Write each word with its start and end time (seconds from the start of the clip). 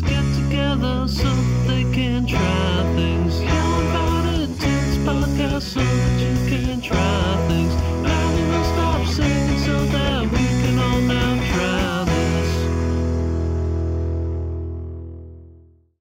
get 0.00 0.24
together 0.34 1.08
so 1.08 1.32
they 1.66 1.84
can 1.92 2.26
try 2.26 2.92
things. 2.96 3.40
Yell 3.40 3.80
about 3.88 4.26
it, 4.34 4.50
it's 4.50 4.96
podcast 5.06 5.62
so 5.62 5.80
that 5.80 6.20
you 6.20 6.34
can 6.48 6.80
try 6.80 7.46
things. 7.48 7.74
Now 8.02 8.34
we 8.34 8.42
will 8.50 8.64
stop 8.64 9.06
singing 9.06 9.58
so 9.60 9.84
that 9.86 10.22
we 10.24 10.38
can 10.38 10.78
all 10.78 11.00
now 11.00 11.36
try 11.54 12.04
this. 12.12 12.50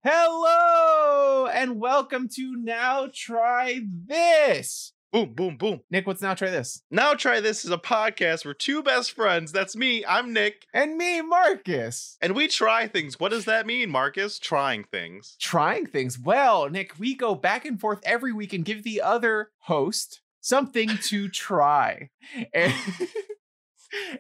Hello 0.04 1.48
and 1.48 1.80
welcome 1.80 2.28
to 2.36 2.56
Now 2.58 3.08
Try 3.14 3.82
This. 4.08 4.95
Boom, 5.16 5.32
boom, 5.34 5.56
boom. 5.56 5.80
Nick, 5.90 6.06
what's 6.08 6.22
Now 6.22 6.34
Try 6.34 6.50
This? 6.50 6.82
Now 6.92 7.14
try 7.14 7.40
this 7.40 7.64
is 7.64 7.72
a 7.72 7.78
podcast 7.78 8.44
where 8.44 8.54
two 8.54 8.84
best 8.84 9.14
friends, 9.14 9.54
that's 9.54 9.74
me, 9.74 10.04
I'm 10.06 10.34
Nick, 10.34 10.66
And 10.74 10.98
me, 10.98 11.22
Marcus. 11.22 12.18
and 12.22 12.36
we 12.36 12.50
try 12.50 12.90
things. 12.90 13.18
What 13.18 13.32
does 13.32 13.46
that 13.46 13.66
mean, 13.66 13.90
Marcus? 13.90 14.38
Trying 14.40 14.84
things. 14.84 15.38
Trying 15.40 15.86
things. 15.86 16.20
Well, 16.20 16.70
Nick, 16.70 17.00
we 17.00 17.16
go 17.16 17.34
back 17.34 17.64
and 17.64 17.80
forth 17.80 18.02
every 18.04 18.34
week 18.34 18.52
and 18.52 18.66
give 18.66 18.84
the 18.84 19.02
other 19.02 19.52
host 19.60 20.20
something 20.42 20.98
to 21.04 21.30
try. 21.30 22.10
And, 22.54 22.74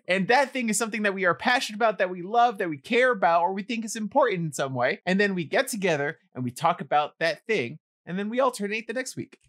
and 0.07 0.29
that 0.29 0.53
thing 0.53 0.69
is 0.69 0.77
something 0.77 1.01
that 1.03 1.13
we 1.13 1.25
are 1.25 1.35
passionate 1.35 1.75
about, 1.75 1.97
that 1.97 2.09
we 2.09 2.21
love, 2.21 2.57
that 2.59 2.69
we 2.69 2.77
care 2.77 3.11
about, 3.11 3.41
or 3.41 3.51
we 3.51 3.63
think 3.63 3.83
is 3.83 3.97
important 3.97 4.45
in 4.45 4.53
some 4.53 4.73
way. 4.73 5.01
And 5.05 5.19
then 5.19 5.35
we 5.35 5.43
get 5.43 5.67
together 5.67 6.19
and 6.33 6.41
we 6.41 6.51
talk 6.51 6.79
about 6.79 7.19
that 7.19 7.45
thing. 7.47 7.79
And 8.05 8.17
then 8.17 8.29
we 8.29 8.39
alternate 8.39 8.87
the 8.87 8.93
next 8.93 9.17
week. 9.17 9.39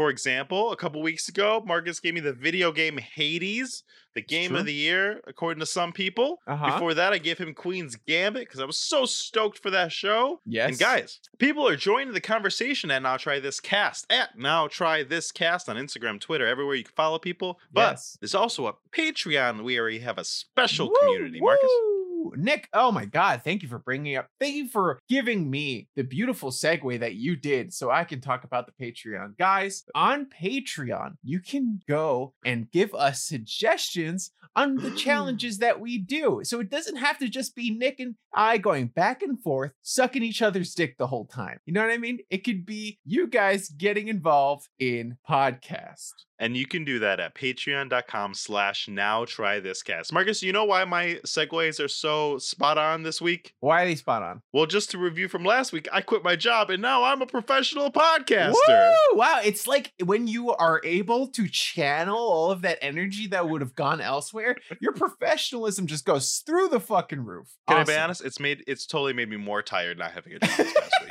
For 0.00 0.08
example, 0.08 0.72
a 0.72 0.76
couple 0.76 1.02
weeks 1.02 1.28
ago, 1.28 1.62
Marcus 1.66 2.00
gave 2.00 2.14
me 2.14 2.20
the 2.20 2.32
video 2.32 2.72
game 2.72 2.96
Hades, 2.96 3.82
the 4.14 4.22
game 4.22 4.56
of 4.56 4.64
the 4.64 4.72
year, 4.72 5.20
according 5.26 5.60
to 5.60 5.66
some 5.66 5.92
people. 5.92 6.38
Uh-huh. 6.46 6.72
Before 6.72 6.94
that, 6.94 7.12
I 7.12 7.18
gave 7.18 7.36
him 7.36 7.52
Queen's 7.52 7.96
Gambit 7.96 8.44
because 8.46 8.60
I 8.60 8.64
was 8.64 8.78
so 8.78 9.04
stoked 9.04 9.58
for 9.58 9.68
that 9.68 9.92
show. 9.92 10.40
Yes. 10.46 10.70
And 10.70 10.78
guys, 10.78 11.20
people 11.36 11.68
are 11.68 11.76
joining 11.76 12.14
the 12.14 12.20
conversation 12.22 12.90
at 12.90 13.02
Now 13.02 13.18
Try 13.18 13.40
This 13.40 13.60
Cast 13.60 14.10
at 14.10 14.38
Now 14.38 14.68
Try 14.68 15.02
This 15.02 15.30
Cast 15.30 15.68
on 15.68 15.76
Instagram, 15.76 16.18
Twitter, 16.18 16.46
everywhere 16.46 16.76
you 16.76 16.84
can 16.84 16.94
follow 16.96 17.18
people. 17.18 17.58
But 17.70 17.90
Yes. 17.90 18.16
there's 18.22 18.34
also 18.34 18.68
a 18.68 18.74
Patreon 18.96 19.64
where 19.64 19.84
we 19.84 19.98
have 19.98 20.16
a 20.16 20.24
special 20.24 20.88
Woo, 20.88 20.94
community, 20.98 21.40
Marcus. 21.42 21.68
woo. 21.70 21.99
Nick, 22.36 22.68
oh 22.72 22.92
my 22.92 23.04
God, 23.04 23.42
thank 23.42 23.62
you 23.62 23.68
for 23.68 23.78
bringing 23.78 24.16
up, 24.16 24.28
thank 24.38 24.54
you 24.54 24.68
for 24.68 24.98
giving 25.08 25.50
me 25.50 25.88
the 25.96 26.04
beautiful 26.04 26.50
segue 26.50 27.00
that 27.00 27.14
you 27.14 27.36
did 27.36 27.72
so 27.72 27.90
I 27.90 28.04
can 28.04 28.20
talk 28.20 28.44
about 28.44 28.66
the 28.66 28.84
Patreon. 28.84 29.36
Guys, 29.38 29.84
on 29.94 30.26
Patreon, 30.26 31.14
you 31.22 31.40
can 31.40 31.80
go 31.88 32.34
and 32.44 32.70
give 32.70 32.94
us 32.94 33.22
suggestions 33.22 34.32
on 34.56 34.76
the 34.76 34.90
challenges 34.96 35.58
that 35.58 35.80
we 35.80 35.98
do. 35.98 36.40
So 36.44 36.60
it 36.60 36.70
doesn't 36.70 36.96
have 36.96 37.18
to 37.18 37.28
just 37.28 37.54
be 37.54 37.70
Nick 37.70 38.00
and 38.00 38.14
I 38.34 38.58
going 38.58 38.88
back 38.88 39.22
and 39.22 39.40
forth, 39.40 39.72
sucking 39.82 40.22
each 40.22 40.42
other's 40.42 40.74
dick 40.74 40.96
the 40.98 41.06
whole 41.06 41.26
time. 41.26 41.58
You 41.66 41.72
know 41.72 41.82
what 41.82 41.92
I 41.92 41.98
mean? 41.98 42.20
It 42.30 42.44
could 42.44 42.64
be 42.64 42.98
you 43.04 43.26
guys 43.26 43.68
getting 43.68 44.08
involved 44.08 44.68
in 44.78 45.16
podcast. 45.28 46.12
And 46.40 46.56
you 46.56 46.66
can 46.66 46.84
do 46.84 46.98
that 47.00 47.20
at 47.20 47.34
patreon.com 47.34 48.32
slash 48.32 48.88
now 48.88 49.26
try 49.26 49.60
this 49.60 49.82
cast. 49.82 50.10
Marcus, 50.10 50.42
you 50.42 50.52
know 50.52 50.64
why 50.64 50.84
my 50.86 51.20
segues 51.26 51.78
are 51.78 51.86
so 51.86 52.38
spot 52.38 52.78
on 52.78 53.02
this 53.02 53.20
week? 53.20 53.54
Why 53.60 53.82
are 53.82 53.86
they 53.86 53.94
spot 53.94 54.22
on? 54.22 54.40
Well, 54.50 54.64
just 54.64 54.90
to 54.92 54.98
review 54.98 55.28
from 55.28 55.44
last 55.44 55.70
week, 55.70 55.86
I 55.92 56.00
quit 56.00 56.24
my 56.24 56.36
job 56.36 56.70
and 56.70 56.80
now 56.80 57.04
I'm 57.04 57.20
a 57.20 57.26
professional 57.26 57.92
podcaster. 57.92 58.52
Woo! 58.52 59.18
Wow, 59.18 59.40
it's 59.44 59.66
like 59.66 59.92
when 60.02 60.26
you 60.26 60.52
are 60.52 60.80
able 60.82 61.26
to 61.28 61.46
channel 61.46 62.16
all 62.16 62.50
of 62.50 62.62
that 62.62 62.78
energy 62.80 63.26
that 63.28 63.46
would 63.46 63.60
have 63.60 63.74
gone 63.74 64.00
elsewhere, 64.00 64.56
your 64.80 64.92
professionalism 64.94 65.86
just 65.86 66.06
goes 66.06 66.42
through 66.46 66.68
the 66.68 66.80
fucking 66.80 67.22
roof. 67.22 67.54
Can 67.68 67.76
I 67.76 67.84
be 67.84 67.94
honest? 67.94 68.24
It's 68.24 68.40
made 68.40 68.64
it's 68.66 68.86
totally 68.86 69.12
made 69.12 69.28
me 69.28 69.36
more 69.36 69.60
tired 69.62 69.98
not 69.98 70.12
having 70.12 70.32
a 70.32 70.38
job 70.38 70.56
this 70.56 70.72
past 70.72 70.92
week. 71.02 71.09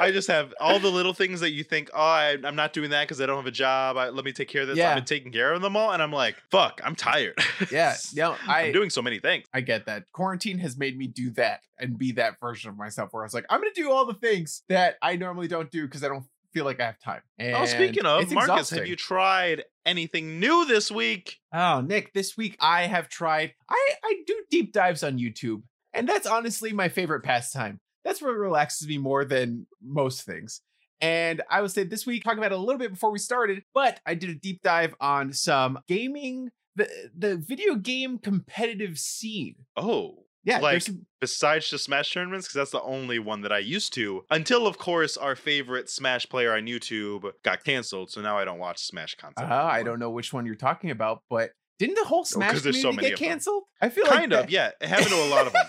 I 0.00 0.10
just 0.10 0.28
have 0.28 0.54
all 0.60 0.78
the 0.78 0.90
little 0.90 1.12
things 1.12 1.40
that 1.40 1.50
you 1.50 1.62
think, 1.62 1.90
oh, 1.92 2.00
I, 2.00 2.36
I'm 2.42 2.56
not 2.56 2.72
doing 2.72 2.90
that 2.90 3.04
because 3.06 3.20
I 3.20 3.26
don't 3.26 3.36
have 3.36 3.46
a 3.46 3.50
job. 3.50 3.96
I, 3.96 4.08
let 4.08 4.24
me 4.24 4.32
take 4.32 4.48
care 4.48 4.62
of 4.62 4.68
this. 4.68 4.78
Yeah. 4.78 4.90
I've 4.90 4.96
been 4.96 5.04
taking 5.04 5.30
care 5.30 5.52
of 5.52 5.62
them 5.62 5.76
all, 5.76 5.92
and 5.92 6.02
I'm 6.02 6.12
like, 6.12 6.36
fuck, 6.50 6.80
I'm 6.84 6.96
tired. 6.96 7.38
Yeah, 7.70 7.94
no, 8.14 8.36
I 8.48 8.62
I'm 8.62 8.72
doing 8.72 8.88
so 8.90 9.02
many 9.02 9.18
things. 9.18 9.44
I 9.52 9.60
get 9.60 9.86
that. 9.86 10.04
Quarantine 10.12 10.58
has 10.58 10.78
made 10.78 10.96
me 10.96 11.06
do 11.06 11.30
that 11.32 11.60
and 11.78 11.98
be 11.98 12.12
that 12.12 12.40
version 12.40 12.70
of 12.70 12.76
myself 12.76 13.12
where 13.12 13.22
I 13.22 13.26
was 13.26 13.34
like, 13.34 13.44
I'm 13.50 13.60
gonna 13.60 13.70
do 13.74 13.90
all 13.92 14.06
the 14.06 14.14
things 14.14 14.62
that 14.68 14.96
I 15.02 15.16
normally 15.16 15.46
don't 15.46 15.70
do 15.70 15.84
because 15.84 16.02
I 16.02 16.08
don't 16.08 16.24
feel 16.52 16.64
like 16.64 16.80
I 16.80 16.86
have 16.86 16.98
time. 16.98 17.20
oh, 17.40 17.66
speaking 17.66 18.06
of, 18.06 18.30
Marcus, 18.32 18.70
have 18.70 18.86
you 18.86 18.96
tried 18.96 19.64
anything 19.84 20.40
new 20.40 20.64
this 20.64 20.90
week? 20.90 21.36
Oh, 21.52 21.80
Nick, 21.80 22.12
this 22.14 22.36
week 22.36 22.56
I 22.60 22.86
have 22.86 23.08
tried. 23.08 23.52
I 23.68 23.90
I 24.02 24.14
do 24.26 24.42
deep 24.50 24.72
dives 24.72 25.02
on 25.02 25.18
YouTube, 25.18 25.62
and 25.92 26.08
that's 26.08 26.26
honestly 26.26 26.72
my 26.72 26.88
favorite 26.88 27.22
pastime. 27.22 27.80
That's 28.04 28.22
what 28.22 28.34
relaxes 28.34 28.88
me 28.88 28.98
more 28.98 29.24
than 29.24 29.66
most 29.82 30.22
things. 30.22 30.60
And 31.02 31.40
I 31.50 31.62
would 31.62 31.70
say 31.70 31.84
this 31.84 32.04
week 32.06 32.22
talking 32.24 32.38
about 32.38 32.52
it 32.52 32.58
a 32.58 32.60
little 32.60 32.78
bit 32.78 32.90
before 32.92 33.10
we 33.10 33.18
started, 33.18 33.62
but 33.74 34.00
I 34.04 34.14
did 34.14 34.30
a 34.30 34.34
deep 34.34 34.60
dive 34.62 34.94
on 35.00 35.32
some 35.32 35.78
gaming, 35.88 36.50
the 36.76 36.88
the 37.16 37.36
video 37.36 37.74
game 37.76 38.18
competitive 38.18 38.98
scene. 38.98 39.54
Oh, 39.76 40.24
Yeah, 40.44 40.58
Like- 40.60 40.82
some, 40.82 41.04
besides 41.20 41.68
just 41.68 41.84
Smash 41.84 42.12
tournaments, 42.12 42.46
because 42.46 42.54
that's 42.54 42.70
the 42.70 42.82
only 42.82 43.18
one 43.18 43.42
that 43.42 43.52
I 43.52 43.58
used 43.58 43.92
to. 43.94 44.24
Until, 44.30 44.66
of 44.66 44.78
course, 44.78 45.16
our 45.18 45.36
favorite 45.36 45.90
Smash 45.90 46.26
player 46.28 46.54
on 46.54 46.62
YouTube 46.66 47.30
got 47.44 47.62
canceled, 47.64 48.10
so 48.10 48.20
now 48.22 48.38
I 48.38 48.44
don't 48.46 48.58
watch 48.58 48.82
Smash 48.86 49.14
content. 49.16 49.50
uh, 49.50 49.54
I 49.54 49.82
don't 49.82 49.98
know 49.98 50.10
which 50.10 50.32
one 50.32 50.46
you're 50.46 50.54
talking 50.54 50.90
about, 50.90 51.22
but 51.28 51.50
didn't 51.78 51.96
the 51.96 52.04
whole 52.04 52.24
Smash 52.24 52.52
'cause 52.52 52.62
there's 52.62 52.76
so 52.80 52.88
community 52.90 53.08
many 53.14 53.16
get 53.20 53.28
canceled? 53.28 53.64
I 53.82 53.88
feel 53.90 54.04
like 54.04 54.18
Kind 54.18 54.32
of, 54.32 54.40
that- 54.44 54.50
yeah. 54.50 54.70
It 54.80 54.88
happened 54.88 55.08
to 55.08 55.22
a 55.22 55.28
lot 55.30 55.46
of 55.46 55.52
them. 55.54 55.66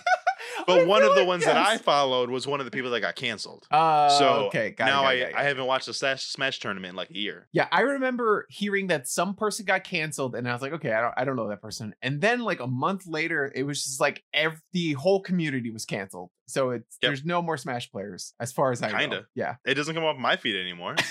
I 0.62 0.78
But 0.78 0.88
one 0.88 1.04
of 1.04 1.16
the 1.16 1.26
ones 1.26 1.46
that 1.46 1.58
I 1.58 1.78
followed 1.78 2.30
was 2.30 2.48
one 2.48 2.60
of 2.60 2.66
the 2.66 2.72
people 2.72 2.92
that 2.92 3.02
got 3.02 3.16
canceled. 3.16 3.68
Uh, 3.72 4.10
so 4.10 4.30
okay, 4.48 4.72
got 4.72 4.88
it, 4.88 4.92
now 4.92 5.02
got 5.02 5.08
I, 5.08 5.14
it, 5.14 5.32
got 5.32 5.40
I 5.40 5.44
it. 5.44 5.48
haven't 5.48 5.66
watched 5.66 5.86
the 5.88 5.94
Smash, 5.94 6.26
Smash 6.28 6.60
tournament 6.60 6.92
in 6.92 6.96
like 6.96 7.10
a 7.10 7.18
year. 7.18 7.48
Yeah, 7.52 7.68
I 7.72 7.82
remember 7.82 8.46
hearing 8.50 8.88
that 8.88 9.08
some 9.08 9.36
person 9.36 9.66
got 9.66 9.84
canceled, 9.84 10.36
and 10.36 10.48
I 10.48 10.54
was 10.54 10.62
like, 10.62 10.74
okay, 10.74 10.92
I 10.94 11.02
don't, 11.02 11.14
I 11.18 11.24
don't 11.26 11.36
know 11.36 11.50
that 11.50 11.62
person. 11.62 11.94
And 12.02 12.22
then 12.22 12.40
like 12.42 12.60
a 12.60 12.68
month 12.68 13.06
later, 13.08 13.52
it 13.54 13.64
was 13.64 13.84
just 13.84 14.00
like 14.00 14.24
ev- 14.34 14.62
the 14.74 14.94
whole 14.94 15.22
community 15.22 15.72
was 15.72 15.86
canceled. 15.86 16.30
So 16.48 16.72
it's 16.72 16.98
Yep. 17.02 17.10
there's 17.10 17.26
no 17.26 17.42
more 17.42 17.58
Smash 17.58 17.92
players 17.92 18.34
as 18.40 18.52
far 18.52 18.72
as 18.72 18.82
I. 18.82 18.92
Kinda. 18.92 19.26
Yeah. 19.36 19.56
It 19.66 19.76
doesn't 19.76 19.96
come 19.96 20.04
off 20.04 20.18
my 20.18 20.36
feed 20.36 20.56
anymore. 20.60 20.96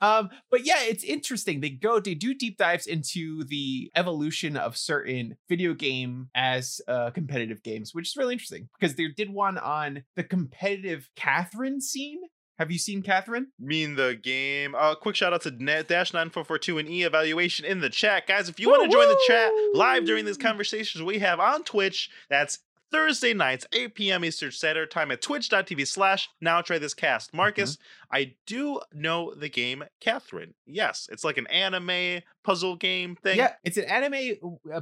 um, 0.00 0.30
but 0.50 0.64
yeah, 0.64 0.82
it's 0.82 1.04
interesting. 1.04 1.60
They 1.60 1.70
go, 1.70 2.00
they 2.00 2.14
do 2.14 2.34
deep 2.34 2.58
dives 2.58 2.86
into 2.86 3.44
the 3.44 3.90
evolution 3.94 4.56
of 4.56 4.76
certain 4.76 5.36
video 5.48 5.74
game 5.74 6.28
as 6.34 6.80
uh, 6.88 7.10
competitive 7.10 7.62
games, 7.62 7.94
which 7.94 8.08
is 8.08 8.16
really 8.16 8.34
interesting 8.34 8.68
because 8.78 8.96
they 8.96 9.08
did 9.08 9.30
one 9.30 9.58
on 9.58 10.04
the 10.16 10.24
competitive 10.24 11.10
Catherine 11.16 11.80
scene. 11.80 12.20
Have 12.58 12.70
you 12.70 12.78
seen 12.78 13.02
Catherine? 13.02 13.48
mean 13.58 13.96
the 13.96 14.18
game. 14.22 14.76
Uh, 14.76 14.94
quick 14.94 15.16
shout 15.16 15.32
out 15.32 15.42
to 15.42 15.50
Dash 15.50 16.12
nine 16.12 16.30
four 16.30 16.44
four 16.44 16.58
two 16.58 16.78
and 16.78 16.88
E 16.88 17.02
evaluation 17.02 17.64
in 17.64 17.80
the 17.80 17.90
chat, 17.90 18.28
guys. 18.28 18.48
If 18.48 18.60
you 18.60 18.68
want 18.70 18.84
to 18.84 18.96
join 18.96 19.08
the 19.08 19.20
chat 19.26 19.50
live 19.74 20.04
during 20.04 20.24
these 20.24 20.38
conversations 20.38 21.02
we 21.02 21.18
have 21.18 21.40
on 21.40 21.64
Twitch, 21.64 22.10
that's 22.30 22.60
Thursday 22.94 23.34
nights, 23.34 23.66
8 23.72 23.96
p.m. 23.96 24.24
Eastern 24.24 24.52
Standard 24.52 24.88
Time 24.88 25.10
at 25.10 25.20
twitch.tv 25.20 25.84
slash 25.84 26.28
now 26.40 26.62
try 26.62 26.78
this 26.78 26.94
cast. 26.94 27.30
Mm-hmm. 27.30 27.38
Marcus, 27.38 27.76
I 28.12 28.34
do 28.46 28.80
know 28.92 29.34
the 29.34 29.48
game 29.48 29.82
Catherine. 30.00 30.54
Yes, 30.64 31.08
it's 31.10 31.24
like 31.24 31.36
an 31.36 31.48
anime 31.48 32.22
puzzle 32.44 32.76
game 32.76 33.16
thing. 33.16 33.36
Yeah, 33.36 33.54
it's 33.64 33.78
an 33.78 33.86
anime 33.86 34.36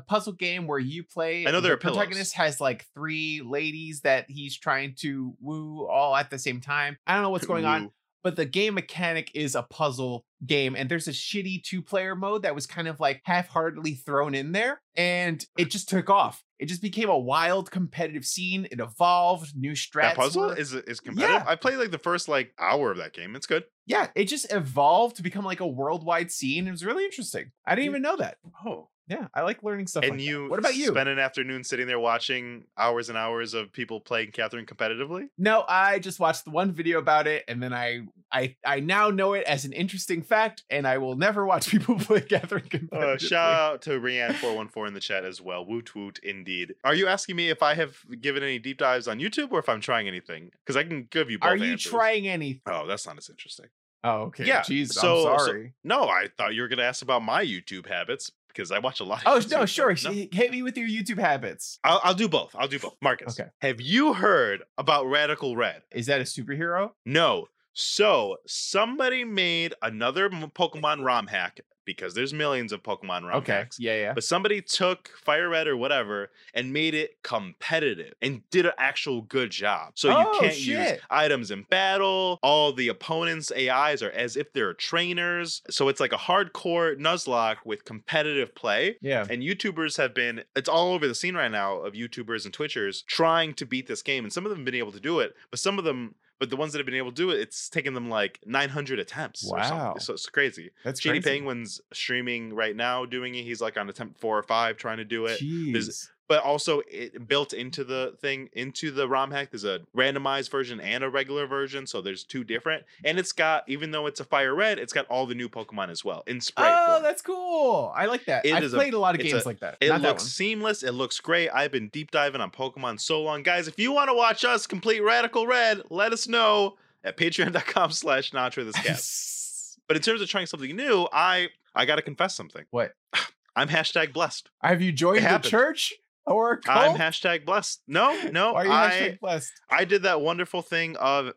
puzzle 0.07 0.35
game 0.35 0.67
where 0.67 0.79
you 0.79 1.05
play. 1.05 1.47
I 1.47 1.53
know 1.53 1.63
there 1.63 1.71
the 1.71 1.75
are 1.77 1.79
pillows. 1.79 1.97
protagonist 1.97 2.35
has 2.35 2.61
like 2.61 2.85
three 2.93 3.41
ladies 3.43 4.03
that 4.03 4.27
he's 4.29 4.59
trying 4.59 4.95
to 4.97 5.35
woo 5.41 5.87
all 5.87 6.15
at 6.15 6.29
the 6.29 6.39
same 6.39 6.61
time. 6.61 6.99
I 7.07 7.15
don't 7.15 7.23
know 7.23 7.31
what's 7.31 7.47
going 7.47 7.65
on, 7.65 7.93
but 8.23 8.37
the 8.37 8.45
game 8.45 8.75
mechanic 8.75 9.31
is 9.35 9.55
a 9.55 9.63
puzzle 9.63 10.27
game, 10.47 10.75
and 10.77 10.89
there's 10.91 11.09
a 11.09 11.13
shitty 11.13 11.63
two-player 11.63 12.15
mode 12.15 12.43
that 12.43 12.55
was 12.55 12.67
kind 12.67 12.89
of 12.89 13.01
like 13.01 13.21
half-heartedly 13.25 13.95
thrown 13.95 14.35
in 14.35 14.53
there, 14.53 14.81
and 14.97 15.45
it 15.57 15.71
just 15.71 15.89
took 15.89 16.11
off. 16.11 16.43
It 16.59 16.67
just 16.67 16.83
became 16.83 17.09
a 17.09 17.19
wild 17.19 17.71
competitive 17.71 18.25
scene. 18.25 18.69
It 18.71 18.79
evolved, 18.81 19.57
new 19.57 19.73
strats. 19.73 20.03
That 20.03 20.17
puzzle 20.17 20.47
were- 20.49 20.57
is 20.59 20.73
is 20.75 21.01
competitive. 21.01 21.43
Yeah. 21.43 21.45
I 21.47 21.57
played 21.57 21.77
like 21.77 21.91
the 21.91 21.99
first 21.99 22.29
like 22.29 22.53
hour 22.59 22.91
of 22.93 22.99
that 22.99 23.13
game. 23.13 23.35
It's 23.35 23.47
good. 23.47 23.65
yeah, 23.87 24.09
it 24.15 24.25
just 24.25 24.53
evolved 24.53 25.17
to 25.17 25.23
become 25.23 25.45
like 25.45 25.61
a 25.61 25.67
worldwide 25.67 26.31
scene. 26.31 26.69
It 26.69 26.71
was 26.71 26.85
really 26.85 27.05
interesting. 27.05 27.51
I 27.67 27.75
didn't 27.75 27.91
even 27.91 28.03
know 28.03 28.17
that. 28.17 28.37
Oh, 28.65 28.89
Yeah, 29.09 29.27
I 29.35 29.41
like 29.43 29.65
learning 29.65 29.89
stuff. 29.89 30.05
and 30.05 30.13
like 30.13 30.19
that. 30.21 30.25
you 30.25 30.49
What 30.49 30.61
about 30.61 30.77
you? 30.77 30.87
spend 30.87 31.09
an 31.09 31.19
afternoon 31.19 31.65
sitting 31.65 31.89
there 31.89 31.99
watching 31.99 32.65
hours 32.79 33.09
and 33.09 33.19
hours 33.19 33.55
of 33.55 33.73
people 33.73 34.01
playing 34.01 34.31
Catherine 34.31 34.65
competitively? 34.67 35.25
No, 35.37 35.65
I 35.69 35.99
just 35.99 36.21
watched 36.21 36.45
the 36.45 36.53
one 36.53 36.71
video 36.73 36.99
about 37.01 37.27
it, 37.27 37.43
and 37.49 37.61
then 37.61 37.73
I, 37.75 38.03
I, 38.31 38.55
I 38.65 38.79
now 38.79 39.11
know 39.11 39.33
it 39.33 39.43
as 39.45 39.65
an 39.65 39.73
interesting 39.73 40.23
fact, 40.33 40.65
and 40.71 40.87
I 40.87 40.99
will 40.99 41.17
never 41.17 41.45
watch 41.47 41.69
people 41.75 41.99
play 41.99 42.21
Catherine. 42.21 42.89
Uh, 42.93 43.17
shout 43.19 43.53
out 43.53 43.83
to 43.83 43.91
Rianne414 44.01 44.89
in 44.89 44.95
the 44.95 45.01
chat 45.01 45.25
as 45.25 45.41
well. 45.41 45.65
Woot 45.65 45.95
woot 45.95 46.19
indeed. 46.23 46.75
Are 46.85 46.95
you 46.95 47.07
asking 47.07 47.37
me 47.37 47.51
if 47.51 47.63
I 47.63 47.75
have 47.75 47.97
given 48.21 48.43
any 48.43 48.59
deep 48.59 48.79
dives 48.79 49.07
on 49.09 49.19
YouTube 49.21 49.53
or 49.53 49.59
if 49.59 49.69
I'm 49.69 49.81
trying 49.81 50.09
anything? 50.09 50.51
Because 50.65 50.77
I 50.77 50.85
can 50.85 51.09
give 51.11 51.31
you 51.31 51.39
both 51.39 51.51
Are 51.51 51.57
you 51.57 51.73
answers. 51.73 51.91
trying 51.91 52.29
anything? 52.29 52.63
Oh, 52.67 52.87
that's 52.87 53.07
not 53.07 53.19
as 53.19 53.29
interesting. 53.29 53.67
Oh, 54.05 54.23
okay. 54.23 54.45
Yeah, 54.47 54.63
Jeez, 54.63 54.89
so- 54.93 55.31
I'm 55.33 55.39
so- 55.39 55.45
sorry. 55.47 55.75
No, 55.85 56.05
I 56.09 56.29
thought 56.37 56.55
you 56.55 56.63
were 56.63 56.69
going 56.69 56.79
to 56.81 56.85
ask 56.85 57.03
about 57.03 57.23
my 57.23 57.45
YouTube 57.45 57.87
habits. 57.89 58.33
because 58.49 58.71
I 58.73 58.79
watch 58.81 59.01
a 59.01 59.05
lot. 59.05 59.23
Oh 59.25 59.37
of 59.39 59.51
no, 59.51 59.65
sure. 59.65 59.95
No? 60.05 60.11
Hit 60.11 60.51
me 60.51 60.63
with 60.63 60.77
your 60.77 60.89
YouTube 60.89 61.19
habits. 61.19 61.79
I'll, 61.85 62.01
I'll 62.05 62.15
do 62.15 62.29
both. 62.29 62.55
I'll 62.59 62.69
do 62.69 62.79
both. 62.79 62.97
Marcus, 63.01 63.39
Okay. 63.39 63.49
have 63.61 63.81
you 63.81 64.13
heard 64.15 64.65
about 64.77 65.07
Radical 65.07 65.57
Red? 65.57 65.83
Is 65.91 66.07
that 66.07 66.21
a 66.21 66.25
superhero? 66.25 66.91
No. 67.07 67.47
So 67.75 68.37
somebody 68.47 69.25
made 69.25 69.75
another 69.83 70.29
Pokemon 70.31 71.05
ROM 71.05 71.27
hack 71.27 71.61
because 71.85 72.15
there's 72.15 72.33
millions 72.33 72.71
of 72.71 72.81
Pokemon 72.81 73.23
ROM 73.27 73.39
Okay. 73.39 73.53
hacks. 73.55 73.81
Yeah, 73.81 73.97
yeah. 73.97 74.13
But 74.13 74.23
somebody 74.23 74.61
took 74.63 75.11
Fire 75.21 75.49
Red 75.49 75.67
or 75.67 75.77
whatever 75.77 76.31
and 76.55 76.73
made 76.73 76.95
it 76.95 77.21
competitive 77.25 78.15
and 78.23 78.49
did 78.51 78.67
an 78.67 78.73
actual 78.79 79.23
good 79.23 79.51
job. 79.51 79.93
So 79.97 80.09
you 80.11 80.15
Oh, 80.29 80.39
can't 80.39 80.57
use 80.61 80.93
items 81.11 81.51
in 81.51 81.65
battle. 81.65 82.39
All 82.41 82.73
the 82.73 82.87
opponents' 82.87 83.51
AIs 83.51 84.01
are 84.01 84.13
as 84.13 84.37
if 84.37 84.53
they're 84.53 84.75
trainers. 84.75 85.61
So 85.71 85.89
it's 85.89 85.99
like 85.99 86.13
a 86.13 86.17
hardcore 86.19 86.97
Nuzlocke 86.97 87.57
with 87.65 87.85
competitive 87.85 88.55
play. 88.55 88.95
Yeah. 89.01 89.27
And 89.29 89.43
YouTubers 89.43 89.97
have 89.97 90.15
been, 90.15 90.45
it's 90.55 90.69
all 90.69 90.93
over 90.93 91.09
the 91.09 91.17
scene 91.17 91.35
right 91.35 91.51
now 91.51 91.79
of 91.79 91.95
YouTubers 91.95 92.45
and 92.45 92.55
Twitchers 92.55 93.05
trying 93.07 93.55
to 93.55 93.67
beat 93.67 93.89
this 93.89 94.03
game. 94.03 94.23
And 94.25 94.33
some 94.33 94.47
of 94.47 94.51
them 94.51 94.61
have 94.61 94.67
been 94.67 94.77
able 94.77 94.93
to 94.93 95.01
do 95.01 95.19
it, 95.19 95.35
but 95.51 95.59
some 95.59 95.81
of 95.81 95.85
them, 95.85 96.15
but 96.43 96.51
the 96.51 96.57
ones 96.57 96.73
that 96.73 96.81
have 96.81 96.87
been 96.87 96.97
able 96.97 97.13
to 97.13 97.15
do 97.15 97.31
it, 97.31 97.39
it's 97.39 97.69
taken 97.69 97.95
them 97.95 98.11
like 98.11 98.41
900 98.45 98.99
attempts. 98.99 99.49
or. 99.49 99.59
Wow. 99.59 99.95
So 100.01 100.13
it's 100.15 100.27
crazy. 100.27 100.73
That's 100.83 101.01
Shady 101.01 101.21
crazy. 101.21 101.37
Penguin's 101.37 101.81
streaming 101.93 102.53
right 102.53 102.75
now 102.75 103.05
doing 103.07 103.37
it. 103.37 103.45
He's 103.45 103.61
like 103.61 103.79
on 103.79 103.89
attempt 103.89 104.19
four 104.19 104.39
or 104.39 104.43
five 104.43 104.77
trying 104.77 104.97
to 104.97 105.05
do 105.05 105.27
it. 105.27 105.39
Jeez. 105.39 106.09
But 106.29 106.43
also 106.45 106.81
it 106.89 107.29
built 107.29 107.53
into 107.53 107.85
the 107.85 108.15
thing, 108.21 108.49
into 108.55 108.91
the 108.91 109.07
ROM 109.07 109.33
hack, 109.33 109.51
there's 109.51 109.65
a 109.65 109.81
randomized 109.95 110.51
version 110.51 110.81
and 110.81 111.05
a 111.05 111.11
regular 111.11 111.47
version. 111.47 111.87
So 111.87 112.01
there's 112.01 112.25
two 112.25 112.43
different. 112.43 112.85
And 113.05 113.19
it's 113.19 113.33
got, 113.33 113.65
even 113.69 113.91
though 113.91 114.07
it's 114.07 114.19
a 114.21 114.25
fire 114.25 114.55
red, 114.55 114.79
it's 114.79 114.93
got 114.95 115.05
all 115.09 115.27
the 115.27 115.35
new 115.35 115.49
Pokemon 115.51 115.91
as 115.91 116.05
well 116.05 116.23
in 116.27 116.41
sprite 116.41 116.73
Oh, 116.75 116.93
form. 116.93 117.03
that's 117.03 117.21
cool. 117.23 117.93
I 117.95 118.07
like 118.07 118.25
that. 118.27 118.47
It 118.47 118.55
I've 118.55 118.63
is 118.63 118.73
a- 118.73 118.77
played 118.77 118.95
a, 118.95 118.99
lot 118.99 119.15
of 119.15 119.21
games 119.21 119.43
a- 119.45 119.47
like 119.49 119.61
that. 119.61 119.77
It 119.81 119.89
Not 119.89 120.01
looks 120.01 120.23
one. 120.23 120.29
seamless. 120.31 120.83
It 120.83 120.93
looks 120.93 121.21
great. 121.21 121.51
I've 121.51 121.73
been 121.73 121.89
deep 121.89 122.11
diving 122.13 122.41
on 122.41 122.51
Pokemon 122.51 123.01
so 123.01 123.21
long. 123.21 123.43
Guys, 123.43 123.69
if 123.69 123.79
you 123.79 123.93
want 123.93 124.09
to 124.09 124.15
watch 124.15 124.43
us 124.45 124.67
complete 124.67 125.01
Radical 125.01 125.47
Red, 125.47 125.83
let 125.91 126.13
us 126.15 126.27
know 126.29 126.77
at 127.05 127.17
patreon.com 127.19 127.91
slash 127.91 128.33
now 128.33 128.49
try 128.49 128.65
this 128.65 128.77
cast. 128.77 129.79
But 129.89 129.97
in 129.97 130.03
terms 130.03 130.23
of 130.23 130.29
trying 130.29 130.47
something 130.47 130.75
new, 130.75 131.09
I 131.13 131.49
I 131.75 131.85
gotta 131.85 132.01
confess 132.03 132.35
something. 132.35 132.65
what? 132.71 132.93
I'm 133.57 133.69
hashtag 133.69 134.15
blessed. 134.15 134.49
Have 134.63 134.81
you 134.81 134.93
joined 134.93 135.25
the 135.27 135.39
church 135.39 135.93
or? 136.27 136.61
I'm 136.69 136.97
hashtag 136.97 137.45
blessed. 137.45 137.83
No, 137.87 138.19
no, 138.31 138.53
Why 138.53 138.61
are 138.63 138.65
you 138.67 138.73
I 138.73 138.91
hashtag 138.91 139.21
blessed? 139.21 139.53
I 139.71 139.85
did 139.85 140.03
that 140.03 140.21
wonderful 140.21 140.63
thing 140.63 140.97
of 140.97 141.29
uh, 141.29 141.33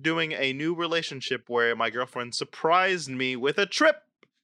doing 0.00 0.32
a 0.32 0.52
new 0.52 0.74
relationship 0.74 1.44
where 1.48 1.74
my 1.76 1.90
girlfriend 1.90 2.34
surprised 2.34 3.10
me 3.10 3.36
with 3.36 3.58
a 3.58 3.66
trip 3.66 3.96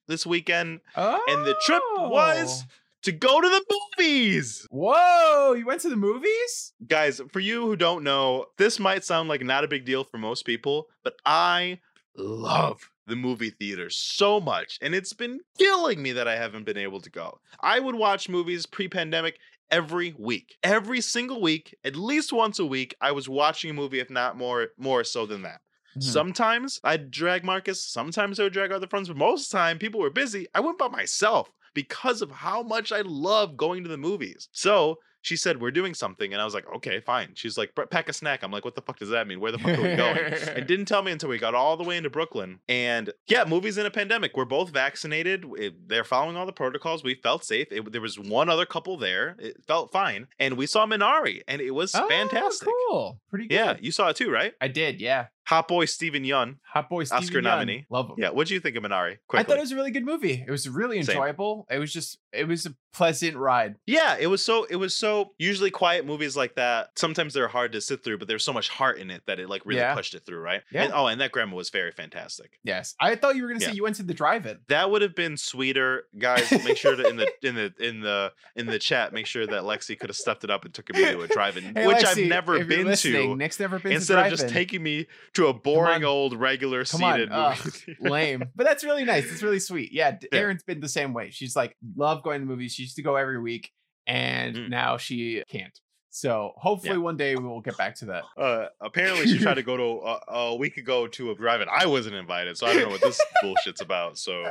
this 0.07 0.25
weekend 0.25 0.81
Oh. 0.95 1.19
and 1.27 1.45
the 1.45 1.55
trip 1.65 1.81
was- 1.97 2.65
to 3.03 3.11
go 3.11 3.41
to 3.41 3.49
the 3.49 3.65
movies. 3.97 4.67
Whoa, 4.69 5.53
you 5.53 5.65
went 5.65 5.81
to 5.81 5.89
the 5.89 5.95
movies? 5.95 6.73
Guys, 6.87 7.19
for 7.31 7.39
you 7.39 7.65
who 7.65 7.75
don't 7.75 8.03
know, 8.03 8.45
this 8.59 8.79
might 8.79 9.03
sound 9.03 9.27
like 9.27 9.41
not 9.43 9.63
a 9.63 9.67
big 9.67 9.85
deal 9.85 10.03
for 10.03 10.19
most 10.19 10.45
people, 10.45 10.85
but 11.03 11.15
I 11.25 11.79
love 12.15 12.91
the 13.07 13.15
movie 13.15 13.49
theater 13.49 13.89
so 13.89 14.39
much. 14.39 14.77
And 14.83 14.93
it's 14.93 15.13
been 15.13 15.39
killing 15.57 16.01
me 16.03 16.11
that 16.11 16.27
I 16.27 16.35
haven't 16.35 16.65
been 16.65 16.77
able 16.77 16.99
to 17.01 17.09
go. 17.09 17.39
I 17.61 17.79
would 17.79 17.95
watch 17.95 18.29
movies 18.29 18.67
pre 18.67 18.87
pandemic 18.87 19.39
every 19.71 20.13
week. 20.17 20.57
Every 20.63 21.01
single 21.01 21.41
week, 21.41 21.75
at 21.83 21.95
least 21.95 22.33
once 22.33 22.59
a 22.59 22.65
week, 22.65 22.95
I 23.01 23.11
was 23.11 23.29
watching 23.29 23.71
a 23.71 23.73
movie, 23.73 23.99
if 23.99 24.09
not 24.09 24.37
more, 24.37 24.69
more 24.77 25.03
so 25.03 25.25
than 25.25 25.41
that. 25.43 25.61
Mhm. 25.97 26.03
Sometimes 26.03 26.79
I'd 26.83 27.11
drag 27.11 27.43
Marcus, 27.43 27.83
sometimes 27.85 28.39
I 28.39 28.43
would 28.43 28.53
drag 28.53 28.71
other 28.71 28.87
friends, 28.87 29.07
but 29.07 29.17
most 29.17 29.47
of 29.47 29.51
the 29.51 29.57
time 29.57 29.79
people 29.79 29.99
were 29.99 30.09
busy. 30.09 30.47
I 30.53 30.59
went 30.61 30.77
by 30.77 30.87
myself 30.87 31.49
because 31.73 32.21
of 32.21 32.31
how 32.31 32.63
much 32.63 32.91
I 32.91 33.01
love 33.01 33.57
going 33.57 33.83
to 33.83 33.89
the 33.89 33.97
movies. 33.97 34.49
So 34.51 34.99
she 35.21 35.35
said, 35.35 35.61
We're 35.61 35.71
doing 35.71 35.93
something. 35.93 36.33
And 36.33 36.41
I 36.41 36.45
was 36.45 36.53
like, 36.53 36.65
Okay, 36.75 36.99
fine. 36.99 37.29
She's 37.35 37.57
like, 37.57 37.71
Pack 37.89 38.09
a 38.09 38.13
snack. 38.13 38.43
I'm 38.43 38.51
like, 38.51 38.65
What 38.65 38.75
the 38.75 38.81
fuck 38.81 38.97
does 38.99 39.09
that 39.09 39.27
mean? 39.27 39.39
Where 39.39 39.51
the 39.51 39.59
fuck 39.59 39.77
are 39.77 39.81
we 39.81 39.95
going? 39.95 40.17
and 40.55 40.67
didn't 40.71 40.85
tell 40.85 41.03
me 41.03 41.11
until 41.11 41.29
we 41.29 41.37
got 41.37 41.55
all 41.55 41.77
the 41.77 41.83
way 41.83 41.97
into 41.97 42.09
Brooklyn. 42.09 42.59
And 42.67 43.11
yeah, 43.27 43.43
movies 43.45 43.77
in 43.77 43.85
a 43.85 43.91
pandemic. 43.91 44.35
We're 44.35 44.45
both 44.45 44.69
vaccinated. 44.71 45.45
It- 45.57 45.87
they're 45.87 46.03
following 46.03 46.35
all 46.37 46.45
the 46.45 46.51
protocols. 46.53 47.03
We 47.03 47.15
felt 47.15 47.43
safe. 47.45 47.67
It- 47.71 47.91
there 47.91 48.01
was 48.01 48.17
one 48.19 48.49
other 48.49 48.65
couple 48.65 48.97
there. 48.97 49.35
It 49.39 49.57
felt 49.67 49.91
fine. 49.91 50.27
And 50.39 50.57
we 50.57 50.65
saw 50.65 50.85
Minari, 50.85 51.41
and 51.47 51.61
it 51.61 51.71
was 51.71 51.93
Oh, 51.95 52.07
fantastic. 52.07 52.67
Cool. 52.89 53.19
Pretty 53.29 53.47
good. 53.47 53.55
Yeah, 53.55 53.77
you 53.79 53.91
saw 53.91 54.09
it 54.09 54.15
too, 54.15 54.31
right? 54.31 54.53
I 54.61 54.67
did. 54.67 55.01
Yeah. 55.01 55.27
Hot 55.51 55.67
boy 55.67 55.83
Steven 55.83 56.23
Yeun. 56.23 56.55
Hot 56.63 56.89
Boy 56.89 57.03
Steven 57.03 57.23
Oscar 57.23 57.39
Yeun. 57.39 57.43
nominee. 57.43 57.85
Love 57.89 58.09
him. 58.09 58.15
Yeah, 58.17 58.29
What 58.29 58.47
do 58.47 58.53
you 58.53 58.61
think 58.61 58.77
of 58.77 58.83
Minari? 58.83 59.17
I 59.33 59.43
thought 59.43 59.57
it 59.57 59.61
was 59.61 59.73
a 59.73 59.75
really 59.75 59.91
good 59.91 60.05
movie. 60.05 60.43
It 60.47 60.49
was 60.49 60.69
really 60.69 61.03
Same. 61.03 61.17
enjoyable. 61.17 61.67
It 61.69 61.77
was 61.77 61.91
just, 61.91 62.17
it 62.31 62.47
was 62.47 62.65
a 62.65 62.73
pleasant 62.93 63.35
ride. 63.35 63.75
Yeah, 63.85 64.15
it 64.19 64.27
was 64.27 64.43
so 64.43 64.65
it 64.65 64.75
was 64.77 64.95
so 64.95 65.31
usually 65.37 65.69
quiet 65.71 66.05
movies 66.05 66.35
like 66.37 66.55
that. 66.55 66.89
Sometimes 66.97 67.33
they're 67.33 67.47
hard 67.49 67.71
to 67.73 67.81
sit 67.81 68.01
through, 68.03 68.17
but 68.17 68.27
there's 68.29 68.43
so 68.45 68.53
much 68.53 68.69
heart 68.69 68.97
in 68.97 69.09
it 69.11 69.23
that 69.27 69.39
it 69.39 69.49
like 69.49 69.65
really 69.65 69.79
Yeah. 69.81 69.93
pushed 69.93 70.13
it 70.13 70.25
through, 70.25 70.39
right? 70.39 70.61
Yeah. 70.71 70.83
And, 70.83 70.93
oh, 70.93 71.07
and 71.07 71.19
that 71.19 71.31
grandma 71.33 71.55
was 71.57 71.69
very 71.69 71.91
fantastic. 71.91 72.59
Yes. 72.63 72.95
I 72.99 73.15
thought 73.15 73.35
you 73.35 73.43
were 73.43 73.49
going 73.49 73.59
to 73.59 73.65
Yeah. 73.65 73.71
say 73.71 73.75
you 73.75 73.83
went 73.83 73.97
to 73.97 74.03
the 74.03 74.13
drive-in. 74.13 74.59
That 74.69 74.89
would 74.91 75.01
have 75.01 75.15
been 75.15 75.35
sweeter, 75.37 76.05
guys. 76.17 76.49
Make 76.51 76.77
sure 76.77 76.95
to 76.95 77.07
in 77.07 77.17
the 77.17 77.27
in 77.43 77.55
the 77.55 77.73
in 77.79 77.99
the 78.01 78.31
in 78.55 78.65
the 78.67 78.79
chat, 78.79 79.11
make 79.13 79.25
sure 79.25 79.45
that 79.47 79.63
Lexi 79.63 79.97
could 79.99 80.09
have 80.09 80.17
stepped 80.17 80.43
it 80.45 80.49
up 80.49 80.63
and 80.65 80.73
took 80.73 80.93
me 80.93 81.01
to 81.03 81.21
a 81.21 81.27
drive-in, 81.27 81.63
Hey, 81.75 81.87
which 81.87 81.97
Lexi, 81.97 82.23
I've 82.23 82.29
never 82.29 82.63
been 82.63 82.93
to. 82.95 83.35
Nick's 83.35 83.59
never 83.59 83.79
been 83.79 83.91
Instead 83.93 84.17
of 84.25 84.29
just 84.31 84.47
taking 84.49 84.81
me 84.83 85.07
to 85.33 85.40
a 85.47 85.53
boring 85.53 86.03
old 86.03 86.33
regular 86.39 86.83
Come 86.85 87.03
on, 87.03 87.13
seated 87.13 87.29
ugh, 87.31 87.57
movie. 87.57 87.69
theater. 87.71 87.99
lame. 88.09 88.43
But 88.55 88.65
that's 88.65 88.83
really 88.83 89.03
nice. 89.05 89.31
It's 89.31 89.43
really 89.43 89.59
sweet. 89.59 89.91
Yeah, 89.91 90.17
Yeah. 90.31 90.39
Erin's 90.39 90.63
been 90.63 90.79
the 90.79 90.89
same 90.89 91.13
way. 91.13 91.29
She's 91.31 91.55
like, 91.55 91.75
love 91.95 92.23
going 92.23 92.41
to 92.41 92.45
movies. 92.47 92.73
She 92.73 92.83
used 92.83 92.95
to 92.97 93.01
go 93.03 93.15
every 93.15 93.39
week, 93.41 93.71
and 94.07 94.55
Mm. 94.55 94.69
now 94.69 94.97
she 94.97 95.43
can't. 95.49 95.77
So 96.13 96.51
hopefully 96.57 96.97
one 96.97 97.15
day 97.15 97.35
we 97.37 97.43
will 97.45 97.61
get 97.61 97.77
back 97.77 97.95
to 97.99 98.05
that. 98.07 98.23
Uh, 98.37 98.65
apparently, 98.81 99.27
she 99.27 99.39
tried 99.39 99.53
to 99.53 99.63
go 99.63 99.77
to 99.77 99.99
uh, 100.05 100.19
a 100.27 100.55
week 100.55 100.75
ago 100.75 101.07
to 101.07 101.31
a 101.31 101.35
drive-in. 101.35 101.69
I 101.71 101.85
wasn't 101.85 102.15
invited, 102.15 102.57
so 102.57 102.67
I 102.67 102.73
don't 102.73 102.83
know 102.83 102.89
what 102.89 102.99
this 103.01 103.19
bullshit's 103.41 103.79
about. 103.79 104.17
So, 104.17 104.43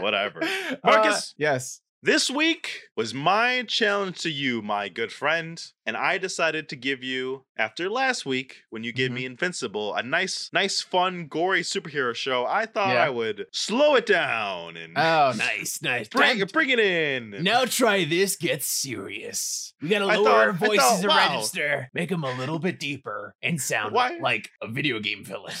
whatever. 0.00 0.42
Uh, 0.42 0.76
Marcus? 0.84 1.34
yes. 1.38 1.80
This 2.02 2.30
week 2.30 2.84
was 2.96 3.12
my 3.12 3.62
challenge 3.68 4.20
to 4.22 4.30
you, 4.30 4.62
my 4.62 4.88
good 4.88 5.12
friend, 5.12 5.62
and 5.84 5.98
I 5.98 6.16
decided 6.16 6.66
to 6.70 6.76
give 6.76 7.04
you, 7.04 7.44
after 7.58 7.90
last 7.90 8.24
week 8.24 8.62
when 8.70 8.82
you 8.84 8.90
Mm-hmm. 8.90 8.96
gave 8.96 9.12
me 9.12 9.26
Invincible, 9.26 9.94
a 9.94 10.02
nice, 10.02 10.48
nice, 10.50 10.80
fun, 10.80 11.26
gory 11.28 11.60
superhero 11.60 12.14
show. 12.14 12.46
I 12.46 12.64
thought 12.64 12.94
Yeah. 12.94 13.04
I 13.04 13.10
would 13.10 13.46
slow 13.52 13.96
it 13.96 14.06
down 14.06 14.78
and 14.78 14.94
Oh, 14.96 15.34
nice, 15.36 15.82
nice. 15.82 16.08
bring, 16.08 16.38
Time- 16.38 16.48
bring 16.50 16.70
it 16.70 16.80
in. 16.80 17.42
Now 17.42 17.66
try 17.66 18.04
this. 18.04 18.34
Get 18.36 18.62
serious. 18.62 19.74
We 19.82 19.88
gotta 19.90 20.06
lower 20.06 20.24
thought- 20.24 20.46
our 20.46 20.52
voices 20.54 20.78
thought, 20.78 21.04
wow. 21.06 21.28
register, 21.34 21.90
make 21.92 22.08
them 22.08 22.24
a 22.24 22.32
little 22.32 22.58
bit 22.58 22.80
deeper, 22.80 23.34
and 23.42 23.60
sound 23.60 23.92
Why- 23.92 24.18
like 24.22 24.48
a 24.62 24.68
video 24.68 25.00
game 25.00 25.22
villain. 25.22 25.54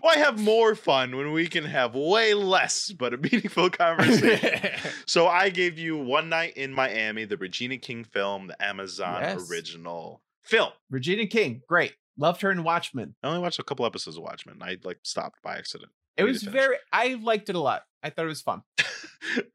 Why 0.00 0.16
have 0.16 0.38
more 0.40 0.74
fun 0.74 1.16
when 1.16 1.32
we 1.32 1.46
can 1.48 1.64
have 1.64 1.94
way 1.94 2.34
less 2.34 2.90
but 2.92 3.14
a 3.14 3.16
meaningful 3.18 3.70
conversation? 3.70 4.70
so 5.06 5.26
I 5.28 5.48
gave 5.50 5.78
you 5.78 5.96
One 5.96 6.28
Night 6.28 6.56
in 6.56 6.72
Miami, 6.72 7.24
the 7.24 7.36
Regina 7.36 7.78
King 7.78 8.04
film, 8.04 8.46
the 8.48 8.62
Amazon 8.62 9.22
Yes. 9.22 9.50
original 9.50 10.22
film. 10.44 10.70
Regina 10.90 11.26
King, 11.26 11.62
great. 11.68 11.94
Loved 12.18 12.40
her 12.42 12.50
in 12.50 12.62
Watchmen. 12.64 13.14
I 13.22 13.28
only 13.28 13.40
watched 13.40 13.58
a 13.58 13.62
couple 13.64 13.84
episodes 13.84 14.16
of 14.16 14.22
Watchmen. 14.22 14.58
I 14.62 14.78
like 14.84 14.98
stopped 15.02 15.42
by 15.42 15.56
accident. 15.58 15.90
It 16.16 16.24
was 16.24 16.42
very. 16.42 16.76
I 16.92 17.14
liked 17.14 17.48
it 17.48 17.56
a 17.56 17.60
lot. 17.60 17.82
I 18.02 18.10
thought 18.10 18.26
it 18.26 18.28
was 18.28 18.40
fun. 18.40 18.62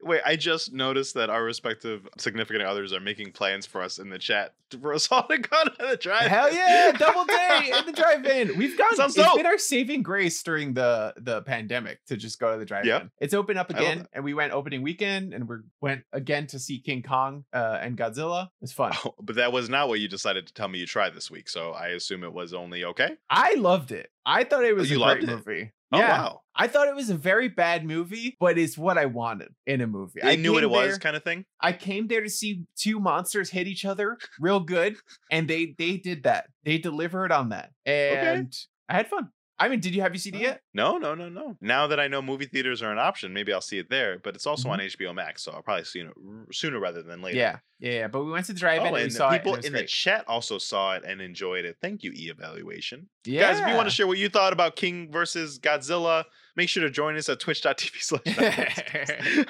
Wait, 0.02 0.20
I 0.26 0.36
just 0.36 0.74
noticed 0.74 1.14
that 1.14 1.30
our 1.30 1.42
respective 1.42 2.06
significant 2.18 2.64
others 2.64 2.92
are 2.92 3.00
making 3.00 3.32
plans 3.32 3.64
for 3.64 3.80
us 3.80 3.98
in 3.98 4.10
the 4.10 4.18
chat 4.18 4.52
for 4.80 4.92
us 4.92 5.10
all 5.10 5.26
to 5.26 5.38
go 5.38 5.64
to 5.64 5.86
the 5.90 5.96
drive. 5.96 6.24
In. 6.24 6.28
Hell 6.28 6.52
yeah, 6.52 6.92
double 6.92 7.24
day 7.24 7.72
in 7.78 7.86
the 7.86 7.92
drive-in. 7.96 8.58
We've 8.58 8.76
gone. 8.76 8.94
Sounds 8.94 9.16
it's 9.16 9.26
dope. 9.26 9.36
been 9.36 9.46
our 9.46 9.56
saving 9.56 10.02
grace 10.02 10.42
during 10.42 10.74
the 10.74 11.14
the 11.16 11.40
pandemic 11.42 12.04
to 12.06 12.16
just 12.16 12.38
go 12.38 12.52
to 12.52 12.58
the 12.58 12.66
drive-in. 12.66 12.88
Yeah. 12.88 13.02
It's 13.20 13.32
open 13.32 13.56
up 13.56 13.70
again, 13.70 14.06
and 14.12 14.22
we 14.22 14.34
went 14.34 14.52
opening 14.52 14.82
weekend, 14.82 15.32
and 15.32 15.48
we 15.48 15.56
went 15.80 16.02
again 16.12 16.46
to 16.48 16.58
see 16.58 16.78
King 16.78 17.02
Kong 17.02 17.44
uh, 17.54 17.78
and 17.80 17.96
Godzilla. 17.96 18.50
It's 18.60 18.72
fun. 18.72 18.92
Oh, 19.04 19.14
but 19.20 19.36
that 19.36 19.52
was 19.52 19.70
not 19.70 19.88
what 19.88 20.00
you 20.00 20.08
decided 20.08 20.46
to 20.46 20.52
tell 20.52 20.68
me 20.68 20.78
you 20.78 20.86
tried 20.86 21.14
this 21.14 21.30
week, 21.30 21.48
so 21.48 21.70
I 21.70 21.88
assume 21.88 22.22
it 22.22 22.32
was 22.34 22.52
only 22.52 22.84
okay. 22.84 23.16
I 23.30 23.54
loved 23.54 23.92
it. 23.92 24.10
I 24.26 24.44
thought 24.44 24.64
it 24.64 24.76
was 24.76 24.90
you 24.90 25.02
a 25.02 25.14
great 25.14 25.26
movie. 25.26 25.72
Oh 25.92 25.98
yeah, 25.98 26.22
wow, 26.22 26.40
I 26.54 26.68
thought 26.68 26.88
it 26.88 26.94
was 26.94 27.10
a 27.10 27.14
very 27.14 27.48
bad 27.48 27.84
movie, 27.84 28.36
but 28.40 28.58
it's 28.58 28.78
what 28.78 28.98
I 28.98 29.06
wanted 29.06 29.48
in 29.66 29.80
a 29.80 29.86
movie. 29.86 30.22
I 30.22 30.36
knew 30.36 30.52
what 30.52 30.64
it 30.64 30.68
came 30.68 30.76
was, 30.76 30.98
kind 30.98 31.16
of 31.16 31.22
thing. 31.22 31.44
I 31.60 31.72
came 31.72 32.06
there 32.08 32.22
to 32.22 32.30
see 32.30 32.64
two 32.76 32.98
monsters 32.98 33.50
hit 33.50 33.66
each 33.66 33.84
other 33.84 34.16
real 34.40 34.60
good, 34.60 34.96
and 35.30 35.48
they 35.48 35.74
they 35.78 35.98
did 35.98 36.22
that. 36.24 36.46
They 36.64 36.78
delivered 36.78 37.32
on 37.32 37.50
that, 37.50 37.70
and 37.84 38.52
I 38.88 38.94
had 38.94 39.08
fun. 39.08 39.28
I 39.64 39.68
mean, 39.68 39.80
did 39.80 39.94
you 39.94 40.02
have 40.02 40.12
you 40.12 40.18
seen 40.18 40.34
it 40.34 40.40
yet? 40.40 40.60
No, 40.74 40.98
no, 40.98 41.14
no, 41.14 41.28
no. 41.28 41.56
Now 41.60 41.86
that 41.86 42.00
I 42.00 42.08
know 42.08 42.20
movie 42.20 42.46
theaters 42.46 42.82
are 42.82 42.90
an 42.90 42.98
option, 42.98 43.32
maybe 43.32 43.52
I'll 43.52 43.60
see 43.60 43.78
it 43.78 43.88
there. 43.90 44.18
But 44.18 44.34
it's 44.34 44.46
also 44.46 44.68
Mhm. 44.68 44.72
on 44.72 44.80
HBO 44.80 45.14
Max, 45.14 45.44
so 45.44 45.52
I'll 45.52 45.62
probably 45.62 45.84
see 45.84 46.00
it 46.00 46.08
sooner 46.52 46.80
rather 46.80 47.02
than 47.02 47.22
later. 47.22 47.38
Yeah, 47.38 47.58
yeah, 47.78 47.92
yeah. 47.92 48.06
But 48.08 48.24
we 48.24 48.32
went 48.32 48.46
to 48.46 48.54
drive-in 48.54 48.92
Oh, 48.92 48.96
and 48.96 49.04
and 49.04 49.12
saw 49.12 49.30
the 49.30 49.36
it. 49.36 49.38
people 49.38 49.54
and 49.54 49.64
it 49.64 49.70
was 49.70 49.80
in 49.80 49.84
the 49.84 49.86
chat 49.86 50.24
also 50.26 50.58
saw 50.58 50.94
it 50.94 51.04
and 51.06 51.20
enjoyed 51.20 51.64
it. 51.64 51.76
Thank 51.80 52.02
you, 52.02 52.10
e-evaluation. 52.14 53.08
yeah. 53.24 53.42
Guys, 53.52 53.60
if 53.60 53.68
you 53.68 53.74
want 53.74 53.88
to 53.88 53.94
share 53.94 54.06
what 54.06 54.18
you 54.18 54.28
thought 54.28 54.52
about 54.52 54.76
King 54.76 55.10
versus 55.12 55.58
Godzilla, 55.58 56.24
make 56.56 56.68
sure 56.68 56.82
to 56.82 56.90
join 56.90 57.16
us 57.16 57.28
at 57.28 57.40
twitch.tv 57.40 58.02
slash 58.02 59.42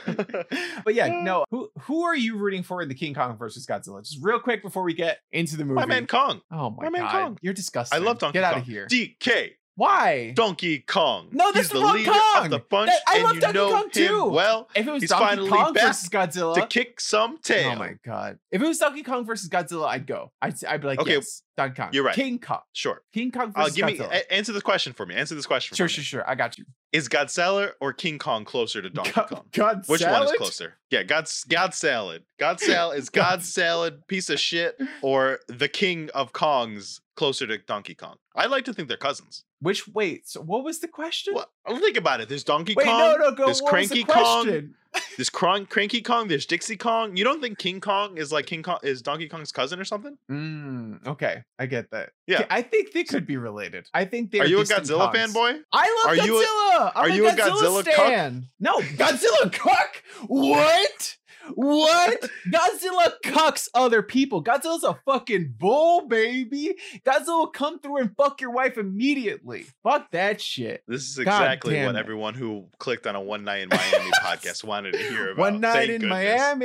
but 0.84 0.94
yeah, 0.94 1.08
no. 1.22 1.44
Who 1.50 1.70
who 1.82 2.02
are 2.02 2.16
you 2.16 2.36
rooting 2.36 2.62
for 2.62 2.82
in 2.82 2.88
the 2.88 2.94
King 2.94 3.14
Kong 3.14 3.36
versus 3.36 3.66
Godzilla? 3.66 4.02
Just 4.04 4.18
real 4.22 4.38
quick 4.40 4.62
before 4.62 4.82
we 4.82 4.94
get 4.94 5.18
into 5.32 5.56
the 5.56 5.64
movie. 5.64 5.76
My 5.76 5.86
man 5.86 6.06
Kong. 6.06 6.40
oh 6.50 6.70
my, 6.70 6.84
my 6.84 6.90
man 6.90 7.00
god, 7.02 7.12
Kong. 7.12 7.38
you're 7.42 7.54
disgusting. 7.54 8.00
I 8.00 8.04
love 8.04 8.18
Donkey 8.18 8.34
Get 8.38 8.44
Kong. 8.44 8.54
out 8.54 8.60
of 8.62 8.66
here. 8.66 8.86
DK. 8.86 9.50
Why? 9.74 10.32
Donkey 10.36 10.80
Kong. 10.80 11.28
No, 11.32 11.50
this 11.50 11.62
He's 11.62 11.68
the 11.70 11.78
the 11.78 11.84
wrong 11.84 11.94
leader 11.96 12.10
Kong. 12.12 12.44
of 12.44 12.50
the 12.50 12.58
bunch, 12.58 12.88
That- 12.90 13.00
I 13.08 13.14
and 13.16 13.24
love 13.24 13.34
you 13.36 13.40
Donkey 13.40 13.58
Kong 13.58 13.90
too. 13.90 14.24
well 14.26 14.68
if 14.74 14.86
it 14.86 14.90
was 14.90 15.02
he's 15.02 15.10
Donkey 15.10 15.48
Kong 15.48 15.74
versus 15.74 16.08
Godzilla, 16.10 16.54
to 16.56 16.66
kick 16.66 17.00
some 17.00 17.38
tail. 17.38 17.72
oh 17.72 17.76
my 17.76 17.94
god! 18.04 18.38
If 18.50 18.60
it 18.62 18.66
was 18.66 18.78
Donkey 18.78 19.02
Kong 19.02 19.24
versus 19.24 19.48
Godzilla, 19.48 19.86
I'd 19.88 20.06
go. 20.06 20.30
I'd, 20.42 20.62
I'd 20.64 20.80
be 20.82 20.86
like, 20.88 21.00
Okay, 21.00 21.14
yes, 21.14 21.42
Donkey 21.56 21.76
Kong. 21.80 21.88
you're 21.92 22.04
right. 22.04 22.14
King 22.14 22.38
Kong. 22.38 22.60
Sure. 22.74 23.02
King 23.14 23.30
Kong 23.32 23.52
Uh, 23.54 23.62
versus 23.62 23.76
give 23.76 23.86
me 23.86 23.96
Godzilla. 23.96 24.10
a- 24.12 24.32
answer 24.32 24.52
this 24.52 24.62
question 24.62 24.92
for 24.92 25.06
me. 25.06 25.14
Answer 25.14 25.34
this 25.34 25.46
question. 25.46 25.74
sure, 25.74 25.88
sure, 25.88 26.00
me. 26.02 26.04
sure. 26.04 26.28
I 26.28 26.34
got 26.34 26.58
you. 26.58 26.64
Is 26.92 27.08
Godzilla 27.08 27.70
or 27.80 27.94
King 27.94 28.18
Kong 28.18 28.44
closer 28.44 28.82
to 28.82 28.90
Donkey 28.90 29.12
God, 29.12 29.28
Kong? 29.28 29.44
God 29.52 29.84
Which 29.88 30.02
one 30.02 30.22
is 30.24 30.32
closer? 30.32 30.74
Yeah, 30.90 31.02
God's 31.04 31.44
God 31.48 31.72
salad. 31.72 32.24
God 32.38 32.60
salad 32.60 32.98
is 32.98 33.08
God 33.08 33.42
salad 33.42 34.06
piece 34.06 34.28
of 34.28 34.38
shit 34.38 34.78
or 35.00 35.38
the 35.48 35.68
King 35.68 36.10
of 36.14 36.34
Kongs 36.34 37.00
closer 37.16 37.46
to 37.46 37.56
Donkey 37.56 37.94
Kong? 37.94 38.16
I 38.36 38.44
like 38.46 38.66
to 38.66 38.74
think 38.74 38.88
they're 38.88 38.98
cousins. 38.98 39.44
Which 39.62 39.86
wait? 39.88 40.28
So 40.28 40.40
what 40.42 40.64
was 40.64 40.80
the 40.80 40.88
question? 40.88 41.34
Well, 41.34 41.46
think 41.78 41.96
about 41.96 42.20
it. 42.20 42.28
There's 42.28 42.44
Donkey 42.44 42.74
Wait, 42.76 42.84
Kong. 42.84 42.98
no, 42.98 43.16
no, 43.16 43.30
go. 43.32 43.46
there's 43.46 43.62
what 43.62 43.72
was 43.72 43.88
the 43.88 44.02
Cranky 44.02 44.22
Kong. 44.24 44.74
There's 45.16 45.30
Cron- 45.30 45.64
Cranky 45.66 46.02
Kong. 46.02 46.28
There's 46.28 46.44
Dixie 46.44 46.76
Kong. 46.76 47.16
You 47.16 47.24
don't 47.24 47.40
think 47.40 47.56
King 47.58 47.80
Kong 47.80 48.18
is 48.18 48.30
like 48.30 48.44
King 48.44 48.62
Kong 48.62 48.78
is 48.82 49.00
Donkey 49.00 49.26
Kong's 49.28 49.50
cousin 49.50 49.80
or 49.80 49.84
something? 49.84 50.18
Mm, 50.30 51.06
okay, 51.06 51.44
I 51.58 51.64
get 51.66 51.90
that. 51.92 52.10
Yeah. 52.26 52.44
I 52.50 52.60
think 52.60 52.92
they 52.92 53.04
could 53.04 53.26
be 53.26 53.38
related. 53.38 53.86
I 53.94 54.04
think 54.04 54.32
they 54.32 54.40
Are 54.40 54.46
you 54.46 54.60
a 54.60 54.64
Godzilla 54.64 55.10
Kongs. 55.10 55.32
fanboy? 55.32 55.60
I 55.72 56.02
love 56.04 56.18
Are 56.18 56.26
you 56.26 56.36
a- 56.38 56.44
Godzilla. 56.44 56.92
I'm 56.94 57.02
are 57.04 57.08
you 57.08 57.26
a 57.28 57.32
Godzilla 57.32 57.84
cuck? 57.84 57.94
stan. 57.94 58.46
No, 58.60 58.80
Godzilla 58.80 59.50
cuck. 59.52 60.02
What? 60.26 61.16
What? 61.54 62.20
Godzilla 62.48 63.12
cucks 63.24 63.68
other 63.74 64.02
people. 64.02 64.42
Godzilla's 64.42 64.84
a 64.84 64.98
fucking 65.04 65.54
bull, 65.58 66.06
baby. 66.08 66.74
Godzilla 67.04 67.26
will 67.38 67.46
come 67.48 67.78
through 67.80 67.98
and 67.98 68.10
fuck 68.16 68.40
your 68.40 68.50
wife 68.52 68.78
immediately. 68.78 69.66
Fuck 69.82 70.10
that 70.12 70.40
shit. 70.40 70.82
This 70.86 71.02
is 71.02 71.16
God 71.24 71.42
exactly 71.42 71.84
what 71.84 71.94
it. 71.94 71.98
everyone 71.98 72.34
who 72.34 72.66
clicked 72.78 73.06
on 73.06 73.16
a 73.16 73.20
one 73.20 73.44
night 73.44 73.62
in 73.62 73.68
Miami 73.70 74.10
podcast 74.22 74.64
wanted 74.64 74.92
to 74.92 74.98
hear 74.98 75.30
about. 75.32 75.38
One 75.38 75.60
night 75.60 75.88
Thank 75.88 75.90
in 75.90 76.00
goodness. 76.02 76.56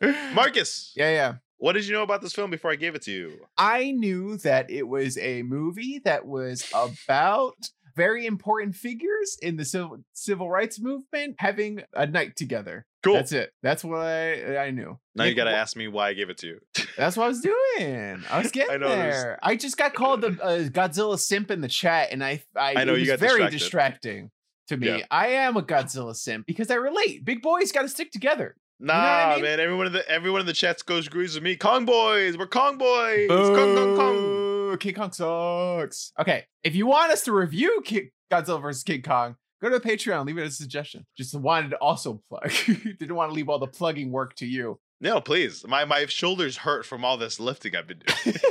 Miami. 0.00 0.34
Marcus, 0.34 0.92
Yeah, 0.96 1.10
yeah. 1.10 1.34
what 1.56 1.72
did 1.72 1.86
you 1.86 1.92
know 1.92 2.02
about 2.02 2.22
this 2.22 2.32
film 2.32 2.50
before 2.50 2.70
I 2.70 2.76
gave 2.76 2.94
it 2.94 3.02
to 3.02 3.10
you? 3.12 3.32
I 3.56 3.90
knew 3.92 4.36
that 4.38 4.70
it 4.70 4.86
was 4.88 5.18
a 5.18 5.42
movie 5.42 6.00
that 6.04 6.26
was 6.26 6.70
about 6.74 7.54
very 7.96 8.26
important 8.26 8.76
figures 8.76 9.36
in 9.42 9.56
the 9.56 9.64
civil 9.64 9.98
civil 10.12 10.48
rights 10.48 10.78
movement 10.80 11.34
having 11.38 11.82
a 11.94 12.06
night 12.06 12.36
together. 12.36 12.86
Cool. 13.04 13.14
That's 13.14 13.32
it. 13.32 13.52
That's 13.62 13.84
what 13.84 14.00
I 14.00 14.56
I 14.66 14.70
knew. 14.70 14.98
now 15.14 15.24
you 15.24 15.34
got 15.34 15.44
to 15.44 15.54
ask 15.54 15.76
me 15.76 15.86
why 15.88 16.08
I 16.08 16.12
gave 16.14 16.30
it 16.30 16.38
to 16.38 16.46
you. 16.48 16.60
That's 16.96 17.16
what 17.16 17.24
I 17.24 17.28
was 17.28 17.40
doing. 17.40 18.24
I 18.30 18.38
was 18.42 18.50
getting 18.50 18.80
know, 18.80 18.88
there's- 18.88 19.22
there. 19.22 19.38
I 19.42 19.54
just 19.56 19.76
got 19.76 19.94
called 19.94 20.24
a, 20.24 20.28
a 20.28 20.68
Godzilla 20.68 21.18
simp 21.18 21.50
in 21.52 21.60
the 21.60 21.68
chat, 21.68 22.08
and 22.10 22.24
I 22.24 22.42
I, 22.56 22.74
I 22.78 22.84
know, 22.84 22.94
it 22.94 22.96
you 22.96 23.00
was 23.02 23.08
got 23.10 23.18
very 23.20 23.48
distracted. 23.50 23.58
distracting 23.58 24.30
to 24.68 24.76
me. 24.76 24.86
Yeah. 24.98 25.06
I 25.10 25.28
am 25.28 25.56
a 25.56 25.62
Godzilla 25.62 26.14
simp 26.16 26.46
because 26.46 26.70
I 26.70 26.74
relate. 26.74 27.24
Big 27.24 27.40
boys 27.40 27.70
got 27.72 27.82
to 27.82 27.88
stick 27.88 28.10
together. 28.10 28.56
Nah, 28.80 28.94
what 28.94 29.02
I 29.02 29.34
mean? 29.36 29.44
man. 29.44 29.60
Everyone 29.60 29.86
in 29.86 29.92
the 29.92 30.08
everyone 30.08 30.40
in 30.40 30.46
the 30.46 30.52
chats 30.52 30.82
goes 30.82 31.06
agrees 31.06 31.34
with 31.34 31.42
me. 31.44 31.56
Kong 31.56 31.84
boys, 31.84 32.36
we're 32.36 32.46
Kong 32.46 32.78
boys. 32.78 33.28
Kong, 33.28 33.54
Kong, 33.54 33.96
Kong. 33.96 34.76
King 34.78 34.94
Kong 34.94 35.12
sucks. 35.12 36.12
Okay, 36.20 36.46
if 36.62 36.74
you 36.76 36.86
want 36.86 37.10
us 37.12 37.24
to 37.24 37.32
review 37.32 37.80
King 37.84 38.10
Godzilla 38.30 38.60
vs 38.60 38.82
King 38.82 39.02
Kong, 39.02 39.36
go 39.60 39.70
to 39.70 39.78
the 39.78 39.88
Patreon. 39.88 40.26
Leave 40.26 40.38
it 40.38 40.42
as 40.42 40.54
a 40.54 40.56
suggestion. 40.56 41.06
Just 41.16 41.34
wanted 41.34 41.70
to 41.70 41.76
also 41.76 42.22
plug. 42.28 42.50
Didn't 42.66 43.14
want 43.14 43.30
to 43.30 43.34
leave 43.34 43.48
all 43.48 43.58
the 43.58 43.66
plugging 43.66 44.10
work 44.10 44.34
to 44.36 44.46
you. 44.46 44.78
No, 45.00 45.20
please. 45.20 45.64
My 45.66 45.84
my 45.84 46.06
shoulders 46.06 46.56
hurt 46.56 46.84
from 46.84 47.04
all 47.04 47.16
this 47.16 47.38
lifting 47.38 47.76
I've 47.76 47.86
been 47.86 48.02
doing. 48.24 48.36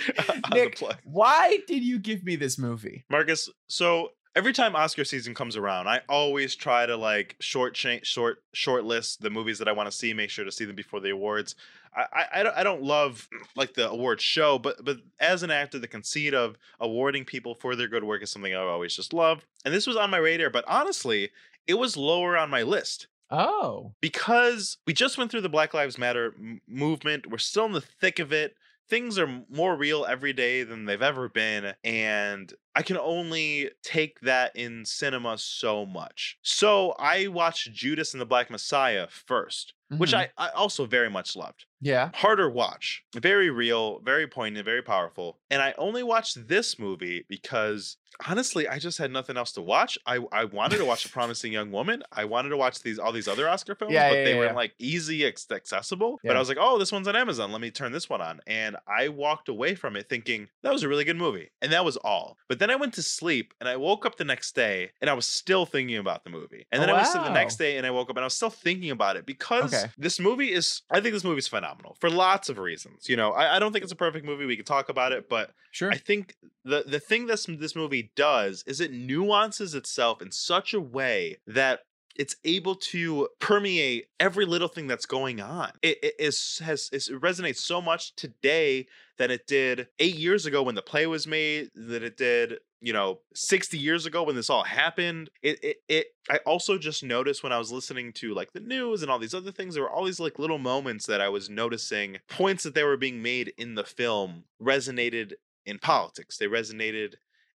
Nick, 0.52 0.80
why 1.04 1.58
did 1.66 1.82
you 1.82 1.98
give 1.98 2.24
me 2.24 2.36
this 2.36 2.58
movie? 2.58 3.04
Marcus, 3.10 3.48
so 3.68 4.10
every 4.34 4.52
time 4.52 4.74
Oscar 4.76 5.04
season 5.04 5.34
comes 5.34 5.56
around, 5.56 5.88
I 5.88 6.00
always 6.08 6.54
try 6.54 6.86
to 6.86 6.96
like 6.96 7.36
short 7.40 7.74
cha- 7.74 8.00
short 8.02 8.42
short 8.52 8.84
list 8.84 9.20
the 9.22 9.30
movies 9.30 9.58
that 9.58 9.68
I 9.68 9.72
want 9.72 9.90
to 9.90 9.96
see, 9.96 10.12
make 10.14 10.30
sure 10.30 10.44
to 10.44 10.52
see 10.52 10.64
them 10.64 10.76
before 10.76 11.00
the 11.00 11.10
awards. 11.10 11.54
I, 11.94 12.04
I, 12.12 12.26
I 12.40 12.42
don't 12.42 12.56
I 12.58 12.62
don't 12.62 12.82
love 12.82 13.28
like 13.56 13.74
the 13.74 13.90
award 13.90 14.20
show, 14.20 14.58
but 14.58 14.84
but 14.84 14.98
as 15.20 15.42
an 15.42 15.50
actor, 15.50 15.78
the 15.78 15.88
conceit 15.88 16.34
of 16.34 16.56
awarding 16.80 17.24
people 17.24 17.54
for 17.54 17.76
their 17.76 17.88
good 17.88 18.04
work 18.04 18.22
is 18.22 18.30
something 18.30 18.54
I've 18.54 18.66
always 18.66 18.96
just 18.96 19.12
loved. 19.12 19.44
And 19.64 19.72
this 19.74 19.86
was 19.86 19.96
on 19.96 20.10
my 20.10 20.18
radar, 20.18 20.50
but 20.50 20.64
honestly, 20.66 21.30
it 21.66 21.74
was 21.74 21.96
lower 21.96 22.36
on 22.36 22.50
my 22.50 22.62
list 22.62 23.06
Oh, 23.34 23.94
because 24.02 24.76
we 24.86 24.92
just 24.92 25.16
went 25.16 25.30
through 25.30 25.40
the 25.40 25.48
Black 25.48 25.72
Lives 25.72 25.96
Matter 25.96 26.34
m- 26.38 26.60
movement. 26.68 27.30
We're 27.30 27.38
still 27.38 27.64
in 27.64 27.72
the 27.72 27.80
thick 27.80 28.18
of 28.18 28.30
it. 28.30 28.56
Things 28.88 29.18
are 29.18 29.44
more 29.48 29.76
real 29.76 30.04
every 30.04 30.32
day 30.32 30.62
than 30.64 30.84
they've 30.84 31.00
ever 31.02 31.28
been. 31.28 31.74
And 31.82 32.52
I 32.74 32.82
can 32.82 32.98
only 32.98 33.70
take 33.82 34.20
that 34.20 34.54
in 34.54 34.84
cinema 34.84 35.38
so 35.38 35.86
much. 35.86 36.38
So 36.42 36.92
I 36.98 37.28
watched 37.28 37.72
Judas 37.72 38.12
and 38.12 38.20
the 38.20 38.26
Black 38.26 38.50
Messiah 38.50 39.06
first, 39.08 39.74
which 39.96 40.12
Mhm. 40.12 40.14
I, 40.14 40.30
I 40.36 40.50
also 40.50 40.84
very 40.86 41.08
much 41.10 41.34
loved. 41.36 41.66
Yeah. 41.82 42.10
Harder 42.14 42.48
watch, 42.48 43.04
very 43.14 43.50
real, 43.50 43.98
very 44.00 44.26
poignant, 44.26 44.64
very 44.64 44.82
powerful. 44.82 45.38
And 45.50 45.60
I 45.60 45.74
only 45.76 46.02
watched 46.02 46.48
this 46.48 46.78
movie 46.78 47.26
because 47.28 47.98
honestly, 48.26 48.68
I 48.68 48.78
just 48.78 48.98
had 48.98 49.10
nothing 49.10 49.36
else 49.36 49.52
to 49.52 49.62
watch. 49.62 49.98
I, 50.06 50.18
I 50.32 50.44
wanted 50.44 50.78
to 50.78 50.84
watch 50.84 51.04
A 51.04 51.08
Promising 51.18 51.52
Young 51.52 51.70
Woman. 51.72 52.02
I 52.12 52.24
wanted 52.24 52.50
to 52.50 52.56
watch 52.56 52.82
these 52.82 52.98
all 52.98 53.10
these 53.12 53.26
other 53.28 53.48
Oscar 53.48 53.74
films, 53.74 53.92
Yeah, 53.94 54.10
but 54.10 54.18
yeah, 54.18 54.24
they 54.24 54.30
yeah, 54.32 54.38
weren't 54.38 54.56
like 54.56 54.74
easy 54.78 55.26
accessible. 55.26 56.20
But 56.24 56.36
I 56.36 56.38
was 56.38 56.48
like, 56.48 56.58
oh, 56.60 56.78
this 56.78 56.92
one's 56.92 57.08
on 57.08 57.16
Amazon. 57.16 57.52
Let 57.52 57.60
me 57.60 57.70
turn 57.70 57.92
this 57.92 58.08
one 58.08 58.20
on. 58.22 58.40
And 58.46 58.76
I 58.86 59.08
walked 59.08 59.48
away 59.48 59.74
from 59.74 59.96
it 59.96 60.08
thinking 60.08 60.48
that 60.62 60.72
was 60.72 60.82
a 60.82 60.88
really 60.88 61.04
good 61.04 61.16
movie. 61.16 61.50
And 61.60 61.72
that 61.72 61.84
was 61.84 61.96
all. 61.98 62.38
But 62.48 62.58
then 62.58 62.70
I 62.70 62.76
went 62.76 62.94
to 62.94 63.02
sleep 63.02 63.54
and 63.60 63.68
I 63.68 63.76
woke 63.76 64.06
up 64.06 64.16
the 64.16 64.24
next 64.24 64.54
day 64.54 64.90
and 65.00 65.10
I 65.10 65.14
was 65.14 65.26
still 65.26 65.66
thinking 65.66 65.96
about 65.96 66.24
the 66.24 66.30
movie. 66.30 66.66
And 66.70 66.80
Oh, 66.82 66.86
then 66.86 66.94
I 66.94 66.98
went 66.98 67.12
to 67.12 67.18
the 67.18 67.30
next 67.32 67.56
day 67.56 67.76
and 67.76 67.86
I 67.86 67.90
woke 67.90 68.08
up 68.10 68.16
and 68.16 68.22
I 68.24 68.26
was 68.26 68.34
still 68.34 68.50
thinking 68.50 68.90
about 68.90 69.16
it 69.16 69.26
because 69.26 69.72
Okay. 69.74 69.90
this 69.98 70.20
movie 70.20 70.52
is, 70.52 70.82
I 70.90 71.00
think 71.00 71.14
this 71.14 71.24
movie 71.24 71.38
is 71.38 71.48
phenomenal 71.72 71.96
for 72.00 72.10
lots 72.10 72.48
of 72.48 72.58
reasons. 72.58 73.08
You 73.08 73.16
know, 73.16 73.32
I, 73.32 73.56
I 73.56 73.58
don't 73.58 73.72
think 73.72 73.82
it's 73.82 73.92
a 73.92 73.96
perfect 73.96 74.24
movie. 74.24 74.46
We 74.46 74.56
could 74.56 74.66
talk 74.66 74.88
about 74.88 75.12
it, 75.12 75.28
but 75.28 75.50
Sure. 75.70 75.90
I 75.90 75.96
think 75.96 76.36
the 76.64 76.84
the 76.86 77.00
thing 77.00 77.26
this 77.26 77.46
this 77.46 77.74
movie 77.76 78.12
does 78.16 78.62
is 78.66 78.80
it 78.80 78.92
nuances 78.92 79.74
itself 79.74 80.20
in 80.22 80.30
such 80.30 80.74
a 80.74 80.80
way 80.80 81.38
that 81.46 81.80
it's 82.14 82.36
able 82.44 82.74
to 82.74 83.28
permeate 83.40 84.06
every 84.20 84.44
little 84.44 84.68
thing 84.68 84.86
that's 84.86 85.06
going 85.06 85.40
on. 85.40 85.72
It, 85.82 85.98
it 86.02 86.14
is 86.18 86.60
has 86.62 86.90
it 86.92 87.02
resonates 87.20 87.56
so 87.56 87.80
much 87.80 88.14
today 88.16 88.86
than 89.22 89.30
it 89.30 89.46
did 89.46 89.86
eight 90.00 90.16
years 90.16 90.46
ago 90.46 90.64
when 90.64 90.74
the 90.74 90.82
play 90.82 91.06
was 91.06 91.28
made. 91.28 91.70
That 91.76 92.02
it 92.02 92.16
did 92.16 92.58
you 92.80 92.92
know 92.92 93.20
60 93.34 93.78
years 93.78 94.06
ago 94.06 94.24
when 94.24 94.34
this 94.34 94.50
all 94.50 94.64
happened 94.64 95.30
it, 95.40 95.62
it 95.62 95.76
it 95.88 96.06
i 96.28 96.38
also 96.38 96.76
just 96.76 97.04
noticed 97.04 97.44
when 97.44 97.52
i 97.52 97.58
was 97.58 97.70
listening 97.70 98.12
to 98.12 98.34
like 98.34 98.52
the 98.52 98.60
news 98.60 99.02
and 99.02 99.10
all 99.10 99.20
these 99.20 99.34
other 99.34 99.52
things 99.52 99.74
there 99.74 99.84
were 99.84 99.90
all 99.90 100.04
these 100.04 100.18
like 100.18 100.40
little 100.40 100.58
moments 100.58 101.06
that 101.06 101.20
i 101.20 101.28
was 101.28 101.48
noticing 101.48 102.18
points 102.28 102.64
that 102.64 102.74
they 102.74 102.82
were 102.82 102.96
being 102.96 103.22
made 103.22 103.52
in 103.56 103.76
the 103.76 103.84
film 103.84 104.42
resonated 104.60 105.34
in 105.64 105.78
politics 105.78 106.38
they 106.38 106.46
resonated 106.46 107.14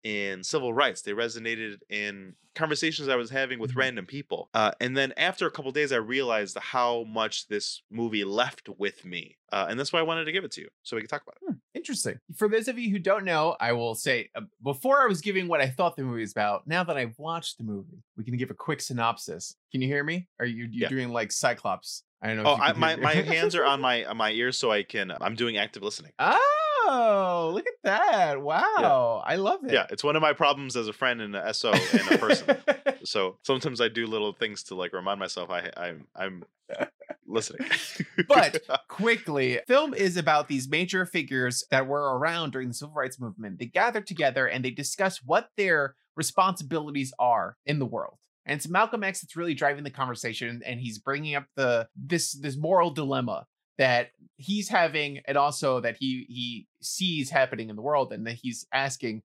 in 0.05 0.43
civil 0.43 0.73
rights 0.75 1.03
they 1.03 1.13
resonated 1.13 1.77
in 1.89 2.35
conversations 2.55 3.09
i 3.09 3.17
was 3.17 3.31
having 3.31 3.59
with 3.59 3.73
Mhm. 3.73 3.77
random 3.77 4.07
people 4.07 4.51
uh, 4.53 4.73
and 4.81 4.97
then 4.97 5.13
after 5.17 5.47
a 5.47 5.51
couple 5.51 5.71
days 5.73 5.93
i 5.93 5.97
realized 5.97 6.57
how 6.59 7.05
much 7.05 7.49
this 7.49 7.83
movie 7.91 8.25
left 8.25 8.69
with 8.79 9.05
me 9.05 9.37
uh, 9.53 9.67
and 9.71 9.79
that's 9.79 9.93
why 9.93 10.01
i 10.01 10.03
wanted 10.03 10.25
to 10.25 10.33
give 10.33 10.45
it 10.45 10.51
to 10.53 10.61
you 10.61 10.69
so 10.83 10.97
we 10.97 11.03
could 11.03 11.11
talk 11.11 11.23
about 11.23 11.37
it 11.37 11.43
Hmm, 11.47 11.59
interesting. 11.75 12.19
For 12.37 12.49
those 12.49 12.69
of 12.69 12.79
you 12.79 12.91
who 12.91 12.99
don't 12.99 13.25
know, 13.25 13.57
I 13.61 13.73
will 13.73 13.95
say 13.95 14.31
uh, 14.37 14.43
before 14.63 15.03
I 15.03 15.07
was 15.07 15.21
giving 15.21 15.49
what 15.49 15.61
I 15.61 15.67
thought 15.69 15.97
the 15.97 16.05
movie 16.05 16.21
was 16.21 16.31
about. 16.33 16.67
Now 16.69 16.85
that 16.85 16.97
I've 16.97 17.19
watched 17.19 17.59
the 17.59 17.65
movie, 17.65 18.03
we 18.17 18.23
can 18.25 18.37
give 18.37 18.51
a 18.51 18.55
quick 18.55 18.81
synopsis. 18.81 19.57
Can 19.73 19.81
you 19.83 19.89
hear 19.89 20.05
me? 20.05 20.29
Are 20.39 20.47
you 20.47 20.69
Yeah. 20.71 20.89
doing 20.89 21.09
like 21.09 21.33
Cyclops? 21.33 22.05
I 22.23 22.29
don't 22.29 22.37
know. 22.37 22.45
oh 22.53 22.55
I, 22.61 22.73
my, 22.75 22.95
my 22.97 23.15
hands 23.15 23.57
are 23.57 23.65
on 23.65 23.81
my 23.89 24.05
on 24.05 24.17
my 24.17 24.31
ears 24.31 24.57
so 24.57 24.71
i 24.71 24.85
can 24.85 25.11
i'm 25.21 25.35
doing 25.35 25.57
active 25.57 25.83
listening 25.83 26.13
Oh, 26.85 27.51
look 27.55 27.65
at 27.67 27.75
that! 27.85 28.43
Wow, 28.43 29.23
I 29.25 29.37
love 29.37 29.65
it. 29.65 29.73
yeah 29.73 29.87
it's 29.91 30.03
one 30.05 30.17
of 30.17 30.23
my 30.23 30.33
problems 30.33 30.77
as 30.77 30.89
a 30.89 30.93
friend 30.93 31.21
and 31.21 31.37
a 31.37 31.55
so 31.55 31.73
and 31.73 32.11
a 32.11 32.19
person 32.19 32.57
so 33.05 33.39
sometimes 33.43 33.81
I 33.81 33.89
do 33.89 34.07
little 34.07 34.33
things 34.33 34.63
to 34.65 34.75
like 34.75 34.93
remind 34.93 35.19
myself 35.21 35.51
I 35.51 35.71
I'm 35.77 36.07
I'm 36.17 36.45
listening. 37.27 37.69
But 38.29 38.63
quickly, 38.89 39.61
film 39.67 39.95
is 39.95 40.17
about 40.17 40.49
these 40.49 40.69
major 40.69 41.05
figures 41.07 41.65
that 41.71 41.87
were 41.87 42.19
around 42.19 42.53
during 42.53 42.69
the 42.69 42.75
civil 42.75 42.95
rights 42.95 43.21
movement. 43.21 43.59
They 43.59 43.67
gather 43.67 44.01
together 44.01 44.47
and 44.47 44.65
they 44.65 44.71
discuss 44.71 45.19
what 45.23 45.49
their 45.57 45.97
responsibilities 46.17 47.13
are 47.19 47.57
in 47.67 47.79
the 47.79 47.87
world. 47.87 48.19
And 48.47 48.57
it's 48.59 48.69
Malcolm 48.69 49.05
X 49.05 49.21
that's 49.21 49.37
really 49.37 49.55
driving 49.55 49.85
the 49.85 49.91
conversation, 49.91 50.63
and 50.67 50.81
he's 50.81 50.99
bringing 50.99 51.35
up 51.37 51.45
the 51.57 51.89
this 51.95 52.33
this 52.33 52.57
moral 52.57 52.91
dilemma 52.91 53.47
that 53.83 54.13
he's 54.37 54.69
having, 54.69 55.21
and 55.27 55.37
also 55.37 55.81
that 55.81 55.97
he 55.99 56.25
he 56.29 56.69
sees 56.81 57.31
happening 57.31 57.69
in 57.69 57.75
the 57.75 57.83
world, 57.83 58.13
and 58.13 58.25
that 58.29 58.35
he's 58.41 58.65
asking 58.73 59.23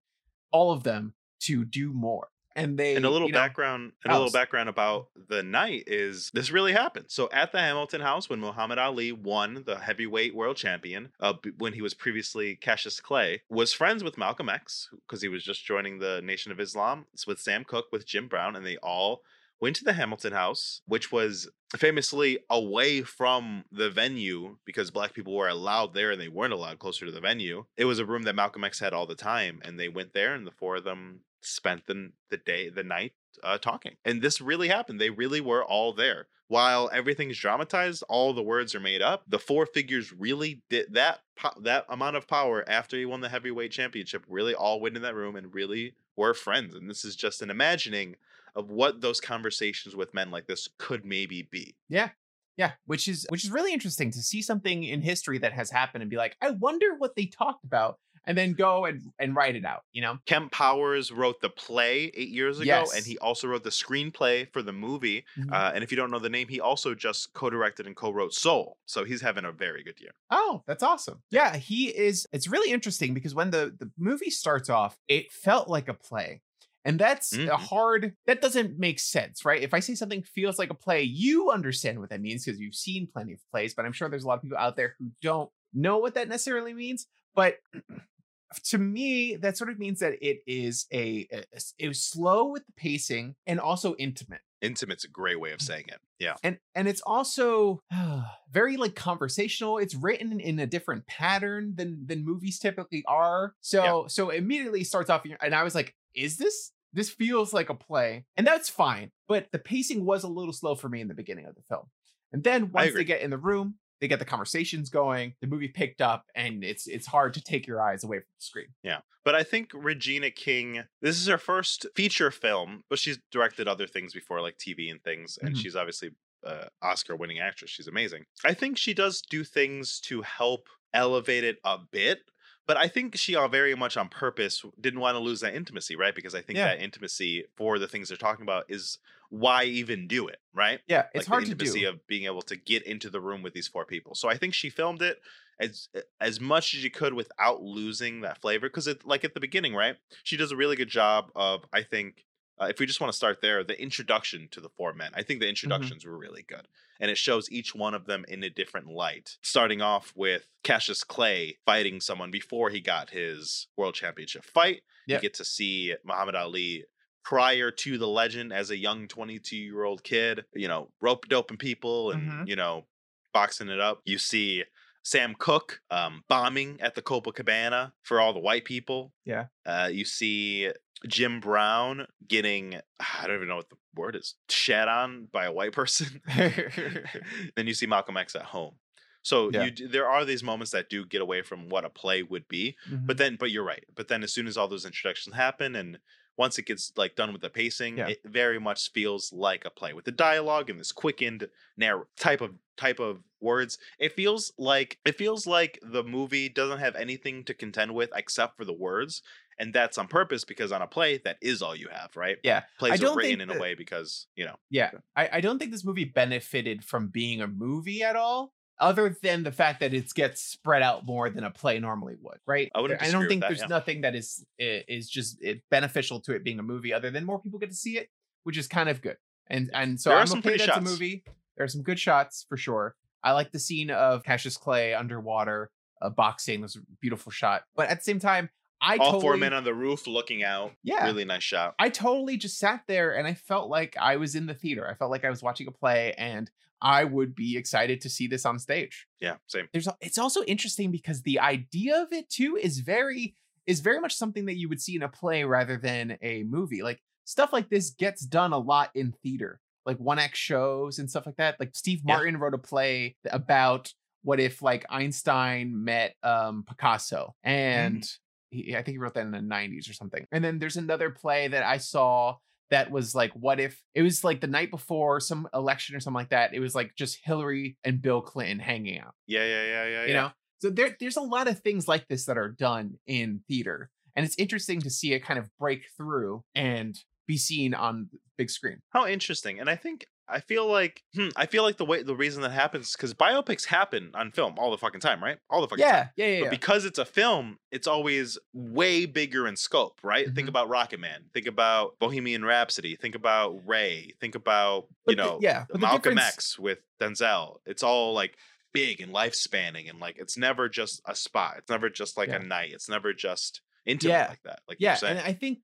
all 0.51 0.71
of 0.71 0.81
them 0.81 1.13
to 1.41 1.63
do 1.63 1.93
more. 1.93 2.29
And 2.55 2.75
they 2.75 2.95
and 2.95 3.05
a 3.05 3.09
little 3.11 3.27
you 3.27 3.33
know, 3.33 3.39
background 3.39 3.91
and 4.03 4.11
a 4.11 4.15
little 4.15 4.31
background 4.31 4.67
about 4.67 5.09
the 5.29 5.43
night 5.43 5.83
is 5.85 6.31
this 6.33 6.49
really 6.49 6.73
happened 6.73 7.05
so 7.07 7.29
at 7.31 7.51
the 7.51 7.59
hamilton 7.59 8.01
house 8.01 8.31
when 8.31 8.39
muhammad 8.39 8.79
ali 8.79 9.11
won 9.11 9.61
the 9.67 9.77
heavyweight 9.77 10.33
world 10.33 10.57
champion 10.57 11.09
uh, 11.19 11.33
when 11.59 11.73
he 11.73 11.83
was 11.83 11.93
previously 11.93 12.55
cassius 12.55 12.99
clay 12.99 13.43
was 13.47 13.73
friends 13.73 14.03
with 14.03 14.17
malcolm 14.17 14.49
x 14.49 14.89
because 15.05 15.21
he 15.21 15.27
was 15.27 15.43
just 15.43 15.63
joining 15.65 15.99
the 15.99 16.19
nation 16.23 16.51
of 16.51 16.59
islam 16.59 17.05
It's 17.13 17.27
with 17.27 17.39
sam 17.39 17.63
cooke 17.63 17.91
with 17.91 18.07
jim 18.07 18.27
brown 18.27 18.55
and 18.55 18.65
they 18.65 18.77
all 18.77 19.21
went 19.59 19.75
to 19.75 19.83
the 19.83 19.93
hamilton 19.93 20.33
house 20.33 20.81
which 20.85 21.11
was 21.11 21.49
famously 21.75 22.39
away 22.49 23.01
from 23.01 23.65
the 23.71 23.89
venue 23.89 24.57
because 24.65 24.91
black 24.91 25.13
people 25.13 25.35
were 25.35 25.49
allowed 25.49 25.93
there 25.93 26.11
and 26.11 26.21
they 26.21 26.29
weren't 26.29 26.53
allowed 26.53 26.79
closer 26.79 27.05
to 27.05 27.11
the 27.11 27.19
venue. 27.19 27.65
It 27.75 27.85
was 27.85 27.99
a 27.99 28.05
room 28.05 28.23
that 28.23 28.35
malcolm 28.35 28.63
x 28.63 28.79
had 28.79 28.93
all 28.93 29.05
the 29.05 29.15
time 29.15 29.61
and 29.65 29.79
they 29.79 29.89
went 29.89 30.13
there 30.13 30.33
and 30.33 30.47
the 30.47 30.51
four 30.51 30.77
of 30.77 30.83
them 30.83 31.21
spent 31.41 31.85
the, 31.87 32.11
the 32.29 32.37
day 32.37 32.69
the 32.69 32.83
night 32.83 33.13
uh, 33.43 33.57
talking. 33.57 33.95
And 34.03 34.21
this 34.21 34.41
really 34.41 34.69
happened. 34.69 34.99
They 34.99 35.11
really 35.11 35.41
were 35.41 35.63
all 35.63 35.93
there. 35.93 36.27
While 36.47 36.89
everything's 36.93 37.37
dramatized 37.37 38.03
all 38.07 38.33
the 38.33 38.41
words 38.41 38.73
are 38.73 38.79
made 38.79 39.01
up 39.01 39.23
the 39.27 39.37
four 39.37 39.65
figures 39.65 40.13
really 40.13 40.61
did 40.69 40.93
that 40.93 41.19
po- 41.35 41.59
that 41.61 41.85
amount 41.89 42.15
of 42.15 42.27
power 42.27 42.63
after 42.69 42.95
he 42.95 43.05
won 43.05 43.19
the 43.19 43.29
heavyweight 43.29 43.71
championship 43.71 44.23
really 44.29 44.55
all 44.55 44.79
went 44.79 44.95
in 44.95 45.01
that 45.01 45.15
room 45.15 45.35
and 45.35 45.53
really 45.53 45.95
were 46.15 46.33
friends. 46.33 46.73
And 46.73 46.89
this 46.89 47.03
is 47.03 47.17
just 47.17 47.41
an 47.41 47.49
imagining 47.49 48.15
of 48.57 48.69
what 48.71 49.01
those 49.01 49.21
conversations 49.21 49.95
with 49.95 50.13
men 50.13 50.31
like 50.31 50.47
this 50.47 50.67
could 50.79 51.05
maybe 51.05 51.47
be 51.51 51.77
Yeah, 51.89 52.09
Yeah, 52.57 52.73
which 52.85 53.07
is 53.07 53.25
which 53.29 53.43
is 53.45 53.51
really 53.51 53.71
interesting 53.73 54.11
to 54.11 54.19
see 54.21 54.41
something 54.41 54.83
in 54.83 55.01
history 55.01 55.37
that 55.39 55.53
has 55.53 55.69
happened 55.71 56.01
and 56.01 56.09
be 56.11 56.17
like, 56.17 56.35
I 56.41 56.51
wonder 56.51 56.95
what 56.97 57.15
they 57.15 57.27
talked 57.27 57.63
about, 57.63 57.99
and 58.25 58.37
then 58.37 58.53
go 58.53 58.85
and 58.85 59.13
and 59.19 59.35
write 59.35 59.55
it 59.55 59.63
out. 59.65 59.83
You 59.93 60.01
know? 60.01 60.17
Kemp 60.25 60.51
Powers 60.51 61.11
wrote 61.11 61.39
the 61.41 61.49
play 61.51 62.11
eight 62.15 62.29
years 62.29 62.59
ago, 62.59 62.89
and 62.95 63.05
he 63.05 63.17
also 63.19 63.47
wrote 63.47 63.63
the 63.63 63.69
screenplay 63.69 64.51
for 64.51 64.61
the 64.63 64.73
movie. 64.73 65.23
Mhm. 65.37 65.51
Uh, 65.53 65.71
and 65.73 65.83
if 65.83 65.91
you 65.91 65.97
don't 65.97 66.11
know 66.11 66.19
the 66.19 66.29
name, 66.29 66.47
he 66.49 66.59
also 66.59 66.95
just 66.95 67.33
co-directed 67.33 67.85
and 67.87 67.95
co-wrote 67.95 68.33
Soul, 68.33 68.77
so 68.85 69.05
he's 69.05 69.21
having 69.21 69.45
a 69.45 69.51
very 69.51 69.83
good 69.83 69.99
year. 70.01 70.11
Oh, 70.29 70.63
that's 70.67 70.83
awesome. 70.83 71.23
Yeah, 71.29 71.55
he 71.57 71.95
is. 71.95 72.27
It's 72.33 72.47
really 72.47 72.71
interesting 72.71 73.13
because 73.13 73.33
when 73.35 73.51
the 73.51 73.75
the 73.77 73.91
movie 73.97 74.29
starts 74.29 74.69
off, 74.69 74.99
it 75.07 75.31
felt 75.31 75.69
like 75.69 75.87
a 75.87 75.93
play. 75.93 76.41
And 76.87 76.97
that's 76.97 77.33
a 77.33 77.37
Mhm. 77.37 77.59
hard, 77.59 78.15
that 78.25 78.41
doesn't 78.41 78.79
make 78.79 78.99
sense, 78.99 79.43
right? 79.43 79.61
If 79.61 79.73
I 79.73 79.81
say 79.81 79.93
something 79.93 80.23
feels 80.23 80.57
like 80.57 80.69
a 80.69 80.73
play, 80.73 81.03
you 81.03 81.51
understand 81.51 81.99
what 81.99 82.09
that 82.11 82.21
means 82.21 82.45
because 82.45 82.59
you've 82.59 82.75
seen 82.75 83.07
plenty 83.11 83.33
of 83.33 83.39
plays, 83.51 83.73
but 83.73 83.85
I'm 83.85 83.91
sure 83.91 84.07
there's 84.09 84.23
a 84.23 84.27
lot 84.27 84.35
of 84.35 84.41
people 84.41 84.57
out 84.57 84.77
there 84.77 84.95
who 84.97 85.11
don't 85.21 85.51
know 85.73 85.97
what 85.97 86.13
that 86.15 86.29
necessarily 86.29 86.73
means. 86.73 87.05
But 87.35 87.57
to 88.63 88.77
me, 88.77 89.35
that 89.35 89.57
sort 89.57 89.69
of 89.69 89.77
means 89.77 89.99
that 89.99 90.13
it 90.21 90.39
is 90.47 90.87
a, 90.93 91.27
a 91.33 91.43
it 91.77 91.87
was 91.89 92.01
slow 92.01 92.45
with 92.45 92.65
the 92.65 92.73
pacing 92.77 93.35
and 93.45 93.59
also 93.59 93.95
intimate 93.95 94.41
Intimate's 94.61 95.03
a 95.03 95.09
great 95.09 95.39
way 95.39 95.51
of 95.51 95.61
saying 95.61 95.85
it. 95.87 95.99
Yeah, 96.19 96.33
and 96.41 96.57
and 96.73 96.87
it's 96.87 97.01
also 97.01 97.81
very 98.51 98.75
like 98.77 98.95
conversational 98.95 99.77
it's 99.77 99.93
written 99.93 100.39
in 100.39 100.57
a 100.57 100.65
different 100.65 101.05
pattern 101.05 101.73
than 101.75 102.07
than 102.07 102.25
movies 102.25 102.57
typically 102.57 103.03
are 103.07 103.53
so 103.61 104.05
so 104.07 104.31
immediately 104.31 104.83
starts 104.83 105.11
off 105.11 105.23
and 105.41 105.53
i 105.53 105.61
was 105.63 105.75
like 105.75 105.93
is 106.15 106.37
this 106.37 106.71
this 106.93 107.09
feels 107.09 107.53
like 107.53 107.69
a 107.69 107.75
play 107.75 108.25
and 108.35 108.45
that's 108.47 108.69
fine 108.69 109.11
but 109.27 109.47
the 109.51 109.59
pacing 109.59 110.05
was 110.05 110.23
a 110.23 110.27
little 110.27 110.53
slow 110.53 110.75
for 110.75 110.89
me 110.89 111.01
in 111.01 111.07
the 111.07 111.13
beginning 111.13 111.45
of 111.45 111.55
the 111.55 111.61
film 111.63 111.85
and 112.33 112.43
then 112.43 112.71
once 112.71 112.93
they 112.93 113.03
get 113.03 113.21
in 113.21 113.29
the 113.29 113.37
room 113.37 113.75
they 113.99 114.07
get 114.07 114.19
the 114.19 114.25
conversations 114.25 114.89
going 114.89 115.33
the 115.41 115.47
movie 115.47 115.67
picked 115.67 116.01
up 116.01 116.23
and 116.35 116.63
it's 116.63 116.87
it's 116.87 117.07
hard 117.07 117.33
to 117.33 117.41
take 117.41 117.65
your 117.67 117.81
eyes 117.81 118.03
away 118.03 118.17
from 118.17 118.27
the 118.37 118.43
screen 118.43 118.67
yeah. 118.83 118.99
But 119.25 119.35
I 119.35 119.43
think 119.43 119.71
Regina 119.73 120.31
King, 120.31 120.83
this 121.01 121.19
is 121.19 121.27
her 121.27 121.37
first 121.37 121.85
feature 121.97 122.31
film, 122.31 122.83
but 122.89 122.97
she's 122.97 123.19
directed 123.29 123.67
other 123.67 123.85
things 123.85 124.13
before, 124.13 124.39
like 124.39 124.55
TV 124.57 124.89
and 124.89 125.03
things, 125.03 125.37
and 125.41 125.53
Mhm. 125.53 125.59
she's 125.61 125.75
obviously 125.75 126.11
uh, 126.45 126.67
Oscar-winning 126.81 127.39
actress. 127.39 127.69
She's 127.71 127.87
amazing. 127.89 128.23
I 128.45 128.53
think 128.53 128.77
she 128.77 128.93
does 128.93 129.21
do 129.21 129.43
things 129.43 129.99
to 130.01 130.21
help 130.21 130.69
elevate 130.93 131.43
it 131.43 131.57
a 131.65 131.77
bit. 131.91 132.19
But 132.67 132.77
I 132.77 132.87
think 132.87 133.15
she 133.17 133.35
all 133.35 133.47
very 133.47 133.75
much 133.75 133.97
on 133.97 134.09
purpose 134.09 134.63
didn't 134.79 134.99
want 134.99 135.15
to 135.15 135.19
lose 135.19 135.39
that 135.41 135.55
intimacy, 135.55 135.95
right? 135.95 136.13
Because 136.13 136.35
I 136.35 136.41
think 136.41 136.57
Yeah. 136.57 136.65
that 136.65 136.81
intimacy 136.81 137.45
for 137.55 137.79
the 137.79 137.87
things 137.87 138.09
they're 138.09 138.17
talking 138.17 138.43
about 138.43 138.65
is 138.69 138.99
why 139.29 139.63
even 139.63 140.07
do 140.07 140.27
it, 140.27 140.39
right? 140.53 140.81
yeah 140.87 141.07
it's 141.13 141.25
like 141.25 141.27
hard 141.27 141.43
the 141.43 141.45
to 141.45 141.51
intimacy 141.51 141.83
do 141.83 141.89
of 141.89 142.05
being 142.07 142.25
able 142.25 142.41
to 142.43 142.55
get 142.55 142.83
into 142.83 143.09
the 143.09 143.21
room 143.21 143.41
with 143.41 143.53
these 143.53 143.67
four 143.67 143.85
people. 143.85 144.15
So 144.15 144.29
I 144.29 144.37
think 144.37 144.53
she 144.53 144.69
filmed 144.69 145.01
it 145.01 145.19
as 145.59 145.89
as 146.21 146.39
much 146.39 146.73
as 146.75 146.83
you 146.83 146.91
could 146.91 147.13
without 147.13 147.61
losing 147.61 148.21
that 148.21 148.39
flavor 148.39 148.67
because 148.69 148.87
it 148.87 149.05
like 149.05 149.23
at 149.23 149.33
the 149.33 149.39
beginning, 149.39 149.73
right? 149.73 149.97
She 150.23 150.37
does 150.37 150.51
a 150.51 150.55
really 150.55 150.75
good 150.75 150.89
job 150.89 151.31
of 151.35 151.65
I 151.73 151.83
think 151.83 152.25
uh, 152.61 152.65
if 152.65 152.79
we 152.79 152.85
just 152.85 152.99
want 153.01 153.11
to 153.11 153.17
start 153.17 153.41
there, 153.41 153.63
the 153.63 153.79
introduction 153.81 154.47
to 154.51 154.59
the 154.61 154.69
four 154.69 154.93
men. 154.93 155.11
I 155.13 155.23
think 155.23 155.39
the 155.39 155.49
introductions 155.49 156.05
were 156.05 156.17
really 156.17 156.43
good. 156.43 156.67
And 156.99 157.11
it 157.11 157.17
shows 157.17 157.51
each 157.51 157.75
one 157.75 157.93
of 157.93 158.05
them 158.05 158.25
in 158.27 158.43
a 158.43 158.49
different 158.49 158.87
light. 158.87 159.37
Starting 159.43 159.81
off 159.81 160.11
with 160.15 160.47
Cassius 160.63 161.03
Clay 161.03 161.57
fighting 161.65 162.01
someone 162.01 162.31
before 162.31 162.71
he 162.71 162.79
got 162.81 163.11
his 163.11 163.67
world 163.77 163.93
championship 163.93 164.43
fight. 164.43 164.81
Yeah. 165.05 165.17
You 165.17 165.21
get 165.21 165.35
to 165.35 165.45
see 165.45 165.93
Muhammad 166.03 166.33
Ali 166.35 166.85
prior 167.23 167.69
to 167.71 167.97
the 167.99 168.07
legend 168.07 168.51
as 168.53 168.71
a 168.71 168.77
young 168.77 169.07
22 169.07 169.55
year 169.55 169.83
old 169.83 170.03
kid, 170.03 170.45
you 170.55 170.67
know, 170.67 170.89
rope 171.01 171.27
doping 171.27 171.57
people 171.57 172.11
and, 172.11 172.31
Mhm. 172.31 172.47
you 172.47 172.55
know, 172.55 172.87
boxing 173.33 173.69
it 173.69 173.79
up. 173.79 174.01
You 174.05 174.17
see 174.17 174.63
Sam 175.03 175.35
Cooke 175.37 175.79
um, 175.91 176.23
bombing 176.27 176.81
at 176.81 176.95
the 176.95 177.01
Copacabana 177.01 177.93
for 178.01 178.19
all 178.19 178.33
the 178.33 178.39
white 178.39 178.65
people. 178.65 179.13
Yeah. 179.23 179.45
Uh, 179.65 179.89
you 179.91 180.03
see 180.03 180.71
Jim 181.07 181.39
Brown 181.39 182.07
getting, 182.27 182.79
I 182.99 183.27
don't 183.27 183.35
even 183.35 183.47
know 183.47 183.57
what 183.57 183.69
the 183.69 183.75
word 183.95 184.15
is, 184.15 184.35
shat 184.49 184.87
on 184.87 185.27
by 185.31 185.45
a 185.45 185.51
white 185.51 185.73
person. 185.73 186.21
then 187.55 187.67
you 187.67 187.73
see 187.73 187.85
Malcolm 187.85 188.17
X 188.17 188.35
at 188.35 188.43
home. 188.43 188.75
So 189.23 189.51
Yeah. 189.51 189.65
you 189.75 189.87
there 189.89 190.07
are 190.07 190.23
these 190.25 190.43
moments 190.43 190.71
that 190.71 190.89
do 190.89 191.05
get 191.05 191.21
away 191.21 191.41
from 191.41 191.69
what 191.69 191.85
a 191.85 191.89
play 191.89 192.23
would 192.23 192.47
be. 192.47 192.77
Mhm. 192.89 193.05
But 193.05 193.17
then, 193.17 193.35
but 193.39 193.51
you're 193.51 193.63
right. 193.63 193.83
But 193.95 194.07
then, 194.07 194.23
as 194.23 194.33
soon 194.33 194.47
as 194.47 194.57
all 194.57 194.67
those 194.67 194.85
introductions 194.85 195.35
happen, 195.35 195.75
and 195.75 195.99
once 196.37 196.57
it 196.59 196.65
gets 196.65 196.93
like 196.95 197.15
done 197.15 197.33
with 197.33 197.41
the 197.41 197.49
pacing, 197.49 197.97
Yeah. 197.97 198.07
it 198.09 198.21
very 198.23 198.59
much 198.59 198.91
feels 198.91 199.33
like 199.33 199.65
a 199.65 199.69
play 199.69 199.91
with 199.93 200.05
the 200.05 200.11
dialogue 200.11 200.69
and 200.69 200.79
this 200.79 200.91
quickened 200.91 201.49
narr- 201.75 202.07
type 202.17 202.41
of 202.41 202.55
type 202.77 202.99
of 202.99 203.23
words. 203.41 203.77
It 203.99 204.13
feels 204.13 204.53
like 204.57 204.99
it 205.03 205.15
feels 205.17 205.45
like 205.47 205.79
the 205.81 206.03
movie 206.03 206.47
doesn't 206.47 206.79
have 206.79 206.95
anything 206.95 207.43
to 207.45 207.53
contend 207.53 207.93
with 207.95 208.11
except 208.15 208.55
for 208.55 208.65
the 208.65 208.73
words, 208.73 209.21
and 209.59 209.73
that's 209.73 209.97
on 209.97 210.07
purpose 210.07 210.43
because 210.43 210.71
on 210.71 210.81
a 210.81 210.87
play 210.87 211.19
that 211.25 211.37
is 211.41 211.61
all 211.61 211.75
you 211.75 211.87
have, 211.91 212.15
right? 212.15 212.37
Yeah. 212.43 212.63
plays 212.79 213.03
are 213.03 213.15
written 213.15 213.41
in 213.41 213.49
a 213.49 213.59
way 213.59 213.75
because 213.75 214.27
you 214.35 214.45
know 214.45 214.55
Yeah, 214.69 214.91
I, 215.15 215.29
I 215.33 215.41
don't 215.41 215.59
think 215.59 215.71
this 215.71 215.85
movie 215.85 216.05
benefited 216.05 216.83
from 216.83 217.07
being 217.07 217.41
a 217.41 217.47
movie 217.47 218.03
at 218.03 218.15
all, 218.15 218.53
other 218.79 219.15
than 219.23 219.43
the 219.43 219.51
fact 219.51 219.79
that 219.79 219.93
it 219.93 220.13
gets 220.13 220.41
spread 220.41 220.81
out 220.83 221.05
more 221.05 221.29
than 221.29 221.43
a 221.43 221.51
play 221.51 221.79
normally 221.79 222.15
would, 222.21 222.37
right? 222.45 222.69
I 222.75 222.79
I 222.79 223.11
don't 223.11 223.27
think 223.27 223.41
that, 223.41 223.49
there's 223.49 223.61
yeah. 223.61 223.67
nothing 223.67 224.01
that 224.01 224.15
is 224.15 224.45
is 224.59 225.09
just 225.09 225.41
it 225.41 225.61
beneficial 225.71 226.21
to 226.21 226.33
it 226.33 226.43
being 226.43 226.59
a 226.59 226.63
movie, 226.63 226.93
other 226.93 227.09
than 227.09 227.25
more 227.25 227.39
people 227.41 227.59
get 227.59 227.69
to 227.71 227.75
see 227.75 227.97
it, 227.97 228.09
which 228.43 228.57
is 228.57 228.67
kind 228.67 228.89
of 228.89 229.01
good. 229.01 229.17
And 229.49 229.69
and 229.73 229.99
so 229.99 230.09
There 230.09 230.17
are 230.17 230.21
I'm 230.21 230.27
some 230.27 230.39
okay 230.39 230.49
pretty 230.49 230.65
that's 230.65 230.77
a 230.77 230.81
shots. 230.81 230.91
movie. 230.91 231.23
There 231.55 231.63
are 231.65 231.69
some 231.69 231.81
good 231.81 231.99
shots 231.99 232.45
for 232.47 232.57
sure. 232.57 232.95
I 233.23 233.31
like 233.31 233.51
the 233.51 233.59
scene 233.59 233.89
of 233.89 234.23
Cassius 234.23 234.57
Clay 234.57 234.93
underwater 234.93 235.71
uh, 236.01 236.09
boxing. 236.09 236.61
was 236.61 236.75
a 236.75 236.79
beautiful 237.01 237.31
shot, 237.31 237.63
but 237.75 237.89
at 237.89 237.97
the 237.97 238.03
same 238.03 238.19
time, 238.19 238.49
I 238.81 238.97
all 238.97 239.05
totally, 239.13 239.21
four 239.21 239.37
men 239.37 239.53
on 239.53 239.63
the 239.63 239.73
roof 239.73 240.05
looking 240.07 240.43
out. 240.43 240.71
yeah, 240.83 241.05
Really 241.05 241.25
nice 241.25 241.43
shot. 241.43 241.75
I 241.79 241.89
totally 241.89 242.37
just 242.37 242.57
sat 242.59 242.83
there 242.87 243.15
and 243.17 243.27
I 243.27 243.33
felt 243.33 243.69
like 243.69 243.95
I 243.99 244.17
was 244.17 244.35
in 244.35 244.45
the 244.45 244.53
theater. 244.53 244.87
I 244.89 244.93
felt 244.93 245.09
like 245.11 245.25
I 245.25 245.29
was 245.29 245.41
watching 245.41 245.67
a 245.67 245.71
play 245.71 246.13
and 246.17 246.49
I 246.81 247.03
would 247.05 247.33
be 247.33 247.57
excited 247.57 248.01
to 248.01 248.09
see 248.09 248.27
this 248.27 248.45
on 248.45 248.59
stage. 248.59 249.07
Yeah, 249.19 249.37
same. 249.47 249.67
There's 249.73 249.87
it's 249.99 250.19
also 250.19 250.43
interesting 250.43 250.91
because 250.91 251.23
the 251.23 251.39
idea 251.39 252.01
of 252.01 252.13
it 252.13 252.29
too 252.29 252.55
is 252.61 252.79
very 252.79 253.33
is 253.65 253.79
very 253.79 253.99
much 253.99 254.15
something 254.15 254.45
that 254.45 254.57
you 254.57 254.69
would 254.69 254.79
see 254.81 254.95
in 254.95 255.01
a 255.03 255.09
play 255.09 255.43
rather 255.43 255.77
than 255.77 256.17
a 256.21 256.43
movie. 256.43 256.83
Like 256.83 257.01
stuff 257.25 257.51
like 257.51 257.69
this 257.69 257.89
gets 257.89 258.21
done 258.21 258.53
a 258.53 258.59
lot 258.59 258.91
in 258.93 259.11
theater. 259.23 259.59
Like 259.87 259.97
one 259.97 260.19
act 260.19 260.37
shows 260.37 260.99
and 260.99 261.09
stuff 261.09 261.25
like 261.25 261.37
that. 261.37 261.59
Like 261.59 261.71
Steve 261.73 262.01
Yeah. 262.05 262.13
Martin 262.13 262.37
wrote 262.37 262.53
a 262.53 262.57
play 262.59 263.15
about 263.31 263.91
what 264.23 264.39
if 264.39 264.61
like 264.61 264.85
Einstein 264.89 265.83
met 265.83 266.15
um 266.21 266.63
Picasso 266.67 267.33
and 267.43 268.07
he, 268.49 268.75
I 268.75 268.81
think 268.81 268.95
he 268.95 268.97
wrote 268.97 269.13
that 269.15 269.21
in 269.25 269.31
the 269.31 269.39
90s 269.39 269.89
or 269.89 269.93
something. 269.93 270.25
And 270.31 270.43
then 270.43 270.59
there's 270.59 270.77
another 270.77 271.09
play 271.09 271.47
that 271.47 271.63
I 271.63 271.77
saw 271.77 272.35
that 272.69 272.91
was 272.91 273.15
like, 273.15 273.31
what 273.33 273.59
if 273.59 273.81
it 273.95 274.01
was 274.01 274.23
like 274.23 274.41
the 274.41 274.47
night 274.47 274.71
before 274.71 275.19
some 275.19 275.47
election 275.53 275.95
or 275.95 275.99
something 275.99 276.15
like 276.15 276.29
that? 276.29 276.53
It 276.53 276.59
was 276.59 276.75
like 276.75 276.95
just 276.95 277.19
Hillary 277.23 277.77
and 277.83 278.01
Bill 278.01 278.21
Clinton 278.21 278.59
hanging 278.59 278.99
out, 278.99 279.13
Yeah, 279.25 279.45
yeah, 279.45 279.63
yeah, 279.63 279.85
yeah. 279.87 280.01
you 280.01 280.07
yeah. 280.09 280.21
know? 280.21 280.31
So 280.59 280.69
there, 280.69 280.95
there's 280.99 281.17
a 281.17 281.21
lot 281.21 281.47
of 281.47 281.59
things 281.59 281.87
like 281.87 282.07
this 282.07 282.25
that 282.25 282.37
are 282.37 282.49
done 282.49 282.95
in 283.05 283.41
theater. 283.47 283.89
And 284.15 284.25
it's 284.25 284.37
interesting 284.37 284.81
to 284.81 284.89
see 284.89 285.13
it 285.13 285.19
kind 285.19 285.39
of 285.39 285.49
break 285.59 285.85
through 285.95 286.43
and 286.55 286.97
be 287.27 287.37
seen 287.37 287.73
on 287.73 288.09
big 288.37 288.49
screen. 288.49 288.79
How 288.89 289.05
interesting. 289.05 289.59
And 289.59 289.69
I 289.69 289.75
think 289.75 290.07
I 290.29 290.39
feel 290.41 290.67
like 290.69 291.03
hmm, 291.15 291.29
I 291.35 291.45
feel 291.45 291.63
like 291.63 291.77
the 291.77 291.85
way 291.85 292.03
the 292.03 292.15
reason 292.15 292.41
that 292.41 292.51
happens 292.51 292.93
because 292.93 293.13
biopics 293.13 293.65
happen 293.65 294.11
on 294.13 294.31
film 294.31 294.55
all 294.57 294.71
the 294.71 294.77
fucking 294.77 294.99
time, 295.01 295.23
right? 295.23 295.37
All 295.49 295.61
the 295.61 295.67
fucking 295.67 295.85
time. 295.85 296.09
Yeah, 296.15 296.25
yeah, 296.25 296.31
yeah. 296.33 296.39
But 296.39 296.43
yeah. 296.45 296.49
because 296.51 296.85
it's 296.85 296.99
a 296.99 297.05
film, 297.05 297.59
it's 297.71 297.87
always 297.87 298.37
way 298.53 299.05
bigger 299.05 299.47
in 299.47 299.55
scope, 299.55 299.99
right? 300.03 300.25
Think 300.25 300.47
Mhm. 300.47 300.49
about 300.49 300.69
Rocket 300.69 300.99
Man. 300.99 301.25
Think 301.33 301.47
about 301.47 301.97
Bohemian 301.99 302.43
Rhapsody. 302.43 302.95
Think 302.95 303.15
about 303.15 303.65
Ray. 303.65 304.13
Think 304.19 304.35
about, 304.35 304.83
you 304.89 304.95
But 305.05 305.17
the- 305.17 305.23
know, 305.23 305.39
yeah, 305.41 305.65
Malcolm 305.73 306.15
difference- 306.15 306.33
X 306.35 306.59
with 306.59 306.79
Denzel. 306.99 307.59
It's 307.65 307.83
all 307.83 308.13
like 308.13 308.37
big 308.73 308.99
and 309.01 309.11
life 309.13 309.33
spanning 309.33 309.87
and 309.89 309.99
like 309.99 310.17
it's 310.17 310.37
never 310.37 310.67
just 310.69 311.01
a 311.05 311.15
spot. 311.15 311.55
It's 311.59 311.69
never 311.69 311.89
just 311.89 312.17
like 312.17 312.29
Yeah. 312.29 312.35
a 312.35 312.39
night. 312.43 312.73
It's 312.73 312.89
never 312.89 313.13
just 313.13 313.61
intimate 313.85 314.11
Yeah. 314.11 314.27
like 314.27 314.43
that. 314.43 314.59
Like 314.67 314.77
yeah, 314.81 314.97
and 315.05 315.19
I 315.19 315.33
think 315.33 315.59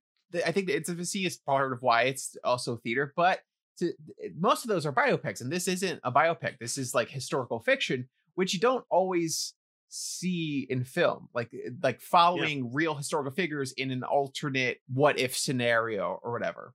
I 0.45 0.51
think 0.51 0.65
the 0.65 0.75
intimacy 0.75 1.27
is 1.27 1.37
part 1.37 1.73
of 1.73 1.83
why 1.83 2.03
it's 2.03 2.35
also 2.43 2.77
theater, 2.77 3.13
but 3.15 3.41
to, 3.79 3.93
most 4.37 4.63
of 4.63 4.69
those 4.69 4.85
are 4.85 4.93
biopics, 4.93 5.41
and 5.41 5.51
this 5.51 5.67
isn't 5.67 5.99
a 6.03 6.11
biopic. 6.11 6.59
This 6.59 6.77
is 6.77 6.93
like 6.93 7.09
historical 7.09 7.59
fiction, 7.59 8.07
which 8.35 8.53
you 8.53 8.59
don't 8.59 8.85
always 8.89 9.53
see 9.89 10.65
in 10.69 10.83
film, 10.83 11.29
like 11.33 11.53
eh, 11.53 11.69
like 11.81 12.01
following 12.01 12.73
real 12.73 12.95
historical 12.95 13.31
figures 13.31 13.71
in 13.73 13.91
an 13.91 14.03
alternate 14.03 14.79
what 14.91 15.19
if 15.19 15.37
scenario 15.37 16.19
or 16.23 16.31
whatever. 16.31 16.73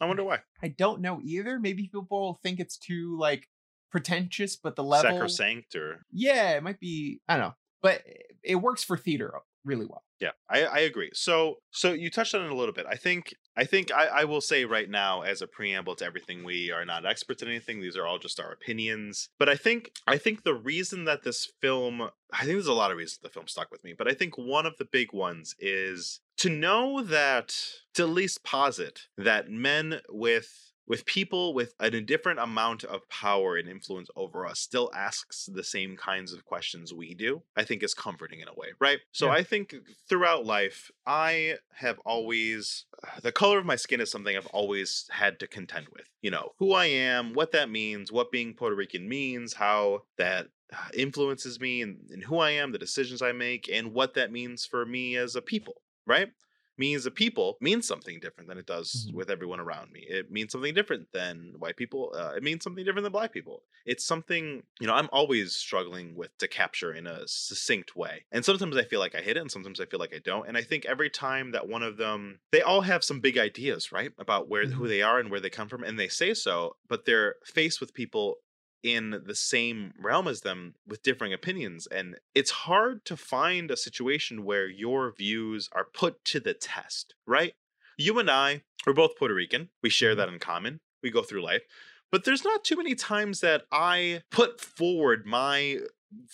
I 0.00 0.06
wonder 0.06 0.24
why. 0.24 0.40
I 0.62 0.68
don't 0.68 1.00
know 1.00 1.20
either. 1.22 1.58
Maybe 1.58 1.84
people 1.84 2.38
think 2.42 2.60
it's 2.60 2.76
too 2.76 3.16
like 3.18 3.48
pretentious, 3.90 4.56
but 4.56 4.76
the 4.76 4.84
level, 4.84 5.10
Sacrosanct 5.10 5.74
or 5.74 6.04
yeah, 6.12 6.50
it 6.50 6.62
might 6.62 6.80
be. 6.80 7.20
I 7.28 7.36
don't 7.36 7.48
know, 7.48 7.54
but 7.82 8.02
it 8.42 8.56
works 8.56 8.84
for 8.84 8.96
theater 8.96 9.32
really 9.64 9.86
well. 9.86 10.04
Yeah, 10.20 10.32
I, 10.50 10.64
I 10.64 10.78
agree. 10.80 11.10
So 11.14 11.56
so 11.70 11.92
you 11.92 12.10
touched 12.10 12.34
on 12.34 12.44
it 12.44 12.52
a 12.52 12.54
little 12.54 12.74
bit. 12.74 12.84
I 12.88 12.96
think 12.96 13.34
I 13.56 13.64
think 13.64 13.90
I, 13.90 14.04
I 14.06 14.24
will 14.24 14.42
say 14.42 14.66
right 14.66 14.88
now 14.88 15.22
as 15.22 15.40
a 15.40 15.46
preamble 15.46 15.96
to 15.96 16.04
everything, 16.04 16.44
we 16.44 16.70
are 16.70 16.84
not 16.84 17.06
experts 17.06 17.42
in 17.42 17.48
anything. 17.48 17.80
These 17.80 17.96
are 17.96 18.06
all 18.06 18.18
just 18.18 18.38
our 18.38 18.52
opinions. 18.52 19.30
But 19.38 19.48
I 19.48 19.54
think 19.56 19.92
I 20.06 20.18
think 20.18 20.42
the 20.42 20.54
reason 20.54 21.06
that 21.06 21.22
this 21.24 21.50
film 21.62 22.02
I 22.32 22.40
think 22.40 22.50
there's 22.52 22.66
a 22.66 22.74
lot 22.74 22.90
of 22.90 22.98
reasons 22.98 23.20
the 23.22 23.30
film 23.30 23.48
stuck 23.48 23.70
with 23.70 23.82
me, 23.82 23.94
but 23.96 24.08
I 24.08 24.12
think 24.14 24.36
one 24.36 24.66
of 24.66 24.76
the 24.76 24.84
big 24.84 25.12
ones 25.14 25.54
is 25.58 26.20
to 26.36 26.50
know 26.50 27.02
that 27.02 27.54
to 27.94 28.02
at 28.02 28.10
least 28.10 28.44
posit 28.44 29.02
that 29.16 29.50
men 29.50 30.00
with 30.10 30.69
with 30.90 31.06
people 31.06 31.54
with 31.54 31.72
an 31.78 31.94
indifferent 31.94 32.40
amount 32.40 32.82
of 32.82 33.08
power 33.08 33.56
and 33.56 33.68
influence 33.68 34.10
over 34.16 34.44
us 34.44 34.58
still 34.58 34.90
asks 34.92 35.46
the 35.46 35.62
same 35.62 35.96
kinds 35.96 36.32
of 36.32 36.44
questions 36.44 36.92
we 36.92 37.14
do 37.14 37.40
i 37.56 37.62
think 37.62 37.82
is 37.84 37.94
comforting 37.94 38.40
in 38.40 38.48
a 38.48 38.54
way 38.54 38.66
right 38.80 38.98
so 39.12 39.26
Yeah. 39.26 39.34
i 39.34 39.42
think 39.44 39.72
throughout 40.08 40.44
life 40.44 40.90
i 41.06 41.54
have 41.74 42.00
always 42.00 42.86
the 43.22 43.30
color 43.30 43.58
of 43.58 43.64
my 43.64 43.76
skin 43.76 44.00
is 44.00 44.10
something 44.10 44.36
i've 44.36 44.46
always 44.48 45.06
had 45.12 45.38
to 45.38 45.46
contend 45.46 45.86
with 45.92 46.08
you 46.22 46.30
know 46.32 46.50
who 46.58 46.72
i 46.72 46.86
am 46.86 47.34
what 47.34 47.52
that 47.52 47.70
means 47.70 48.10
what 48.10 48.32
being 48.32 48.52
puerto 48.52 48.74
rican 48.74 49.08
means 49.08 49.54
how 49.54 50.02
that 50.18 50.48
uh, 50.72 50.88
influences 50.92 51.60
me 51.60 51.82
and, 51.82 51.98
and 52.10 52.24
who 52.24 52.38
i 52.38 52.50
am 52.50 52.72
the 52.72 52.78
decisions 52.78 53.22
i 53.22 53.30
make 53.30 53.70
and 53.72 53.94
what 53.94 54.14
that 54.14 54.32
means 54.32 54.66
for 54.66 54.84
me 54.84 55.14
as 55.16 55.36
a 55.36 55.42
people 55.42 55.82
right 56.04 56.32
me 56.78 56.94
as 56.94 57.06
a 57.06 57.10
people 57.10 57.56
means 57.60 57.86
something 57.86 58.20
different 58.20 58.48
than 58.48 58.58
it 58.58 58.66
does 58.66 59.06
Mhm. 59.08 59.14
with 59.14 59.30
everyone 59.30 59.60
around 59.60 59.92
me. 59.92 60.06
It 60.08 60.30
means 60.30 60.52
something 60.52 60.74
different 60.74 61.12
than 61.12 61.54
white 61.58 61.76
people. 61.76 62.12
Uh, 62.16 62.32
it 62.36 62.42
means 62.42 62.64
something 62.64 62.84
different 62.84 63.04
than 63.04 63.12
black 63.12 63.32
people. 63.32 63.64
It's 63.84 64.04
something, 64.04 64.62
you 64.80 64.86
know, 64.86 64.94
I'm 64.94 65.08
always 65.12 65.54
struggling 65.54 66.14
with 66.14 66.36
to 66.38 66.48
capture 66.48 66.92
in 66.92 67.06
a 67.06 67.26
succinct 67.28 67.96
way. 67.96 68.24
And 68.32 68.44
sometimes 68.44 68.76
I 68.76 68.84
feel 68.84 69.00
like 69.00 69.14
I 69.14 69.20
hit 69.20 69.36
it 69.36 69.40
and 69.40 69.50
sometimes 69.50 69.80
I 69.80 69.86
feel 69.86 70.00
like 70.00 70.14
I 70.14 70.18
don't. 70.20 70.46
And 70.48 70.56
I 70.56 70.62
think 70.62 70.84
every 70.86 71.10
time 71.10 71.52
that 71.52 71.68
one 71.68 71.82
of 71.82 71.96
them, 71.96 72.40
they 72.52 72.62
all 72.62 72.80
have 72.82 73.04
some 73.04 73.20
big 73.20 73.38
ideas, 73.38 73.92
right? 73.92 74.12
About 74.18 74.48
where 74.48 74.66
who 74.66 74.84
Mhm. 74.84 74.88
they 74.88 75.02
are 75.02 75.18
and 75.18 75.30
where 75.30 75.40
they 75.40 75.50
come 75.50 75.68
from. 75.68 75.82
And 75.84 75.98
they 75.98 76.08
say 76.08 76.34
so, 76.34 76.76
but 76.88 77.04
they're 77.04 77.36
faced 77.44 77.80
with 77.80 77.94
people 77.94 78.36
in 78.82 79.22
the 79.26 79.34
same 79.34 79.92
realm 79.98 80.26
as 80.26 80.40
them 80.40 80.74
with 80.86 81.02
differing 81.02 81.32
opinions. 81.32 81.86
And 81.86 82.16
it's 82.34 82.50
hard 82.50 83.04
to 83.06 83.16
find 83.16 83.70
a 83.70 83.76
situation 83.76 84.44
where 84.44 84.68
your 84.68 85.12
views 85.12 85.68
are 85.72 85.84
put 85.92 86.24
to 86.26 86.40
the 86.40 86.54
test, 86.54 87.14
right? 87.26 87.54
You 87.98 88.18
and 88.18 88.30
I, 88.30 88.62
we're 88.86 88.94
both 88.94 89.16
Puerto 89.18 89.34
Rican. 89.34 89.68
We 89.82 89.90
share 89.90 90.14
Mhm. 90.14 90.16
that 90.16 90.28
in 90.30 90.38
common. 90.38 90.80
We 91.02 91.10
go 91.10 91.22
through 91.22 91.42
life. 91.42 91.62
But 92.10 92.24
there's 92.24 92.44
not 92.44 92.64
too 92.64 92.76
many 92.76 92.94
times 92.94 93.40
that 93.40 93.64
I 93.70 94.22
put 94.30 94.60
forward 94.60 95.26
my 95.26 95.78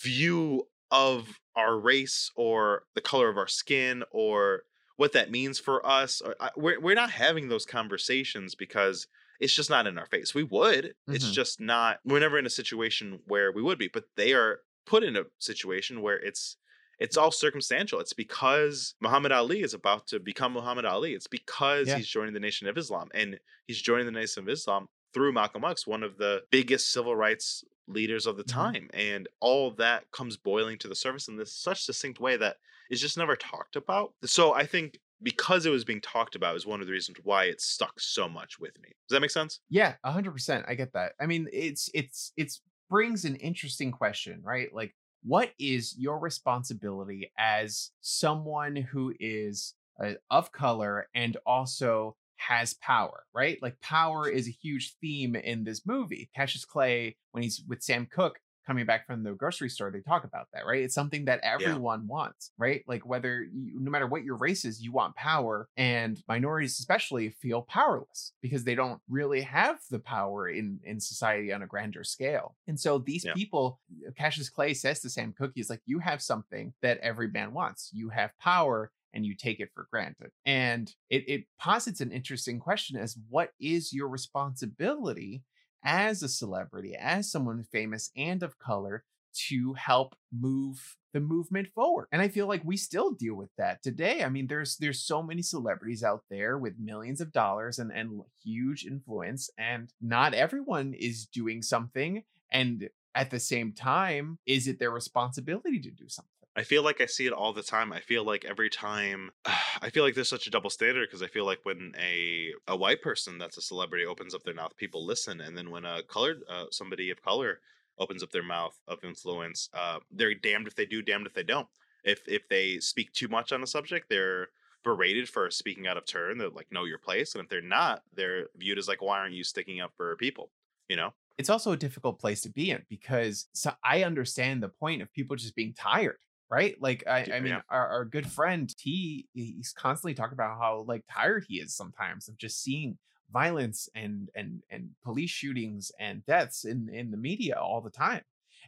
view 0.01 0.67
of 0.89 1.39
our 1.55 1.77
race 1.77 2.31
or 2.35 2.83
the 2.95 3.01
color 3.01 3.29
of 3.29 3.37
our 3.37 3.47
skin 3.47 4.03
or 4.11 4.63
what 4.95 5.11
that 5.11 5.29
means 5.29 5.59
for 5.59 5.85
us. 5.85 6.21
We're, 6.55 6.79
we're 6.79 6.95
not 6.95 7.11
having 7.11 7.49
those 7.49 7.65
conversations 7.65 8.55
because 8.55 9.07
it's 9.39 9.53
just 9.53 9.69
not 9.69 9.87
in 9.87 9.97
our 9.97 10.05
face. 10.07 10.33
We 10.33 10.43
would. 10.43 10.95
It's 11.07 11.25
Mhm. 11.29 11.33
just 11.33 11.59
not. 11.59 11.99
We're 12.05 12.19
never 12.19 12.37
in 12.39 12.45
a 12.45 12.49
situation 12.49 13.21
where 13.25 13.51
we 13.51 13.61
would 13.61 13.77
be. 13.77 13.87
But 13.87 14.05
they 14.15 14.33
are 14.33 14.61
put 14.85 15.03
in 15.03 15.15
a 15.15 15.25
situation 15.39 16.01
where 16.01 16.17
it's 16.19 16.57
it's 16.99 17.15
all 17.15 17.29
circumstantial. 17.29 17.99
It's 17.99 18.13
because 18.13 18.95
Muhammad 19.01 19.31
Ali 19.31 19.61
is 19.61 19.75
about 19.75 20.07
to 20.07 20.19
become 20.19 20.53
Muhammad 20.53 20.83
Ali. 20.83 21.13
It's 21.13 21.27
because 21.27 21.87
Yeah. 21.87 21.97
he's 21.97 22.07
joining 22.07 22.33
the 22.33 22.39
Nation 22.39 22.67
of 22.67 22.75
Islam, 22.75 23.09
and 23.13 23.39
he's 23.67 23.79
joining 23.79 24.07
the 24.07 24.11
Nation 24.11 24.41
of 24.41 24.49
Islam 24.49 24.87
through 25.13 25.31
Malcolm 25.31 25.63
X, 25.63 25.85
one 25.85 26.01
of 26.01 26.17
the 26.17 26.43
biggest 26.49 26.91
civil 26.91 27.15
rights 27.15 27.63
leaders 27.87 28.25
of 28.25 28.35
the 28.37 28.43
Mhm. 28.43 28.47
time, 28.47 28.89
and 28.95 29.27
all 29.39 29.69
that 29.75 30.09
comes 30.09 30.37
boiling 30.37 30.79
to 30.79 30.87
the 30.87 30.95
surface 30.95 31.27
in 31.27 31.35
this 31.37 31.53
such 31.55 31.83
succinct 31.83 32.19
way 32.19 32.35
that 32.35 32.57
is 32.89 32.99
just 32.99 33.15
never 33.15 33.35
talked 33.35 33.75
about. 33.75 34.15
So 34.25 34.53
I 34.55 34.65
think 34.65 34.99
because 35.21 35.65
it 35.65 35.69
was 35.69 35.83
being 35.83 36.01
talked 36.01 36.35
about 36.35 36.55
is 36.55 36.65
one 36.65 36.81
of 36.81 36.87
the 36.87 36.93
reasons 36.93 37.17
why 37.23 37.45
it 37.45 37.61
stuck 37.61 37.99
so 37.99 38.29
much 38.29 38.59
with 38.59 38.79
me. 38.81 38.89
Does 39.07 39.15
that 39.15 39.21
make 39.21 39.31
sense? 39.31 39.59
Yeah, 39.69 39.95
a 40.03 40.11
hundred 40.11 40.31
percent. 40.31 40.65
I 40.67 40.75
get 40.75 40.93
that. 40.93 41.13
I 41.19 41.25
mean, 41.25 41.47
it's 41.51 41.89
it's 41.93 42.31
it's 42.37 42.61
brings 42.89 43.25
an 43.25 43.35
interesting 43.35 43.91
question, 43.91 44.41
right? 44.43 44.73
Like, 44.73 44.95
what 45.23 45.51
is 45.59 45.95
your 45.97 46.19
responsibility 46.19 47.31
as 47.37 47.91
someone 48.01 48.75
who 48.75 49.13
is 49.19 49.73
uh, 50.01 50.13
of 50.29 50.51
color 50.51 51.09
and 51.13 51.37
also 51.45 52.15
has 52.37 52.75
power, 52.75 53.23
right? 53.33 53.57
Like, 53.61 53.81
power 53.81 54.29
is 54.29 54.47
a 54.47 54.51
huge 54.51 54.95
theme 55.01 55.35
in 55.35 55.63
this 55.63 55.85
movie. 55.85 56.29
Cassius 56.35 56.65
Clay, 56.65 57.17
when 57.31 57.43
he's 57.43 57.63
with 57.67 57.81
Sam 57.81 58.07
Cooke 58.09 58.39
coming 58.67 58.85
back 58.85 59.07
from 59.07 59.23
the 59.23 59.33
grocery 59.33 59.69
store, 59.69 59.91
they 59.91 60.01
talk 60.01 60.25
about 60.25 60.47
that, 60.53 60.65
right? 60.67 60.83
It's 60.83 60.93
something 60.95 61.25
that 61.25 61.39
everyone 61.43 62.07
wants, 62.07 62.51
right? 62.59 62.83
Like, 62.87 63.05
whether 63.07 63.43
you, 63.43 63.79
no 63.79 63.89
matter 63.89 64.07
what 64.07 64.23
your 64.25 64.37
race 64.37 64.65
is, 64.65 64.81
you 64.83 64.91
want 64.91 65.15
power, 65.15 65.69
and 65.77 66.21
minorities 66.27 66.79
especially 66.79 67.29
feel 67.31 67.63
powerless 67.63 68.33
because 68.41 68.65
they 68.65 68.75
don't 68.75 69.01
really 69.09 69.41
have 69.41 69.79
the 69.89 69.99
power 69.99 70.49
in 70.49 70.79
in 70.83 70.99
society 70.99 71.53
on 71.53 71.63
a 71.63 71.67
grander 71.67 72.03
scale. 72.03 72.57
And 72.67 72.79
so 72.79 72.99
these 72.99 73.23
Yeah. 73.23 73.35
people, 73.35 73.79
uh, 74.07 74.11
Cassius 74.17 74.49
Clay 74.49 74.73
says 74.75 74.99
to 75.01 75.09
Sam 75.09 75.33
Cooke, 75.33 75.53
he's 75.55 75.69
like, 75.69 75.81
"You 75.85 75.99
have 75.99 76.21
something 76.21 76.73
that 76.81 76.99
every 76.99 77.29
man 77.29 77.53
wants. 77.53 77.89
You 77.93 78.09
have 78.09 78.37
power." 78.39 78.91
And 79.13 79.25
you 79.25 79.35
take 79.35 79.59
it 79.59 79.71
for 79.73 79.87
granted. 79.89 80.31
And 80.45 80.93
it, 81.09 81.27
it 81.27 81.45
posits 81.57 82.01
an 82.01 82.11
interesting 82.11 82.59
question 82.59 82.97
as 82.97 83.17
what 83.29 83.51
is 83.59 83.91
your 83.91 84.09
responsibility 84.09 85.43
as 85.87 86.21
a 86.21 86.27
celebrity, 86.27 86.95
as 86.99 87.31
someone 87.31 87.63
famous 87.71 88.11
and 88.15 88.43
of 88.43 88.59
color, 88.59 89.05
to 89.47 89.73
help 89.73 90.15
move 90.37 90.97
the 91.13 91.19
movement 91.19 91.69
forward. 91.73 92.07
And 92.11 92.21
I 92.21 92.27
feel 92.27 92.47
like 92.47 92.61
we 92.65 92.75
still 92.75 93.11
deal 93.11 93.35
with 93.35 93.49
that 93.57 93.81
today. 93.81 94.23
I 94.23 94.29
mean, 94.29 94.47
there's 94.47 94.77
there's 94.77 95.01
so 95.01 95.23
many 95.23 95.41
celebrities 95.41 96.03
out 96.03 96.23
there 96.29 96.57
with 96.57 96.73
millions 96.79 97.21
of 97.21 97.31
dollars 97.31 97.79
and, 97.79 97.91
and 97.91 98.21
huge 98.43 98.85
influence, 98.85 99.49
and 99.57 99.89
not 100.01 100.33
everyone 100.33 100.93
is 100.93 101.25
doing 101.25 101.61
something. 101.61 102.23
And 102.51 102.89
at 103.15 103.31
the 103.31 103.39
same 103.39 103.71
time, 103.73 104.39
is 104.45 104.67
it 104.67 104.79
their 104.79 104.91
responsibility 104.91 105.79
to 105.79 105.91
do 105.91 106.07
something? 106.09 106.36
I 106.57 106.63
feel 106.63 106.81
like 106.81 106.99
I 106.99 107.05
see 107.05 107.27
it 107.27 107.33
all 107.33 107.53
the 107.53 107.61
time. 107.61 107.93
I 107.93 107.99
feel 107.99 108.25
like 108.25 108.43
every 108.43 108.69
time 108.69 109.29
I 109.81 109.91
feel 109.91 110.03
like 110.03 110.15
there's 110.15 110.27
such 110.27 110.47
a 110.47 110.51
double 110.51 110.71
standard 110.71 111.07
because 111.07 111.21
I 111.21 111.27
feel 111.27 111.45
like 111.45 111.59
when 111.63 111.93
a 111.97 112.51
a 112.67 112.75
white 112.75 113.01
person 113.01 113.37
that's 113.37 113.57
a 113.57 113.61
celebrity 113.61 114.05
opens 114.05 114.33
up 114.33 114.43
their 114.43 114.55
mouth, 114.55 114.75
people 114.75 115.05
listen, 115.05 115.39
and 115.39 115.55
then 115.55 115.69
when 115.69 115.85
a 115.85 116.01
colored 116.03 116.41
uh, 116.49 116.65
somebody 116.71 117.11
of 117.11 117.21
color 117.21 117.59
opens 117.99 118.23
up 118.23 118.31
their 118.31 118.43
mouth 118.43 118.77
of 118.87 119.03
influence, 119.03 119.69
uh, 119.73 119.99
they're 120.11 120.33
damned 120.33 120.67
if 120.67 120.75
they 120.75 120.85
do, 120.85 121.01
damned 121.01 121.27
if 121.27 121.33
they 121.33 121.43
don't. 121.43 121.67
If 122.03 122.27
if 122.27 122.49
they 122.49 122.79
speak 122.79 123.13
too 123.13 123.27
much 123.27 123.51
on 123.51 123.61
a 123.61 123.67
subject, 123.67 124.09
they're 124.09 124.47
berated 124.83 125.29
for 125.29 125.51
speaking 125.51 125.85
out 125.85 125.97
of 125.97 126.05
turn. 126.05 126.39
They're 126.39 126.49
like, 126.49 126.71
know 126.71 126.85
your 126.85 126.97
place, 126.97 127.35
and 127.35 127.43
if 127.43 127.49
they're 127.49 127.61
not, 127.61 128.01
they're 128.15 128.47
viewed 128.55 128.79
as 128.79 128.87
like, 128.87 129.01
why 129.01 129.19
aren't 129.19 129.35
you 129.35 129.43
sticking 129.43 129.79
up 129.79 129.91
for 129.95 130.15
people? 130.15 130.49
You 130.89 130.95
know? 130.95 131.13
It's 131.37 131.49
also 131.51 131.71
a 131.71 131.77
difficult 131.77 132.19
place 132.19 132.41
to 132.41 132.49
be 132.49 132.71
in 132.71 132.83
because 132.89 133.47
so 133.53 133.73
I 133.83 134.03
understand 134.03 134.63
the 134.63 134.69
point 134.69 135.03
of 135.03 135.13
people 135.13 135.35
just 135.35 135.55
being 135.55 135.73
tired. 135.73 136.17
Right, 136.49 136.75
like 136.79 137.03
I, 137.05 137.27
I 137.33 137.39
mean, 137.41 137.53
yeah. 137.53 137.61
our, 137.69 137.87
our 137.87 138.05
good 138.05 138.25
friend 138.25 138.73
T, 138.77 139.27
he's 139.33 139.73
constantly 139.77 140.13
talking 140.13 140.33
about 140.33 140.57
how 140.57 140.85
like 140.87 141.03
tired 141.11 141.45
he 141.49 141.55
is 141.55 141.75
sometimes 141.75 142.29
of 142.29 142.37
just 142.37 142.63
seeing 142.63 142.97
violence 143.33 143.89
and 143.93 144.29
and 144.33 144.61
and 144.69 144.91
police 145.03 145.29
shootings 145.29 145.91
and 145.99 146.25
deaths 146.25 146.63
in 146.63 146.87
in 146.93 147.11
the 147.11 147.17
media 147.17 147.59
all 147.59 147.81
the 147.81 147.89
time 147.89 148.21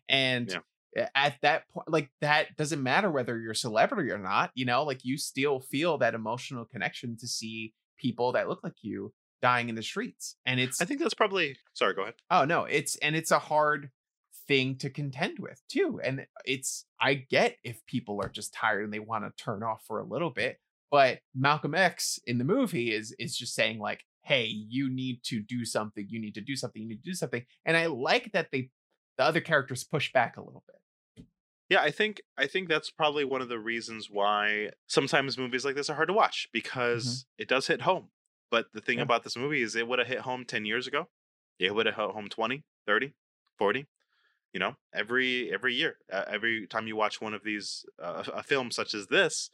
and 0.09 0.59
Yeah. 0.97 1.07
at 1.15 1.35
that 1.41 1.69
point 1.69 1.89
like 1.89 2.09
that 2.19 2.57
doesn't 2.57 2.83
matter 2.83 3.09
whether 3.09 3.39
you're 3.39 3.53
a 3.53 3.55
celebrity 3.55 4.11
or 4.11 4.17
not 4.17 4.51
you 4.55 4.65
know 4.65 4.83
like 4.83 5.05
you 5.05 5.17
still 5.17 5.61
feel 5.61 5.97
that 5.99 6.13
emotional 6.13 6.65
connection 6.65 7.15
to 7.17 7.27
see 7.27 7.73
people 7.97 8.33
that 8.33 8.49
look 8.49 8.61
like 8.61 8.73
you 8.81 9.13
dying 9.41 9.69
in 9.69 9.75
the 9.75 9.83
streets 9.83 10.35
and 10.45 10.59
it's 10.59 10.81
I 10.81 10.85
think 10.85 10.99
that's 10.99 11.13
probably. 11.13 11.55
Sorry, 11.73 11.93
go 11.93 12.01
ahead. 12.01 12.15
Oh 12.29 12.43
no, 12.43 12.65
it's 12.65 12.97
and 12.97 13.15
it's 13.15 13.31
a 13.31 13.39
hard 13.39 13.89
thing 14.49 14.75
to 14.79 14.89
contend 14.89 15.37
with 15.39 15.61
too. 15.69 16.01
And 16.03 16.25
it's 16.43 16.85
I 16.99 17.13
get 17.13 17.55
if 17.63 17.85
people 17.85 18.19
are 18.21 18.27
just 18.29 18.53
tired 18.53 18.83
and 18.83 18.91
they 18.91 18.99
want 18.99 19.23
to 19.23 19.43
turn 19.43 19.63
off 19.63 19.83
for 19.87 19.99
a 19.99 20.03
little 20.03 20.31
bit, 20.31 20.59
but 20.91 21.19
Malcolm 21.35 21.75
X 21.75 22.19
in 22.25 22.39
the 22.39 22.43
movie 22.43 22.91
is 22.93 23.15
is 23.19 23.37
just 23.37 23.53
saying 23.53 23.79
like, 23.79 24.03
"Hey, 24.23 24.45
you 24.45 24.89
need 24.89 25.23
to 25.25 25.39
do 25.39 25.63
something. 25.63 26.05
You 26.09 26.19
need 26.19 26.33
to 26.33 26.41
do 26.41 26.55
something. 26.55 26.81
You 26.81 26.89
need 26.89 27.03
to 27.03 27.09
do 27.09 27.13
something." 27.13 27.45
And 27.63 27.77
I 27.77 27.85
like 27.85 28.31
that 28.33 28.47
they 28.51 28.71
the 29.17 29.23
other 29.23 29.39
characters 29.39 29.83
push 29.83 30.11
back 30.11 30.35
a 30.35 30.41
little 30.41 30.63
bit. 30.67 31.25
Yeah, 31.69 31.81
I 31.81 31.91
think 31.91 32.21
I 32.35 32.47
think 32.47 32.67
that's 32.67 32.89
probably 32.89 33.23
one 33.23 33.41
of 33.41 33.49
the 33.49 33.59
reasons 33.59 34.09
why 34.09 34.71
sometimes 34.87 35.37
movies 35.37 35.63
like 35.63 35.75
this 35.75 35.91
are 35.91 35.95
hard 35.95 36.07
to 36.07 36.13
watch 36.13 36.47
mm-hmm. 36.47 36.57
because 36.57 37.27
it 37.37 37.47
does 37.47 37.67
hit 37.67 37.81
home. 37.81 38.09
But 38.49 38.65
the 38.73 38.81
thing 38.81 38.97
Yeah. 38.97 39.03
about 39.03 39.23
this 39.23 39.37
movie 39.37 39.61
is 39.61 39.75
it 39.75 39.87
would 39.87 39.99
have 39.99 40.07
hit 40.07 40.21
home 40.21 40.43
10 40.43 40.65
years 40.65 40.87
ago. 40.87 41.07
It 41.59 41.75
would 41.75 41.85
have 41.85 41.95
hit 41.95 42.09
home 42.09 42.29
20, 42.29 42.63
30, 42.87 43.13
40. 43.59 43.85
You 44.53 44.59
know, 44.59 44.75
every 44.93 45.51
every 45.53 45.75
year, 45.75 45.97
uh, 46.11 46.25
every 46.27 46.65
time 46.67 46.87
you 46.87 46.95
watch 46.95 47.21
one 47.21 47.33
of 47.33 47.43
these 47.43 47.85
uh, 48.01 48.23
a 48.33 48.43
film 48.43 48.71
such 48.71 48.93
as 48.93 49.07
this 49.07 49.49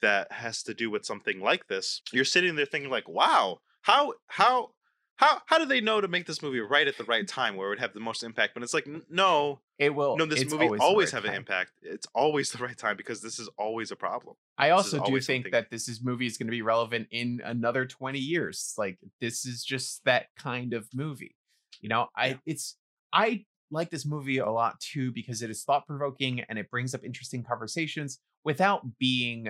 that 0.00 0.32
has 0.32 0.62
to 0.64 0.74
do 0.74 0.90
with 0.90 1.04
something 1.04 1.40
like 1.40 1.68
this, 1.68 2.02
you're 2.12 2.24
sitting 2.24 2.56
there 2.56 2.66
thinking 2.66 2.90
like, 2.90 3.08
"Wow, 3.08 3.60
how 3.82 4.14
how 4.26 4.70
how 5.16 5.42
how 5.46 5.58
do 5.58 5.64
they 5.64 5.80
know 5.80 6.00
to 6.00 6.08
make 6.08 6.26
this 6.26 6.42
movie 6.42 6.58
right 6.58 6.88
at 6.88 6.98
the 6.98 7.04
right 7.04 7.26
time 7.38 7.54
where 7.56 7.68
it 7.68 7.70
would 7.70 7.78
have 7.78 7.94
the 7.94 8.00
most 8.00 8.24
impact?" 8.24 8.54
But 8.54 8.64
it's 8.64 8.74
like, 8.74 8.88
"No, 9.08 9.60
It 9.78 9.94
will. 9.94 10.16
no, 10.16 10.26
this 10.26 10.44
movie 10.44 10.66
the 10.66 10.82
always, 10.82 11.12
right 11.12 11.22
have 11.22 11.30
an 11.30 11.36
impact. 11.36 11.70
It's 11.82 12.08
always 12.12 12.50
the 12.50 12.58
right 12.58 12.76
time 12.76 12.96
because 12.96 13.22
this 13.22 13.38
is 13.38 13.48
always 13.56 13.92
a 13.92 13.96
problem. 13.96 14.34
I 14.58 14.70
also 14.70 14.98
do 14.98 15.12
think 15.20 15.44
something- 15.44 15.52
that 15.52 15.70
this 15.70 15.88
is 15.88 16.02
movie 16.02 16.26
is 16.26 16.36
going 16.36 16.48
to 16.48 16.52
be 16.52 16.62
relevant 16.62 17.06
in 17.12 17.40
another 17.44 17.86
20 17.86 18.18
years. 18.18 18.74
Like 18.76 18.98
this 19.20 19.46
is 19.46 19.62
just 19.64 20.04
that 20.04 20.26
kind 20.36 20.74
of 20.74 20.88
movie. 20.92 21.36
You 21.80 21.88
know, 21.90 22.08
I 22.16 22.26
Yeah. 22.26 22.36
it's 22.46 22.76
I 23.12 23.44
like 23.72 23.90
this 23.90 24.06
movie 24.06 24.38
a 24.38 24.50
lot 24.50 24.78
too 24.80 25.10
because 25.12 25.42
it 25.42 25.50
is 25.50 25.64
thought 25.64 25.86
provoking 25.86 26.40
and 26.48 26.58
it 26.58 26.70
brings 26.70 26.94
up 26.94 27.02
interesting 27.04 27.42
conversations 27.42 28.20
without 28.44 28.82
being 28.98 29.48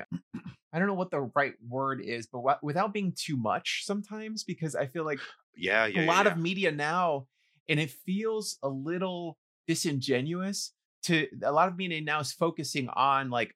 I 0.72 0.78
don't 0.78 0.88
know 0.88 0.94
what 0.94 1.10
the 1.10 1.28
right 1.34 1.52
word 1.68 2.00
is, 2.00 2.26
but 2.26 2.62
without 2.62 2.94
being 2.94 3.12
too 3.14 3.36
much 3.36 3.82
sometimes 3.84 4.42
because 4.44 4.74
I 4.74 4.86
feel 4.86 5.04
like 5.04 5.18
Yeah, 5.56 5.86
yeah. 5.86 6.04
a 6.04 6.06
lot 6.06 6.24
yeah. 6.24 6.32
of 6.32 6.38
media 6.38 6.72
now 6.72 7.26
and 7.68 7.78
it 7.78 7.90
feels 7.90 8.58
a 8.62 8.68
little 8.68 9.36
disingenuous 9.66 10.72
to 11.04 11.26
a 11.42 11.52
lot 11.52 11.68
of 11.68 11.76
media 11.76 12.00
now 12.00 12.20
is 12.20 12.32
focusing 12.32 12.88
on 12.90 13.30
like 13.30 13.54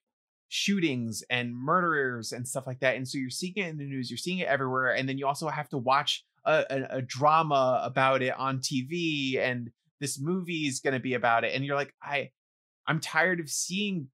shootings 0.49 1.23
and 1.29 1.55
murderers 1.55 2.31
and 2.31 2.47
stuff 2.47 2.65
like 2.67 2.79
that 2.79 2.95
and 2.95 3.07
so 3.07 3.17
you're 3.17 3.29
seeing 3.29 3.53
it 3.55 3.67
in 3.67 3.77
the 3.77 3.83
news 3.83 4.09
you're 4.09 4.17
seeing 4.17 4.39
it 4.39 4.47
everywhere 4.47 4.95
and 4.95 5.07
then 5.07 5.17
you 5.17 5.27
also 5.27 5.47
have 5.49 5.67
to 5.67 5.77
watch 5.77 6.23
a, 6.45 6.63
a, 6.69 6.97
a 6.97 7.01
drama 7.01 7.81
about 7.83 8.21
it 8.21 8.33
on 8.37 8.59
tv 8.59 9.37
and 9.39 9.69
this 9.99 10.19
movie 10.19 10.67
is 10.67 10.79
going 10.79 10.93
to 10.93 10.99
be 10.99 11.13
about 11.13 11.43
it 11.43 11.53
and 11.55 11.65
you're 11.65 11.75
like 11.75 11.93
i 12.01 12.29
i'm 12.87 12.99
tired 12.99 13.39
of 13.39 13.49
seeing 13.49 14.07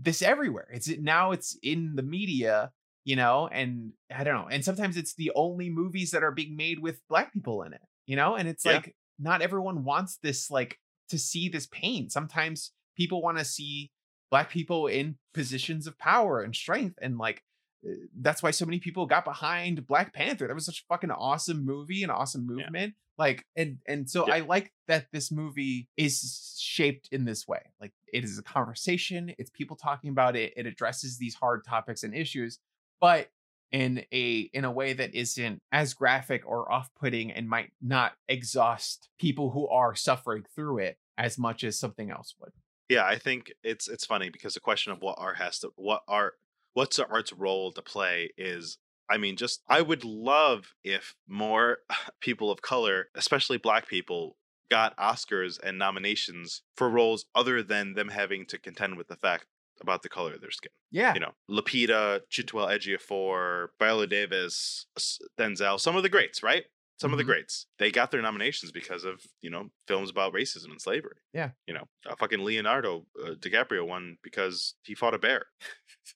this 0.00 0.22
everywhere 0.22 0.68
it's 0.72 0.88
now 0.98 1.32
it's 1.32 1.56
in 1.62 1.94
the 1.96 2.02
media 2.02 2.70
you 3.04 3.16
know 3.16 3.48
and 3.50 3.92
i 4.14 4.24
don't 4.24 4.34
know 4.34 4.48
and 4.50 4.64
sometimes 4.64 4.96
it's 4.96 5.14
the 5.14 5.32
only 5.34 5.70
movies 5.70 6.10
that 6.10 6.22
are 6.22 6.32
being 6.32 6.56
made 6.56 6.78
with 6.80 7.00
black 7.08 7.32
people 7.32 7.62
in 7.62 7.72
it 7.72 7.80
you 8.06 8.16
know 8.16 8.34
and 8.36 8.48
it's 8.48 8.64
Yeah. 8.64 8.72
like 8.74 8.94
not 9.18 9.42
everyone 9.42 9.84
wants 9.84 10.18
this 10.22 10.50
like 10.50 10.78
to 11.08 11.18
see 11.18 11.48
this 11.48 11.66
pain 11.66 12.10
sometimes 12.10 12.72
people 12.96 13.22
want 13.22 13.38
to 13.38 13.44
see 13.44 13.90
black 14.30 14.50
people 14.50 14.86
in 14.88 15.16
positions 15.34 15.86
of 15.86 15.96
power 15.98 16.42
and 16.42 16.54
strength 16.54 16.96
and 17.00 17.16
like 17.16 17.42
Uh, 17.84 17.92
that's 18.20 18.42
why 18.42 18.50
so 18.50 18.64
many 18.64 18.78
people 18.78 19.06
got 19.06 19.24
behind 19.24 19.86
black 19.86 20.12
panther 20.14 20.46
that 20.46 20.54
was 20.54 20.64
such 20.66 20.80
a 20.80 20.84
fucking 20.88 21.10
awesome 21.10 21.64
movie 21.64 22.02
and 22.02 22.12
awesome 22.12 22.46
Yeah. 22.48 22.64
movement 22.64 22.94
like 23.18 23.44
and 23.56 23.78
and 23.86 24.08
so 24.08 24.26
Yeah. 24.26 24.34
i 24.34 24.40
like 24.40 24.72
that 24.88 25.06
this 25.12 25.30
movie 25.32 25.88
is 25.96 26.56
shaped 26.60 27.08
in 27.12 27.24
this 27.24 27.46
way 27.46 27.62
like 27.80 27.92
it 28.12 28.24
is 28.24 28.38
a 28.38 28.42
conversation 28.42 29.34
it's 29.38 29.50
people 29.50 29.76
talking 29.76 30.10
about 30.10 30.36
it 30.36 30.52
it 30.56 30.66
addresses 30.66 31.18
these 31.18 31.34
hard 31.34 31.64
topics 31.64 32.02
and 32.02 32.14
issues 32.14 32.58
but 33.00 33.28
in 33.72 34.04
a 34.12 34.48
in 34.54 34.64
a 34.64 34.70
way 34.70 34.92
that 34.92 35.14
isn't 35.14 35.60
as 35.72 35.92
graphic 35.92 36.42
or 36.46 36.70
off-putting 36.72 37.30
and 37.32 37.48
might 37.48 37.72
not 37.82 38.12
exhaust 38.28 39.08
people 39.18 39.50
who 39.50 39.66
are 39.68 39.94
suffering 39.94 40.44
through 40.54 40.78
it 40.78 40.96
as 41.18 41.36
much 41.38 41.64
as 41.64 41.78
something 41.78 42.10
else 42.10 42.34
would 42.40 42.52
Yeah, 42.88 43.04
I 43.04 43.18
think 43.18 43.52
it's 43.64 43.88
it's 43.88 44.06
funny 44.06 44.30
because 44.30 44.54
the 44.54 44.60
question 44.60 44.92
of 44.92 45.00
what 45.00 45.16
art 45.18 45.36
has 45.38 45.58
to 45.60 45.70
what 45.76 46.02
art 46.06 46.34
what's 46.76 46.96
the 46.98 47.06
art's 47.08 47.32
role 47.32 47.72
to 47.72 47.80
play 47.80 48.30
is 48.36 48.76
I 49.08 49.16
mean 49.16 49.36
just 49.36 49.62
I 49.68 49.80
would 49.80 50.04
love 50.04 50.74
if 50.84 51.14
more 51.26 51.78
people 52.20 52.50
of 52.50 52.60
color, 52.60 53.08
especially 53.14 53.56
black 53.56 53.88
people, 53.88 54.36
got 54.70 54.96
Oscars 54.98 55.58
and 55.62 55.78
nominations 55.78 56.62
for 56.76 56.90
roles 56.90 57.24
other 57.34 57.62
than 57.62 57.94
them 57.94 58.08
having 58.10 58.44
to 58.46 58.58
contend 58.58 58.96
with 58.98 59.08
the 59.08 59.16
fact 59.16 59.46
about 59.80 60.02
the 60.02 60.08
color 60.08 60.34
of 60.34 60.40
their 60.40 60.50
skin. 60.50 60.72
yeah 60.90 61.14
You 61.14 61.20
know, 61.20 61.32
Lupita, 61.50 62.20
Chiwetel 62.32 62.68
Ejiofor, 62.74 63.68
Viola 63.78 64.06
Davis, 64.06 64.86
Denzel, 65.38 65.78
some 65.80 65.96
of 65.96 66.02
the 66.02 66.08
greats, 66.08 66.42
right? 66.42 66.64
Some 66.98 67.12
of 67.12 67.18
the 67.18 67.24
Mhm. 67.24 67.26
greats. 67.32 67.66
They 67.78 67.90
got 67.90 68.10
their 68.10 68.22
nominations 68.22 68.72
because 68.72 69.04
of, 69.04 69.20
you 69.42 69.50
know, 69.50 69.68
films 69.86 70.08
about 70.10 70.32
racism 70.32 70.70
and 70.70 70.80
slavery. 70.80 71.18
Yeah. 71.34 71.50
You 71.66 71.74
know, 71.74 71.88
uh, 72.08 72.16
fucking 72.16 72.42
Leonardo 72.42 73.06
uh, 73.22 73.34
DiCaprio 73.34 73.86
won 73.86 74.16
because 74.22 74.76
he 74.82 74.94
fought 74.94 75.12
a 75.14 75.18
bear. 75.18 75.46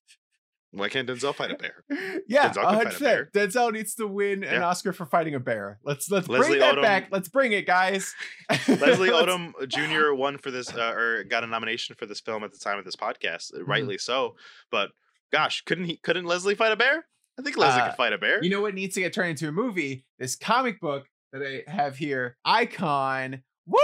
Why 0.72 0.88
can't 0.88 1.08
Denzel 1.08 1.34
fight 1.34 1.50
a 1.50 1.56
bear? 1.56 1.82
yeah, 2.28 2.50
Denzel 2.50 2.54
can 2.82 2.90
fight 2.90 3.02
a 3.02 3.26
100%. 3.26 3.32
Denzel 3.32 3.72
needs 3.72 3.94
to 3.96 4.06
win 4.06 4.44
an 4.44 4.54
Yeah. 4.54 4.64
Oscar 4.66 4.92
for 4.92 5.04
fighting 5.04 5.34
a 5.34 5.40
bear. 5.40 5.80
Let's 5.84 6.08
let's 6.10 6.28
Leslie 6.28 6.48
bring 6.48 6.60
that 6.60 6.76
Odom- 6.76 6.82
back. 6.82 7.08
Let's 7.10 7.28
bring 7.28 7.52
it, 7.52 7.66
guys. 7.66 8.14
Leslie 8.68 9.08
Odom 9.10 9.52
Jr. 9.68 10.14
won 10.14 10.38
for 10.38 10.50
this, 10.52 10.72
uh, 10.72 10.92
or 10.96 11.24
got 11.24 11.42
a 11.42 11.48
nomination 11.48 11.96
for 11.96 12.06
this 12.06 12.20
film 12.20 12.44
at 12.44 12.52
the 12.52 12.58
time 12.58 12.78
of 12.78 12.84
this 12.84 12.96
podcast, 12.96 13.52
Mm-hmm. 13.52 13.62
uh, 13.62 13.64
rightly 13.64 13.98
so. 13.98 14.36
But 14.70 14.90
gosh, 15.32 15.62
couldn't 15.62 15.86
he? 15.86 15.96
Couldn't 15.96 16.26
Leslie 16.26 16.54
fight 16.54 16.72
a 16.72 16.76
bear? 16.76 17.04
I 17.38 17.42
think 17.42 17.56
Leslie 17.56 17.80
Uh, 17.80 17.86
could 17.88 17.96
fight 17.96 18.12
a 18.12 18.18
bear. 18.18 18.42
You 18.42 18.50
know 18.50 18.60
what 18.60 18.74
needs 18.74 18.94
to 18.94 19.00
get 19.00 19.12
turned 19.12 19.30
into 19.30 19.48
a 19.48 19.52
movie? 19.52 20.04
This 20.18 20.36
comic 20.36 20.80
book 20.80 21.06
that 21.32 21.42
I 21.42 21.68
have 21.70 21.96
here, 21.96 22.36
Icon. 22.44 23.42
Woo, 23.66 23.78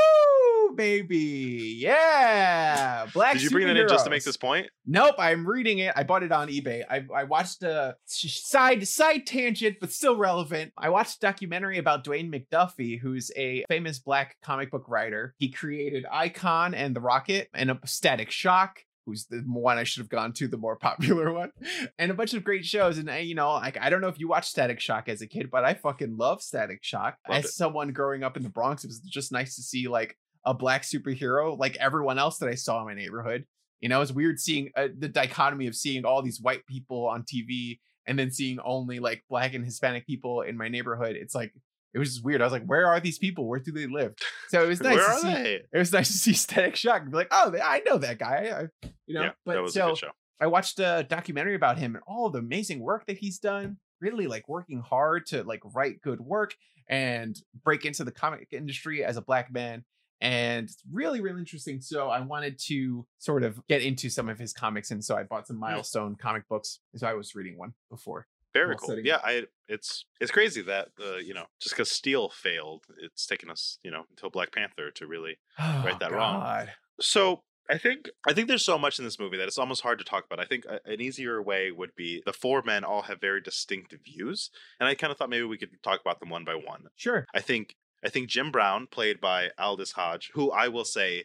baby, 0.74 1.76
yeah. 1.78 3.06
Black. 3.12 3.34
Did 3.34 3.42
you 3.42 3.50
bring 3.50 3.66
that 3.66 3.76
in 3.76 3.88
just 3.88 4.04
to 4.04 4.10
make 4.10 4.24
this 4.24 4.36
point? 4.36 4.68
Nope, 4.86 5.16
I'm 5.18 5.46
reading 5.46 5.78
it. 5.78 5.92
I 5.96 6.02
bought 6.02 6.22
it 6.22 6.32
on 6.32 6.48
eBay. 6.48 6.84
I, 6.88 7.04
I 7.14 7.24
watched 7.24 7.62
a 7.62 7.96
side 8.06 8.86
side 8.86 9.26
tangent, 9.26 9.76
but 9.80 9.92
still 9.92 10.16
relevant. 10.16 10.72
I 10.76 10.90
watched 10.90 11.16
a 11.16 11.20
documentary 11.20 11.78
about 11.78 12.04
Dwayne 12.04 12.32
McDuffie, 12.32 13.00
who's 13.00 13.30
a 13.36 13.64
famous 13.68 13.98
black 13.98 14.36
comic 14.42 14.70
book 14.70 14.84
writer. 14.88 15.34
He 15.38 15.50
created 15.50 16.04
Icon 16.10 16.74
and 16.74 16.94
the 16.94 17.00
Rocket 17.00 17.48
and 17.54 17.70
a 17.70 17.78
Static 17.84 18.30
Shock. 18.30 18.80
Who's 19.06 19.26
the 19.26 19.44
one 19.46 19.78
I 19.78 19.84
should 19.84 20.00
have 20.00 20.08
gone 20.08 20.32
to, 20.32 20.48
the 20.48 20.56
more 20.56 20.74
popular 20.80 21.32
one, 21.32 21.52
and 21.96 22.10
a 22.10 22.14
bunch 22.14 22.34
of 22.34 22.42
great 22.42 22.64
shows. 22.64 22.98
And 22.98 23.08
uh, 23.08 23.14
you 23.14 23.36
know, 23.36 23.52
like 23.52 23.78
I 23.80 23.88
don't 23.88 24.00
know 24.00 24.08
if 24.08 24.18
you 24.18 24.28
watched 24.28 24.50
Static 24.50 24.80
Shock 24.80 25.08
as 25.08 25.22
a 25.22 25.28
kid, 25.28 25.48
but 25.50 25.64
I 25.64 25.74
fucking 25.74 26.16
love 26.16 26.42
Static 26.42 26.82
Shock. 26.82 27.16
Loved 27.28 27.44
as 27.44 27.50
it. 27.50 27.52
someone 27.52 27.92
growing 27.92 28.24
up 28.24 28.36
in 28.36 28.42
the 28.42 28.48
Bronx, 28.48 28.82
it 28.82 28.88
was 28.88 28.98
just 29.00 29.30
nice 29.30 29.54
to 29.56 29.62
see 29.62 29.86
like 29.86 30.16
a 30.46 30.54
black 30.54 30.82
superhero, 30.82 31.58
like 31.58 31.76
everyone 31.76 32.18
else 32.18 32.38
that 32.38 32.48
I 32.48 32.54
saw 32.54 32.80
in 32.80 32.86
my 32.86 32.94
neighborhood. 32.94 33.44
You 33.80 33.90
know, 33.90 34.00
it's 34.00 34.12
weird 34.12 34.40
seeing 34.40 34.70
uh, 34.76 34.88
the 34.96 35.08
dichotomy 35.08 35.66
of 35.66 35.74
seeing 35.74 36.06
all 36.06 36.22
these 36.22 36.40
white 36.40 36.64
people 36.66 37.06
on 37.06 37.24
TV 37.24 37.78
and 38.06 38.18
then 38.18 38.30
seeing 38.30 38.58
only 38.60 39.00
like 39.00 39.24
black 39.28 39.52
and 39.52 39.64
Hispanic 39.64 40.06
people 40.06 40.40
in 40.40 40.56
my 40.56 40.68
neighborhood. 40.68 41.16
It's 41.16 41.34
like 41.34 41.52
it 41.92 41.98
was 41.98 42.14
just 42.14 42.24
weird. 42.24 42.40
I 42.40 42.44
was 42.44 42.52
like, 42.52 42.64
where 42.64 42.86
are 42.86 43.00
these 43.00 43.18
people? 43.18 43.48
Where 43.48 43.58
do 43.58 43.72
they 43.72 43.86
live? 43.86 44.14
So 44.48 44.62
it 44.62 44.68
was 44.68 44.80
nice. 44.82 44.96
Where 44.96 45.06
to 45.06 45.12
are 45.12 45.18
see, 45.18 45.42
they? 45.42 45.60
It 45.72 45.78
was 45.78 45.92
nice 45.92 46.08
to 46.08 46.18
see 46.18 46.32
Static 46.34 46.76
Shock 46.76 47.02
and 47.02 47.10
be 47.10 47.16
like, 47.16 47.28
oh, 47.30 47.54
I 47.62 47.82
know 47.84 47.98
that 47.98 48.18
guy. 48.18 48.68
I, 48.84 48.88
you 49.06 49.14
know, 49.14 49.22
yeah, 49.22 49.30
but 49.44 49.54
that 49.54 49.62
was 49.62 49.74
so 49.74 49.86
a 49.86 49.88
good 49.90 49.98
show. 49.98 50.10
I 50.40 50.46
watched 50.46 50.78
a 50.78 51.06
documentary 51.08 51.54
about 51.54 51.78
him 51.78 51.94
and 51.94 52.04
all 52.06 52.30
the 52.30 52.38
amazing 52.38 52.80
work 52.80 53.06
that 53.06 53.18
he's 53.18 53.38
done. 53.38 53.78
Really 54.00 54.26
like 54.26 54.48
working 54.48 54.80
hard 54.80 55.26
to 55.28 55.42
like 55.44 55.60
write 55.74 56.02
good 56.02 56.20
work 56.20 56.54
and 56.88 57.34
break 57.64 57.84
into 57.84 58.04
the 58.04 58.12
comic 58.12 58.48
industry 58.52 59.02
as 59.02 59.16
a 59.16 59.22
black 59.22 59.50
man. 59.50 59.84
And 60.20 60.64
it's 60.64 60.82
really, 60.90 61.20
really 61.20 61.40
interesting. 61.40 61.80
So 61.80 62.08
I 62.08 62.20
wanted 62.20 62.58
to 62.66 63.06
sort 63.18 63.42
of 63.42 63.60
get 63.68 63.82
into 63.82 64.08
some 64.08 64.28
of 64.28 64.38
his 64.38 64.52
comics. 64.52 64.90
And 64.90 65.04
so 65.04 65.16
I 65.16 65.24
bought 65.24 65.46
some 65.46 65.58
milestone 65.58 66.16
comic 66.16 66.48
books. 66.48 66.80
So 66.94 67.06
I 67.06 67.14
was 67.14 67.34
reading 67.34 67.58
one 67.58 67.74
before. 67.90 68.26
Very 68.54 68.76
cool. 68.76 68.98
Yeah, 69.00 69.18
I 69.22 69.44
it's 69.68 70.06
it's 70.18 70.30
crazy 70.30 70.62
that 70.62 70.88
uh, 70.98 71.16
you 71.16 71.34
know 71.34 71.44
just 71.60 71.74
because 71.74 71.90
Steel 71.90 72.30
failed, 72.30 72.84
it's 73.02 73.26
taken 73.26 73.50
us 73.50 73.78
you 73.82 73.90
know 73.90 74.04
until 74.08 74.30
Black 74.30 74.50
Panther 74.50 74.90
to 74.92 75.06
really 75.06 75.36
Oh, 75.58 75.82
Right 75.84 75.98
that 76.00 76.10
wrong. 76.10 76.66
So 76.98 77.42
I 77.68 77.78
think 77.78 78.08
I 78.26 78.32
think 78.32 78.48
there's 78.48 78.64
so 78.64 78.78
much 78.78 78.98
in 78.98 79.04
this 79.04 79.18
movie 79.18 79.36
that 79.36 79.46
it's 79.46 79.58
almost 79.58 79.82
hard 79.82 79.98
to 79.98 80.04
talk 80.04 80.24
about. 80.24 80.40
I 80.40 80.46
think 80.46 80.64
a, 80.66 80.80
an 80.86 81.00
easier 81.00 81.42
way 81.42 81.70
would 81.70 81.94
be 81.96 82.22
the 82.24 82.32
four 82.32 82.62
men 82.62 82.84
all 82.84 83.02
have 83.02 83.20
very 83.20 83.40
distinct 83.40 83.94
views, 84.04 84.50
and 84.80 84.88
I 84.88 84.94
kind 84.94 85.10
of 85.10 85.18
thought 85.18 85.30
maybe 85.30 85.44
we 85.44 85.58
could 85.58 85.70
talk 85.82 86.00
about 86.00 86.20
them 86.20 86.30
one 86.30 86.44
by 86.44 86.54
one. 86.54 86.84
Sure. 86.96 87.26
I 87.34 87.40
think 87.40 87.74
I 88.04 88.08
think 88.08 88.28
Jim 88.28 88.50
Brown, 88.50 88.86
played 88.86 89.20
by 89.20 89.50
Aldis 89.58 89.92
Hodge, 89.92 90.30
who 90.34 90.50
I 90.50 90.68
will 90.68 90.84
say, 90.84 91.24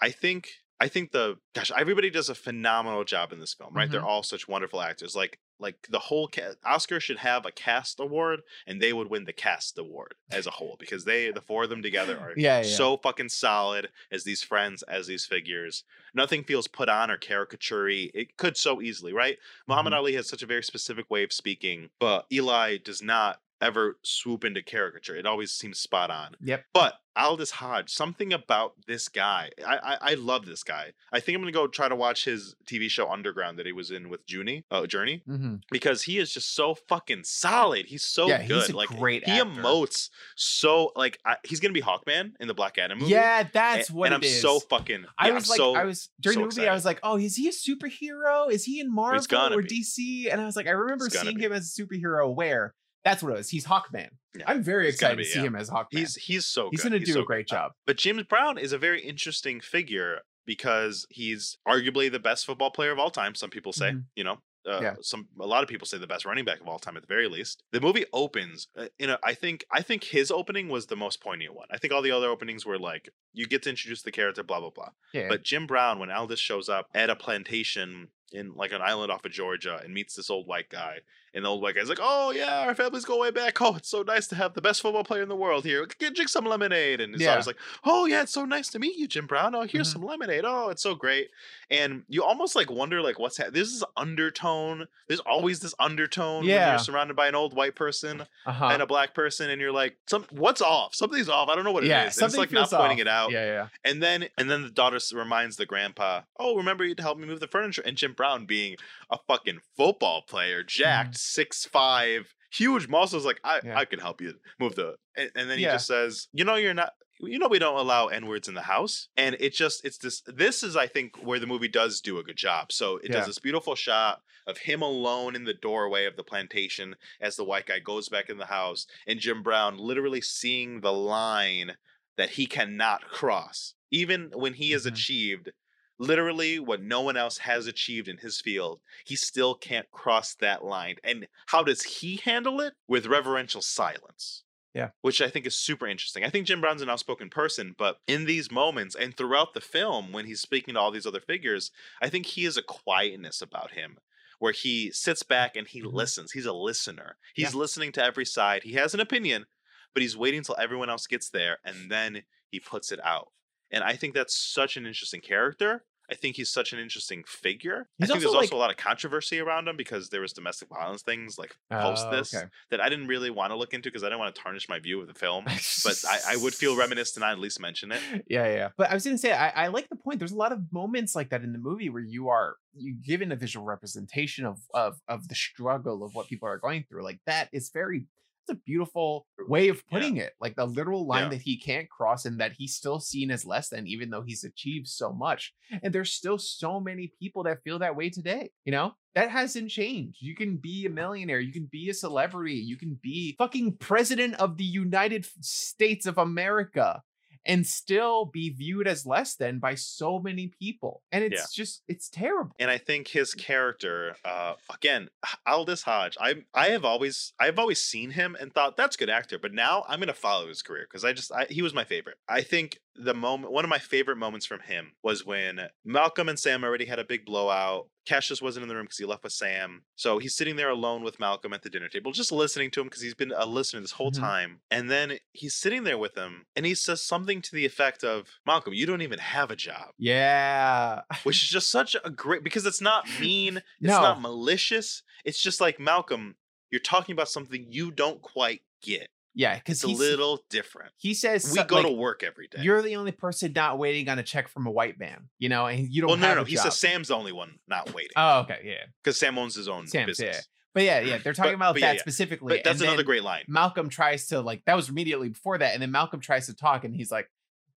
I 0.00 0.10
think 0.10 0.48
I 0.80 0.88
think 0.88 1.12
the 1.12 1.36
gosh, 1.54 1.70
everybody 1.76 2.10
does 2.10 2.28
a 2.28 2.34
phenomenal 2.34 3.04
job 3.04 3.32
in 3.32 3.38
this 3.40 3.54
film, 3.54 3.74
right? 3.74 3.90
They're 3.90 4.04
all 4.04 4.22
such 4.22 4.48
wonderful 4.48 4.80
actors. 4.80 5.14
Like 5.14 5.38
like 5.60 5.86
the 5.88 6.00
whole 6.00 6.26
ca- 6.26 6.54
Oscar 6.64 6.98
should 6.98 7.18
have 7.18 7.46
a 7.46 7.52
cast 7.52 8.00
award, 8.00 8.40
and 8.66 8.80
they 8.82 8.92
would 8.92 9.08
win 9.08 9.24
the 9.24 9.32
cast 9.32 9.78
award 9.78 10.14
as 10.28 10.48
a 10.48 10.50
whole 10.50 10.76
because 10.80 11.04
they 11.04 11.30
the 11.30 11.40
four 11.40 11.62
of 11.64 11.70
them 11.70 11.80
together 11.80 12.18
are 12.18 12.34
Yeah, 12.36 12.58
yeah. 12.62 12.76
so 12.76 12.96
fucking 12.96 13.28
solid 13.28 13.88
as 14.10 14.24
these 14.24 14.42
friends, 14.42 14.82
as 14.82 15.06
these 15.06 15.24
figures. 15.26 15.84
Nothing 16.12 16.42
feels 16.42 16.66
put 16.66 16.88
on 16.88 17.08
or 17.08 17.16
caricaturey. 17.18 18.10
It 18.12 18.36
could 18.36 18.56
so 18.56 18.82
easily, 18.82 19.12
right? 19.12 19.38
Muhammad 19.68 19.92
Mhm. 19.92 19.96
Ali 19.96 20.14
has 20.14 20.28
such 20.28 20.42
a 20.42 20.46
very 20.46 20.62
specific 20.64 21.08
way 21.08 21.22
of 21.22 21.32
speaking, 21.32 21.90
but 22.00 22.26
Eli 22.32 22.78
does 22.78 23.00
not 23.00 23.40
ever 23.60 23.98
swoop 24.02 24.44
into 24.44 24.62
caricature. 24.62 25.16
It 25.16 25.26
always 25.26 25.50
seems 25.52 25.78
spot 25.78 26.10
on. 26.10 26.36
Yep. 26.42 26.64
But 26.74 26.94
Aldis 27.16 27.52
Hodge, 27.52 27.90
something 27.90 28.32
about 28.32 28.72
this 28.88 29.08
guy, 29.08 29.50
I, 29.64 29.76
I 29.76 29.98
I 30.10 30.14
love 30.14 30.46
this 30.46 30.64
guy. 30.64 30.92
I 31.12 31.20
think 31.20 31.36
I'm 31.36 31.42
gonna 31.42 31.52
go 31.52 31.68
try 31.68 31.88
to 31.88 31.94
watch 31.94 32.24
his 32.24 32.56
TV 32.66 32.88
show 32.90 33.08
Underground 33.08 33.56
that 33.60 33.66
he 33.66 33.72
was 33.72 33.92
in 33.92 34.08
with 34.08 34.20
Junie, 34.26 34.64
uh, 34.72 34.82
Jurnee, 34.82 35.22
Mm-hmm. 35.24 35.56
because 35.70 36.02
he 36.02 36.18
is 36.18 36.32
just 36.32 36.54
so 36.56 36.74
fucking 36.74 37.22
solid. 37.22 37.86
He's 37.86 38.02
so 38.02 38.26
Yeah, 38.26 38.42
he's 38.42 38.66
good. 38.66 38.70
a 38.70 38.76
like 38.76 38.88
great 38.88 39.24
he 39.24 39.30
actor. 39.32 39.44
emotes 39.62 40.10
so 40.34 40.90
like 40.96 41.20
I, 41.24 41.36
he's 41.44 41.60
gonna 41.60 41.72
be 41.72 41.82
Hawkman 41.82 42.32
in 42.40 42.48
the 42.48 42.54
Black 42.54 42.78
Adam 42.78 42.98
movie. 42.98 43.12
Yeah, 43.12 43.44
that's 43.52 43.90
and, 43.90 43.98
what 43.98 44.06
and 44.06 44.14
I'm 44.16 44.22
is. 44.24 44.42
so 44.42 44.58
fucking. 44.58 45.04
I 45.16 45.28
yeah, 45.28 45.34
was 45.34 45.44
I'm 45.44 45.50
like, 45.50 45.56
so, 45.58 45.74
I 45.76 45.84
was 45.84 46.08
during 46.20 46.34
so 46.34 46.40
the 46.40 46.46
movie. 46.46 46.68
I 46.68 46.74
was 46.74 46.84
like, 46.84 46.98
oh, 47.04 47.16
is 47.16 47.36
he 47.36 47.46
a 47.48 47.52
superhero? 47.52 48.50
Is 48.50 48.64
he 48.64 48.80
in 48.80 48.92
Marvel 48.92 49.52
or 49.52 49.62
be. 49.62 49.82
DC? 49.82 50.32
And 50.32 50.40
I 50.40 50.44
was 50.46 50.56
like, 50.56 50.66
I 50.66 50.70
remember 50.70 51.08
seeing 51.10 51.36
be. 51.36 51.44
him 51.44 51.52
as 51.52 51.72
a 51.78 51.82
superhero. 51.82 52.34
Where 52.34 52.74
that's 53.04 53.22
what 53.22 53.32
it 53.32 53.36
was. 53.36 53.50
He's 53.50 53.66
Hawkman. 53.66 54.08
Yeah, 54.36 54.44
I'm 54.46 54.62
very 54.62 54.88
excited 54.88 55.18
be, 55.18 55.24
to 55.24 55.30
see 55.30 55.38
yeah. 55.40 55.46
him 55.46 55.56
as 55.56 55.70
Hawkman. 55.70 55.86
He's 55.98 56.14
he's 56.16 56.46
so 56.46 56.68
he's 56.70 56.82
gonna 56.82 56.98
do 56.98 57.12
so 57.12 57.22
a 57.22 57.24
great 57.24 57.48
good. 57.48 57.54
job. 57.54 57.72
But 57.86 57.96
James 57.98 58.22
Brown 58.24 58.58
is 58.58 58.72
a 58.72 58.78
very 58.78 59.00
interesting 59.02 59.60
figure 59.60 60.20
because 60.46 61.06
he's 61.10 61.56
arguably 61.66 62.10
the 62.10 62.18
best 62.18 62.44
football 62.46 62.70
player 62.70 62.92
of 62.92 62.98
all 62.98 63.10
time. 63.10 63.34
Some 63.34 63.50
people 63.50 63.72
say, 63.72 63.92
Mhm. 63.92 64.04
you 64.14 64.24
know, 64.24 64.38
uh, 64.66 64.80
Yeah. 64.82 64.94
some 65.00 65.28
a 65.40 65.46
lot 65.46 65.62
of 65.62 65.68
people 65.68 65.86
say 65.86 65.98
the 65.98 66.06
best 66.06 66.24
running 66.24 66.44
back 66.44 66.60
of 66.60 66.68
all 66.68 66.78
time 66.78 66.96
at 66.96 67.02
the 67.02 67.06
very 67.06 67.28
least. 67.28 67.62
The 67.72 67.80
movie 67.80 68.04
opens, 68.12 68.68
uh, 68.76 68.88
you 68.98 69.06
know, 69.06 69.18
I 69.22 69.34
think 69.34 69.64
I 69.70 69.82
think 69.82 70.04
his 70.04 70.30
opening 70.30 70.68
was 70.68 70.86
the 70.86 70.96
most 70.96 71.20
poignant 71.20 71.54
one. 71.54 71.68
I 71.70 71.78
think 71.78 71.92
all 71.92 72.02
the 72.02 72.10
other 72.10 72.28
openings 72.28 72.64
were 72.66 72.78
like 72.78 73.08
you 73.32 73.46
get 73.46 73.62
to 73.64 73.70
introduce 73.70 74.02
the 74.02 74.12
character, 74.12 74.42
blah 74.42 74.60
blah 74.60 74.70
blah. 74.70 74.90
Yeah. 75.12 75.28
But 75.28 75.44
Jim 75.44 75.66
Brown, 75.66 75.98
when 75.98 76.10
Aldis 76.10 76.40
shows 76.40 76.68
up 76.68 76.88
at 76.94 77.10
a 77.10 77.16
plantation 77.16 78.08
in 78.32 78.54
like 78.54 78.72
an 78.72 78.82
island 78.82 79.12
off 79.12 79.24
of 79.24 79.32
Georgia 79.32 79.80
and 79.82 79.94
meets 79.94 80.14
this 80.14 80.28
old 80.30 80.46
white 80.46 80.68
guy, 80.68 81.00
and 81.34 81.44
the 81.44 81.48
old 81.48 81.60
white 81.62 81.74
guy's 81.74 81.88
like, 81.88 81.98
"Oh 82.00 82.30
yeah, 82.30 82.60
our 82.60 82.74
families 82.74 83.04
go 83.04 83.18
way 83.18 83.30
back. 83.30 83.60
Oh, 83.60 83.74
it's 83.76 83.88
so 83.88 84.02
nice 84.02 84.26
to 84.28 84.36
have 84.36 84.54
the 84.54 84.62
best 84.62 84.80
football 84.82 85.04
player 85.04 85.22
in 85.22 85.28
the 85.28 85.36
world 85.36 85.64
here. 85.64 85.86
Get 85.98 86.14
drink 86.14 86.28
some 86.30 86.44
lemonade." 86.44 87.00
And 87.00 87.12
his 87.12 87.22
Yeah. 87.22 87.28
daughter's 87.30 87.46
like, 87.46 87.58
"Oh 87.84 88.06
yeah, 88.06 88.22
it's 88.22 88.32
so 88.32 88.44
nice 88.44 88.68
to 88.70 88.78
meet 88.78 88.96
you, 88.96 89.06
Jim 89.08 89.26
Brown. 89.26 89.54
Oh, 89.54 89.62
here's 89.62 89.88
Mhm. 89.90 89.92
some 89.94 90.04
lemonade. 90.04 90.44
Oh, 90.46 90.68
it's 90.68 90.82
so 90.82 90.94
great." 90.94 91.30
And 91.70 92.04
you 92.08 92.22
almost 92.22 92.54
like 92.54 92.70
wonder 92.70 93.02
like 93.02 93.18
what's 93.18 93.38
ha- 93.38 93.50
this 93.50 93.68
is 93.68 93.82
undertone. 93.96 94.86
There's 95.08 95.20
always 95.20 95.60
this 95.60 95.74
undertone 95.78 96.40
when 96.42 96.50
Yeah. 96.50 96.70
you're 96.70 96.78
surrounded 96.78 97.14
by 97.16 97.26
an 97.28 97.34
old 97.34 97.54
white 97.54 97.74
person 97.74 98.26
uh-huh. 98.46 98.66
and 98.68 98.80
a 98.82 98.86
black 98.86 99.12
person, 99.14 99.50
and 99.50 99.60
you're 99.60 99.72
like, 99.72 99.96
"Some 100.06 100.26
what's 100.30 100.60
off? 100.62 100.94
Something's 100.94 101.28
off. 101.28 101.48
I 101.48 101.54
don't 101.54 101.64
know 101.64 101.72
what 101.72 101.82
it 101.84 101.86
is." 101.86 101.90
yeah, 101.90 102.02
And 102.04 102.08
it's 102.22 102.36
like 102.36 102.52
not 102.52 102.70
feels 102.70 102.80
pointing 102.80 102.98
off. 102.98 103.00
it 103.00 103.08
out. 103.08 103.30
Yeah, 103.32 103.44
yeah. 103.46 103.66
And 103.84 104.02
then 104.02 104.28
and 104.38 104.50
then 104.50 104.62
the 104.62 104.70
daughter 104.70 104.98
reminds 105.12 105.56
the 105.56 105.66
grandpa, 105.66 106.22
"Oh, 106.38 106.56
remember 106.56 106.84
you 106.84 106.94
to 106.94 107.02
help 107.02 107.18
me 107.18 107.26
move 107.26 107.40
the 107.40 107.48
furniture." 107.48 107.82
And 107.84 107.96
Jim 107.96 108.12
Brown, 108.12 108.46
being 108.46 108.76
a 109.10 109.18
fucking 109.26 109.60
football 109.76 110.22
player, 110.22 110.62
jacked, 110.62 111.18
six 111.24 111.64
five, 111.66 112.34
huge 112.52 112.88
muscles, 112.88 113.24
like 113.24 113.40
I 113.44 113.58
Mm-hmm. 113.58 113.68
Yeah. 113.68 113.78
I 113.78 113.84
can 113.84 113.98
help 114.00 114.20
you 114.20 114.34
move 114.60 114.74
the. 114.76 114.94
And, 115.16 115.30
and 115.34 115.50
then 115.50 115.58
he 115.58 115.64
Yeah. 115.64 115.72
just 115.74 115.86
says, 115.86 116.28
"You 116.32 116.44
know, 116.44 116.56
you're 116.56 116.74
not." 116.74 116.92
You 117.20 117.38
know 117.38 117.46
we 117.46 117.60
don't 117.60 117.78
allow 117.78 118.08
n 118.08 118.26
words 118.26 118.48
in 118.48 118.54
the 118.54 118.62
house, 118.62 119.08
and 119.16 119.36
it 119.38 119.54
just 119.54 119.84
it's 119.84 119.98
this. 119.98 120.20
This 120.26 120.62
is 120.64 120.76
I 120.76 120.88
think 120.88 121.16
where 121.22 121.38
the 121.38 121.46
movie 121.46 121.68
does 121.68 122.00
do 122.00 122.18
a 122.18 122.24
good 122.24 122.36
job. 122.36 122.72
So 122.72 122.96
it 122.98 123.04
Yeah. 123.10 123.18
does 123.18 123.26
this 123.26 123.38
beautiful 123.38 123.76
shot 123.76 124.20
of 124.48 124.58
him 124.58 124.82
alone 124.82 125.36
in 125.36 125.44
the 125.44 125.54
doorway 125.54 126.06
of 126.06 126.16
the 126.16 126.24
plantation 126.24 126.96
as 127.20 127.36
the 127.36 127.44
white 127.44 127.66
guy 127.66 127.78
goes 127.78 128.08
back 128.08 128.28
in 128.28 128.38
the 128.38 128.46
house, 128.46 128.86
and 129.06 129.20
Jim 129.20 129.42
Brown 129.44 129.78
literally 129.78 130.20
seeing 130.20 130.80
the 130.80 130.92
line 130.92 131.76
that 132.16 132.30
he 132.30 132.46
cannot 132.46 133.08
cross. 133.08 133.74
Even 133.92 134.30
when 134.34 134.54
he 134.54 134.72
has 134.72 134.84
Mhm. 134.84 134.92
achieved 134.92 135.50
literally 135.98 136.58
what 136.58 136.82
no 136.82 137.00
one 137.00 137.16
else 137.16 137.38
has 137.38 137.66
achieved 137.66 138.08
in 138.08 138.18
his 138.18 138.40
field, 138.40 138.80
he 139.04 139.16
still 139.16 139.54
can't 139.54 139.90
cross 139.90 140.34
that 140.36 140.64
line. 140.64 140.96
And 141.04 141.28
how 141.46 141.62
does 141.62 141.82
he 141.82 142.16
handle 142.16 142.60
it? 142.60 142.74
With 142.88 143.06
reverential 143.06 143.62
silence. 143.62 144.42
Yeah. 144.74 144.90
Which 145.02 145.20
I 145.22 145.28
think 145.30 145.46
is 145.46 145.56
super 145.56 145.86
interesting. 145.86 146.24
I 146.24 146.30
think 146.30 146.46
Jim 146.48 146.60
Brown's 146.60 146.82
an 146.82 146.90
outspoken 146.90 147.30
person, 147.30 147.76
but 147.78 147.98
in 148.08 148.24
these 148.24 148.50
moments 148.50 148.96
and 148.96 149.16
throughout 149.16 149.54
the 149.54 149.60
film, 149.60 150.10
when 150.10 150.26
he's 150.26 150.40
speaking 150.40 150.74
to 150.74 150.80
all 150.80 150.90
these 150.90 151.06
other 151.06 151.20
figures, 151.20 151.70
I 152.02 152.08
think 152.08 152.26
he 152.26 152.42
has 152.44 152.56
a 152.56 152.62
quietness 152.62 153.40
about 153.40 153.70
him 153.72 153.98
where 154.40 154.52
he 154.52 154.90
sits 154.90 155.22
back 155.22 155.54
and 155.54 155.68
he 155.68 155.80
Mhm. 155.80 155.92
listens. 155.92 156.32
He's 156.32 156.44
a 156.44 156.52
listener. 156.52 157.18
He's 157.34 157.52
Yeah. 157.52 157.58
listening 157.60 157.92
to 157.92 158.04
every 158.04 158.24
side. 158.26 158.64
He 158.64 158.72
has 158.72 158.94
an 158.94 159.00
opinion, 159.00 159.46
but 159.94 160.02
he's 160.02 160.16
waiting 160.16 160.42
till 160.42 160.56
everyone 160.58 160.90
else 160.90 161.06
gets 161.06 161.30
there 161.30 161.60
and 161.64 161.88
then 161.88 162.24
he 162.50 162.58
puts 162.58 162.90
it 162.90 162.98
out. 163.04 163.30
And 163.74 163.84
I 163.84 163.96
think 163.96 164.14
that's 164.14 164.34
such 164.36 164.76
an 164.76 164.86
interesting 164.86 165.20
character. 165.20 165.84
I 166.10 166.14
think 166.14 166.36
he's 166.36 166.50
such 166.50 166.74
an 166.74 166.78
interesting 166.78 167.24
figure. 167.26 167.88
He's 167.96 168.10
I 168.10 168.12
think 168.12 168.20
there's 168.20 168.26
also, 168.26 168.36
like- 168.36 168.44
also 168.52 168.56
a 168.56 168.58
lot 168.58 168.70
of 168.70 168.76
controversy 168.76 169.40
around 169.40 169.66
him 169.68 169.76
because 169.78 170.10
there 170.10 170.20
was 170.20 170.34
domestic 170.34 170.68
violence 170.68 171.00
things 171.00 171.38
like 171.38 171.56
post 171.70 172.04
Oh, 172.06 172.10
this 172.14 172.34
okay. 172.34 172.44
that 172.70 172.78
I 172.82 172.90
didn't 172.90 173.06
really 173.06 173.30
want 173.30 173.52
to 173.52 173.56
look 173.56 173.72
into 173.72 173.88
because 173.88 174.02
I 174.04 174.08
didn't 174.08 174.18
want 174.18 174.34
to 174.34 174.40
tarnish 174.42 174.68
my 174.68 174.78
view 174.78 175.00
of 175.00 175.06
the 175.06 175.14
film. 175.14 175.46
But 175.84 176.04
I, 176.06 176.34
I 176.34 176.36
would 176.36 176.52
feel 176.54 176.76
remiss 176.76 177.12
to 177.12 177.20
not 177.20 177.32
at 177.32 177.38
least 177.38 177.58
mention 177.58 177.90
it. 177.90 178.00
yeah, 178.28 178.46
yeah. 178.48 178.68
But 178.76 178.90
I 178.90 178.94
was 178.94 179.04
gonna 179.04 179.16
say, 179.16 179.32
I, 179.32 179.48
I 179.64 179.66
like 179.68 179.88
the 179.88 179.96
point. 179.96 180.18
There's 180.18 180.32
a 180.32 180.36
lot 180.36 180.52
of 180.52 180.70
moments 180.72 181.14
like 181.16 181.30
that 181.30 181.42
in 181.42 181.52
the 181.54 181.58
movie 181.58 181.88
where 181.88 182.02
you 182.02 182.28
are 182.28 182.56
you 182.76 182.94
given 182.94 183.32
a 183.32 183.36
visual 183.36 183.64
representation 183.64 184.44
of 184.44 184.58
of 184.74 185.00
of 185.08 185.28
the 185.28 185.34
struggle 185.34 186.04
of 186.04 186.14
what 186.14 186.28
people 186.28 186.46
are 186.48 186.58
going 186.58 186.84
through. 186.86 187.02
Like 187.02 187.20
that 187.26 187.48
is 187.50 187.70
very. 187.72 188.06
It's 188.46 188.58
a 188.58 188.62
beautiful 188.62 189.26
way 189.48 189.68
of 189.68 189.76
Yeah. 189.76 189.82
putting 189.98 190.16
it. 190.18 190.34
Like 190.38 190.54
the 190.54 190.66
literal 190.66 191.06
line 191.06 191.24
Yeah. 191.24 191.28
that 191.30 191.42
he 191.42 191.56
can't 191.56 191.88
cross, 191.88 192.26
and 192.26 192.38
that 192.40 192.52
he's 192.52 192.74
still 192.74 193.00
seen 193.00 193.30
as 193.30 193.46
less 193.46 193.70
than, 193.70 193.86
even 193.86 194.10
though 194.10 194.20
he's 194.22 194.44
achieved 194.44 194.86
so 194.88 195.12
much. 195.12 195.54
And 195.82 195.94
there's 195.94 196.12
still 196.12 196.36
so 196.38 196.78
many 196.78 197.12
people 197.18 197.44
that 197.44 197.62
feel 197.64 197.78
that 197.78 197.96
way 197.96 198.10
today. 198.10 198.50
You 198.66 198.72
know, 198.72 198.92
that 199.14 199.30
hasn't 199.30 199.70
changed. 199.70 200.18
You 200.20 200.34
can 200.34 200.58
be 200.58 200.84
a 200.84 200.90
millionaire, 200.90 201.40
you 201.40 201.52
can 201.52 201.66
be 201.72 201.88
a 201.88 201.94
celebrity, 201.94 202.56
you 202.56 202.76
can 202.76 202.98
be 203.02 203.34
fucking 203.38 203.78
president 203.78 204.34
of 204.34 204.58
the 204.58 204.64
United 204.64 205.24
States 205.40 206.04
of 206.04 206.18
America 206.18 207.02
and 207.46 207.66
still 207.66 208.24
be 208.26 208.50
viewed 208.50 208.86
as 208.88 209.04
less 209.06 209.36
than 209.36 209.58
by 209.58 209.74
so 209.74 210.18
many 210.18 210.48
people. 210.60 211.02
And 211.12 211.22
it's 211.24 211.40
Yeah. 211.40 211.46
just 211.64 211.82
it's 211.88 212.08
terrible. 212.08 212.54
and 212.58 212.70
I 212.70 212.78
think 212.78 213.08
his 213.08 213.34
character, 213.34 214.16
uh, 214.24 214.54
again, 214.72 215.08
Aldis 215.46 215.82
Hodge. 215.82 216.16
I 216.20 216.44
I 216.54 216.68
have 216.68 216.84
always 216.84 217.32
I've 217.38 217.58
always 217.58 217.82
seen 217.82 218.10
him 218.10 218.36
and 218.40 218.52
thought 218.52 218.76
that's 218.76 218.96
a 218.96 218.98
good 218.98 219.10
actor, 219.10 219.38
but 219.38 219.52
now 219.52 219.84
I'm 219.88 220.00
gonna 220.00 220.14
follow 220.14 220.48
his 220.48 220.62
career 220.62 220.86
because 220.88 221.04
I 221.04 221.12
just 221.12 221.32
I, 221.32 221.46
he 221.50 221.62
was 221.62 221.74
my 221.74 221.84
favorite. 221.84 222.16
I 222.28 222.42
think 222.42 222.78
the 222.96 223.14
moment 223.14 223.52
one 223.52 223.64
of 223.64 223.68
my 223.68 223.78
favorite 223.78 224.16
moments 224.16 224.46
from 224.46 224.60
him 224.60 224.92
was 225.02 225.24
when 225.26 225.68
Malcolm 225.84 226.28
and 226.28 226.38
Sam 226.38 226.62
already 226.64 226.84
had 226.84 226.98
a 226.98 227.04
big 227.04 227.24
blowout. 227.24 227.88
Cassius 228.06 228.42
wasn't 228.42 228.62
in 228.62 228.68
the 228.68 228.74
room 228.76 228.84
because 228.84 228.98
he 228.98 229.04
left 229.06 229.24
with 229.24 229.32
Sam, 229.32 229.82
so 229.96 230.18
he's 230.18 230.34
sitting 230.36 230.56
there 230.56 230.68
alone 230.68 231.02
with 231.02 231.18
Malcolm 231.18 231.52
at 231.54 231.62
the 231.62 231.70
dinner 231.70 231.88
table, 231.88 232.12
just 232.12 232.30
listening 232.30 232.70
to 232.72 232.80
him 232.82 232.86
because 232.86 233.00
he's 233.00 233.14
been 233.14 233.32
a 233.34 233.46
listener 233.46 233.80
this 233.80 233.92
whole 233.92 234.12
Mhm. 234.12 234.20
time. 234.20 234.60
And 234.70 234.90
then 234.90 235.18
he's 235.32 235.54
sitting 235.54 235.84
there 235.84 235.96
with 235.96 236.14
him, 236.14 236.44
and 236.54 236.66
he 236.66 236.74
says 236.74 237.02
something 237.02 237.40
to 237.42 237.52
the 237.54 237.64
effect 237.64 238.04
of, 238.04 238.28
"Malcolm, 238.46 238.74
you 238.74 238.84
don't 238.84 239.00
even 239.02 239.18
have 239.20 239.50
a 239.50 239.56
job." 239.56 239.94
Yeah. 239.98 241.02
which 241.22 241.42
is 241.42 241.48
just 241.48 241.70
such 241.70 241.96
a 242.04 242.10
great 242.10 242.44
because 242.44 242.66
it's 242.66 242.80
not 242.82 243.08
mean, 243.18 243.56
it's 243.80 243.88
No. 243.88 244.00
not 244.02 244.20
malicious. 244.20 245.02
It's 245.24 245.40
just 245.42 245.60
like 245.60 245.80
Malcolm, 245.80 246.36
you're 246.70 246.80
talking 246.80 247.14
about 247.14 247.28
something 247.30 247.66
you 247.72 247.90
don't 247.90 248.20
quite 248.20 248.62
get. 248.82 249.08
Yeah, 249.36 249.56
because 249.56 249.82
It's 249.82 249.92
a 249.92 249.96
little 249.96 250.40
different. 250.48 250.92
he 250.96 251.12
says 251.12 251.50
We 251.52 251.62
go 251.64 251.76
like, 251.76 251.86
to 251.86 251.92
work 251.92 252.22
every 252.22 252.46
day. 252.48 252.62
You're 252.62 252.82
the 252.82 252.96
only 252.96 253.10
person 253.12 253.52
not 253.52 253.78
waiting 253.78 254.08
on 254.08 254.18
a 254.18 254.22
check 254.22 254.48
from 254.48 254.66
a 254.66 254.70
white 254.70 254.98
man, 254.98 255.28
you 255.38 255.48
know, 255.48 255.66
and 255.66 255.88
you 255.90 256.02
don't 256.02 256.10
well, 256.10 256.18
no, 256.18 256.34
no, 256.36 256.42
a. 256.42 256.44
He 256.44 256.54
job. 256.54 256.64
says 256.64 256.78
Sam's 256.78 257.08
the 257.08 257.16
only 257.16 257.32
one 257.32 257.58
not 257.66 257.92
waiting 257.92 258.12
Oh, 258.16 258.40
okay, 258.40 258.60
yeah. 258.64 258.84
because 259.02 259.18
Sam 259.18 259.36
owns 259.36 259.54
his 259.56 259.66
own 259.68 259.86
Sam's, 259.88 260.18
yeah. 260.20 260.26
business. 260.26 260.48
But 260.72 260.82
yeah, 260.84 261.00
yeah, 261.00 261.18
they're 261.18 261.32
talking 261.34 261.52
But- 261.52 261.56
about 261.56 261.74
but 261.74 261.80
that 261.82 261.94
yeah. 261.96 262.00
specifically. 262.00 262.56
But 262.56 262.64
that's 262.64 262.80
another 262.80 263.02
great 263.02 263.24
line. 263.24 263.42
Malcolm 263.48 263.88
tries 263.88 264.26
to 264.28 264.40
like 264.40 264.62
that 264.66 264.76
was 264.76 264.88
immediately 264.88 265.28
before 265.30 265.58
that, 265.58 265.72
and 265.74 265.82
then 265.82 265.90
Malcolm 265.90 266.20
tries 266.20 266.46
to 266.46 266.54
talk, 266.54 266.84
and 266.84 266.94
he's 266.94 267.10
like, 267.10 267.28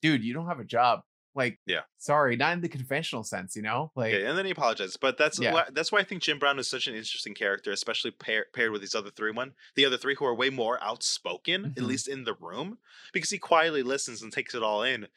"Dude, 0.02 0.24
you 0.24 0.34
don't 0.34 0.48
have 0.48 0.60
a 0.60 0.64
job. 0.66 1.02
Like, 1.38 1.60
Yeah. 1.66 1.84
sorry, 1.98 2.36
not 2.38 2.54
in 2.54 2.62
the 2.62 2.70
conventional 2.70 3.24
sense, 3.24 3.56
you 3.56 3.62
know. 3.64 3.92
Like, 3.96 4.14
Okay, 4.14 4.26
and 4.26 4.38
then 4.38 4.46
he 4.46 4.52
apologizes. 4.52 4.96
But 4.96 5.18
that's 5.18 5.38
Yeah. 5.38 5.50
why, 5.50 5.66
that's 5.72 5.92
why 5.92 6.00
I 6.00 6.04
think 6.04 6.22
Jim 6.22 6.40
Brown 6.40 6.60
is 6.60 6.70
such 6.70 6.88
an 6.88 6.96
interesting 6.96 7.34
character, 7.34 7.72
especially 7.72 8.12
pair, 8.12 8.46
paired 8.54 8.72
with 8.72 8.80
these 8.82 8.96
other 8.96 9.12
three 9.12 9.32
one, 9.32 9.54
the 9.76 9.84
other 9.86 9.98
three 9.98 10.16
who 10.16 10.26
are 10.26 10.34
way 10.36 10.50
more 10.50 10.82
outspoken, 10.82 11.74
at 11.76 11.84
Mhm. 11.84 11.84
least 11.84 12.08
in 12.08 12.24
the 12.24 12.34
room, 12.36 12.80
because 13.12 13.30
he 13.32 13.38
quietly 13.38 13.84
listens 13.84 14.22
and 14.22 14.32
takes 14.32 14.56
it 14.56 14.64
all 14.64 14.82
in. 14.84 15.08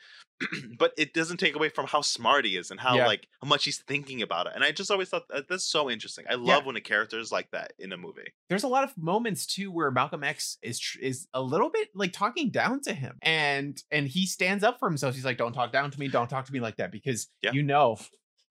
but 0.79 0.93
it 0.97 1.13
doesn't 1.15 1.37
take 1.39 1.55
away 1.55 1.69
from 1.69 1.87
how 1.87 2.01
smart 2.01 2.45
he 2.45 2.57
is 2.57 2.71
and 2.71 2.81
how 2.81 2.97
Yeah. 2.97 3.07
like 3.07 3.27
how 3.43 3.49
much 3.49 3.65
he's 3.65 3.79
thinking 3.79 4.23
about 4.23 4.47
it. 4.47 4.53
And 4.55 4.65
I 4.65 4.73
just 4.73 4.91
always 4.91 5.09
thought 5.09 5.29
that 5.29 5.49
that's 5.49 5.65
so 5.65 5.91
interesting. 5.91 6.25
I 6.31 6.35
love 6.35 6.65
when 6.67 6.77
a 6.77 6.81
character 6.81 7.19
is 7.19 7.31
like 7.33 7.51
that 7.53 7.73
in 7.79 7.93
a 7.93 7.97
movie. 7.97 8.33
there's 8.49 8.63
a 8.65 8.69
lot 8.69 8.85
of 8.85 8.97
moments 8.97 9.47
too 9.47 9.71
where 9.71 9.91
Malcolm 9.91 10.25
X 10.25 10.59
is 10.63 10.79
tr- 10.79 10.99
is 11.01 11.29
a 11.35 11.43
little 11.43 11.71
bit 11.71 11.89
like 11.95 12.13
talking 12.13 12.51
down 12.51 12.81
to 12.83 12.93
him, 12.95 13.17
and 13.23 13.83
and 13.91 14.09
he 14.09 14.27
stands 14.27 14.65
up 14.65 14.79
for 14.79 14.89
himself. 14.89 15.15
He's 15.15 15.25
like, 15.25 15.37
"Don't 15.39 15.53
talk 15.53 15.73
down 15.73 15.91
to 15.91 16.01
me. 16.01 16.09
Don't 16.09 16.29
talk 16.31 16.47
to 16.47 16.53
me 16.53 16.61
like 16.61 16.77
that 16.77 16.91
because 16.93 17.29
Yeah. 17.43 17.53
you 17.53 17.63
know 17.63 17.99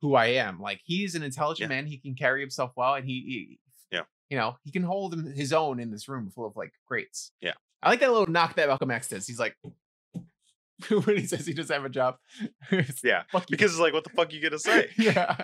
who 0.01 0.15
I 0.15 0.27
am." 0.27 0.59
Like 0.61 0.81
he's 0.83 1.15
an 1.15 1.23
intelligent 1.23 1.69
Yeah. 1.71 1.75
man. 1.77 1.85
He 1.87 1.97
can 1.97 2.15
carry 2.15 2.39
himself 2.41 2.71
well, 2.75 2.93
and 2.95 3.05
he, 3.05 3.13
he 3.27 3.59
Yeah. 3.91 4.03
you 4.29 4.37
know, 4.37 4.57
he 4.63 4.71
can 4.71 4.83
hold 4.83 5.15
his 5.35 5.51
own 5.53 5.79
in 5.79 5.91
this 5.91 6.07
room 6.07 6.29
full 6.29 6.45
of 6.45 6.55
like 6.55 6.73
greats. 6.87 7.31
Yeah. 7.41 7.53
I 7.81 7.89
like 7.89 8.01
that 8.01 8.11
little 8.11 8.27
knock 8.27 8.55
that 8.55 8.67
Malcolm 8.67 8.91
X 8.91 9.07
does. 9.09 9.25
He's 9.25 9.39
like. 9.39 9.55
when 11.05 11.17
he 11.17 11.25
says 11.25 11.45
he 11.45 11.53
doesn't 11.53 11.73
have 11.73 11.85
a 11.85 11.89
job, 11.89 12.17
Yeah. 13.03 13.23
Because 13.49 13.71
it's 13.71 13.79
like, 13.79 13.93
what 13.93 14.03
the 14.03 14.09
fuck 14.11 14.31
you 14.33 14.41
gonna 14.41 14.59
say? 14.59 14.89
yeah, 14.97 15.43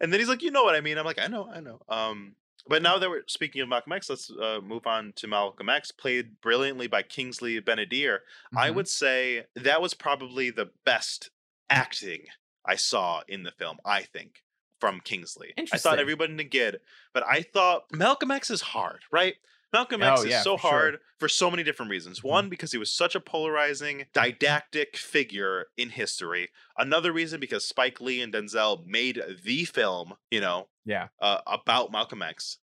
and 0.00 0.12
then 0.12 0.20
he's 0.20 0.28
like, 0.28 0.42
you 0.42 0.50
know 0.50 0.64
what 0.64 0.74
I 0.74 0.80
mean? 0.80 0.98
I'm 0.98 1.04
like, 1.04 1.20
I 1.20 1.26
know, 1.26 1.48
I 1.52 1.60
know. 1.60 1.80
Um, 1.88 2.34
but 2.68 2.82
now 2.82 2.98
that 2.98 3.10
we're 3.10 3.22
speaking 3.26 3.60
of 3.60 3.68
Malcolm 3.68 3.92
X, 3.92 4.08
let's 4.08 4.30
uh, 4.30 4.60
move 4.62 4.86
on 4.86 5.12
to 5.16 5.26
Malcolm 5.26 5.68
X, 5.68 5.90
played 5.90 6.40
brilliantly 6.40 6.86
by 6.86 7.02
Kingsley 7.02 7.58
Ben-Adir. 7.60 8.18
I 8.56 8.70
Mhm. 8.70 8.74
would 8.76 8.88
say 8.88 9.46
that 9.56 9.82
was 9.82 9.94
probably 9.94 10.50
the 10.50 10.70
best 10.84 11.30
acting 11.68 12.26
I 12.64 12.76
saw 12.76 13.22
in 13.26 13.42
the 13.42 13.50
film. 13.50 13.78
I 13.84 14.02
think 14.02 14.42
from 14.80 15.00
Kingsley. 15.00 15.52
I 15.72 15.78
thought 15.78 15.98
everybody 15.98 16.36
did 16.36 16.50
good, 16.50 16.80
but 17.12 17.24
I 17.26 17.42
thought 17.42 17.84
Malcolm 17.92 18.30
X 18.30 18.50
is 18.50 18.60
hard, 18.60 19.00
right? 19.10 19.34
Malcolm 19.72 20.02
Oh, 20.02 20.12
X 20.12 20.20
is 20.24 20.30
yeah, 20.30 20.42
so 20.42 20.56
for 20.56 20.60
sure. 20.60 20.70
hard 20.70 21.00
for 21.18 21.28
so 21.28 21.50
many 21.50 21.62
different 21.62 21.90
reasons. 21.90 22.20
Mhm. 22.20 22.24
One, 22.24 22.48
because 22.48 22.72
he 22.72 22.78
was 22.78 22.92
such 22.92 23.14
a 23.14 23.20
polarizing, 23.20 24.06
didactic 24.12 24.96
figure 24.96 25.66
in 25.76 25.90
history. 25.90 26.50
Another 26.76 27.12
reason, 27.12 27.40
because 27.40 27.66
Spike 27.66 28.00
Lee 28.00 28.20
and 28.20 28.32
Denzel 28.32 28.84
made 28.86 29.22
the 29.42 29.64
film, 29.64 30.14
you 30.30 30.40
know, 30.40 30.68
yeah, 30.84 31.08
uh, 31.20 31.40
about 31.46 31.90
Malcolm 31.92 32.22
X. 32.22 32.58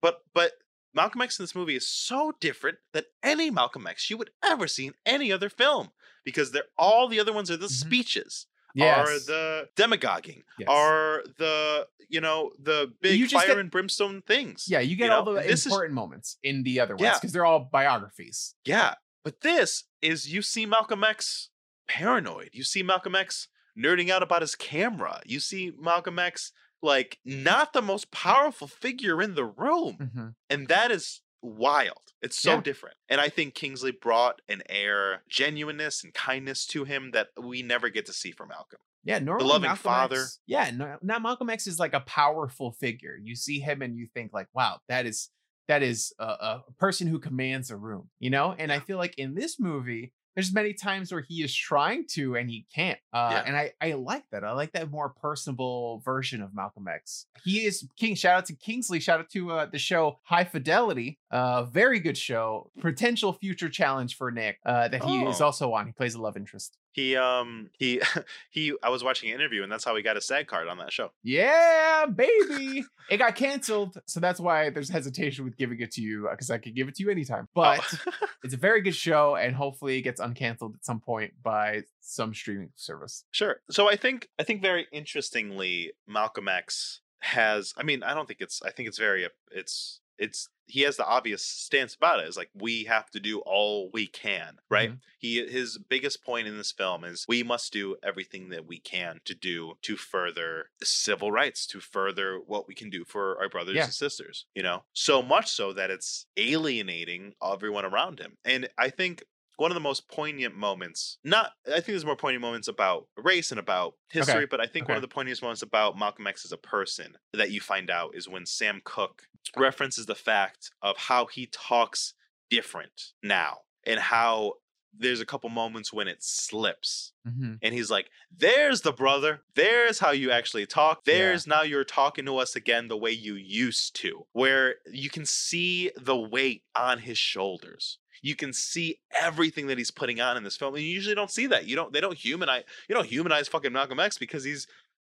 But 0.00 0.20
but 0.32 0.52
Malcolm 0.94 1.22
X 1.22 1.38
in 1.38 1.42
this 1.42 1.54
movie 1.56 1.74
is 1.76 1.88
so 1.88 2.32
different 2.40 2.78
than 2.92 3.04
any 3.22 3.50
Malcolm 3.50 3.86
X 3.86 4.08
you 4.10 4.16
would 4.16 4.30
ever 4.44 4.68
see 4.68 4.86
in 4.86 4.94
any 5.04 5.32
other 5.32 5.48
film 5.48 5.90
because 6.24 6.52
they're 6.52 6.68
all 6.78 7.08
the 7.08 7.18
other 7.18 7.32
ones 7.32 7.50
are 7.50 7.56
the 7.56 7.66
Mhm. 7.66 7.70
speeches, 7.70 8.46
yes. 8.74 8.98
are 9.08 9.18
the 9.20 9.68
demagoguing, 9.76 10.42
Yes. 10.58 10.68
are 10.68 11.22
the 11.38 11.86
you 12.08 12.20
know 12.20 12.52
the 12.58 12.92
big 13.00 13.18
You 13.18 13.28
fire 13.28 13.46
get- 13.46 13.58
and 13.58 13.70
brimstone 13.70 14.22
things. 14.22 14.66
Yeah, 14.68 14.80
you 14.80 14.96
get 14.96 15.08
know, 15.08 15.18
all 15.20 15.24
the 15.24 15.34
and 15.36 15.48
this 15.48 15.60
is- 15.60 15.66
important 15.66 15.94
moments 15.94 16.36
in 16.42 16.62
the 16.62 16.80
other 16.80 16.94
ones 16.94 17.02
Yeah. 17.02 17.14
because 17.14 17.32
they're 17.32 17.46
all 17.46 17.60
biographies. 17.72 18.54
Yeah, 18.64 18.94
but 19.24 19.40
this 19.40 19.84
is 20.02 20.32
you 20.32 20.42
see 20.42 20.66
Malcolm 20.66 21.02
X 21.04 21.50
paranoid. 21.88 22.50
You 22.52 22.64
see 22.64 22.82
Malcolm 22.82 23.14
X 23.14 23.48
nerding 23.78 24.10
out 24.10 24.22
about 24.22 24.42
his 24.42 24.54
camera. 24.54 25.20
You 25.26 25.40
see 25.40 25.72
Malcolm 25.78 26.18
X 26.18 26.52
like 26.82 27.18
not 27.24 27.72
the 27.72 27.80
most 27.82 28.10
powerful 28.10 28.68
figure 28.68 29.20
in 29.22 29.34
the 29.34 29.44
room. 29.44 29.96
Mhm. 30.14 30.34
and 30.50 30.68
that 30.68 30.90
is 30.90 31.22
wild 31.44 32.12
it's 32.22 32.38
so 32.38 32.52
Yeah. 32.54 32.60
different 32.62 32.96
and 33.10 33.20
i 33.20 33.28
think 33.28 33.54
kingsley 33.54 33.92
brought 33.92 34.40
an 34.48 34.62
air 34.68 35.22
genuineness 35.28 36.02
and 36.02 36.14
kindness 36.14 36.66
to 36.68 36.84
him 36.84 37.10
that 37.12 37.28
we 37.40 37.62
never 37.62 37.90
get 37.90 38.06
to 38.06 38.12
see 38.14 38.32
from 38.32 38.48
malcolm 38.48 38.80
Yeah, 39.04 39.18
normally 39.18 39.50
loving 39.50 39.68
Malcolm 39.68 39.82
father. 39.82 40.22
X, 40.22 40.40
yeah, 40.46 40.70
no, 40.74 40.96
now 41.02 41.18
Malcolm 41.18 41.50
X 41.50 41.66
is 41.66 41.78
like 41.78 41.92
a 41.92 42.00
powerful 42.00 42.72
figure. 42.72 43.18
You 43.22 43.36
see 43.36 43.60
him 43.60 43.82
and 43.82 43.94
you 43.98 44.06
think 44.14 44.32
like, 44.32 44.48
wow, 44.54 44.78
that 44.88 45.04
is 45.04 45.28
that 45.68 45.82
is 45.82 46.14
a, 46.18 46.24
a 46.24 46.64
person 46.78 47.06
who 47.06 47.18
commands 47.18 47.70
a 47.70 47.76
room, 47.76 48.08
you 48.18 48.30
know. 48.30 48.54
And 48.58 48.72
I 48.72 48.78
feel 48.78 48.96
like 48.96 49.18
in 49.18 49.34
this 49.34 49.60
movie, 49.60 50.12
there's 50.34 50.52
many 50.52 50.72
times 50.74 51.12
where 51.12 51.20
he 51.28 51.42
is 51.42 51.54
trying 51.54 52.06
to 52.12 52.36
and 52.36 52.50
he 52.50 52.66
can't. 52.74 52.98
Uh, 53.12 53.28
Yeah. 53.32 53.42
And 53.46 53.56
I 53.56 53.72
I 53.80 53.92
like 53.92 54.24
that. 54.32 54.44
I 54.44 54.52
like 54.52 54.72
that 54.72 54.90
more 54.90 55.08
personable 55.10 56.00
version 56.04 56.42
of 56.42 56.54
Malcolm 56.54 56.88
X. 56.88 57.26
He 57.44 57.64
is 57.64 57.88
king. 57.96 58.14
Shout 58.14 58.36
out 58.38 58.46
to 58.46 58.54
Kingsley. 58.54 59.00
Shout 59.00 59.20
out 59.20 59.30
to 59.30 59.50
uh, 59.52 59.66
the 59.66 59.78
show 59.78 60.18
High 60.24 60.44
Fidelity. 60.44 61.18
Uh, 61.30 61.64
very 61.64 62.00
good 62.00 62.16
show. 62.18 62.70
Potential 62.80 63.32
future 63.32 63.68
challenge 63.68 64.16
for 64.16 64.30
Nick. 64.30 64.58
Uh, 64.64 64.88
that 64.88 65.04
he 65.04 65.22
is 65.24 65.40
Oh. 65.40 65.46
also 65.46 65.72
on. 65.72 65.86
He 65.86 65.92
plays 65.92 66.14
a 66.14 66.20
love 66.20 66.36
interest. 66.36 66.76
He 66.94 67.16
um 67.16 67.68
he 67.78 68.00
he 68.50 68.72
i 68.82 68.88
was 68.88 69.04
watching 69.04 69.28
an 69.28 69.34
interview 69.34 69.62
and 69.62 69.70
that's 69.70 69.84
how 69.84 69.94
he 69.94 70.02
got 70.02 70.16
a 70.16 70.20
SAG 70.20 70.46
card 70.46 70.68
on 70.68 70.78
that 70.78 70.92
show 70.92 71.10
Yeah, 71.22 72.06
baby. 72.14 72.84
it 73.10 73.18
got 73.18 73.34
canceled. 73.34 73.98
So 74.06 74.18
that's 74.20 74.40
why 74.40 74.70
there's 74.70 74.88
hesitation 74.88 75.44
with 75.44 75.56
giving 75.58 75.78
it 75.80 75.90
to 75.92 76.00
you 76.00 76.28
because 76.30 76.50
I 76.50 76.58
could 76.58 76.74
give 76.74 76.88
it 76.88 76.94
to 76.96 77.02
you 77.02 77.10
anytime. 77.10 77.48
But 77.54 77.80
Oh. 78.06 78.12
it's 78.44 78.54
a 78.54 78.58
very 78.58 78.80
good 78.80 78.94
show 78.94 79.36
and 79.36 79.54
hopefully 79.54 79.98
it 79.98 80.02
gets 80.02 80.20
uncanceled 80.20 80.74
at 80.76 80.84
some 80.84 81.00
point 81.00 81.34
by 81.42 81.82
some 82.00 82.32
streaming 82.32 82.70
service. 82.76 83.24
Sure. 83.32 83.56
So 83.70 83.88
I 83.90 83.96
think 83.96 84.28
I 84.38 84.44
think 84.44 84.62
very 84.62 84.86
interestingly, 84.92 85.92
Malcolm 86.06 86.48
X 86.48 87.00
has. 87.20 87.72
I 87.76 87.82
mean, 87.82 88.02
I 88.02 88.14
don't 88.14 88.26
think 88.28 88.40
it's. 88.40 88.62
I 88.62 88.70
think 88.70 88.88
it's 88.88 88.98
very. 88.98 89.26
It's 89.50 90.00
it's. 90.18 90.48
He 90.66 90.80
has 90.82 90.96
the 90.96 91.04
obvious 91.06 91.44
stance 91.44 91.94
about 91.94 92.20
it. 92.20 92.28
Is 92.28 92.36
like 92.36 92.50
we 92.54 92.84
have 92.84 93.10
to 93.10 93.20
do 93.20 93.40
all 93.40 93.90
we 93.92 94.06
can, 94.06 94.58
right? 94.70 94.92
Mhm. 94.92 95.00
He 95.18 95.46
his 95.46 95.78
biggest 95.78 96.22
point 96.24 96.48
in 96.48 96.56
this 96.56 96.72
film 96.72 97.04
is 97.04 97.24
we 97.28 97.42
must 97.42 97.72
do 97.72 97.96
everything 98.02 98.48
that 98.48 98.66
we 98.66 98.78
can 98.78 99.20
to 99.26 99.34
do 99.34 99.74
to 99.82 99.96
further 99.96 100.70
civil 100.82 101.30
rights, 101.30 101.66
to 101.68 101.80
further 101.80 102.38
what 102.38 102.66
we 102.66 102.74
can 102.74 102.90
do 102.90 103.04
for 103.04 103.38
our 103.40 103.48
brothers 103.48 103.76
Yeah. 103.76 103.84
and 103.84 103.94
sisters. 103.94 104.46
You 104.54 104.62
know, 104.62 104.84
so 104.92 105.22
much 105.22 105.50
so 105.50 105.72
that 105.74 105.90
it's 105.90 106.26
alienating 106.36 107.34
everyone 107.42 107.84
around 107.84 108.18
him. 108.18 108.38
And 108.44 108.68
I 108.78 108.90
think 108.90 109.24
one 109.56 109.70
of 109.70 109.74
the 109.74 109.80
most 109.80 110.08
poignant 110.08 110.56
moments 110.56 111.18
not 111.24 111.52
i 111.68 111.72
think 111.74 111.86
there's 111.86 112.04
more 112.04 112.16
poignant 112.16 112.42
moments 112.42 112.68
about 112.68 113.06
race 113.16 113.50
and 113.50 113.60
about 113.60 113.94
history 114.10 114.46
but 114.46 114.60
i 114.60 114.66
think 114.66 114.88
one 114.88 114.96
of 114.96 115.02
the 115.02 115.08
poignant 115.08 115.40
moments 115.42 115.62
about 115.62 115.98
malcolm 115.98 116.26
x 116.26 116.44
as 116.44 116.52
a 116.52 116.56
person 116.56 117.16
that 117.32 117.50
you 117.50 117.60
find 117.60 117.90
out 117.90 118.14
is 118.14 118.28
when 118.28 118.44
sam 118.46 118.80
cooke 118.84 119.22
references 119.56 120.06
the 120.06 120.14
fact 120.14 120.70
of 120.82 120.96
how 120.96 121.26
he 121.26 121.46
talks 121.52 122.14
different 122.50 123.12
now 123.22 123.58
and 123.86 123.98
how 124.00 124.54
there's 124.96 125.20
a 125.20 125.26
couple 125.26 125.50
moments 125.50 125.92
when 125.92 126.06
it 126.06 126.22
slips 126.22 127.12
Mhm. 127.26 127.58
and 127.62 127.74
he's 127.74 127.90
like 127.90 128.10
there's 128.36 128.82
the 128.82 128.92
brother. 128.92 129.42
There's 129.54 129.98
how 129.98 130.10
you 130.10 130.30
actually 130.30 130.66
talk. 130.66 131.00
Yeah. 131.06 131.14
there's 131.14 131.46
now 131.46 131.62
you're 131.62 131.82
talking 131.84 132.26
to 132.26 132.36
us 132.38 132.54
again 132.54 132.86
the 132.88 132.96
way 132.96 133.10
you 133.10 133.34
used 133.34 133.96
to 133.96 134.26
where 134.32 134.76
you 134.90 135.10
can 135.10 135.24
see 135.26 135.90
the 135.96 136.16
weight 136.16 136.62
on 136.76 136.98
his 137.00 137.18
shoulders 137.18 137.98
you 138.24 138.34
can 138.34 138.52
see 138.54 138.98
everything 139.20 139.66
that 139.66 139.76
he's 139.76 139.90
putting 139.90 140.18
on 140.20 140.36
in 140.38 140.42
this 140.44 140.56
film 140.56 140.74
and 140.74 140.82
you 140.82 140.88
usually 140.88 141.14
don't 141.14 141.30
see 141.30 141.46
that 141.46 141.66
you 141.66 141.76
don't 141.76 141.92
they 141.92 142.00
don't 142.00 142.16
humanize 142.16 142.64
you 142.88 142.94
don't 142.94 143.06
humanize 143.06 143.48
fucking 143.48 143.72
malcolm 143.72 144.00
x 144.00 144.16
because 144.18 144.44
he's 144.44 144.66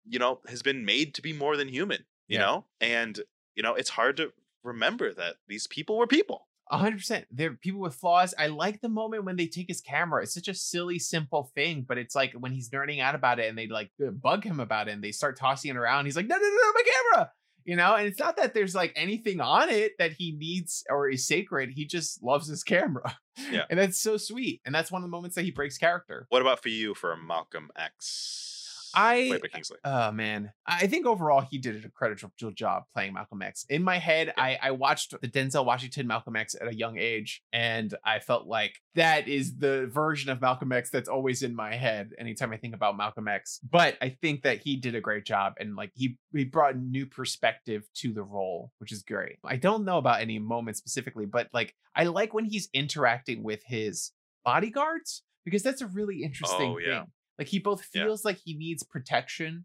you 0.06 0.18
know 0.18 0.40
has 0.46 0.62
been 0.62 0.84
made 0.84 1.14
to 1.14 1.22
be 1.22 1.32
more 1.32 1.56
than 1.56 1.68
human 1.68 2.04
you 2.28 2.38
Yeah. 2.38 2.44
know 2.46 2.64
and 2.80 3.18
you 3.54 3.62
know 3.62 3.74
it's 3.74 3.90
hard 3.90 4.16
to 4.18 4.32
remember 4.62 5.12
that 5.14 5.36
these 5.48 5.66
people 5.66 5.96
were 5.96 6.06
people 6.06 6.46
A 6.70 6.76
hundred 6.76 6.98
percent. 6.98 7.24
They're 7.30 7.54
people 7.54 7.80
with 7.80 7.94
flaws. 7.94 8.34
I 8.38 8.48
like 8.48 8.82
the 8.82 8.90
moment 8.90 9.24
when 9.24 9.36
they 9.36 9.46
take 9.46 9.68
his 9.68 9.80
camera. 9.80 10.22
It's 10.22 10.34
such 10.34 10.48
a 10.48 10.52
silly, 10.54 10.98
simple 10.98 11.44
thing, 11.54 11.86
but 11.88 11.96
it's 11.96 12.14
like 12.14 12.32
when 12.34 12.52
he's 12.52 12.68
nerding 12.68 13.00
out 13.00 13.14
about 13.14 13.38
it 13.40 13.48
and 13.48 13.56
they 13.56 13.68
like 13.68 13.90
uh, 14.06 14.10
bug 14.10 14.44
him 14.44 14.60
about 14.60 14.86
it 14.88 14.92
and 14.92 15.02
they 15.02 15.12
start 15.12 15.38
tossing 15.38 15.70
it 15.70 15.78
around. 15.78 16.04
He's 16.04 16.16
like, 16.16 16.26
no, 16.26 16.36
no, 16.36 16.42
no, 16.42 16.56
no, 16.64 16.72
my 16.74 16.82
camera. 16.92 17.32
You 17.68 17.76
know, 17.76 17.96
and 17.96 18.06
it's 18.06 18.18
not 18.18 18.38
that 18.38 18.54
there's 18.54 18.74
like 18.74 18.94
anything 18.96 19.42
on 19.42 19.68
it 19.68 19.92
that 19.98 20.12
he 20.12 20.32
needs 20.32 20.84
or 20.88 21.10
is 21.10 21.26
sacred. 21.26 21.68
He 21.68 21.84
just 21.84 22.22
loves 22.22 22.48
his 22.48 22.64
camera. 22.64 23.18
Yeah. 23.52 23.64
And 23.70 23.78
that's 23.78 23.98
so 23.98 24.16
sweet. 24.16 24.62
And 24.64 24.74
that's 24.74 24.90
one 24.90 25.02
of 25.02 25.04
the 25.04 25.10
moments 25.10 25.36
that 25.36 25.44
he 25.44 25.50
breaks 25.50 25.76
character. 25.76 26.26
what 26.30 26.40
about 26.40 26.62
for 26.62 26.70
you 26.70 26.94
for 26.94 27.14
malcolm 27.14 27.70
x 27.76 28.57
I- 28.94 29.28
played 29.28 29.42
by 29.42 29.48
kingsley 29.48 29.78
Oh 29.84 30.10
man, 30.12 30.52
I 30.66 30.86
think 30.86 31.06
overall 31.06 31.40
he 31.40 31.58
did 31.58 31.84
a 31.84 31.88
credible 31.88 32.30
job 32.52 32.84
playing 32.94 33.14
Malcolm 33.14 33.42
X. 33.42 33.64
In 33.68 33.82
my 33.82 33.98
head, 33.98 34.32
I, 34.36 34.58
I 34.62 34.70
watched 34.72 35.14
the 35.20 35.28
Denzel 35.28 35.64
Washington 35.64 36.06
Malcolm 36.06 36.36
X 36.36 36.54
at 36.60 36.68
a 36.68 36.74
young 36.74 36.98
age, 36.98 37.42
and 37.52 37.94
I 38.04 38.18
felt 38.18 38.46
like 38.46 38.74
that 38.94 39.28
is 39.28 39.56
the 39.58 39.86
version 39.86 40.30
of 40.30 40.40
Malcolm 40.40 40.72
X 40.72 40.90
that's 40.90 41.08
always 41.08 41.42
in 41.42 41.54
my 41.54 41.74
head 41.74 42.10
anytime 42.18 42.52
I 42.52 42.56
think 42.56 42.74
about 42.74 42.96
Malcolm 42.96 43.28
X. 43.28 43.60
But 43.68 43.96
I 44.02 44.10
think 44.20 44.42
that 44.42 44.58
he 44.58 44.76
did 44.76 44.94
a 44.94 45.00
great 45.00 45.24
job, 45.24 45.54
and 45.60 45.76
like 45.76 45.92
he 45.94 46.18
he 46.34 46.44
brought 46.44 46.74
a 46.74 46.78
new 46.78 47.06
perspective 47.06 47.88
to 47.96 48.12
the 48.12 48.22
role, 48.22 48.72
which 48.78 48.92
is 48.92 49.02
great. 49.02 49.36
I 49.44 49.56
don't 49.56 49.84
know 49.84 49.98
about 49.98 50.20
any 50.20 50.38
moments 50.38 50.78
specifically, 50.80 51.26
but 51.26 51.48
like 51.52 51.74
I 51.94 52.04
like 52.04 52.34
when 52.34 52.44
he's 52.44 52.68
interacting 52.72 53.42
with 53.42 53.62
his 53.64 54.12
bodyguards 54.44 55.22
because 55.44 55.62
that's 55.62 55.80
a 55.82 55.86
really 55.86 56.22
interesting 56.22 56.72
Oh, 56.72 56.78
yeah. 56.78 57.00
thing. 57.00 57.12
Like 57.38 57.48
he 57.48 57.58
both 57.58 57.86
Yeah. 57.94 58.04
feels 58.04 58.24
like 58.24 58.38
he 58.44 58.54
needs 58.54 58.82
protection 58.82 59.64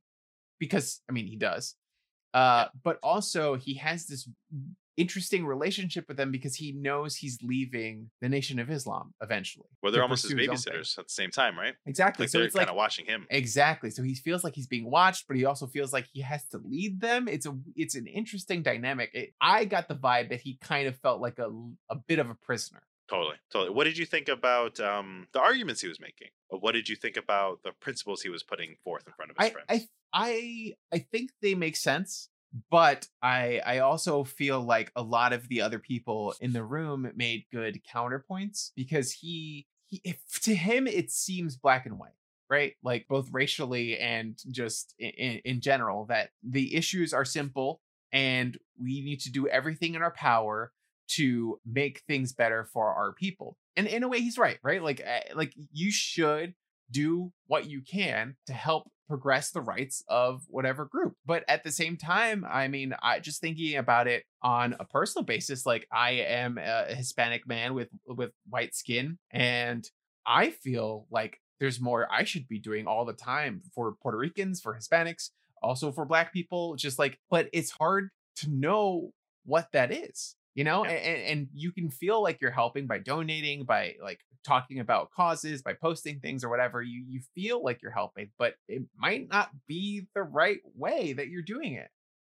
because 0.60 1.02
I 1.10 1.12
mean 1.14 1.28
he 1.28 1.36
does. 1.36 1.76
Uh 2.34 2.68
but 2.84 3.00
also 3.04 3.56
he 3.56 3.76
has 3.76 4.06
this 4.08 4.28
interesting 4.96 5.44
relationship 5.44 6.06
with 6.08 6.18
them 6.18 6.32
because 6.32 6.56
he 6.56 6.72
knows 6.72 7.16
he's 7.16 7.40
leaving 7.42 8.12
the 8.22 8.30
Nation 8.30 8.60
of 8.60 8.70
Islam 8.70 9.12
eventually. 9.24 9.66
Well, 9.82 9.92
they're 9.92 10.04
almost 10.04 10.22
his 10.22 10.36
babysitters 10.36 11.00
at 11.00 11.06
the 11.08 11.14
same 11.14 11.32
time 11.32 11.58
right 11.58 11.74
Exactly. 11.88 12.24
like 12.26 12.30
so 12.30 12.38
they're 12.38 12.46
it's 12.46 12.56
kind 12.56 12.68
like 12.68 12.72
of 12.72 12.76
watching 12.78 13.06
him 13.08 13.26
Exactly. 13.32 13.90
So 13.90 14.04
he 14.04 14.14
feels 14.14 14.44
like 14.44 14.54
he's 14.54 14.68
being 14.68 14.90
watched, 14.90 15.26
but 15.28 15.36
he 15.36 15.46
also 15.46 15.66
feels 15.66 15.94
like 15.94 16.06
he 16.14 16.22
has 16.22 16.48
to 16.50 16.60
lead 16.64 17.02
them. 17.02 17.28
It's 17.28 17.48
a 17.48 17.58
it's 17.76 17.96
an 17.96 18.06
interesting 18.06 18.62
dynamic. 18.62 19.10
It, 19.16 19.34
I 19.42 19.66
got 19.66 19.88
the 19.88 19.96
vibe 19.96 20.30
that 20.30 20.42
he 20.42 20.58
kind 20.62 20.88
of 20.88 20.96
felt 21.00 21.20
like 21.22 21.40
a 21.40 21.50
a 21.90 21.96
bit 21.96 22.20
of 22.20 22.30
a 22.30 22.36
prisoner 22.36 22.84
Totally, 23.10 23.36
totally. 23.52 23.72
What 23.72 23.84
did 23.84 23.98
you 23.98 24.06
think 24.06 24.30
about 24.30 24.80
um, 24.80 25.28
the 25.34 25.40
arguments 25.40 25.82
he 25.82 25.88
was 25.88 26.00
making? 26.00 26.30
What 26.50 26.72
did 26.72 26.88
you 26.88 26.96
think 26.96 27.18
about 27.18 27.60
the 27.64 27.72
principles 27.80 28.22
he 28.22 28.30
was 28.30 28.44
putting 28.44 28.76
forth 28.84 29.04
in 29.06 29.14
front 29.14 29.32
of 29.32 29.38
his 29.38 29.48
I, 29.48 29.50
friends? 29.50 29.68
I 29.70 29.88
I 30.14 30.74
I 30.94 31.00
think 31.00 31.32
they 31.42 31.54
make 31.54 31.76
sense, 31.76 32.30
but 32.70 33.08
I 33.22 33.62
I 33.66 33.80
also 33.80 34.24
feel 34.24 34.62
like 34.62 34.92
a 34.96 35.02
lot 35.02 35.34
of 35.34 35.50
the 35.50 35.62
other 35.62 35.80
people 35.80 36.34
in 36.40 36.54
the 36.54 36.64
room 36.64 37.12
made 37.16 37.46
good 37.52 37.82
counterpoints 37.84 38.72
because 38.76 39.12
he 39.12 39.68
he 39.88 40.02
if, 40.04 40.18
to 40.44 40.56
him 40.56 40.88
it 40.88 41.12
seems 41.12 41.58
black 41.58 41.86
and 41.86 42.00
white 42.00 42.12
right 42.50 42.74
like 42.84 43.08
both 43.08 43.30
racially 43.32 43.98
and 43.98 44.40
just 44.52 44.94
in, 45.00 45.42
in 45.44 45.62
general 45.62 46.06
that 46.06 46.30
the 46.44 46.76
issues 46.76 47.14
are 47.14 47.26
simple 47.26 47.82
and 48.12 48.58
we 48.80 49.02
need 49.02 49.20
to 49.22 49.32
do 49.32 49.48
everything 49.48 49.96
in 49.96 50.02
our 50.02 50.12
power 50.12 50.72
to 51.08 51.60
make 51.66 52.02
things 52.08 52.34
better 52.34 52.66
for 52.72 52.94
our 52.94 53.14
people 53.14 53.58
and 53.76 53.88
in 53.88 54.04
a 54.04 54.08
way 54.08 54.20
he's 54.20 54.38
right 54.38 54.58
right 54.64 54.82
like 54.82 55.02
eh, 55.04 55.22
like 55.36 55.54
you 55.72 55.92
should 55.92 56.54
do 56.92 57.32
what 57.48 57.70
you 57.70 57.82
can 57.82 58.36
to 58.46 58.54
help 58.54 58.88
progress 59.08 59.52
the 59.52 59.62
rights 59.62 60.04
of 60.08 60.44
whatever 60.48 60.86
group. 60.86 61.16
But 61.26 61.44
at 61.48 61.64
the 61.64 61.72
same 61.72 61.98
time, 61.98 62.46
I 62.50 62.68
mean, 62.68 62.96
I 63.02 63.20
just 63.20 63.42
thinking 63.42 63.76
about 63.76 64.08
it 64.08 64.24
on 64.42 64.76
a 64.80 64.86
personal 64.86 65.26
basis, 65.26 65.66
like 65.66 65.88
I 65.92 66.12
am 66.12 66.58
a 66.58 66.94
Hispanic 66.94 67.48
man 67.48 67.74
with 67.74 67.90
with 68.08 68.32
white 68.50 68.76
skin, 68.76 69.18
and 69.32 69.88
I 70.26 70.52
feel 70.52 71.06
like 71.12 71.38
there's 71.60 71.82
more 71.82 72.08
I 72.12 72.24
should 72.24 72.48
be 72.48 72.60
doing 72.60 72.88
all 72.88 73.06
the 73.06 73.14
time 73.14 73.62
for 73.76 73.94
Puerto 74.02 74.18
Ricans, 74.18 74.62
for 74.62 74.76
Hispanics, 74.76 75.30
also 75.62 75.92
for 75.92 76.06
black 76.06 76.34
people. 76.34 76.76
Just 76.76 76.98
like, 76.98 77.20
but 77.30 77.50
it's 77.54 77.72
hard 77.72 78.10
to 78.38 78.50
know 78.50 79.12
what 79.46 79.68
that 79.74 79.92
is 79.92 80.36
you 80.56 80.64
know 80.64 80.84
Yeah. 80.86 80.92
and, 80.92 81.22
and 81.40 81.48
you 81.54 81.72
can 81.72 81.90
feel 81.90 82.22
like 82.22 82.40
you're 82.42 82.52
helping 82.52 82.88
by 82.88 83.00
donating 83.00 83.66
by 83.66 83.96
like 84.02 84.20
talking 84.46 84.80
about 84.80 85.10
causes 85.12 85.62
by 85.62 85.74
posting 85.74 86.20
things 86.20 86.44
or 86.44 86.50
whatever 86.50 86.82
you 86.82 87.04
you 87.08 87.22
feel 87.34 87.64
like 87.64 87.82
you're 87.82 87.92
helping 87.92 88.30
but 88.38 88.56
it 88.68 88.84
might 88.98 89.30
not 89.30 89.50
be 89.68 90.06
the 90.16 90.24
right 90.24 90.60
way 90.76 91.14
that 91.14 91.28
you're 91.30 91.42
doing 91.42 91.74
it 91.74 91.90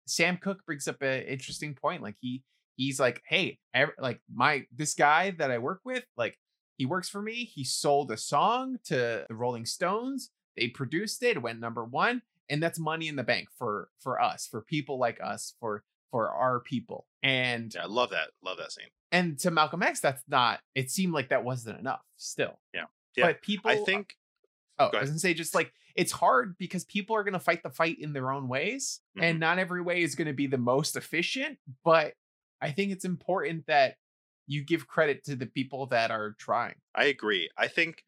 sam 0.05 0.38
cooke 0.38 0.65
brings 0.65 0.88
up 0.88 1.01
an 1.01 1.24
interesting 1.24 1.74
point 1.76 2.01
like 2.01 2.15
he 2.22 2.43
he's 2.78 2.99
like 2.99 3.22
hey 3.28 3.57
like 3.99 4.22
my 4.34 4.63
this 4.76 4.93
guy 4.93 5.32
that 5.32 5.51
i 5.51 5.57
work 5.57 5.82
with 5.84 6.05
like 6.15 6.38
he 6.78 6.86
works 6.86 7.09
for 7.09 7.22
me 7.22 7.43
he 7.43 7.63
sold 7.63 8.09
a 8.11 8.18
song 8.18 8.78
to 8.86 9.26
the 9.28 9.36
rolling 9.36 9.65
stones 9.65 10.30
they 10.55 10.68
produced 10.70 11.22
it 11.24 11.36
it 11.36 11.41
went 11.41 11.59
number 11.59 11.84
one 11.84 12.22
and 12.49 12.63
that's 12.63 12.80
money 12.80 13.09
in 13.09 13.18
the 13.18 13.24
bank 13.24 13.49
for 13.57 13.89
for 13.99 14.22
us 14.22 14.47
for 14.49 14.61
people 14.61 14.97
like 14.97 15.20
us 15.22 15.55
for 15.59 15.84
for 16.12 16.30
our 16.30 16.60
people 16.60 17.05
and 17.24 17.74
yeah, 17.76 17.84
I 17.84 17.88
love 17.88 18.12
that. 18.12 18.30
Love 18.43 18.58
that 18.58 18.72
scene. 18.72 18.88
and 19.12 19.38
to 19.39 19.51
Malcolm 19.51 19.84
X, 19.84 19.99
that's 19.99 20.24
not. 20.28 20.60
It 20.76 20.89
seemed 20.91 21.14
like 21.14 21.30
that 21.30 21.43
wasn't 21.43 21.80
enough. 21.80 22.01
Still, 22.18 22.60
Yeah. 22.74 22.86
Yeah. 23.16 23.28
But 23.28 23.41
people, 23.41 23.72
I 23.72 23.78
think 23.78 24.16
Oh, 24.80 24.89
go 24.91 24.99
I 24.99 25.01
was 25.01 25.10
gonna 25.10 25.20
say 25.20 25.34
just 25.34 25.55
like 25.55 25.74
it's 25.95 26.12
hard 26.12 26.55
because 26.60 26.86
people 26.86 27.16
are 27.16 27.24
gonna 27.24 27.39
fight 27.39 27.64
the 27.64 27.70
fight 27.72 27.97
in 27.99 28.14
their 28.14 28.32
own 28.32 28.47
ways, 28.47 29.01
Mhm. 29.18 29.24
and 29.24 29.39
not 29.39 29.58
every 29.58 29.82
way 29.82 30.03
is 30.03 30.14
gonna 30.16 30.34
be 30.34 30.45
the 30.47 30.58
most 30.60 30.95
efficient. 30.95 31.58
But 31.84 32.14
I 32.62 32.72
think 32.72 32.91
it's 32.91 33.05
important 33.05 33.66
that 33.66 33.97
you 34.45 34.64
give 34.64 34.88
credit 34.88 35.24
to 35.26 35.36
the 35.36 35.47
people 35.47 35.88
that 35.88 36.12
are 36.12 36.34
trying. 36.39 36.76
I 36.95 37.05
agree. 37.05 37.49
I 37.58 37.68
think 37.68 38.05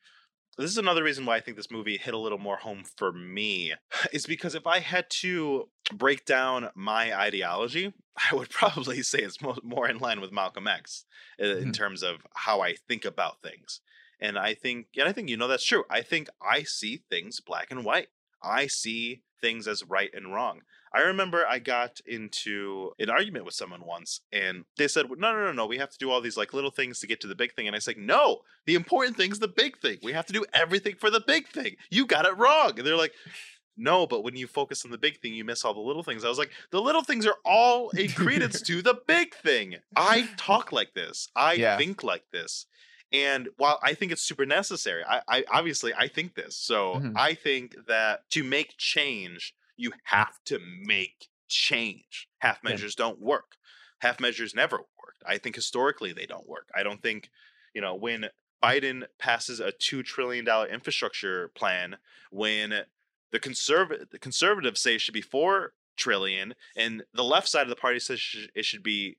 this 0.62 0.72
is 0.72 0.78
another 0.78 1.04
reason 1.04 1.26
why 1.26 1.38
I 1.38 1.40
think 1.42 1.58
this 1.58 1.72
movie 1.72 1.98
hit 1.98 2.14
a 2.14 2.18
little 2.18 2.38
more 2.38 2.58
home 2.58 2.84
for 2.98 3.12
me 3.12 3.74
is 4.12 4.26
because 4.26 4.56
if 4.56 4.68
I 4.68 4.80
had 4.80 5.10
to 5.22 5.70
break 5.94 6.26
down 6.26 6.70
my 6.76 7.18
ideology, 7.18 7.94
I 8.32 8.36
would 8.36 8.50
probably 8.50 9.02
say 9.02 9.20
it's 9.20 9.42
mo- 9.42 9.58
more 9.64 9.90
in 9.90 9.98
line 10.00 10.22
with 10.22 10.32
Malcolm 10.32 10.68
X 10.68 11.06
uh, 11.42 11.46
in 11.46 11.70
Mhm. 11.70 11.74
terms 11.74 12.04
of 12.04 12.18
how 12.36 12.62
I 12.62 12.76
think 12.76 13.06
about 13.06 13.42
things. 13.42 13.82
And 14.22 14.38
I 14.38 14.54
think, 14.54 14.88
and 14.98 15.08
I 15.08 15.14
think 15.14 15.30
you 15.30 15.38
know 15.38 15.48
that's 15.48 15.64
true. 15.66 15.86
I 15.90 16.02
think 16.02 16.28
I 16.42 16.64
see 16.64 16.98
things 17.10 17.40
black 17.40 17.72
and 17.72 17.86
white. 17.86 18.10
I 18.44 18.68
see 18.68 19.22
things 19.42 19.66
as 19.68 19.84
right 19.86 20.10
and 20.14 20.34
wrong. 20.34 20.62
I 20.94 21.02
remember 21.02 21.46
I 21.48 21.60
got 21.60 22.00
into 22.06 22.92
an 23.00 23.10
argument 23.10 23.46
with 23.46 23.54
someone 23.54 23.86
once, 23.86 24.22
and 24.32 24.66
they 24.78 24.88
said, 24.88 25.10
"No, 25.10 25.16
no, 25.34 25.46
no, 25.46 25.52
no. 25.52 25.66
We 25.66 25.78
have 25.78 25.90
to 25.92 25.98
do 25.98 26.10
all 26.12 26.22
these 26.22 26.38
like 26.38 26.54
little 26.54 26.72
things 26.72 27.00
to 27.00 27.08
get 27.08 27.22
to 27.22 27.28
the 27.28 27.36
big 27.36 27.54
thing." 27.54 27.68
And 27.68 27.76
I 27.76 27.80
said, 27.80 27.98
"No, 27.98 28.42
the 28.66 28.76
important 28.76 29.18
thing's 29.18 29.40
the 29.40 29.48
big 29.48 29.78
thing. 29.80 30.00
We 30.02 30.14
have 30.14 30.26
to 30.28 30.34
do 30.34 30.46
everything 30.54 30.96
for 30.96 31.10
the 31.10 31.22
big 31.22 31.48
thing. 31.48 31.76
You 31.92 32.06
got 32.06 32.26
it 32.26 32.38
wrong." 32.38 32.78
And 32.78 32.88
they're 32.88 32.96
like, 32.98 33.14
"No, 33.78 34.06
but 34.06 34.22
when 34.22 34.36
you 34.36 34.48
focus 34.48 34.84
on 34.86 34.92
the 34.92 34.98
big 34.98 35.22
thing, 35.22 35.34
you 35.34 35.46
miss 35.46 35.64
all 35.64 35.74
the 35.74 35.80
little 35.80 36.04
things." 36.04 36.26
I 36.26 36.30
was 36.30 36.38
like, 36.38 36.52
"The 36.72 36.82
little 36.82 37.04
things 37.04 37.26
are 37.26 37.38
all 37.46 37.92
a 37.98 38.10
credence 38.10 38.62
to 38.64 38.82
the 38.82 38.96
big 39.08 39.34
thing." 39.36 39.78
I 39.96 40.32
talk 40.38 40.72
like 40.72 40.94
this. 40.94 41.30
I 41.36 41.60
Yeah. 41.60 41.78
think 41.78 42.04
like 42.04 42.26
this. 42.32 42.66
And 43.12 43.50
while 43.58 43.80
I 43.82 43.94
think 43.96 44.12
it's 44.12 44.22
super 44.22 44.46
necessary, 44.46 45.04
I, 45.04 45.22
I 45.28 45.46
obviously 45.50 45.94
I 45.94 46.08
think 46.08 46.36
this. 46.36 46.56
So 46.58 47.02
Mhm. 47.02 47.16
I 47.16 47.34
think 47.34 47.76
that 47.88 48.30
to 48.32 48.44
make 48.44 48.76
change, 48.78 49.54
you 49.80 49.94
have 50.04 50.44
to 50.46 50.60
make 50.60 51.30
change. 51.48 52.28
Half 52.40 52.60
Yeah. 52.64 52.72
measures 52.72 52.96
don't 52.96 53.20
work. 53.20 53.56
Half 54.00 54.20
measures 54.20 54.54
never 54.54 54.78
worked. 54.78 55.24
I 55.26 55.38
think 55.38 55.56
historically 55.56 56.14
they 56.14 56.26
don't 56.26 56.48
work. 56.48 56.70
I 56.76 56.84
don't 56.84 57.02
think, 57.02 57.30
you 57.74 57.82
know, 57.82 57.96
when 57.96 58.30
Biden 58.62 59.08
passes 59.18 59.60
a 59.60 59.72
two 59.72 60.04
trillion 60.04 60.44
dollar 60.46 60.68
infrastructure 60.68 61.48
plan, 61.50 61.98
when 62.30 62.86
the 63.32 63.40
conservative 63.40 64.10
the 64.10 64.20
conservatives 64.20 64.82
say 64.82 64.96
it 64.96 65.02
should 65.02 65.14
be 65.14 65.22
four 65.22 65.74
trillion, 65.96 66.56
and 66.76 67.04
the 67.14 67.24
left 67.24 67.48
side 67.48 67.64
of 67.64 67.70
the 67.70 67.76
party 67.76 68.00
says 68.00 68.22
it 68.54 68.66
should 68.66 68.84
be, 68.84 69.18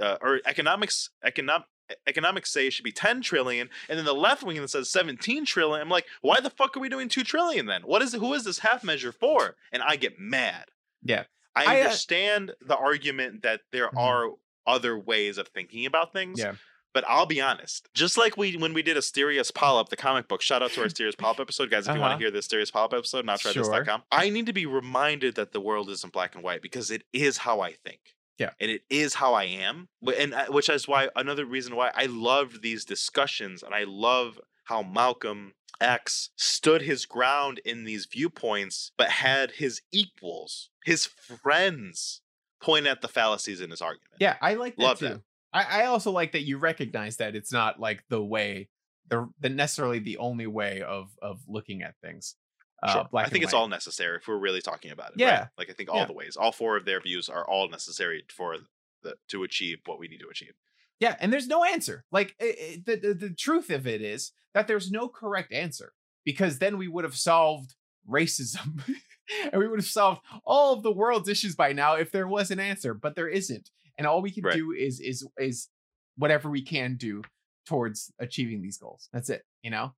uh, 0.00 0.18
or 0.20 0.40
economics 0.46 1.10
economic 1.24 1.66
economics 2.06 2.50
say 2.50 2.66
it 2.66 2.72
should 2.72 2.84
be 2.84 2.92
10 2.92 3.20
trillion 3.22 3.68
and 3.88 3.98
then 3.98 4.04
the 4.04 4.12
left 4.14 4.42
wing 4.42 4.60
that 4.60 4.68
says 4.70 4.88
17 4.90 5.44
trillion 5.44 5.80
i'm 5.80 5.88
like 5.88 6.06
why 6.20 6.40
the 6.40 6.50
fuck 6.50 6.76
are 6.76 6.80
we 6.80 6.88
doing 6.88 7.08
2 7.08 7.22
trillion 7.24 7.66
then 7.66 7.82
what 7.82 8.02
is 8.02 8.12
who 8.14 8.32
is 8.34 8.44
this 8.44 8.58
half 8.60 8.82
measure 8.84 9.12
for 9.12 9.56
and 9.72 9.82
i 9.82 9.96
get 9.96 10.18
mad 10.18 10.66
Yeah. 11.02 11.24
i, 11.56 11.64
I, 11.64 11.80
uh, 11.80 11.84
understand 11.84 12.52
the 12.60 12.76
argument 12.76 13.42
that 13.42 13.60
there 13.72 13.88
Mhm. 13.88 13.98
are 13.98 14.30
other 14.66 14.98
ways 14.98 15.38
of 15.38 15.48
thinking 15.48 15.86
about 15.86 16.12
things 16.12 16.38
Yeah. 16.38 16.54
but 16.92 17.04
I'll 17.08 17.24
be 17.26 17.40
honest. 17.40 17.88
Just 17.94 18.18
like 18.18 18.36
we 18.36 18.56
when 18.56 18.74
we 18.74 18.82
did 18.82 18.96
Asterios 18.96 19.54
Polyp, 19.54 19.88
the 19.90 19.96
comic 19.96 20.26
book. 20.28 20.42
Shout 20.42 20.60
out 20.62 20.72
to 20.72 20.80
our 20.82 20.86
Asterios 20.88 21.16
Polyp 21.16 21.38
episode, 21.40 21.70
guys. 21.70 21.86
If 21.88 21.94
you 21.94 22.00
want 22.00 22.12
Uh-huh. 22.14 22.18
to 22.18 22.24
hear 22.24 22.30
the 22.32 22.40
Asterios 22.40 22.70
Polyp 22.72 22.92
episode, 22.92 23.24
nowtrythis.com. 23.26 24.02
I 24.12 24.28
need 24.28 24.46
to 24.46 24.52
be 24.52 24.66
reminded 24.66 25.34
that 25.36 25.52
the 25.52 25.60
world 25.60 25.88
isn't 25.88 26.12
black 26.12 26.34
and 26.34 26.42
white 26.44 26.62
because 26.62 26.90
it 26.90 27.04
is 27.12 27.38
how 27.38 27.60
I 27.60 27.72
think. 27.72 28.16
Yeah. 28.38 28.50
and 28.58 28.70
it 28.70 28.82
is 28.88 29.14
how 29.14 29.34
I 29.34 29.44
am. 29.44 29.88
But 30.00 30.16
and 30.16 30.32
uh, 30.32 30.46
which 30.46 30.68
is 30.68 30.88
why 30.88 31.08
another 31.14 31.44
reason 31.44 31.76
why 31.76 31.90
I 31.94 32.06
loved 32.06 32.62
these 32.62 32.84
discussions, 32.84 33.62
and 33.62 33.74
I 33.74 33.84
love 33.84 34.40
how 34.64 34.82
Malcolm 34.82 35.52
X 35.80 36.30
stood 36.36 36.82
his 36.82 37.06
ground 37.06 37.60
in 37.64 37.84
these 37.84 38.06
viewpoints, 38.06 38.92
but 38.96 39.08
had 39.08 39.52
his 39.52 39.82
equals, 39.92 40.70
his 40.84 41.06
friends, 41.06 42.22
point 42.60 42.86
at 42.86 43.00
the 43.00 43.08
fallacies 43.08 43.60
in 43.60 43.70
his 43.70 43.80
argument. 43.80 44.14
Yeah, 44.20 44.36
I 44.40 44.54
like 44.54 44.76
that 44.76 44.82
Love 44.82 44.98
too. 44.98 45.08
that. 45.08 45.20
I, 45.52 45.82
I 45.82 45.86
also 45.86 46.10
like 46.10 46.32
that 46.32 46.42
you 46.42 46.58
recognize 46.58 47.16
that 47.16 47.34
it's 47.34 47.52
not 47.52 47.80
like 47.80 48.04
the 48.08 48.22
way, 48.22 48.68
the, 49.08 49.28
the 49.40 49.48
necessarily 49.48 49.98
the 49.98 50.18
only 50.18 50.46
way 50.46 50.82
of 50.82 51.10
of 51.20 51.40
looking 51.48 51.82
at 51.82 51.94
things. 52.02 52.36
Uh, 52.82 52.92
Sure. 52.92 53.08
I 53.14 53.28
think 53.28 53.44
it's 53.44 53.52
all 53.54 53.68
necessary 53.68 54.16
if 54.16 54.26
we're 54.28 54.38
really 54.38 54.62
talking 54.62 54.90
about 54.90 55.10
it. 55.10 55.22
right? 55.22 55.32
Yeah. 55.32 55.46
Like 55.58 55.68
I 55.70 55.72
think 55.74 55.90
all 55.90 55.98
Yeah. 55.98 56.04
the 56.06 56.12
ways, 56.14 56.36
all 56.36 56.52
four 56.52 56.76
of 56.76 56.84
their 56.84 57.00
views 57.00 57.28
are 57.28 57.46
all 57.48 57.68
necessary 57.68 58.24
for 58.30 58.56
the 59.02 59.16
to 59.28 59.42
achieve 59.44 59.78
what 59.86 59.98
we 59.98 60.08
need 60.08 60.20
to 60.20 60.28
achieve. 60.28 60.52
Yeah, 60.98 61.16
and 61.20 61.32
there's 61.32 61.46
no 61.48 61.64
answer. 61.64 62.04
Like 62.12 62.34
i 62.40 62.44
i- 62.44 62.82
the, 62.84 62.96
the 62.96 63.14
the 63.14 63.30
truth 63.34 63.70
of 63.70 63.86
it 63.86 64.00
is 64.02 64.32
that 64.54 64.66
there's 64.66 64.90
no 64.90 65.08
correct 65.08 65.52
answer 65.52 65.92
because 66.24 66.58
then 66.58 66.76
we 66.78 66.88
would 66.88 67.04
have 67.04 67.16
solved 67.16 67.74
racism 68.08 68.82
and 69.52 69.58
we 69.60 69.68
would 69.68 69.78
have 69.78 69.86
solved 69.86 70.20
all 70.44 70.74
of 70.74 70.82
the 70.82 70.92
world's 70.92 71.28
issues 71.28 71.54
by 71.54 71.72
now 71.72 71.94
if 71.94 72.10
there 72.10 72.26
was 72.28 72.50
an 72.50 72.60
answer, 72.60 72.92
but 72.94 73.14
there 73.14 73.28
isn't. 73.28 73.70
And 73.96 74.06
all 74.06 74.20
we 74.22 74.30
can 74.30 74.44
Right. 74.44 74.54
do 74.56 74.72
is 74.72 75.00
is 75.00 75.26
is 75.38 75.68
whatever 76.16 76.50
we 76.50 76.62
can 76.62 76.96
do 76.96 77.22
towards 77.66 78.12
achieving 78.18 78.60
these 78.62 78.78
goals. 78.78 79.08
That's 79.12 79.30
it, 79.30 79.44
you 79.62 79.70
know? 79.70 79.94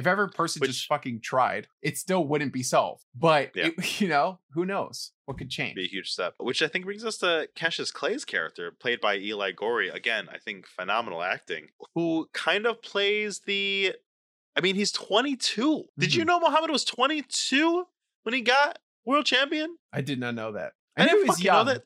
If 0.00 0.06
every 0.06 0.30
person 0.30 0.60
Which- 0.60 0.70
just 0.72 0.86
fucking 0.86 1.20
tried, 1.20 1.68
it 1.82 1.98
still 1.98 2.24
wouldn't 2.26 2.52
be 2.52 2.62
solved. 2.62 3.04
But 3.14 3.52
Yeah. 3.54 3.66
it- 3.76 4.00
you 4.00 4.08
know, 4.08 4.40
who 4.54 4.64
knows 4.64 5.12
what 5.26 5.36
could 5.38 5.50
change? 5.50 5.76
Be 5.76 5.84
a 5.84 5.88
huge 5.88 6.10
step. 6.10 6.34
Which 6.38 6.62
I 6.62 6.68
think 6.68 6.86
brings 6.86 7.04
us 7.04 7.18
to 7.18 7.48
Cassius 7.54 7.90
Clay's 7.92 8.24
character, 8.24 8.70
played 8.72 9.00
by 9.00 9.16
Eli 9.18 9.52
Goree. 9.52 9.92
Again, 9.94 10.28
I 10.32 10.38
think 10.38 10.66
phenomenal 10.66 11.22
acting. 11.22 11.68
Who 11.94 12.28
kind 12.32 12.66
of 12.66 12.80
plays 12.82 13.40
the 13.40 13.94
I 14.56 14.60
mean, 14.62 14.74
he's 14.74 14.90
22. 14.90 15.84
Did 15.98 16.12
you 16.14 16.24
Mhm. 16.24 16.26
know 16.26 16.40
Muhammad 16.40 16.70
was 16.70 16.84
22 16.84 17.86
when 18.24 18.34
he 18.34 18.40
got 18.40 18.78
world 19.04 19.24
champion? 19.26 19.76
I 19.92 20.00
did 20.00 20.18
not 20.18 20.34
know 20.34 20.52
that. 20.52 20.72
I, 20.96 21.02
knew 21.04 21.08
didn't 21.10 21.18
he 21.24 21.28
was 21.28 21.36
fucking 21.36 21.44
young. 21.46 21.66
know 21.66 21.72
that. 21.74 21.84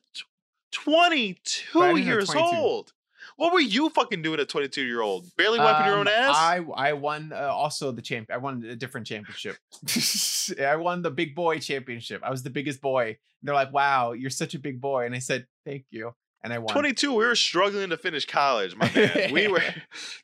22 0.71 1.79
But 1.79 1.79
I 1.81 1.87
didn't 1.93 2.05
know 2.07 2.11
years 2.13 2.29
22. 2.29 2.57
old. 2.57 2.93
What 3.37 3.51
were 3.53 3.59
you 3.59 3.89
fucking 3.89 4.21
doing 4.21 4.39
at 4.39 4.47
22 4.47 4.83
year 4.83 5.01
old? 5.01 5.27
Barely 5.35 5.59
wiping 5.59 5.85
your 5.87 5.95
own 5.97 6.07
Um, 6.07 6.13
ass? 6.15 6.35
I 6.35 6.65
I 6.75 6.93
won 6.93 7.33
uh, 7.33 7.37
also 7.51 7.91
the 7.91 8.01
champ. 8.01 8.29
I 8.31 8.37
won 8.37 8.63
a 8.63 8.75
different 8.75 9.07
championship. 9.07 9.57
I 10.61 10.75
won 10.77 11.01
the 11.01 11.11
big 11.11 11.35
boy 11.35 11.59
championship. 11.59 12.21
I 12.23 12.31
was 12.31 12.43
the 12.43 12.49
biggest 12.49 12.81
boy. 12.81 13.07
And 13.07 13.17
they're 13.43 13.55
like, 13.55 13.73
"Wow, 13.73 14.13
you're 14.13 14.29
such 14.29 14.55
a 14.55 14.59
big 14.59 14.79
boy," 14.79 15.05
and 15.05 15.13
I 15.13 15.19
said, 15.19 15.47
"Thank 15.65 15.85
you." 15.91 16.13
And 16.45 16.53
I 16.53 16.59
won. 16.59 16.67
22, 16.67 17.11
we 17.11 17.25
were 17.25 17.35
struggling 17.35 17.89
to 17.89 17.97
finish 17.97 18.25
college, 18.25 18.75
my 18.75 18.89
man. 18.93 19.33
We 19.33 19.47
were 19.49 19.63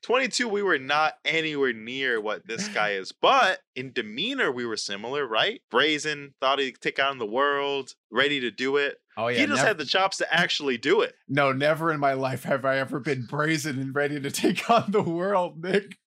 22, 0.03 0.47
we 0.47 0.61
were 0.61 0.78
not 0.78 1.15
anywhere 1.26 1.74
near 1.74 2.22
what 2.22 2.47
this 2.47 2.67
guy 2.67 2.91
is. 2.91 3.11
But 3.11 3.59
in 3.76 3.91
demeanor, 3.91 4.51
we 4.51 4.65
were 4.65 4.78
similar, 4.78 5.28
right? 5.28 5.61
Brazen, 5.72 6.36
thought 6.39 6.59
he'd 6.59 6.80
take 6.80 6.99
on 7.03 7.17
the 7.17 7.26
world, 7.26 7.95
ready 8.11 8.39
to 8.41 8.51
do 8.51 8.78
it. 8.78 8.97
Oh 9.17 9.28
yeah, 9.28 9.39
he 9.39 9.45
just 9.47 9.57
never- 9.57 9.67
had 9.67 9.78
the 9.80 9.86
chops 9.86 10.17
to 10.17 10.34
actually 10.34 10.78
do 10.78 11.01
it. 11.01 11.15
no, 11.28 11.51
never 11.51 11.91
in 11.91 11.99
my 11.99 12.13
life 12.13 12.43
have 12.43 12.63
I 12.65 12.78
ever 12.78 12.99
been 12.99 13.26
brazen 13.26 13.80
and 13.80 13.93
ready 13.93 14.22
to 14.22 14.32
take 14.32 14.69
on 14.69 14.91
the 14.91 15.01
world, 15.01 15.61
Nick. 15.61 15.97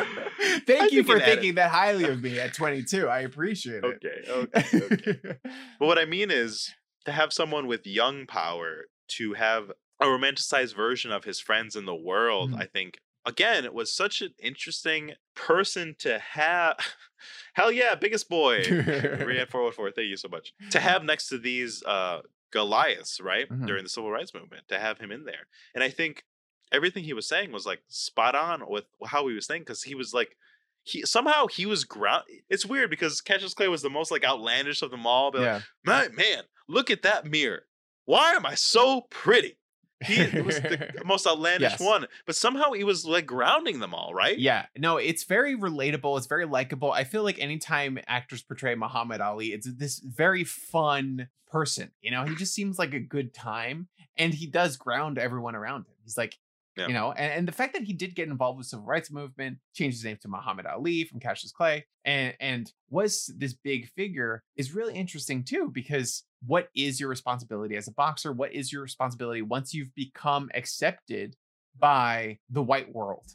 Thank 0.67 0.93
you 0.93 1.03
for 1.03 1.19
thinking 1.19 1.57
that 1.57 1.71
highly 1.71 2.05
of 2.05 2.23
me 2.23 2.39
at 2.39 2.55
22. 2.55 3.09
I 3.09 3.21
appreciate 3.21 3.83
it. 3.83 3.85
Okay, 3.85 4.31
okay, 4.31 4.85
okay. 4.95 5.37
But 5.79 5.87
what 5.87 5.99
I 5.99 6.05
mean 6.05 6.31
is 6.31 6.73
to 7.07 7.13
have 7.13 7.33
someone 7.33 7.67
with 7.67 7.87
young 7.87 8.27
power 8.27 8.85
to 9.09 9.35
have 9.35 9.71
a 10.01 10.07
romanticized 10.07 10.75
version 10.77 11.11
of 11.13 11.25
his 11.25 11.41
friends 11.41 11.75
in 11.77 11.85
the 11.87 11.95
world, 11.95 12.53
Mhm. 12.53 12.61
I 12.63 12.67
think 12.67 13.01
again, 13.27 13.65
it 13.67 13.75
was 13.75 13.93
such 13.93 14.23
an 14.23 14.33
interesting 14.39 15.13
person 15.35 15.95
to 15.99 16.19
have. 16.19 16.77
Hell 17.55 17.71
yeah, 17.73 17.95
biggest 17.95 18.29
boy. 18.29 18.63
Riyadh 18.63 19.49
414, 19.51 19.93
thank 19.95 20.09
you 20.09 20.17
so 20.17 20.29
much. 20.29 20.53
To 20.71 20.81
have 20.81 21.03
next 21.05 21.29
to 21.29 21.39
these 21.39 21.83
uh 21.85 22.23
Goliaths, 22.53 23.21
right? 23.21 23.49
Mhm. 23.49 23.67
During 23.67 23.83
the 23.85 23.91
civil 23.91 24.11
rights 24.11 24.33
movement, 24.33 24.69
to 24.69 24.79
have 24.79 24.99
him 24.99 25.13
in 25.13 25.25
there. 25.25 25.47
And 25.75 25.85
I 25.85 25.91
think 25.91 26.25
everything 26.73 27.05
he 27.05 27.13
was 27.13 27.29
saying 27.29 27.53
was 27.53 27.67
like 27.67 27.83
spot 27.89 28.35
on 28.35 28.69
with 28.71 28.85
how 29.07 29.27
he 29.29 29.35
was 29.35 29.47
saying, 29.47 29.63
because 29.63 29.83
he 29.83 29.95
was 29.95 30.15
like 30.15 30.37
he 30.85 31.03
somehow 31.03 31.47
he 31.49 31.67
was 31.67 31.85
ground. 31.85 32.25
It's 32.49 32.65
weird 32.65 32.89
because 32.89 33.21
Cassius 33.21 33.53
Clay 33.53 33.69
was 33.69 33.83
the 33.83 33.91
most 33.91 34.11
like 34.11 34.25
outlandish 34.25 34.81
of 34.81 34.91
them 34.91 35.07
all. 35.07 35.31
But 35.31 35.41
like, 35.43 35.47
yeah. 35.47 35.61
my 35.85 36.09
man, 36.09 36.45
look 36.69 36.91
at 36.91 37.03
that 37.03 37.27
mirror. 37.27 37.65
Why 38.09 38.33
am 38.33 38.47
I 38.47 38.55
so 38.55 39.03
pretty? 39.11 39.59
He 40.03 40.23
was 40.41 40.61
the 40.61 40.93
most 41.05 41.27
outlandish 41.27 41.73
Yes. 41.73 41.81
one, 41.81 42.07
but 42.25 42.35
somehow 42.35 42.73
he 42.73 42.83
was 42.83 43.05
like 43.05 43.27
grounding 43.27 43.81
them 43.81 43.93
all, 43.93 44.15
right? 44.15 44.39
Yeah, 44.39 44.65
no, 44.79 44.97
it's 44.97 45.25
very 45.25 45.55
relatable. 45.55 46.17
It's 46.17 46.27
very 46.27 46.47
likable. 46.47 46.91
I 46.91 47.05
feel 47.05 47.23
like 47.23 47.39
anytime 47.39 47.99
actors 48.07 48.41
portray 48.43 48.75
Muhammad 48.77 49.21
Ali, 49.21 49.49
it's 49.49 49.69
this 49.77 49.99
very 49.99 50.43
fun 50.45 51.29
person. 51.51 51.91
You 52.01 52.13
know, 52.13 52.25
he 52.25 52.35
just 52.35 52.55
seems 52.55 52.79
like 52.79 52.95
a 52.95 53.01
good 53.01 53.35
time, 53.35 53.89
and 54.17 54.33
he 54.33 54.47
does 54.47 54.79
ground 54.79 55.19
everyone 55.19 55.55
around 55.55 55.81
him. 55.81 55.95
He's 56.03 56.17
like, 56.17 56.39
Yeah. 56.79 56.87
you 56.87 56.95
know, 56.95 57.13
and, 57.13 57.33
and 57.33 57.49
the 57.49 57.53
fact 57.53 57.73
that 57.75 57.83
he 57.83 57.93
did 57.93 58.15
get 58.15 58.29
involved 58.29 58.59
with 58.59 58.67
civil 58.69 58.85
rights 58.87 59.11
movement, 59.11 59.59
changed 59.75 59.97
his 59.99 60.05
name 60.05 60.19
to 60.23 60.29
Muhammad 60.29 60.65
Ali 60.67 61.05
from 61.05 61.21
Cassius 61.21 61.53
Clay, 61.53 61.85
and 62.05 62.35
and 62.41 62.73
was 62.89 63.33
this 63.37 63.53
big 63.53 63.89
figure 63.91 64.43
is 64.57 64.75
really 64.75 64.95
interesting 64.95 65.43
too 65.45 65.71
because 65.73 66.25
what 66.47 66.69
is 66.75 67.01
your 67.01 67.09
responsibility 67.09 67.77
as 67.77 67.89
a 67.89 67.93
boxer? 67.93 68.33
What 68.33 68.53
is 68.55 68.73
your 68.73 68.83
responsibility 68.83 69.43
once 69.43 69.75
you've 69.75 69.95
become 69.95 70.51
accepted 70.55 71.37
by 71.79 72.39
the 72.51 72.63
white 72.63 72.95
world? 72.95 73.27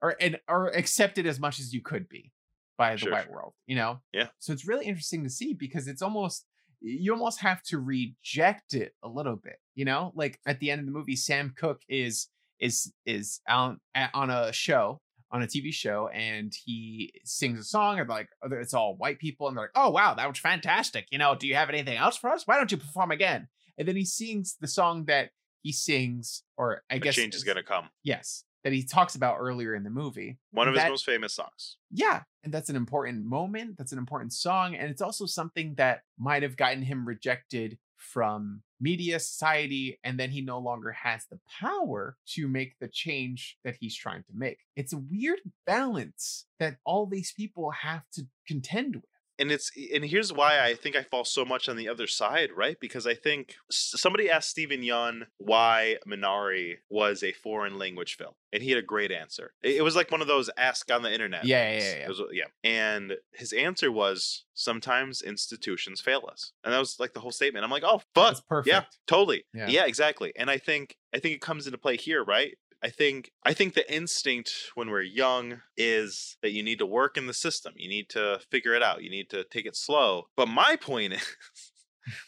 or 0.00 0.14
and 0.20 0.38
or 0.48 0.68
accepted 0.68 1.26
as 1.26 1.40
much 1.40 1.58
as 1.58 1.74
you 1.74 1.80
could 1.82 2.08
be 2.08 2.30
by 2.76 2.92
the 2.92 2.98
Sure, 2.98 3.10
white 3.10 3.28
world 3.28 3.52
you 3.66 3.74
know 3.74 3.98
Yeah. 4.12 4.28
so 4.38 4.52
it's 4.52 4.64
really 4.64 4.86
interesting 4.86 5.24
to 5.24 5.28
see 5.28 5.54
because 5.54 5.88
it's 5.88 6.02
almost 6.02 6.46
you 6.80 7.12
almost 7.12 7.40
have 7.40 7.60
to 7.64 7.80
reject 7.80 8.74
it 8.74 8.94
a 9.02 9.08
little 9.08 9.34
bit 9.34 9.58
you 9.74 9.84
know 9.84 10.12
like 10.14 10.38
at 10.46 10.60
the 10.60 10.70
end 10.70 10.78
of 10.78 10.86
the 10.86 10.92
movie 10.92 11.16
sam 11.16 11.52
Cooke 11.56 11.82
is 11.88 12.28
is 12.60 12.92
is 13.06 13.40
on 13.48 13.78
a- 13.94 14.10
on 14.14 14.30
a 14.30 14.52
show 14.52 15.00
on 15.30 15.42
a 15.42 15.46
tv 15.46 15.72
show 15.72 16.08
and 16.08 16.54
he 16.64 17.12
sings 17.24 17.58
a 17.60 17.64
song 17.64 17.98
and 18.00 18.08
like 18.08 18.28
oh, 18.42 18.48
it's 18.52 18.72
all 18.72 18.96
white 18.96 19.18
people 19.18 19.46
and 19.46 19.56
they're 19.56 19.64
like 19.64 19.70
oh 19.74 19.90
wow 19.90 20.14
that 20.14 20.26
was 20.28 20.38
fantastic 20.38 21.06
you 21.10 21.18
know 21.18 21.34
do 21.34 21.46
you 21.46 21.54
have 21.54 21.68
anything 21.68 21.96
else 21.98 22.16
for 22.16 22.30
us 22.30 22.46
why 22.46 22.56
don't 22.56 22.72
you 22.72 22.78
perform 22.78 23.10
again 23.10 23.46
and 23.76 23.86
then 23.86 23.94
he 23.96 24.04
sings 24.06 24.56
the 24.60 24.66
song 24.66 25.04
that 25.04 25.30
he 25.62 25.70
sings 25.72 26.42
or 26.56 26.82
i 26.90 26.94
A 26.94 26.98
guess 26.98 27.14
change 27.14 27.34
is 27.34 27.44
gonna 27.44 27.62
come. 27.62 27.88
yes 28.02 28.44
that 28.64 28.72
he 28.72 28.82
talks 28.82 29.14
about 29.14 29.36
earlier 29.38 29.74
in 29.74 29.82
the 29.84 29.90
movie 29.90 30.38
One 30.50 30.66
of 30.66 30.74
his 30.74 30.82
most 30.84 31.04
famous 31.04 31.34
songs. 31.34 31.76
yeah 31.90 32.22
and 32.42 32.52
that's 32.52 32.70
an 32.70 32.76
important 32.76 33.24
moment 33.26 33.76
that's 33.76 33.92
an 33.92 33.98
important 33.98 34.32
song 34.32 34.74
and 34.76 34.90
it's 34.90 35.02
also 35.02 35.26
something 35.26 35.74
that 35.76 36.00
might 36.18 36.42
have 36.42 36.56
gotten 36.56 36.82
him 36.82 37.06
rejected 37.06 37.76
from 37.96 38.62
media 38.80 39.18
society 39.18 39.98
and 40.04 40.18
then 40.18 40.30
he 40.30 40.40
no 40.40 40.58
longer 40.58 40.92
has 40.92 41.26
the 41.30 41.38
power 41.60 42.16
to 42.26 42.48
make 42.48 42.78
the 42.80 42.88
change 42.88 43.58
that 43.64 43.76
he's 43.80 43.96
trying 43.96 44.22
to 44.24 44.32
make. 44.34 44.58
It's 44.76 44.92
a 44.92 45.02
weird 45.10 45.40
balance 45.66 46.46
that 46.58 46.76
all 46.84 47.06
these 47.06 47.32
people 47.32 47.70
have 47.70 48.02
to 48.14 48.26
contend 48.46 48.96
with 48.96 49.04
and 49.38 49.50
it's 49.52 49.70
and 49.94 50.04
here's 50.04 50.32
why 50.32 50.60
I 50.60 50.74
think 50.74 50.96
I 50.96 51.02
fall 51.02 51.24
so 51.24 51.44
much 51.44 51.68
on 51.68 51.76
the 51.76 51.88
other 51.88 52.06
side, 52.06 52.50
right? 52.56 52.76
Because 52.80 53.06
I 53.06 53.14
think 53.14 53.54
somebody 53.70 54.30
asked 54.30 54.50
Steven 54.50 54.80
Yeun 54.82 55.22
why 55.38 55.96
Minari 56.06 56.76
was 56.90 57.22
a 57.22 57.32
foreign 57.32 57.78
language 57.78 58.16
film, 58.16 58.34
and 58.52 58.62
he 58.62 58.70
had 58.70 58.78
a 58.78 58.86
great 58.86 59.12
answer. 59.12 59.52
It, 59.62 59.82
was 59.82 59.96
like 59.96 60.10
one 60.10 60.20
of 60.20 60.28
those 60.28 60.50
ask 60.56 60.90
on 60.90 61.02
the 61.02 61.12
internet. 61.12 61.44
Yeah, 61.44 61.70
yeah, 61.70 61.78
things. 61.78 61.84
yeah, 61.84 61.90
It 61.92 62.00
yeah. 62.00 62.08
was- 62.08 62.22
yeah. 62.32 62.44
And 62.64 63.16
his 63.32 63.52
answer 63.52 63.90
was 63.92 64.44
sometimes 64.54 65.22
institutions 65.22 66.00
fail 66.00 66.28
us, 66.30 66.52
and 66.64 66.72
that 66.74 66.78
was 66.78 66.98
like 66.98 67.12
the 67.14 67.20
whole 67.20 67.32
statement. 67.32 67.64
I'm 67.64 67.70
like, 67.70 67.84
oh 67.84 67.98
fuck, 68.14 68.28
that's 68.28 68.40
perfect 68.40 68.68
yeah, 68.74 68.84
totally. 69.06 69.44
Yeah. 69.54 69.68
Yeah. 69.68 69.84
exactly. 69.86 70.32
And 70.36 70.50
I 70.50 70.58
think 70.58 70.96
I 71.14 71.18
think 71.18 71.34
it 71.34 71.40
comes 71.40 71.66
into 71.66 71.78
play 71.78 71.96
here, 71.96 72.22
right? 72.24 72.56
I 72.82 72.90
think 72.90 73.32
I 73.44 73.54
think 73.54 73.74
the 73.74 73.92
instinct 73.92 74.70
when 74.74 74.90
we're 74.90 75.02
young 75.02 75.62
is 75.76 76.36
that 76.42 76.52
you 76.52 76.62
need 76.62 76.78
to 76.78 76.86
work 76.86 77.16
in 77.16 77.26
the 77.26 77.34
system. 77.34 77.74
You 77.76 77.88
need 77.88 78.08
to 78.10 78.40
figure 78.50 78.74
it 78.74 78.82
out. 78.82 79.02
You 79.02 79.10
need 79.10 79.30
to 79.30 79.44
take 79.44 79.66
it 79.66 79.76
slow. 79.76 80.28
But 80.36 80.48
my 80.48 80.76
point 80.76 81.12
is 81.14 81.22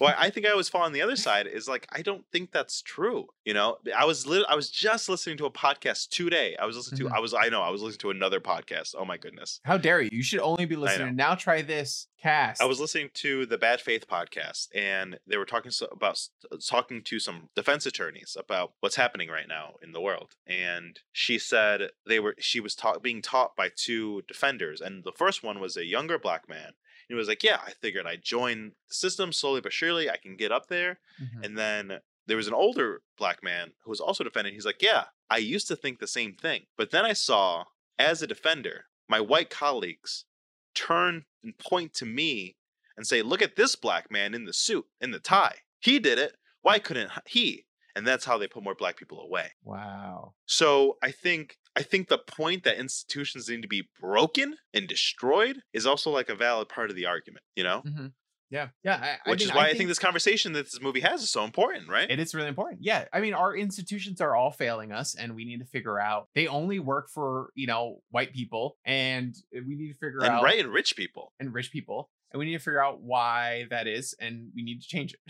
well, 0.00 0.14
I 0.18 0.30
think 0.30 0.46
I 0.46 0.50
always 0.50 0.68
fall 0.68 0.82
on 0.82 0.92
the 0.92 1.02
other 1.02 1.16
side 1.16 1.46
is 1.46 1.68
like 1.68 1.86
I 1.90 2.02
don't 2.02 2.24
think 2.32 2.52
that's 2.52 2.82
true. 2.82 3.28
You 3.44 3.54
know, 3.54 3.78
I 3.96 4.04
was 4.04 4.26
lit- 4.26 4.46
I 4.48 4.54
was 4.56 4.70
just 4.70 5.08
listening 5.08 5.36
to 5.38 5.46
a 5.46 5.50
podcast 5.50 6.08
today. 6.10 6.56
I 6.60 6.66
was 6.66 6.76
listening 6.76 7.00
Mhm. 7.00 7.10
to 7.10 7.16
I 7.16 7.20
was 7.20 7.34
I 7.34 7.48
know 7.48 7.62
I 7.62 7.70
was 7.70 7.82
listening 7.82 8.00
to 8.00 8.10
another 8.10 8.40
podcast. 8.40 8.94
Oh 8.96 9.04
my 9.04 9.16
goodness. 9.16 9.60
how 9.64 9.76
dare 9.78 10.00
you 10.00 10.10
you 10.12 10.22
should 10.22 10.40
only 10.40 10.64
be 10.66 10.76
listening 10.76 11.16
now 11.16 11.34
try 11.34 11.62
this 11.62 12.06
cast 12.22 12.60
I 12.60 12.66
was 12.66 12.78
listening 12.80 13.08
to 13.14 13.46
the 13.46 13.56
Bad 13.56 13.80
Faith 13.80 14.06
podcast, 14.06 14.68
and 14.74 15.18
they 15.26 15.38
were 15.38 15.46
talking 15.46 15.70
so, 15.70 15.86
about 15.90 16.20
talking 16.68 17.02
to 17.04 17.18
some 17.18 17.48
defense 17.56 17.86
attorneys 17.86 18.36
about 18.38 18.72
what's 18.80 18.96
happening 18.96 19.28
right 19.30 19.48
now 19.48 19.74
in 19.82 19.92
the 19.92 20.00
world. 20.02 20.32
And 20.46 21.00
she 21.12 21.38
said 21.38 21.90
they 22.06 22.20
were 22.20 22.34
she 22.38 22.60
was 22.60 22.74
taught 22.74 23.02
being 23.02 23.22
taught 23.22 23.56
by 23.56 23.70
two 23.74 24.22
defenders, 24.28 24.80
and 24.80 25.02
the 25.04 25.12
first 25.12 25.42
one 25.42 25.60
was 25.60 25.76
a 25.76 25.84
younger 25.86 26.18
black 26.18 26.48
man. 26.48 26.72
He 27.10 27.16
was 27.16 27.28
like, 27.28 27.42
"Yeah, 27.42 27.60
I 27.66 27.72
figured 27.72 28.06
I'd 28.06 28.22
join 28.24 28.72
the 28.88 28.94
system 28.94 29.32
slowly 29.32 29.60
but 29.60 29.72
surely. 29.72 30.08
I 30.10 30.16
can 30.16 30.36
get 30.36 30.52
up 30.52 30.68
there." 30.68 31.00
Mhm. 31.20 31.44
And 31.44 31.58
then 31.58 32.00
there 32.26 32.36
was 32.36 32.46
an 32.48 32.54
older 32.54 33.02
black 33.18 33.42
man 33.42 33.72
who 33.82 33.90
was 33.90 34.00
also 34.00 34.22
defending. 34.24 34.54
He's 34.54 34.64
like, 34.66 34.80
Yeah, 34.82 35.06
I 35.28 35.38
used 35.38 35.66
to 35.68 35.76
think 35.76 35.98
the 35.98 36.06
same 36.06 36.34
thing. 36.36 36.66
But 36.76 36.90
then 36.90 37.04
I 37.04 37.12
saw, 37.12 37.64
as 37.98 38.22
a 38.22 38.26
defender, 38.26 38.86
my 39.08 39.20
white 39.20 39.50
colleagues 39.50 40.26
turn 40.74 41.24
and 41.42 41.58
point 41.58 41.92
to 41.94 42.06
me 42.06 42.56
and 42.96 43.06
say, 43.06 43.22
Look 43.22 43.42
at 43.42 43.56
this 43.56 43.74
black 43.74 44.10
man 44.10 44.34
in 44.34 44.44
the 44.44 44.52
suit, 44.52 44.86
in 45.00 45.10
the 45.10 45.18
tie. 45.18 45.56
He 45.80 45.98
did 45.98 46.18
it. 46.18 46.36
Why 46.62 46.78
couldn't 46.78 47.10
he? 47.26 47.66
And 47.96 48.06
that's 48.06 48.24
how 48.26 48.38
they 48.38 48.46
put 48.46 48.62
more 48.62 48.74
black 48.76 48.96
people 48.96 49.20
away. 49.20 49.50
wow 49.64 50.34
So 50.46 50.98
I 51.02 51.10
think 51.10 51.58
I 51.80 51.82
think 51.82 52.08
the 52.08 52.18
point 52.18 52.64
that 52.64 52.78
institutions 52.78 53.48
need 53.48 53.62
to 53.62 53.68
be 53.68 53.88
broken 54.00 54.56
and 54.74 54.86
destroyed 54.86 55.62
is 55.72 55.86
also 55.86 56.10
like 56.10 56.28
a 56.28 56.34
valid 56.34 56.68
part 56.68 56.90
of 56.90 56.96
the 56.96 57.06
argument, 57.06 57.42
you 57.56 57.64
know? 57.64 57.82
Mhm. 57.86 58.12
yeah 58.50 58.68
yeah 58.82 59.16
I, 59.24 59.30
Which 59.30 59.40
mean, 59.40 59.48
is 59.50 59.54
why 59.54 59.68
I 59.68 59.74
think, 59.74 59.88
this 59.88 59.98
conversation 59.98 60.52
that 60.54 60.64
this 60.64 60.80
movie 60.80 61.00
has 61.00 61.22
is 61.22 61.30
so 61.30 61.44
important, 61.44 61.88
right? 61.88 62.10
It 62.10 62.18
is 62.18 62.34
really 62.34 62.48
important. 62.48 62.82
Yeah. 62.82 63.06
I 63.12 63.20
mean, 63.20 63.32
our 63.34 63.54
institutions 63.56 64.20
are 64.20 64.34
all 64.34 64.50
failing 64.50 64.90
us, 64.92 65.14
and 65.14 65.34
we 65.36 65.44
need 65.44 65.60
to 65.60 65.66
figure 65.66 65.98
out 66.00 66.28
they 66.34 66.46
only 66.48 66.78
work 66.80 67.08
for, 67.14 67.50
you 67.54 67.66
know, 67.68 68.02
white 68.10 68.32
people, 68.32 68.76
and 68.84 69.34
we 69.52 69.74
need 69.76 69.92
to 69.92 69.98
figure 69.98 70.18
and 70.22 70.30
out 70.34 70.42
right 70.42 70.58
and 70.58 70.68
rich 70.72 70.96
people. 70.96 71.32
and 71.40 71.54
rich 71.54 71.70
people, 71.70 72.10
and 72.32 72.38
we 72.40 72.44
need 72.46 72.54
to 72.58 72.58
figure 72.58 72.82
out 72.84 73.00
why 73.02 73.66
that 73.70 73.86
is, 73.86 74.14
and 74.20 74.50
we 74.54 74.62
need 74.62 74.80
to 74.82 74.88
change 74.88 75.14
it. 75.14 75.20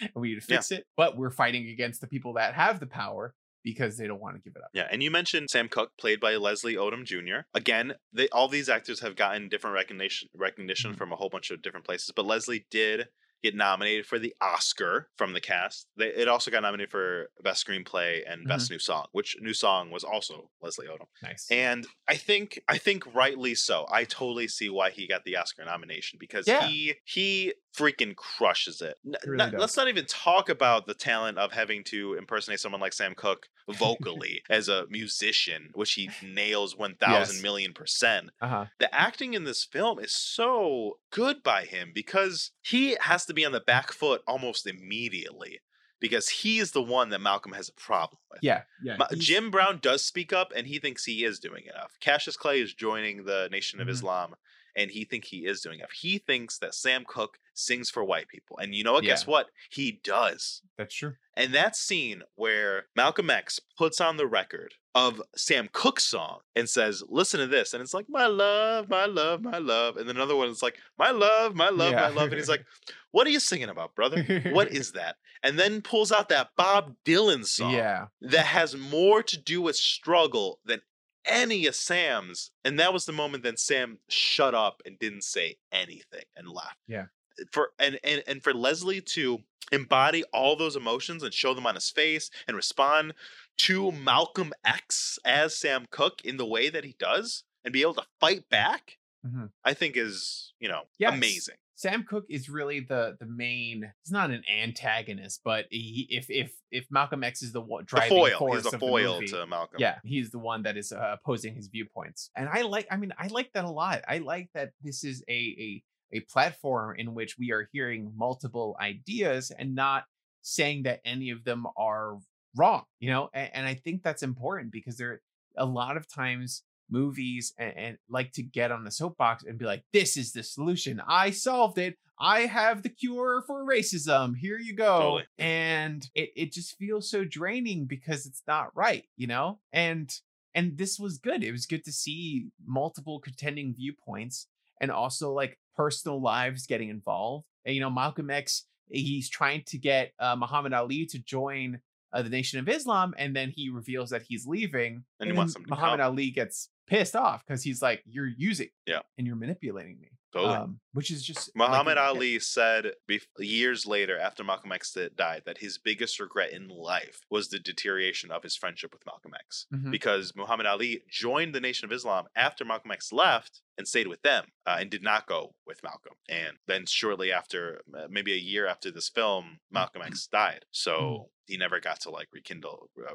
and 0.00 0.10
we 0.22 0.28
need 0.34 0.40
to 0.40 0.46
Yeah. 0.48 0.56
fix 0.58 0.70
it. 0.70 0.86
But 0.96 1.16
we're 1.16 1.30
fighting 1.30 1.68
against 1.68 2.00
the 2.00 2.06
people 2.06 2.34
that 2.34 2.54
have 2.54 2.78
the 2.78 2.86
power 2.86 3.34
because 3.64 3.96
they 3.96 4.06
don't 4.06 4.20
want 4.20 4.36
to 4.36 4.40
give 4.42 4.54
it 4.56 4.62
up. 4.62 4.70
Yeah, 4.72 4.88
and 4.90 5.02
you 5.02 5.10
mentioned 5.10 5.50
Sam 5.50 5.68
Cooke, 5.68 5.92
played 5.98 6.20
by 6.20 6.36
Leslie 6.36 6.76
Odom 6.76 7.04
Jr. 7.04 7.46
Again, 7.54 7.94
they 8.12 8.28
all 8.28 8.48
these 8.48 8.68
actors 8.68 9.00
have 9.00 9.16
gotten 9.16 9.48
different 9.48 9.74
recognition 9.74 10.28
recognition 10.34 10.94
Mhm. 10.94 10.98
from 10.98 11.12
a 11.12 11.16
whole 11.16 11.28
bunch 11.28 11.50
of 11.50 11.62
different 11.62 11.86
places, 11.86 12.12
but 12.14 12.24
Leslie 12.26 12.66
did 12.70 13.08
get 13.42 13.54
nominated 13.54 14.06
for 14.06 14.18
the 14.18 14.34
Oscar 14.40 15.08
from 15.16 15.32
the 15.32 15.40
cast. 15.40 15.86
They, 15.96 16.06
it 16.08 16.28
also 16.28 16.50
got 16.50 16.62
nominated 16.62 16.90
for 16.90 17.30
best 17.42 17.66
screenplay 17.66 18.20
and 18.26 18.40
Mm-hmm. 18.40 18.48
best 18.48 18.70
new 18.70 18.78
song, 18.78 19.06
which 19.12 19.36
new 19.40 19.54
song 19.54 19.90
was 19.90 20.04
also 20.04 20.50
Leslie 20.62 20.86
Odom. 20.86 21.06
Nice. 21.22 21.46
And 21.50 21.86
I 22.08 22.16
think 22.16 22.60
I 22.68 22.78
think 22.78 23.02
rightly 23.14 23.54
so. 23.54 23.86
I 23.90 24.04
totally 24.04 24.48
see 24.48 24.68
why 24.70 24.90
he 24.90 25.06
got 25.06 25.24
the 25.24 25.36
Oscar 25.36 25.64
nomination 25.64 26.18
because 26.20 26.46
Yeah. 26.48 26.66
he 26.66 26.94
he 27.04 27.54
freaking 27.76 28.16
crushes 28.16 28.80
it. 28.82 28.96
N- 29.06 29.14
really 29.24 29.36
not- 29.36 29.54
let's 29.54 29.76
not 29.76 29.88
even 29.88 30.04
talk 30.06 30.48
about 30.48 30.86
the 30.86 30.94
talent 30.94 31.38
of 31.38 31.52
having 31.52 31.84
to 31.84 32.14
impersonate 32.14 32.58
someone 32.60 32.80
like 32.80 32.92
Sam 32.92 33.14
Cooke 33.14 33.46
vocally 33.68 34.42
as 34.50 34.68
a 34.68 34.86
musician, 34.88 35.70
which 35.74 35.92
he 35.92 36.10
nails 36.22 36.76
one 36.76 36.94
thousand 36.96 37.36
Yes. 37.36 37.42
million 37.42 37.72
percent. 37.74 38.30
uh 38.40 38.48
huh. 38.48 38.64
The 38.78 38.92
acting 38.94 39.34
in 39.34 39.44
this 39.44 39.64
film 39.64 39.98
is 39.98 40.12
so 40.12 40.98
good 41.10 41.42
by 41.42 41.64
him 41.64 41.92
because 41.94 42.50
he 42.62 42.96
has 43.00 43.26
to 43.28 43.34
be 43.34 43.46
on 43.46 43.52
the 43.52 43.60
back 43.60 43.92
foot 43.92 44.22
almost 44.26 44.66
immediately. 44.66 45.60
because 46.00 46.28
he 46.28 46.60
is 46.60 46.70
the 46.70 46.80
one 46.82 47.08
that 47.10 47.20
Malcolm 47.20 47.50
has 47.54 47.68
a 47.68 47.72
problem 47.72 48.20
with. 48.30 48.38
Yeah, 48.40 48.62
yeah. 48.84 48.96
Ma- 48.98 49.08
Jim 49.16 49.50
Brown 49.50 49.80
does 49.82 50.04
speak 50.04 50.32
up, 50.32 50.52
and 50.54 50.64
he 50.64 50.78
thinks 50.78 51.04
he 51.04 51.24
is 51.24 51.40
doing 51.40 51.64
enough. 51.66 51.96
Cassius 51.98 52.36
Clay 52.36 52.60
is 52.60 52.72
joining 52.72 53.24
the 53.24 53.48
Nation 53.50 53.80
of 53.80 53.88
Mhm. 53.88 53.90
Islam, 53.90 54.34
and 54.76 54.92
he 54.92 55.04
thinks 55.04 55.30
he 55.30 55.44
is 55.44 55.60
doing 55.60 55.80
enough. 55.80 55.90
He 55.90 56.18
thinks 56.18 56.56
that 56.58 56.76
Sam 56.76 57.04
Cooke 57.04 57.40
sings 57.52 57.90
for 57.90 58.04
white 58.04 58.28
people, 58.28 58.56
and 58.58 58.76
you 58.76 58.84
know 58.84 58.92
what? 58.92 59.02
Guess 59.02 59.26
what? 59.26 59.48
He 59.70 59.90
does. 59.90 60.62
That's 60.76 60.94
true. 60.94 61.16
And 61.34 61.52
that 61.52 61.74
scene 61.74 62.22
where 62.36 62.86
Malcolm 62.94 63.28
X 63.28 63.58
puts 63.76 64.00
on 64.00 64.18
the 64.18 64.26
record 64.28 64.74
of 64.94 65.22
Sam 65.36 65.68
Cooke's 65.72 66.04
song 66.04 66.40
and 66.56 66.68
says, 66.68 67.02
"Listen 67.08 67.40
to 67.40 67.46
this," 67.46 67.72
and 67.72 67.82
it's 67.82 67.94
like, 67.94 68.06
"My 68.08 68.26
love, 68.26 68.88
my 68.88 69.06
love, 69.06 69.42
my 69.42 69.58
love," 69.58 69.96
and 69.96 70.08
then 70.08 70.16
another 70.16 70.36
one 70.36 70.48
is 70.48 70.62
like, 70.62 70.78
"My 70.98 71.10
love, 71.10 71.54
my 71.54 71.68
love, 71.68 71.92
my 71.92 72.08
love," 72.08 72.30
and 72.30 72.34
he's 72.34 72.48
like, 72.48 72.64
"What 73.10 73.26
are 73.26 73.30
you 73.30 73.40
singing 73.40 73.68
about, 73.68 73.94
brother? 73.94 74.22
What 74.50 74.68
is 74.72 74.92
that?" 74.92 75.16
And 75.42 75.58
then 75.58 75.82
pulls 75.82 76.10
out 76.10 76.30
that 76.30 76.50
Bob 76.56 76.96
Dylan 77.04 77.46
song 77.46 77.72
Yeah, 77.72 78.06
that 78.20 78.46
has 78.46 78.76
more 78.76 79.22
to 79.22 79.40
do 79.40 79.62
with 79.62 79.76
struggle 79.76 80.60
than 80.64 80.80
any 81.24 81.66
of 81.66 81.76
Sam's. 81.76 82.50
And 82.64 82.80
that 82.80 82.92
was 82.92 83.04
the 83.04 83.12
moment 83.12 83.44
then 83.44 83.56
Sam 83.56 83.98
shut 84.08 84.54
up 84.54 84.82
and 84.84 84.98
didn't 84.98 85.24
say 85.24 85.58
anything 85.70 86.24
and 86.36 86.48
left. 86.48 86.78
Yeah. 86.88 87.06
For 87.52 87.70
and 87.78 88.00
and, 88.02 88.22
and 88.26 88.42
for 88.42 88.52
Leslie 88.52 89.00
to 89.00 89.38
embody 89.70 90.24
all 90.32 90.56
those 90.56 90.76
emotions 90.76 91.22
and 91.22 91.32
show 91.32 91.54
them 91.54 91.66
on 91.66 91.74
his 91.74 91.90
face 91.90 92.30
and 92.46 92.56
respond 92.56 93.12
to 93.58 93.92
Malcolm 93.92 94.52
X 94.64 95.18
as 95.24 95.56
Sam 95.58 95.86
Cooke 95.90 96.20
in 96.24 96.36
the 96.36 96.46
way 96.46 96.70
that 96.70 96.84
he 96.84 96.94
does 96.98 97.44
and 97.64 97.72
be 97.72 97.82
able 97.82 97.94
to 97.94 98.06
fight 98.20 98.48
back, 98.48 98.98
Mhm. 99.26 99.50
I 99.64 99.74
think 99.74 99.96
is, 99.96 100.54
you 100.60 100.68
know, 100.68 100.84
Yes. 100.98 101.12
amazing. 101.14 101.56
Sam 101.74 102.02
Cooke 102.04 102.26
is 102.28 102.48
really 102.48 102.80
the 102.80 103.16
the 103.20 103.26
main. 103.26 103.92
He's 104.02 104.10
not 104.10 104.30
an 104.32 104.42
antagonist, 104.48 105.42
but 105.44 105.66
he, 105.70 106.06
if 106.10 106.28
if 106.30 106.52
if 106.72 106.86
Malcolm 106.90 107.22
X 107.22 107.40
is 107.42 107.52
the 107.52 107.60
one 107.60 107.82
The 107.82 107.86
driving 107.86 108.16
foil. 108.18 108.38
force 108.38 108.56
He's 108.58 108.66
of 108.66 108.72
the 108.72 108.78
the 108.78 108.86
foil 108.90 109.14
movie, 109.14 109.26
to 109.28 109.46
Malcolm. 109.46 109.76
yeah, 109.80 110.00
he's 110.04 110.30
the 110.30 110.38
one 110.40 110.62
that 110.64 110.76
is 110.76 110.90
uh, 110.92 111.16
opposing 111.20 111.54
his 111.54 111.68
viewpoints, 111.68 112.30
and 112.34 112.48
I 112.48 112.62
like. 112.62 112.86
I 112.90 112.96
mean, 112.96 113.12
I 113.16 113.28
like 113.28 113.52
that 113.52 113.64
a 113.64 113.70
lot. 113.70 114.02
I 114.08 114.18
like 114.18 114.50
that 114.54 114.72
this 114.82 115.04
is 115.04 115.22
a 115.28 115.32
a 115.32 115.84
a 116.16 116.20
platform 116.20 116.96
in 116.98 117.14
which 117.14 117.38
we 117.38 117.52
are 117.52 117.68
hearing 117.72 118.12
multiple 118.16 118.76
ideas 118.80 119.50
and 119.52 119.74
not 119.76 120.04
saying 120.42 120.82
that 120.84 121.00
any 121.04 121.30
of 121.30 121.44
them 121.44 121.66
are 121.76 122.18
wrong. 122.56 122.84
You 123.00 123.10
know, 123.10 123.30
and, 123.32 123.50
and 123.54 123.66
I 123.66 123.74
think 123.74 124.02
that's 124.02 124.22
important 124.22 124.72
because 124.72 124.96
there 124.96 125.20
a 125.56 125.66
lot 125.66 125.96
of 125.96 126.12
times 126.12 126.62
movies 126.90 127.52
and, 127.58 127.76
and 127.76 127.98
like 128.08 128.32
to 128.32 128.42
get 128.42 128.72
on 128.72 128.84
the 128.84 128.90
soapbox 128.90 129.44
and 129.44 129.58
be 129.58 129.64
like, 129.64 129.84
"This 129.92 130.16
is 130.16 130.32
the 130.32 130.42
solution. 130.42 131.02
I 131.06 131.30
solved 131.30 131.78
it. 131.78 131.96
I 132.20 132.40
have 132.40 132.82
the 132.82 132.88
cure 132.88 133.42
for 133.46 133.64
racism. 133.64 134.36
Here 134.36 134.58
you 134.58 134.74
go." 134.74 134.98
Totally. 134.98 135.24
And 135.38 136.08
it 136.14 136.30
it 136.36 136.52
just 136.52 136.76
feels 136.78 137.10
so 137.10 137.24
draining 137.24 137.86
because 137.86 138.26
it's 138.26 138.42
not 138.46 138.74
right, 138.76 139.04
you 139.16 139.26
know. 139.26 139.60
And 139.72 140.12
and 140.54 140.76
this 140.76 140.98
was 140.98 141.18
good. 141.18 141.44
It 141.44 141.52
was 141.52 141.66
good 141.66 141.84
to 141.84 141.92
see 141.92 142.48
multiple 142.66 143.20
contending 143.20 143.74
viewpoints 143.74 144.46
and 144.80 144.90
also 144.90 145.32
like 145.32 145.58
personal 145.76 146.20
lives 146.20 146.66
getting 146.66 146.88
involved. 146.88 147.46
And, 147.64 147.74
you 147.74 147.80
know, 147.80 147.90
Malcolm 147.90 148.30
X, 148.30 148.64
he's 148.88 149.28
trying 149.28 149.62
to 149.66 149.78
get 149.78 150.12
uh, 150.18 150.36
Muhammad 150.36 150.72
Ali 150.72 151.06
to 151.06 151.18
join 151.18 151.80
uh, 152.12 152.22
the 152.22 152.28
Nation 152.30 152.58
of 152.58 152.68
Islam, 152.68 153.14
and 153.18 153.34
then 153.36 153.50
he 153.54 153.68
reveals 153.70 154.10
that 154.10 154.22
he's 154.28 154.46
leaving. 154.46 155.04
And 155.20 155.30
he 155.30 155.36
wants 155.36 155.56
Muhammad. 155.68 156.00
Ali 156.00 156.30
gets 156.30 156.68
pissed 156.86 157.14
off 157.16 157.44
because 157.46 157.62
he's 157.62 157.82
like, 157.82 158.02
"You're 158.06 158.26
using, 158.26 158.68
Yeah. 158.86 159.00
and 159.16 159.26
you're 159.26 159.36
manipulating 159.36 160.00
me." 160.00 160.08
Totally. 160.32 160.54
Um, 160.56 160.80
which 160.92 161.10
is 161.10 161.24
just 161.24 161.50
like, 161.56 161.70
Muhammad 161.70 161.96
yeah, 161.96 162.08
Ali 162.08 162.38
said 162.38 162.92
bef- 163.08 163.26
years 163.38 163.86
later, 163.86 164.18
after 164.18 164.44
Malcolm 164.44 164.72
X 164.72 164.96
died, 165.16 165.42
that 165.46 165.58
his 165.58 165.78
biggest 165.78 166.20
regret 166.20 166.52
in 166.52 166.68
life 166.68 167.20
was 167.30 167.48
the 167.48 167.58
deterioration 167.58 168.30
of 168.30 168.42
his 168.42 168.54
friendship 168.56 168.92
with 168.92 169.06
Malcolm 169.06 169.32
X. 169.34 169.66
mhm. 169.72 169.90
Because 169.90 170.34
Muhammad 170.36 170.66
Ali 170.66 171.02
joined 171.08 171.54
the 171.54 171.60
Nation 171.60 171.86
of 171.86 171.92
Islam 171.92 172.26
after 172.36 172.64
Malcolm 172.64 172.90
X 172.90 173.12
left 173.12 173.62
and 173.78 173.88
stayed 173.88 174.08
with 174.08 174.20
them 174.22 174.46
uh, 174.66 174.76
and 174.80 174.90
did 174.90 175.02
not 175.02 175.26
go 175.26 175.54
with 175.66 175.82
Malcolm. 175.82 176.14
And 176.28 176.58
then 176.66 176.84
shortly 176.84 177.32
after, 177.32 177.80
uh, 177.96 178.08
maybe 178.10 178.32
a 178.34 178.36
year 178.36 178.66
after 178.66 178.90
this 178.90 179.08
film, 179.08 179.60
Malcolm 179.70 180.02
X 180.02 180.26
died. 180.26 180.64
So 180.72 181.30
he 181.46 181.56
never 181.56 181.80
got 181.80 182.00
to 182.02 182.10
like 182.10 182.28
rekindle, 182.32 182.90
uh, 183.08 183.14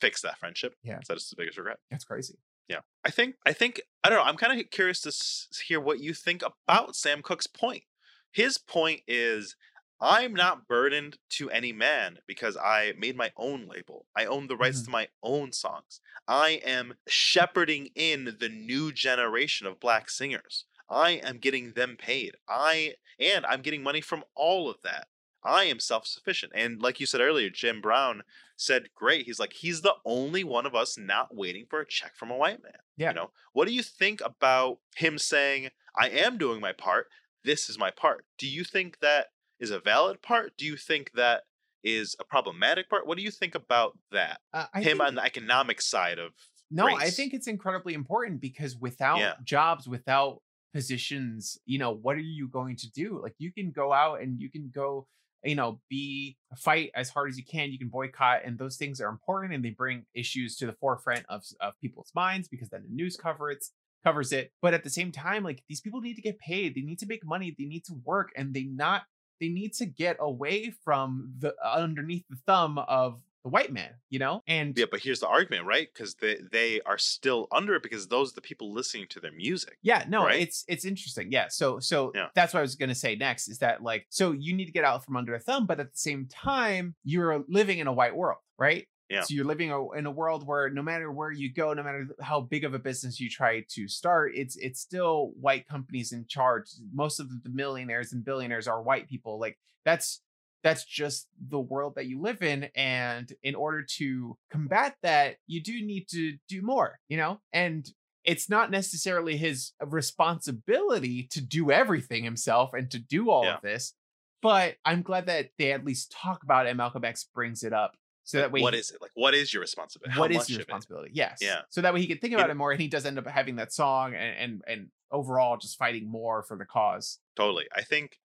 fix 0.00 0.22
that 0.22 0.38
friendship. 0.38 0.74
Yeah. 0.82 0.98
So 1.04 1.12
that's 1.12 1.30
the 1.30 1.36
biggest 1.36 1.58
regret. 1.58 1.78
That's 1.90 2.04
crazy. 2.04 2.38
Yeah, 2.68 2.80
I 3.04 3.10
think 3.10 3.36
I 3.46 3.52
think 3.52 3.80
I 4.04 4.08
don't 4.10 4.18
know. 4.18 4.24
I'm 4.24 4.36
kind 4.36 4.58
of 4.60 4.70
curious 4.70 5.00
to 5.02 5.08
s- 5.08 5.48
hear 5.66 5.80
what 5.80 6.00
you 6.00 6.14
think 6.14 6.42
about 6.42 6.96
Sam 6.96 7.22
Cooke's 7.22 7.46
point. 7.46 7.84
His 8.32 8.58
point 8.58 9.02
is, 9.06 9.56
I'm 10.00 10.34
not 10.34 10.68
burdened 10.68 11.18
to 11.30 11.50
any 11.50 11.72
man 11.72 12.18
because 12.26 12.56
I 12.56 12.92
made 12.98 13.16
my 13.16 13.32
own 13.36 13.66
label. 13.66 14.06
I 14.14 14.26
own 14.26 14.46
the 14.46 14.56
rights 14.56 14.82
Mhm. 14.82 14.84
to 14.84 14.90
my 14.90 15.08
own 15.22 15.52
songs. 15.52 16.00
I 16.28 16.60
am 16.64 16.98
shepherding 17.08 17.86
in 17.94 18.36
the 18.38 18.48
new 18.50 18.92
generation 18.92 19.66
of 19.66 19.80
black 19.80 20.10
singers. 20.10 20.66
I 20.90 21.12
am 21.12 21.38
getting 21.38 21.72
them 21.72 21.96
paid. 21.96 22.36
I 22.48 22.96
and 23.18 23.44
I'm 23.46 23.62
getting 23.62 23.82
money 23.82 24.00
from 24.00 24.24
all 24.34 24.68
of 24.70 24.80
that. 24.82 25.08
I 25.42 25.64
am 25.64 25.80
self-sufficient. 25.80 26.52
And 26.54 26.82
like 26.82 27.00
you 27.00 27.06
said 27.06 27.20
earlier, 27.20 27.50
Jim 27.50 27.80
Brown 27.80 28.22
said, 28.58 28.90
"Great." 28.94 29.24
He's 29.24 29.38
like, 29.38 29.52
he's 29.54 29.80
the 29.80 29.94
only 30.04 30.44
one 30.44 30.66
of 30.66 30.74
us 30.74 30.98
not 30.98 31.34
waiting 31.34 31.64
for 31.70 31.80
a 31.80 31.86
check 31.86 32.14
from 32.16 32.30
a 32.30 32.36
white 32.36 32.62
man. 32.62 32.72
Yeah. 32.96 33.10
You 33.10 33.14
know, 33.14 33.30
what 33.52 33.66
do 33.68 33.72
you 33.74 33.82
think 33.82 34.20
about 34.22 34.78
him 34.96 35.16
saying, 35.18 35.70
"I 35.98 36.08
am 36.10 36.36
doing 36.36 36.60
my 36.60 36.72
part. 36.72 37.06
This 37.44 37.70
is 37.70 37.78
my 37.78 37.90
part"? 37.90 38.26
Do 38.36 38.46
you 38.48 38.64
think 38.64 38.98
that 39.00 39.28
is 39.58 39.70
a 39.70 39.80
valid 39.80 40.20
part? 40.22 40.52
Do 40.58 40.66
you 40.66 40.76
think 40.76 41.12
that 41.14 41.44
is 41.84 42.16
a 42.20 42.24
problematic 42.24 42.90
part? 42.90 43.06
What 43.06 43.16
do 43.16 43.22
you 43.24 43.30
think 43.30 43.54
about 43.54 43.96
that? 44.10 44.40
Uh, 44.52 44.66
I 44.74 44.78
him 44.82 44.98
think- 44.98 45.02
on 45.02 45.14
the 45.14 45.22
economic 45.24 45.80
side 45.80 46.18
of 46.18 46.32
No, 46.70 46.86
I 46.86 47.08
think 47.10 47.32
it's 47.32 47.46
incredibly 47.46 47.94
important 47.94 48.40
because 48.42 48.76
without 48.76 49.18
Yeah. 49.20 49.34
jobs, 49.42 49.88
without 49.88 50.42
positions, 50.74 51.58
you 51.64 51.78
know, 51.78 51.90
what 51.92 52.16
are 52.16 52.20
you 52.20 52.48
going 52.48 52.76
to 52.76 52.90
do? 52.90 53.20
Like 53.22 53.34
you 53.38 53.52
can 53.52 53.70
go 53.70 53.92
out 53.92 54.20
and 54.20 54.40
you 54.40 54.50
can 54.50 54.70
go, 54.74 55.06
you 55.44 55.54
know, 55.54 55.80
be 55.88 56.36
fight 56.56 56.90
as 56.94 57.10
hard 57.10 57.30
as 57.30 57.38
you 57.38 57.44
can. 57.44 57.70
You 57.70 57.78
can 57.78 57.88
boycott, 57.88 58.40
and 58.44 58.58
those 58.58 58.76
things 58.76 59.00
are 59.00 59.08
important 59.08 59.54
and 59.54 59.64
they 59.64 59.70
bring 59.70 60.04
issues 60.14 60.56
to 60.56 60.66
the 60.66 60.72
forefront 60.72 61.24
of 61.28 61.42
of 61.60 61.78
people's 61.80 62.12
minds 62.14 62.48
because 62.48 62.68
then 62.68 62.82
the 62.82 62.94
news 62.94 63.16
cover 63.16 63.50
it 63.50 63.64
covers 64.04 64.32
it. 64.32 64.52
But 64.62 64.74
at 64.74 64.84
the 64.84 64.90
same 64.90 65.12
time, 65.12 65.44
like 65.44 65.62
these 65.68 65.80
people 65.80 66.00
need 66.00 66.14
to 66.14 66.22
get 66.22 66.38
paid. 66.38 66.74
They 66.74 66.82
need 66.82 66.98
to 67.00 67.06
make 67.06 67.24
money. 67.24 67.54
They 67.56 67.66
need 67.66 67.84
to 67.86 67.94
work, 68.04 68.30
and 68.36 68.54
they 68.54 68.64
not 68.64 69.02
they 69.40 69.48
need 69.48 69.74
to 69.74 69.86
get 69.86 70.16
away 70.18 70.72
from 70.84 71.32
the 71.38 71.54
underneath 71.64 72.24
the 72.28 72.38
thumb 72.46 72.78
of 72.78 73.20
the 73.44 73.50
white 73.50 73.72
man, 73.72 73.94
you 74.10 74.18
know? 74.18 74.42
And 74.46 74.76
Yeah, 74.76 74.86
but 74.90 75.00
here's 75.00 75.20
the 75.20 75.28
argument, 75.28 75.66
right? 75.66 75.88
Because 75.92 76.14
they 76.16 76.38
they 76.50 76.80
are 76.82 76.98
still 76.98 77.46
under 77.52 77.74
it 77.74 77.82
because 77.82 78.08
those 78.08 78.32
are 78.32 78.34
the 78.34 78.40
people 78.40 78.72
listening 78.72 79.06
to 79.10 79.20
their 79.20 79.32
music. 79.32 79.78
Yeah, 79.82 80.04
no, 80.08 80.24
right? 80.24 80.40
it's 80.40 80.64
it's 80.68 80.84
interesting. 80.84 81.30
Yeah, 81.32 81.48
so 81.48 81.78
so 81.80 82.12
Yeah. 82.14 82.28
that's 82.34 82.52
what 82.52 82.60
I 82.60 82.62
was 82.62 82.74
gonna 82.76 82.94
say 82.94 83.14
next 83.16 83.48
is 83.48 83.58
that 83.58 83.82
like 83.82 84.06
so 84.10 84.32
you 84.32 84.54
need 84.54 84.66
to 84.66 84.72
get 84.72 84.84
out 84.84 85.04
from 85.04 85.16
under 85.16 85.34
a 85.34 85.38
thumb, 85.40 85.66
but 85.66 85.80
at 85.80 85.92
the 85.92 85.98
same 85.98 86.26
time 86.26 86.94
you're 87.04 87.44
living 87.48 87.78
in 87.78 87.86
a 87.86 87.92
white 87.92 88.16
world, 88.16 88.40
right? 88.58 88.88
Yeah. 89.08 89.22
So 89.22 89.32
you're 89.32 89.46
living 89.46 89.70
in 89.96 90.04
a 90.04 90.10
world 90.10 90.46
where 90.46 90.68
no 90.68 90.82
matter 90.82 91.10
where 91.10 91.32
you 91.32 91.50
go, 91.50 91.72
no 91.72 91.82
matter 91.82 92.08
how 92.20 92.42
big 92.42 92.64
of 92.64 92.74
a 92.74 92.78
business 92.78 93.18
you 93.18 93.30
try 93.30 93.64
to 93.70 93.88
start, 93.88 94.32
it's 94.34 94.56
it's 94.56 94.80
still 94.80 95.32
white 95.40 95.66
companies 95.66 96.12
in 96.12 96.26
charge. 96.26 96.66
Most 96.92 97.18
of 97.18 97.30
the 97.42 97.48
millionaires 97.48 98.12
and 98.12 98.22
billionaires 98.22 98.68
are 98.68 98.82
white 98.82 99.08
people. 99.08 99.38
Like 99.40 99.58
that's 99.86 100.20
that's 100.62 100.84
just 100.84 101.28
the 101.48 101.58
world 101.60 101.94
that 101.96 102.06
you 102.06 102.20
live 102.20 102.42
in 102.42 102.68
and 102.74 103.32
in 103.42 103.54
order 103.54 103.82
to 103.82 104.36
combat 104.50 104.96
that 105.02 105.36
you 105.46 105.62
do 105.62 105.80
need 105.84 106.06
to 106.08 106.36
do 106.48 106.62
more 106.62 106.98
you 107.08 107.16
know 107.16 107.40
and 107.52 107.90
it's 108.24 108.50
not 108.50 108.70
necessarily 108.70 109.36
his 109.36 109.72
responsibility 109.80 111.24
to 111.30 111.40
do 111.40 111.70
everything 111.70 112.24
himself 112.24 112.70
and 112.74 112.90
to 112.90 112.98
do 112.98 113.30
all 113.30 113.44
Yeah. 113.44 113.56
of 113.56 113.62
this 113.62 113.94
but 114.42 114.76
i'm 114.84 115.02
glad 115.02 115.26
that 115.26 115.50
they 115.58 115.72
at 115.72 115.84
least 115.84 116.12
talk 116.12 116.42
about 116.42 116.66
it 116.66 116.70
and 116.70 116.76
malcolm 116.76 117.04
x 117.04 117.24
brings 117.34 117.62
it 117.62 117.72
up 117.72 117.96
so 118.24 118.38
that 118.38 118.52
way 118.52 118.60
what 118.60 118.74
he- 118.74 118.80
is 118.80 118.90
it 118.90 119.00
like? 119.00 119.10
What 119.14 119.34
is 119.34 119.54
your 119.54 119.62
responsibility? 119.62 120.18
what 120.20 120.30
How 120.30 120.40
is 120.40 120.50
your 120.50 120.58
responsibility 120.58 121.10
yes 121.14 121.38
Yeah. 121.40 121.62
so 121.70 121.80
that 121.80 121.94
way 121.94 122.00
he 122.00 122.06
can 122.06 122.18
think 122.18 122.34
about 122.34 122.48
It- 122.50 122.52
it 122.52 122.56
more 122.56 122.72
and 122.72 122.80
he 122.80 122.88
does 122.88 123.06
end 123.06 123.18
up 123.18 123.26
having 123.26 123.56
that 123.56 123.72
song 123.72 124.14
and 124.14 124.36
and, 124.36 124.62
and 124.66 124.90
overall 125.10 125.56
just 125.56 125.78
fighting 125.78 126.08
more 126.10 126.42
for 126.42 126.56
the 126.56 126.66
cause 126.66 127.18
Totally. 127.36 127.66
I 127.74 127.82
think, 127.82 128.18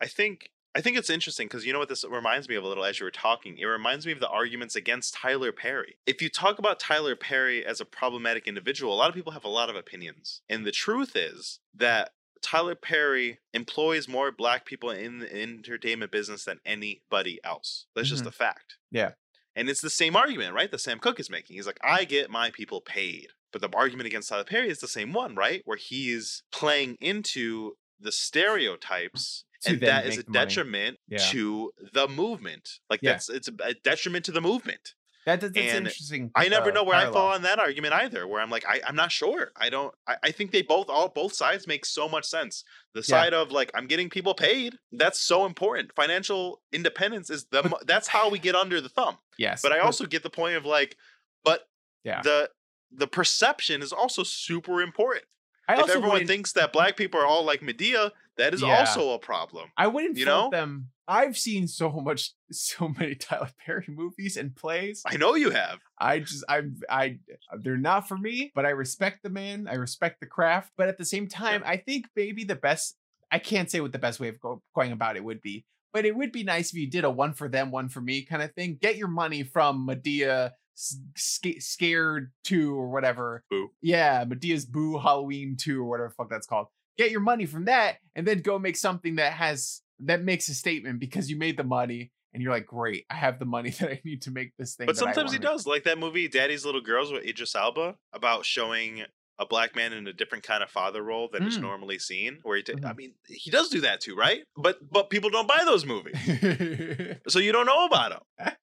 I 0.00 0.06
think, 0.06 0.50
I 0.76 0.80
think 0.80 0.96
it's 0.96 1.10
interesting 1.10 1.46
because 1.46 1.64
you 1.64 1.72
know 1.72 1.78
what 1.78 1.88
this 1.88 2.04
reminds 2.04 2.48
me 2.48 2.56
of 2.56 2.64
a 2.64 2.66
little 2.68 2.84
as 2.84 2.98
you 2.98 3.04
were 3.04 3.10
talking. 3.12 3.58
It 3.58 3.64
reminds 3.64 4.06
me 4.06 4.12
of 4.12 4.18
the 4.20 4.28
arguments 4.28 4.74
against 4.74 5.14
Tyler 5.14 5.52
Perry. 5.52 5.96
If 6.06 6.20
you 6.20 6.28
talk 6.28 6.58
about 6.58 6.80
Tyler 6.80 7.14
Perry 7.14 7.64
as 7.64 7.80
a 7.80 7.84
problematic 7.84 8.48
individual, 8.48 8.92
a 8.92 8.96
lot 8.96 9.08
of 9.08 9.14
people 9.14 9.32
have 9.32 9.44
a 9.44 9.48
lot 9.48 9.70
of 9.70 9.76
opinions, 9.76 10.42
and 10.48 10.66
the 10.66 10.72
truth 10.72 11.14
is 11.14 11.60
that 11.74 12.10
Tyler 12.42 12.74
Perry 12.74 13.38
employs 13.54 14.08
more 14.08 14.30
black 14.32 14.66
people 14.66 14.90
in 14.90 15.20
the 15.20 15.32
entertainment 15.42 16.10
business 16.10 16.44
than 16.44 16.60
anybody 16.66 17.40
else. 17.44 17.86
That's 17.94 18.08
just 18.08 18.24
Mhm. 18.24 18.28
a 18.28 18.32
fact. 18.32 18.74
Yeah. 18.90 19.12
And 19.56 19.70
it's 19.70 19.80
the 19.80 19.88
same 19.88 20.16
argument, 20.16 20.52
right? 20.54 20.70
That 20.70 20.80
Sam 20.80 20.98
Cooke 20.98 21.20
is 21.20 21.30
making. 21.30 21.56
He's 21.56 21.66
like, 21.66 21.78
I 21.82 22.04
get 22.04 22.28
my 22.30 22.50
people 22.50 22.80
paid. 22.80 23.28
But 23.52 23.62
the 23.62 23.70
argument 23.74 24.08
against 24.08 24.28
Tyler 24.28 24.44
Perry 24.44 24.68
is 24.68 24.80
the 24.80 24.88
same 24.88 25.12
one, 25.12 25.36
right? 25.36 25.62
Where 25.64 25.76
he's 25.78 26.42
playing 26.50 26.96
into 27.00 27.76
the 28.00 28.10
stereotypes 28.12 29.44
and 29.66 29.80
that 29.80 30.06
is 30.06 30.18
a 30.18 30.24
money. 30.28 30.32
detriment 30.32 30.98
Yeah. 31.08 31.18
to 31.18 31.72
the 31.92 32.08
movement. 32.08 32.68
Like 32.90 33.00
Yeah. 33.02 33.12
that's 33.12 33.28
it's 33.28 33.48
a, 33.48 33.74
detriment 33.82 34.24
to 34.26 34.32
the 34.32 34.40
movement. 34.40 34.94
That, 35.26 35.40
that's, 35.40 35.56
and 35.56 35.86
interesting. 35.86 36.30
I 36.34 36.48
never 36.48 36.70
uh, 36.70 36.74
know 36.74 36.84
where 36.84 36.96
I 36.96 37.10
fall 37.10 37.28
on 37.32 37.42
that 37.42 37.58
argument 37.58 37.94
either. 37.94 38.26
Where 38.26 38.42
I'm 38.42 38.50
like, 38.50 38.66
I, 38.68 38.82
I'm 38.86 38.94
not 38.94 39.10
sure. 39.10 39.52
I 39.56 39.70
don't. 39.70 39.94
I, 40.06 40.16
I 40.24 40.30
think 40.32 40.50
they 40.50 40.60
both 40.60 40.90
all 40.90 41.08
both 41.08 41.32
sides 41.32 41.66
make 41.66 41.86
so 41.86 42.06
much 42.10 42.26
sense. 42.26 42.62
The 42.92 43.00
Yeah. 43.00 43.04
side 43.04 43.32
of 43.32 43.50
like 43.50 43.70
I'm 43.74 43.86
getting 43.86 44.10
people 44.10 44.34
paid. 44.34 44.76
That's 44.92 45.18
so 45.18 45.46
important. 45.46 45.94
Financial 45.96 46.60
independence 46.72 47.30
is 47.30 47.46
the. 47.46 47.74
That's 47.86 48.08
how 48.08 48.28
we 48.28 48.38
get 48.38 48.54
under 48.54 48.82
the 48.82 48.90
thumb. 48.90 49.16
Yes, 49.38 49.62
But 49.62 49.72
I 49.72 49.78
also 49.78 50.04
get 50.04 50.22
the 50.24 50.30
point 50.30 50.56
of 50.56 50.66
like, 50.66 50.96
but 51.42 51.68
yeah. 52.04 52.20
the 52.20 52.50
the 52.92 53.06
perception 53.06 53.80
is 53.80 53.92
also 53.94 54.22
super 54.24 54.82
important. 54.82 55.24
I 55.68 55.80
if 55.80 55.90
everyone 55.90 56.26
thinks 56.26 56.52
that 56.52 56.72
black 56.72 56.96
people 56.96 57.20
are 57.20 57.26
all 57.26 57.44
like 57.44 57.60
Madea, 57.60 58.10
that 58.36 58.54
is 58.54 58.62
Yeah. 58.62 58.80
also 58.80 59.12
a 59.12 59.18
problem. 59.18 59.70
I 59.76 59.86
wouldn't 59.86 60.16
you 60.16 60.26
know? 60.26 60.50
them. 60.50 60.88
I've 61.06 61.36
seen 61.36 61.68
so 61.68 61.90
much, 61.90 62.32
so 62.50 62.88
many 62.98 63.14
Tyler 63.14 63.50
Perry 63.64 63.86
movies 63.88 64.36
and 64.36 64.54
plays. 64.56 65.02
I 65.06 65.16
know 65.16 65.34
you 65.34 65.50
have. 65.50 65.78
I 65.98 66.20
just, 66.20 66.44
I'm, 66.48 66.76
I, 66.88 67.18
they're 67.60 67.76
not 67.76 68.08
for 68.08 68.16
me. 68.16 68.52
But 68.54 68.64
I 68.66 68.70
respect 68.70 69.22
the 69.22 69.30
man. 69.30 69.68
I 69.68 69.74
respect 69.74 70.20
the 70.20 70.26
craft. 70.26 70.72
But 70.76 70.88
at 70.88 70.96
the 70.98 71.04
same 71.04 71.28
time, 71.28 71.62
I 71.64 71.76
think 71.76 72.06
maybe 72.16 72.44
the 72.44 72.56
best. 72.56 72.96
I 73.30 73.38
can't 73.38 73.70
say 73.70 73.80
what 73.80 73.92
the 73.92 73.98
best 73.98 74.20
way 74.20 74.28
of 74.28 74.40
go, 74.40 74.62
going 74.74 74.92
about 74.92 75.16
it 75.16 75.24
would 75.24 75.40
be, 75.42 75.64
but 75.92 76.04
it 76.04 76.14
would 76.14 76.30
be 76.30 76.44
nice 76.44 76.68
if 76.70 76.74
you 76.78 76.88
did 76.88 77.04
a 77.04 77.10
one 77.10 77.32
for 77.32 77.48
them, 77.48 77.70
one 77.70 77.88
for 77.88 78.00
me 78.00 78.22
kind 78.22 78.42
of 78.42 78.52
thing. 78.54 78.78
Get 78.80 78.96
your 78.96 79.08
money 79.08 79.42
from 79.42 79.86
Madea. 79.88 80.52
Sca- 80.74 81.60
Scared 81.60 82.32
two 82.44 82.74
or 82.74 82.88
whatever. 82.90 83.44
Boo. 83.50 83.70
Yeah, 83.80 84.24
Madea's 84.26 84.66
Boo 84.66 84.98
Halloween 84.98 85.56
two 85.58 85.80
or 85.82 85.84
whatever 85.84 86.08
the 86.08 86.14
fuck 86.14 86.30
that's 86.30 86.46
called. 86.46 86.66
Get 86.98 87.10
your 87.10 87.20
money 87.20 87.46
from 87.46 87.64
that, 87.66 87.96
and 88.14 88.26
then 88.26 88.40
go 88.40 88.58
make 88.58 88.76
something 88.76 89.16
that 89.16 89.32
has 89.34 89.82
that 90.00 90.22
makes 90.22 90.48
a 90.48 90.54
statement 90.54 90.98
because 91.00 91.30
you 91.30 91.36
made 91.36 91.56
the 91.56 91.64
money, 91.64 92.10
and 92.32 92.42
you're 92.42 92.52
like, 92.52 92.66
great, 92.66 93.04
I 93.10 93.14
have 93.14 93.38
the 93.38 93.44
money 93.46 93.70
that 93.80 93.90
I 93.90 94.00
need 94.04 94.22
to 94.22 94.30
make 94.30 94.52
this 94.58 94.74
thing. 94.74 94.86
But 94.86 94.96
that 94.96 95.02
I 95.02 95.12
sometimes 95.12 95.32
he 95.32 95.38
does, 95.38 95.66
like 95.66 95.84
that 95.84 95.98
movie 95.98 96.28
"Daddy's 96.28 96.64
Little 96.64 96.80
Girls" 96.80 97.10
with 97.12 97.24
Idris 97.24 97.54
Elba, 97.54 97.96
about 98.12 98.44
showing 98.44 99.02
a 99.40 99.44
black 99.46 99.74
man 99.74 99.92
in 99.92 100.06
a 100.06 100.12
different 100.12 100.44
kind 100.44 100.62
of 100.62 100.70
father 100.70 101.02
role 101.02 101.28
than 101.32 101.42
is 101.48 101.58
Mm. 101.58 101.62
normally 101.62 101.98
seen. 101.98 102.38
Where 102.44 102.56
he, 102.56 102.62
ta- 102.62 102.74
I 102.84 102.92
Mhm. 102.92 102.96
mean, 102.96 103.14
he 103.26 103.50
does 103.50 103.68
do 103.68 103.80
that 103.80 104.00
too, 104.00 104.14
right? 104.14 104.44
But 104.56 104.78
but 104.88 105.10
people 105.10 105.30
don't 105.30 105.48
buy 105.48 105.62
those 105.64 105.84
movies, 105.84 106.14
so 107.28 107.40
you 107.40 107.50
don't 107.50 107.66
know 107.66 107.84
about 107.86 108.12
him. 108.12 108.20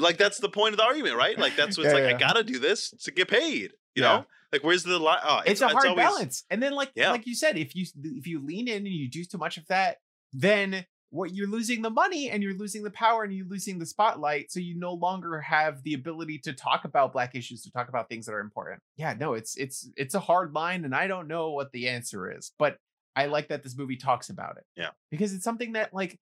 like 0.00 0.16
that's 0.18 0.38
the 0.38 0.48
point 0.48 0.72
of 0.72 0.78
the 0.78 0.84
argument, 0.84 1.16
right? 1.16 1.38
Like 1.38 1.56
that's 1.56 1.76
what's 1.78 1.88
Yeah, 1.88 1.94
like. 1.94 2.10
yeah. 2.10 2.16
I 2.16 2.18
gotta 2.18 2.42
do 2.44 2.58
this 2.58 2.90
to 3.02 3.10
get 3.10 3.28
paid. 3.28 3.72
You 3.94 4.02
Yeah. 4.02 4.08
know, 4.18 4.26
like 4.52 4.64
where's 4.64 4.82
the 4.84 4.98
line? 4.98 5.20
Oh, 5.24 5.42
it's, 5.46 5.60
a 5.60 5.68
hard 5.68 5.86
always- 5.86 6.04
balance. 6.04 6.44
And 6.50 6.62
then, 6.62 6.72
like 6.72 6.90
Yeah. 6.94 7.10
like 7.10 7.26
you 7.26 7.34
said, 7.34 7.56
if 7.56 7.74
you 7.76 7.86
if 8.02 8.26
you 8.26 8.44
lean 8.44 8.68
in 8.68 8.78
and 8.78 8.88
you 8.88 9.08
do 9.08 9.24
too 9.24 9.38
much 9.38 9.56
of 9.56 9.66
that, 9.68 9.98
then 10.32 10.86
what 11.12 11.34
you're 11.34 11.48
losing 11.48 11.82
the 11.82 11.90
money 11.90 12.30
and 12.30 12.40
you're 12.40 12.54
losing 12.54 12.84
the 12.84 12.90
power 12.90 13.24
and 13.24 13.34
you're 13.34 13.46
losing 13.48 13.80
the 13.80 13.86
spotlight. 13.86 14.52
So 14.52 14.60
you 14.60 14.78
no 14.78 14.92
longer 14.92 15.40
have 15.40 15.82
the 15.82 15.94
ability 15.94 16.38
to 16.44 16.52
talk 16.52 16.84
about 16.84 17.12
black 17.12 17.34
issues, 17.34 17.62
to 17.62 17.70
talk 17.72 17.88
about 17.88 18.08
things 18.08 18.26
that 18.26 18.32
are 18.32 18.38
important. 18.40 18.80
Yeah, 18.96 19.14
no, 19.14 19.34
it's 19.34 19.56
it's 19.56 19.88
it's 19.96 20.14
a 20.14 20.20
hard 20.20 20.52
line, 20.54 20.84
and 20.84 20.94
I 20.94 21.08
don't 21.08 21.26
know 21.26 21.50
what 21.50 21.72
the 21.72 21.88
answer 21.88 22.30
is, 22.30 22.52
but 22.58 22.76
I 23.16 23.26
like 23.26 23.48
that 23.48 23.64
this 23.64 23.76
movie 23.76 23.96
talks 23.96 24.30
about 24.30 24.56
it. 24.56 24.64
Yeah. 24.76 24.90
Because 25.10 25.34
it's 25.34 25.42
something 25.42 25.72
that 25.72 25.92
like 25.92 26.16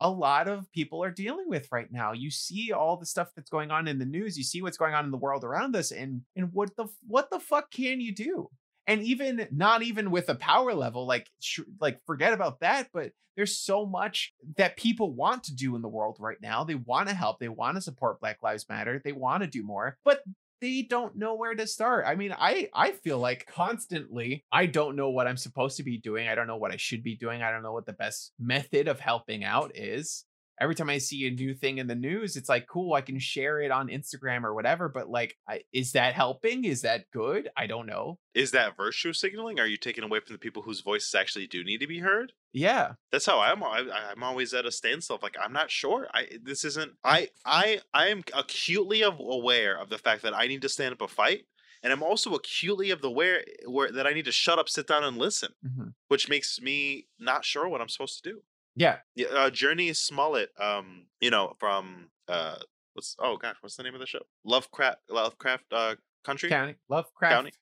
a 0.00 0.10
lot 0.10 0.48
of 0.48 0.70
people 0.72 1.02
are 1.02 1.10
dealing 1.10 1.48
with 1.48 1.68
right 1.70 1.90
now. 1.90 2.12
You 2.12 2.30
see 2.30 2.72
all 2.72 2.96
the 2.96 3.06
stuff 3.06 3.28
that's 3.34 3.50
going 3.50 3.70
on 3.70 3.88
in 3.88 3.98
the 3.98 4.04
news, 4.04 4.36
you 4.36 4.44
see 4.44 4.62
what's 4.62 4.76
going 4.76 4.94
on 4.94 5.04
in 5.04 5.10
the 5.10 5.16
world 5.16 5.44
around 5.44 5.76
us 5.76 5.90
and 5.90 6.22
and 6.36 6.52
what 6.52 6.76
the 6.76 6.86
what 7.06 7.30
the 7.30 7.40
fuck 7.40 7.70
can 7.70 8.00
you 8.00 8.14
do? 8.14 8.50
And 8.86 9.02
even 9.02 9.48
not 9.50 9.82
even 9.82 10.10
with 10.10 10.28
a 10.28 10.34
power 10.34 10.74
level 10.74 11.06
like 11.06 11.30
sh- 11.40 11.60
like 11.80 12.00
forget 12.06 12.32
about 12.32 12.60
that, 12.60 12.88
but 12.92 13.12
there's 13.36 13.58
so 13.58 13.84
much 13.84 14.32
that 14.56 14.76
people 14.76 15.12
want 15.12 15.44
to 15.44 15.54
do 15.54 15.74
in 15.74 15.82
the 15.82 15.88
world 15.88 16.18
right 16.20 16.40
now. 16.40 16.64
They 16.64 16.76
want 16.76 17.08
to 17.08 17.14
help, 17.14 17.40
they 17.40 17.48
want 17.48 17.76
to 17.76 17.80
support 17.80 18.20
Black 18.20 18.38
Lives 18.42 18.68
Matter, 18.68 19.00
they 19.02 19.12
want 19.12 19.42
to 19.42 19.48
do 19.48 19.62
more, 19.62 19.98
but 20.04 20.22
they 20.60 20.82
don't 20.82 21.16
know 21.16 21.34
where 21.34 21.54
to 21.54 21.66
start. 21.66 22.04
I 22.06 22.14
mean, 22.14 22.34
I 22.36 22.68
I 22.74 22.92
feel 22.92 23.18
like 23.18 23.46
constantly 23.46 24.44
I 24.52 24.66
don't 24.66 24.96
know 24.96 25.10
what 25.10 25.26
I'm 25.26 25.36
supposed 25.36 25.76
to 25.78 25.82
be 25.82 25.98
doing. 25.98 26.28
I 26.28 26.34
don't 26.34 26.46
know 26.46 26.56
what 26.56 26.72
I 26.72 26.76
should 26.76 27.02
be 27.02 27.16
doing. 27.16 27.42
I 27.42 27.50
don't 27.50 27.62
know 27.62 27.72
what 27.72 27.86
the 27.86 27.92
best 27.92 28.32
method 28.38 28.88
of 28.88 29.00
helping 29.00 29.44
out 29.44 29.76
is. 29.76 30.24
Every 30.60 30.74
time 30.76 30.88
I 30.88 30.98
see 30.98 31.26
a 31.26 31.30
new 31.30 31.52
thing 31.52 31.78
in 31.78 31.88
the 31.88 31.94
news, 31.96 32.36
it's 32.36 32.48
like 32.48 32.66
cool, 32.68 32.94
I 32.94 33.00
can 33.00 33.18
share 33.18 33.60
it 33.60 33.70
on 33.72 33.88
Instagram 33.88 34.44
or 34.44 34.54
whatever, 34.54 34.88
but 34.88 35.10
like 35.10 35.36
I, 35.48 35.62
is 35.72 35.92
that 35.92 36.14
helping? 36.14 36.64
Is 36.64 36.82
that 36.82 37.10
good? 37.10 37.48
I 37.56 37.66
don't 37.66 37.86
know. 37.86 38.18
Is 38.34 38.52
that 38.52 38.76
virtue 38.76 39.12
signaling? 39.12 39.58
Are 39.58 39.66
you 39.66 39.76
taking 39.76 40.04
away 40.04 40.20
from 40.20 40.32
the 40.34 40.38
people 40.38 40.62
whose 40.62 40.80
voices 40.80 41.14
actually 41.14 41.46
do 41.48 41.64
need 41.64 41.78
to 41.80 41.86
be 41.88 41.98
heard? 41.98 42.32
Yeah. 42.52 42.92
That's 43.10 43.26
how 43.26 43.40
I'm. 43.40 43.62
I, 43.64 43.84
I'm 44.12 44.22
always 44.22 44.54
at 44.54 44.64
a 44.66 44.70
standstill. 44.70 45.18
Like 45.22 45.36
I'm 45.42 45.52
not 45.52 45.70
sure. 45.72 46.06
I 46.14 46.22
eh, 46.22 46.38
this 46.42 46.64
isn't. 46.64 46.92
Mm. 46.92 46.96
I 47.04 47.28
I 47.44 47.80
I 47.92 48.08
am 48.08 48.22
acutely 48.32 49.02
aware 49.02 49.76
of 49.80 49.88
the 49.90 49.98
fact 49.98 50.22
that 50.22 50.34
I 50.36 50.46
need 50.46 50.62
to 50.62 50.68
stand 50.68 50.92
up 50.92 51.02
a 51.02 51.08
fight, 51.08 51.46
and 51.82 51.92
I'm 51.92 52.02
also 52.02 52.32
acutely 52.34 52.90
of 52.90 53.02
the 53.02 53.08
aware 53.08 53.40
eh, 53.40 53.66
where 53.66 53.90
that 53.90 54.06
I 54.06 54.12
need 54.12 54.24
to 54.26 54.32
shut 54.32 54.58
up, 54.60 54.68
sit 54.68 54.86
down, 54.86 55.02
and 55.02 55.18
listen, 55.18 55.52
Mhm. 55.66 55.94
which 56.08 56.28
makes 56.28 56.60
me 56.60 57.08
not 57.18 57.44
sure 57.44 57.68
what 57.68 57.80
I'm 57.80 57.88
supposed 57.88 58.22
to 58.22 58.30
do. 58.30 58.42
Yeah. 58.76 58.98
Yeah, 59.14 59.28
uh, 59.28 59.50
Jurnee 59.50 59.94
Smollett. 59.96 60.50
Um, 60.58 61.06
you 61.20 61.30
know 61.30 61.54
from 61.58 62.08
uh, 62.28 62.56
what's 62.94 63.16
oh 63.18 63.36
gosh, 63.36 63.56
what's 63.60 63.76
the 63.76 63.82
name 63.82 63.94
of 63.94 64.00
the 64.00 64.06
show? 64.06 64.20
Lovecraft 64.44 64.98
Lovecraft 65.08 65.64
uh 65.72 65.94
country 66.24 66.48
County. 66.48 66.74
Lovecraft 66.88 67.34
county. 67.34 67.52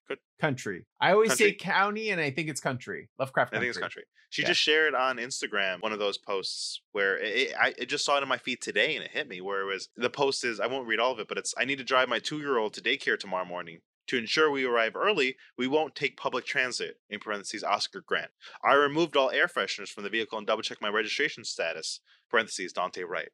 Country. 0.40 0.86
I 1.00 1.12
always 1.12 1.34
say 1.34 1.52
county 1.52 2.10
and 2.10 2.20
I 2.20 2.30
think 2.30 2.48
it's 2.48 2.60
country. 2.60 3.08
Lovecraft 3.18 3.54
I 3.54 3.58
think 3.58 3.70
it's 3.70 3.78
country. 3.78 4.04
She 4.30 4.42
Yeah. 4.42 4.48
just 4.48 4.60
shared 4.60 4.94
on 4.94 5.16
Instagram 5.18 5.82
one 5.82 5.92
of 5.92 5.98
those 5.98 6.16
posts 6.16 6.80
where 6.92 7.18
it, 7.18 7.36
it- 7.50 7.54
I 7.60 7.74
it 7.76 7.86
just 7.88 8.04
saw 8.04 8.18
it 8.18 8.22
in 8.22 8.28
my 8.28 8.38
feed 8.38 8.60
today 8.60 8.94
and 8.96 9.04
it 9.04 9.10
hit 9.10 9.28
me 9.28 9.40
where 9.40 9.60
it 9.62 9.66
was 9.72 9.88
the 9.96 10.10
post 10.10 10.44
is 10.44 10.60
I 10.60 10.66
won't 10.68 10.86
read 10.86 11.00
all 11.00 11.12
of 11.12 11.18
it, 11.18 11.28
but 11.28 11.38
it's 11.38 11.54
I 11.58 11.64
need 11.64 11.78
to 11.78 11.84
drive 11.84 12.08
my 12.08 12.18
two 12.20 12.38
year 12.38 12.56
old 12.56 12.72
to 12.74 12.80
daycare 12.80 13.18
tomorrow 13.18 13.44
morning. 13.44 13.80
To 14.08 14.18
ensure 14.18 14.50
we 14.50 14.64
arrive 14.64 14.96
early, 14.96 15.36
we 15.56 15.66
won't 15.66 15.94
take 15.94 16.16
public 16.16 16.44
transit. 16.44 16.96
In 17.08 17.20
parentheses, 17.20 17.62
Oscar 17.62 18.02
Grant. 18.06 18.30
I 18.64 18.72
mm-hmm. 18.72 18.82
removed 18.82 19.16
all 19.16 19.30
air 19.30 19.46
fresheners 19.46 19.88
from 19.88 20.04
the 20.04 20.10
vehicle 20.10 20.38
and 20.38 20.46
double 20.46 20.62
checked 20.62 20.82
my 20.82 20.88
registration 20.88 21.44
status. 21.44 22.00
Parentheses, 22.30 22.72
Daunte 22.72 23.06
Wright. 23.06 23.30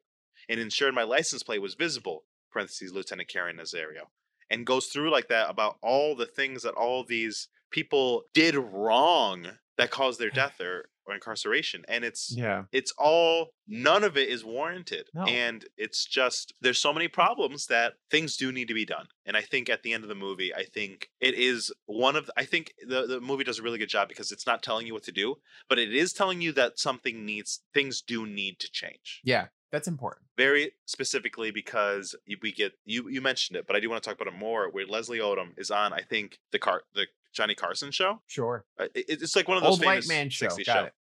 And 0.47 0.59
ensured 0.59 0.93
my 0.93 1.03
license 1.03 1.43
plate 1.43 1.61
was 1.61 1.75
visible. 1.75 2.25
Parentheses, 2.51 2.93
Lieutenant 2.93 3.29
Caron 3.29 3.57
Nazario. 3.57 4.09
And 4.49 4.65
goes 4.65 4.87
through 4.87 5.11
like 5.11 5.27
that 5.27 5.49
about 5.49 5.77
all 5.81 6.15
the 6.15 6.25
things 6.25 6.63
that 6.63 6.73
all 6.73 7.03
these 7.03 7.49
people 7.71 8.23
did 8.33 8.55
wrong 8.55 9.47
that 9.77 9.91
caused 9.91 10.19
their 10.19 10.29
death 10.31 10.59
or, 10.59 10.89
or 11.09 11.15
incarceration 11.15 11.83
and 11.87 12.03
it's 12.03 12.31
Yeah. 12.35 12.63
it's 12.71 12.93
all 12.97 13.49
none 13.67 14.03
of 14.03 14.17
it 14.17 14.29
is 14.29 14.43
warranted 14.43 15.07
No. 15.13 15.23
and 15.25 15.65
it's 15.77 16.05
just 16.05 16.53
there's 16.61 16.79
so 16.79 16.93
many 16.93 17.07
problems 17.07 17.67
that 17.67 17.93
things 18.11 18.35
do 18.37 18.51
need 18.51 18.67
to 18.67 18.73
be 18.73 18.85
done 18.85 19.07
and 19.25 19.35
i 19.37 19.41
think 19.41 19.69
at 19.69 19.83
the 19.83 19.93
end 19.93 20.03
of 20.03 20.09
the 20.09 20.15
movie 20.15 20.53
i 20.53 20.63
think 20.63 21.09
it 21.19 21.33
is 21.35 21.71
one 21.85 22.15
of 22.15 22.29
i 22.37 22.43
think 22.45 22.73
the, 22.87 23.05
the 23.07 23.19
movie 23.21 23.43
does 23.43 23.59
a 23.59 23.63
really 23.63 23.77
good 23.77 23.89
job 23.89 24.07
because 24.07 24.31
it's 24.31 24.47
not 24.47 24.63
telling 24.63 24.85
you 24.87 24.93
what 24.93 25.03
to 25.03 25.11
do 25.11 25.35
but 25.67 25.79
it 25.79 25.93
is 25.93 26.13
telling 26.13 26.41
you 26.41 26.51
that 26.53 26.79
something 26.79 27.25
needs 27.25 27.61
things 27.73 28.01
do 28.01 28.25
need 28.25 28.59
to 28.59 28.69
change 28.71 29.21
Yeah. 29.23 29.47
That's 29.71 29.87
important. 29.87 30.25
very 30.35 30.71
specifically 30.87 31.51
because 31.51 32.15
we 32.41 32.51
get 32.51 32.73
you 32.85 33.07
you 33.09 33.21
mentioned 33.21 33.55
it 33.57 33.67
but 33.67 33.75
i 33.75 33.79
do 33.79 33.89
want 33.89 34.01
to 34.01 34.09
talk 34.09 34.19
about 34.19 34.33
it 34.33 34.37
more 34.37 34.69
where 34.71 34.85
leslie 34.87 35.19
odom 35.19 35.49
is 35.57 35.69
on 35.71 35.93
i 35.93 36.01
think 36.01 36.39
the 36.51 36.57
car 36.59 36.81
the 36.95 37.05
johnny 37.31 37.53
carson 37.53 37.91
show 37.91 38.19
Sure. 38.25 38.65
uh, 38.79 38.85
it- 38.95 39.05
it's 39.21 39.35
like 39.35 39.47
one 39.47 39.57
of 39.57 39.63
those 39.63 39.73
Old 39.73 39.85
white 39.85 40.07
man 40.07 40.29
show. 40.31 40.47
Got 40.49 40.65
show. 40.65 40.83
it. 40.85 40.93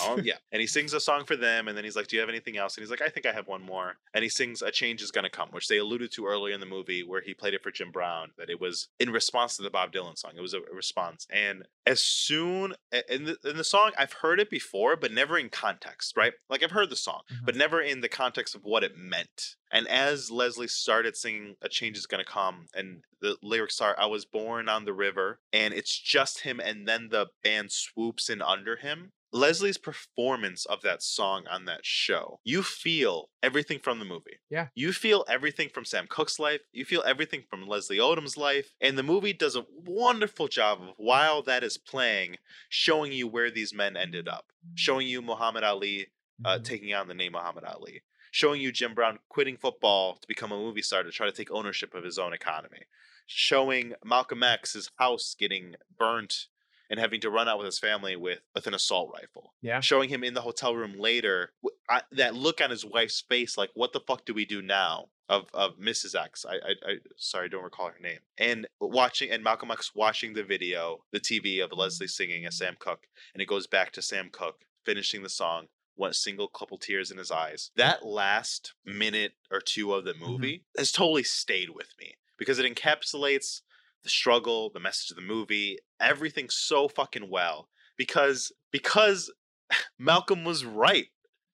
Oh 0.00 0.18
yeah 0.22 0.34
and 0.52 0.60
he 0.60 0.66
sings 0.66 0.92
a 0.92 1.00
song 1.00 1.24
for 1.24 1.36
them 1.36 1.68
and 1.68 1.76
then 1.76 1.84
he's 1.84 1.96
like 1.96 2.06
do 2.06 2.16
you 2.16 2.20
have 2.20 2.28
anything 2.28 2.56
else? 2.56 2.76
And 2.76 2.82
he's 2.82 2.90
like 2.90 3.02
i 3.02 3.08
think 3.08 3.26
i 3.26 3.32
have 3.32 3.46
one 3.48 3.62
more. 3.62 3.94
And 4.14 4.22
he 4.22 4.28
sings 4.28 4.62
a 4.62 4.70
change 4.70 5.02
is 5.02 5.10
gonna 5.10 5.30
come 5.30 5.48
which 5.50 5.68
they 5.68 5.78
alluded 5.78 6.12
to 6.12 6.26
earlier 6.26 6.54
in 6.54 6.60
the 6.60 6.66
movie 6.66 7.02
where 7.02 7.20
he 7.22 7.34
played 7.34 7.54
it 7.54 7.62
for 7.62 7.70
jim 7.70 7.90
brown 7.90 8.30
that 8.38 8.50
it 8.50 8.60
was 8.60 8.88
in 9.00 9.10
response 9.10 9.56
to 9.56 9.62
the 9.62 9.70
bob 9.70 9.92
dylan 9.92 10.16
song. 10.18 10.32
It 10.36 10.40
was 10.40 10.54
a, 10.54 10.60
response. 10.72 11.26
And 11.30 11.64
as 11.86 12.00
soon 12.02 12.74
in 13.08 13.24
the, 13.24 13.36
in 13.44 13.56
the 13.56 13.64
song 13.64 13.92
i've 13.98 14.12
heard 14.12 14.40
it 14.40 14.50
before 14.50 14.96
but 14.96 15.12
never 15.12 15.36
in 15.38 15.48
context 15.48 16.16
right? 16.16 16.32
Like 16.48 16.62
i've 16.62 16.70
heard 16.70 16.90
the 16.90 16.96
song 16.96 17.22
Mhm. 17.32 17.44
but 17.46 17.56
never 17.56 17.80
in 17.80 18.00
the 18.00 18.08
context 18.08 18.54
of 18.54 18.62
what 18.64 18.84
it 18.84 18.96
meant. 18.96 19.56
And 19.72 19.88
as 19.88 20.30
leslie 20.30 20.68
started 20.68 21.16
singing 21.16 21.56
a 21.62 21.68
change 21.68 21.96
is 21.98 22.06
gonna 22.06 22.24
come 22.24 22.66
and 22.74 23.02
the 23.20 23.36
lyrics 23.42 23.80
are 23.80 23.96
i 23.98 24.06
was 24.06 24.24
born 24.24 24.68
on 24.68 24.84
the 24.84 24.92
river 24.92 25.40
and 25.52 25.72
it's 25.74 25.98
just 25.98 26.40
him 26.40 26.60
and 26.60 26.86
then 26.86 27.08
the 27.10 27.26
band 27.42 27.72
swoops 27.72 28.28
in 28.28 28.42
under 28.42 28.76
him 28.76 29.12
Leslie's 29.34 29.76
performance 29.78 30.64
of 30.64 30.80
that 30.82 31.02
song 31.02 31.44
on 31.50 31.64
that 31.64 31.84
show, 31.84 32.38
you 32.44 32.62
feel 32.62 33.30
everything 33.42 33.80
from 33.80 33.98
the 33.98 34.04
movie. 34.04 34.38
Yeah. 34.48 34.68
You 34.76 34.92
feel 34.92 35.24
everything 35.28 35.68
from 35.68 35.84
Sam 35.84 36.06
Cooke's 36.08 36.38
life. 36.38 36.60
You 36.72 36.84
feel 36.84 37.02
everything 37.04 37.42
from 37.50 37.66
Leslie 37.66 37.98
Odom's 37.98 38.36
life. 38.36 38.74
And 38.80 38.96
the 38.96 39.02
movie 39.02 39.32
does 39.32 39.56
a 39.56 39.66
wonderful 39.84 40.46
job 40.46 40.80
of, 40.80 40.88
while 40.96 41.42
that 41.42 41.64
is 41.64 41.76
playing, 41.76 42.36
showing 42.68 43.10
you 43.10 43.26
where 43.26 43.50
these 43.50 43.74
men 43.74 43.96
ended 43.96 44.28
up, 44.28 44.46
showing 44.76 45.08
you 45.08 45.20
Muhammad 45.20 45.64
Ali 45.64 46.06
uh, 46.44 46.58
Mhm. 46.58 46.64
taking 46.64 46.94
on 46.94 47.08
the 47.08 47.14
name 47.14 47.32
Muhammad 47.32 47.64
Ali, 47.64 48.02
showing 48.30 48.60
you 48.60 48.70
Jim 48.72 48.94
Brown 48.94 49.18
quitting 49.28 49.56
football 49.56 50.16
to 50.16 50.26
become 50.28 50.50
a 50.52 50.56
movie 50.58 50.82
star 50.82 51.02
to 51.02 51.10
try 51.12 51.26
to 51.26 51.32
take 51.32 51.50
ownership 51.50 51.94
of 51.94 52.02
his 52.04 52.18
own 52.18 52.32
economy, 52.32 52.82
showing 53.26 53.94
Malcolm 54.04 54.42
X's 54.42 54.90
house 54.98 55.34
getting 55.38 55.74
burnt 55.98 56.46
and 56.94 57.00
having 57.00 57.20
to 57.20 57.28
run 57.28 57.48
out 57.48 57.58
with 57.58 57.64
his 57.64 57.80
family 57.80 58.14
with 58.14 58.38
with 58.54 58.68
an 58.68 58.74
assault 58.74 59.10
rifle. 59.12 59.52
Yeah. 59.60 59.80
Showing 59.80 60.08
him 60.08 60.22
in 60.22 60.34
the 60.34 60.42
hotel 60.42 60.76
room 60.76 60.96
later, 60.96 61.50
I, 61.90 62.02
that 62.12 62.36
look 62.36 62.60
on 62.60 62.70
his 62.70 62.84
wife's 62.84 63.20
face, 63.20 63.58
like, 63.58 63.70
what 63.74 63.92
the 63.92 63.98
fuck 63.98 64.24
do 64.24 64.32
we 64.32 64.44
do 64.44 64.62
now? 64.62 65.06
Of 65.28 65.46
of 65.52 65.78
Mrs. 65.78 66.14
X. 66.14 66.46
I, 66.48 66.54
I 66.54 66.74
I 66.86 66.94
sorry, 67.16 67.46
I 67.46 67.48
don't 67.48 67.64
recall 67.64 67.88
her 67.88 67.98
name. 68.00 68.20
And 68.38 68.68
watching 68.80 69.30
and 69.30 69.42
Malcolm 69.42 69.72
X 69.72 69.92
watching 69.92 70.34
the 70.34 70.44
video, 70.44 71.02
the 71.12 71.18
TV 71.18 71.64
of 71.64 71.72
Leslie 71.72 72.06
singing 72.06 72.46
as 72.46 72.58
Sam 72.58 72.76
Cooke, 72.78 73.08
and 73.32 73.42
it 73.42 73.46
goes 73.46 73.66
back 73.66 73.90
to 73.92 74.02
Sam 74.02 74.28
Cooke 74.30 74.66
finishing 74.84 75.24
the 75.24 75.28
song, 75.28 75.66
one 75.96 76.12
single 76.12 76.46
couple 76.46 76.78
tears 76.78 77.10
in 77.10 77.18
his 77.18 77.32
eyes. 77.32 77.70
That 77.74 78.06
last 78.06 78.74
minute 78.84 79.32
or 79.50 79.60
two 79.60 79.94
of 79.94 80.04
the 80.04 80.12
mm-hmm. 80.12 80.26
movie 80.30 80.64
has 80.76 80.92
totally 80.92 81.24
stayed 81.24 81.70
with 81.70 81.88
me 81.98 82.14
because 82.38 82.58
it 82.58 82.72
encapsulates 82.72 83.62
the 84.04 84.10
struggle, 84.10 84.70
the 84.72 84.80
message 84.80 85.10
of 85.10 85.16
the 85.16 85.22
movie, 85.22 85.78
everything 86.00 86.48
so 86.50 86.88
fucking 86.88 87.28
well. 87.30 87.68
Because 87.96 88.52
because 88.70 89.32
Malcolm 89.98 90.44
was 90.44 90.64
right 90.64 91.06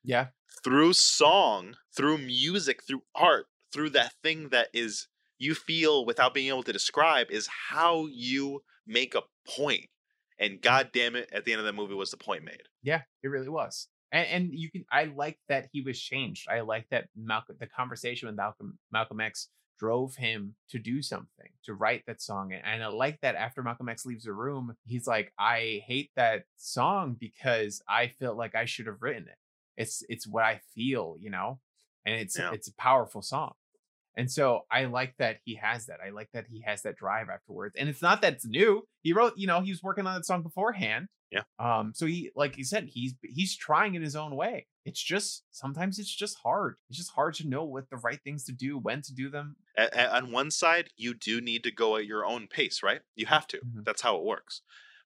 Yeah. 0.05 0.29
through 0.65 0.93
song, 0.95 1.77
through 1.97 2.19
music, 2.19 2.83
through 2.87 3.03
art, 3.15 3.47
through 3.73 3.91
that 3.91 4.13
thing 4.23 4.49
that 4.51 4.69
is 4.75 5.07
you 5.39 5.55
feel 5.55 6.05
without 6.05 6.35
being 6.35 6.49
able 6.49 6.63
to 6.65 6.73
describe 6.73 7.31
is 7.31 7.49
how 7.69 8.07
you 8.11 8.63
make 8.87 9.15
a 9.15 9.23
point. 9.49 9.87
And 10.39 10.61
god 10.61 10.91
damn 10.93 11.17
it, 11.17 11.29
at 11.33 11.45
the 11.45 11.53
end 11.53 11.61
of 11.61 11.67
the 11.67 11.73
movie 11.73 11.95
was 11.95 12.11
the 12.11 12.17
point 12.17 12.45
made. 12.45 12.63
Yeah, 12.83 13.03
it 13.23 13.29
really 13.29 13.49
was. 13.49 13.89
And, 14.13 14.27
and 14.27 14.51
you 14.53 14.71
can 14.71 14.85
I 14.91 15.05
like 15.05 15.39
that 15.49 15.69
he 15.73 15.83
was 15.83 16.01
changed. 16.01 16.49
I 16.51 16.61
like 16.61 16.87
that 16.91 17.09
Malcolm 17.17 17.57
the 17.61 17.67
conversation 17.69 18.27
with 18.27 18.37
Malcolm 18.37 18.79
Malcolm 18.91 19.21
X 19.21 19.49
drove 19.81 20.17
him 20.17 20.55
to 20.69 20.79
do 20.79 21.01
something, 21.01 21.49
to 21.65 21.73
write 21.73 22.05
that 22.07 22.21
song. 22.21 22.53
And, 22.53 22.83
I 22.85 22.87
like 22.89 23.19
that 23.23 23.35
after 23.35 23.63
Malcolm 23.63 23.89
X 23.89 24.05
leaves 24.05 24.25
the 24.25 24.33
room, 24.35 24.77
he's 24.85 25.07
like, 25.07 25.33
I 25.39 25.83
hate 25.87 26.11
that 26.17 26.45
song 26.57 27.17
because 27.19 27.83
I 27.89 28.09
feel 28.09 28.37
like 28.37 28.55
I 28.55 28.67
should 28.67 28.87
have 28.87 29.01
written 29.01 29.27
it. 29.27 29.39
It's 29.79 30.03
it's 30.11 30.27
what 30.27 30.45
I 30.45 30.61
feel, 30.75 31.17
you 31.19 31.31
know? 31.31 31.61
And 32.05 32.15
it's 32.15 32.39
Yeah. 32.39 32.53
it's 32.53 32.69
a 32.69 32.75
powerful 32.75 33.23
song. 33.23 33.55
And 34.17 34.31
so 34.31 34.67
I 34.71 34.85
like 34.85 35.15
that 35.19 35.39
he 35.45 35.55
has 35.55 35.87
that. 35.87 36.01
I 36.07 36.11
like 36.11 36.29
that 36.35 36.47
he 36.49 36.61
has 36.67 36.83
that 36.83 36.97
drive 36.97 37.29
afterwards. 37.31 37.77
And 37.79 37.89
it's 37.89 38.03
not 38.03 38.21
that 38.21 38.35
it's 38.35 38.45
new. 38.47 38.83
He 39.03 39.13
wrote, 39.15 39.35
you 39.37 39.47
know, 39.47 39.61
he 39.61 39.71
was 39.71 39.83
working 39.83 40.07
on 40.07 40.15
that 40.15 40.27
song 40.27 40.43
beforehand. 40.43 41.09
Yeah. 41.31 41.43
Um, 41.59 41.93
so 41.95 42.05
he 42.07 42.31
like 42.35 42.59
you 42.59 42.65
said, 42.65 42.89
he's 42.93 43.15
he's 43.23 43.57
trying 43.57 43.95
in 43.95 44.03
his 44.03 44.17
own 44.17 44.37
way. 44.37 44.67
It's 44.85 45.03
just 45.03 45.45
sometimes 45.51 45.99
it's 45.99 46.15
just 46.15 46.39
hard. 46.39 46.77
It's 46.89 46.99
just 46.99 47.13
hard 47.13 47.35
to 47.35 47.47
know 47.49 47.65
what 47.65 47.91
the 47.91 47.97
right 47.99 48.21
things 48.25 48.45
to 48.45 48.53
do, 48.53 48.79
when 48.79 49.03
to 49.03 49.13
do 49.15 49.29
them. 49.31 49.57
A- 49.77 50.17
on 50.17 50.33
one 50.33 50.51
side, 50.51 50.89
you 50.97 51.15
do 51.15 51.41
need 51.41 51.63
to 51.65 51.71
go 51.71 51.97
at 51.97 52.07
your 52.07 52.25
own 52.25 52.49
pace, 52.49 52.83
right? 52.83 53.03
You 53.15 53.27
have 53.27 53.47
to. 53.49 53.59
Mhm. 53.59 53.85
That's 53.85 54.03
how 54.03 54.17
it 54.17 54.25
works. 54.25 54.63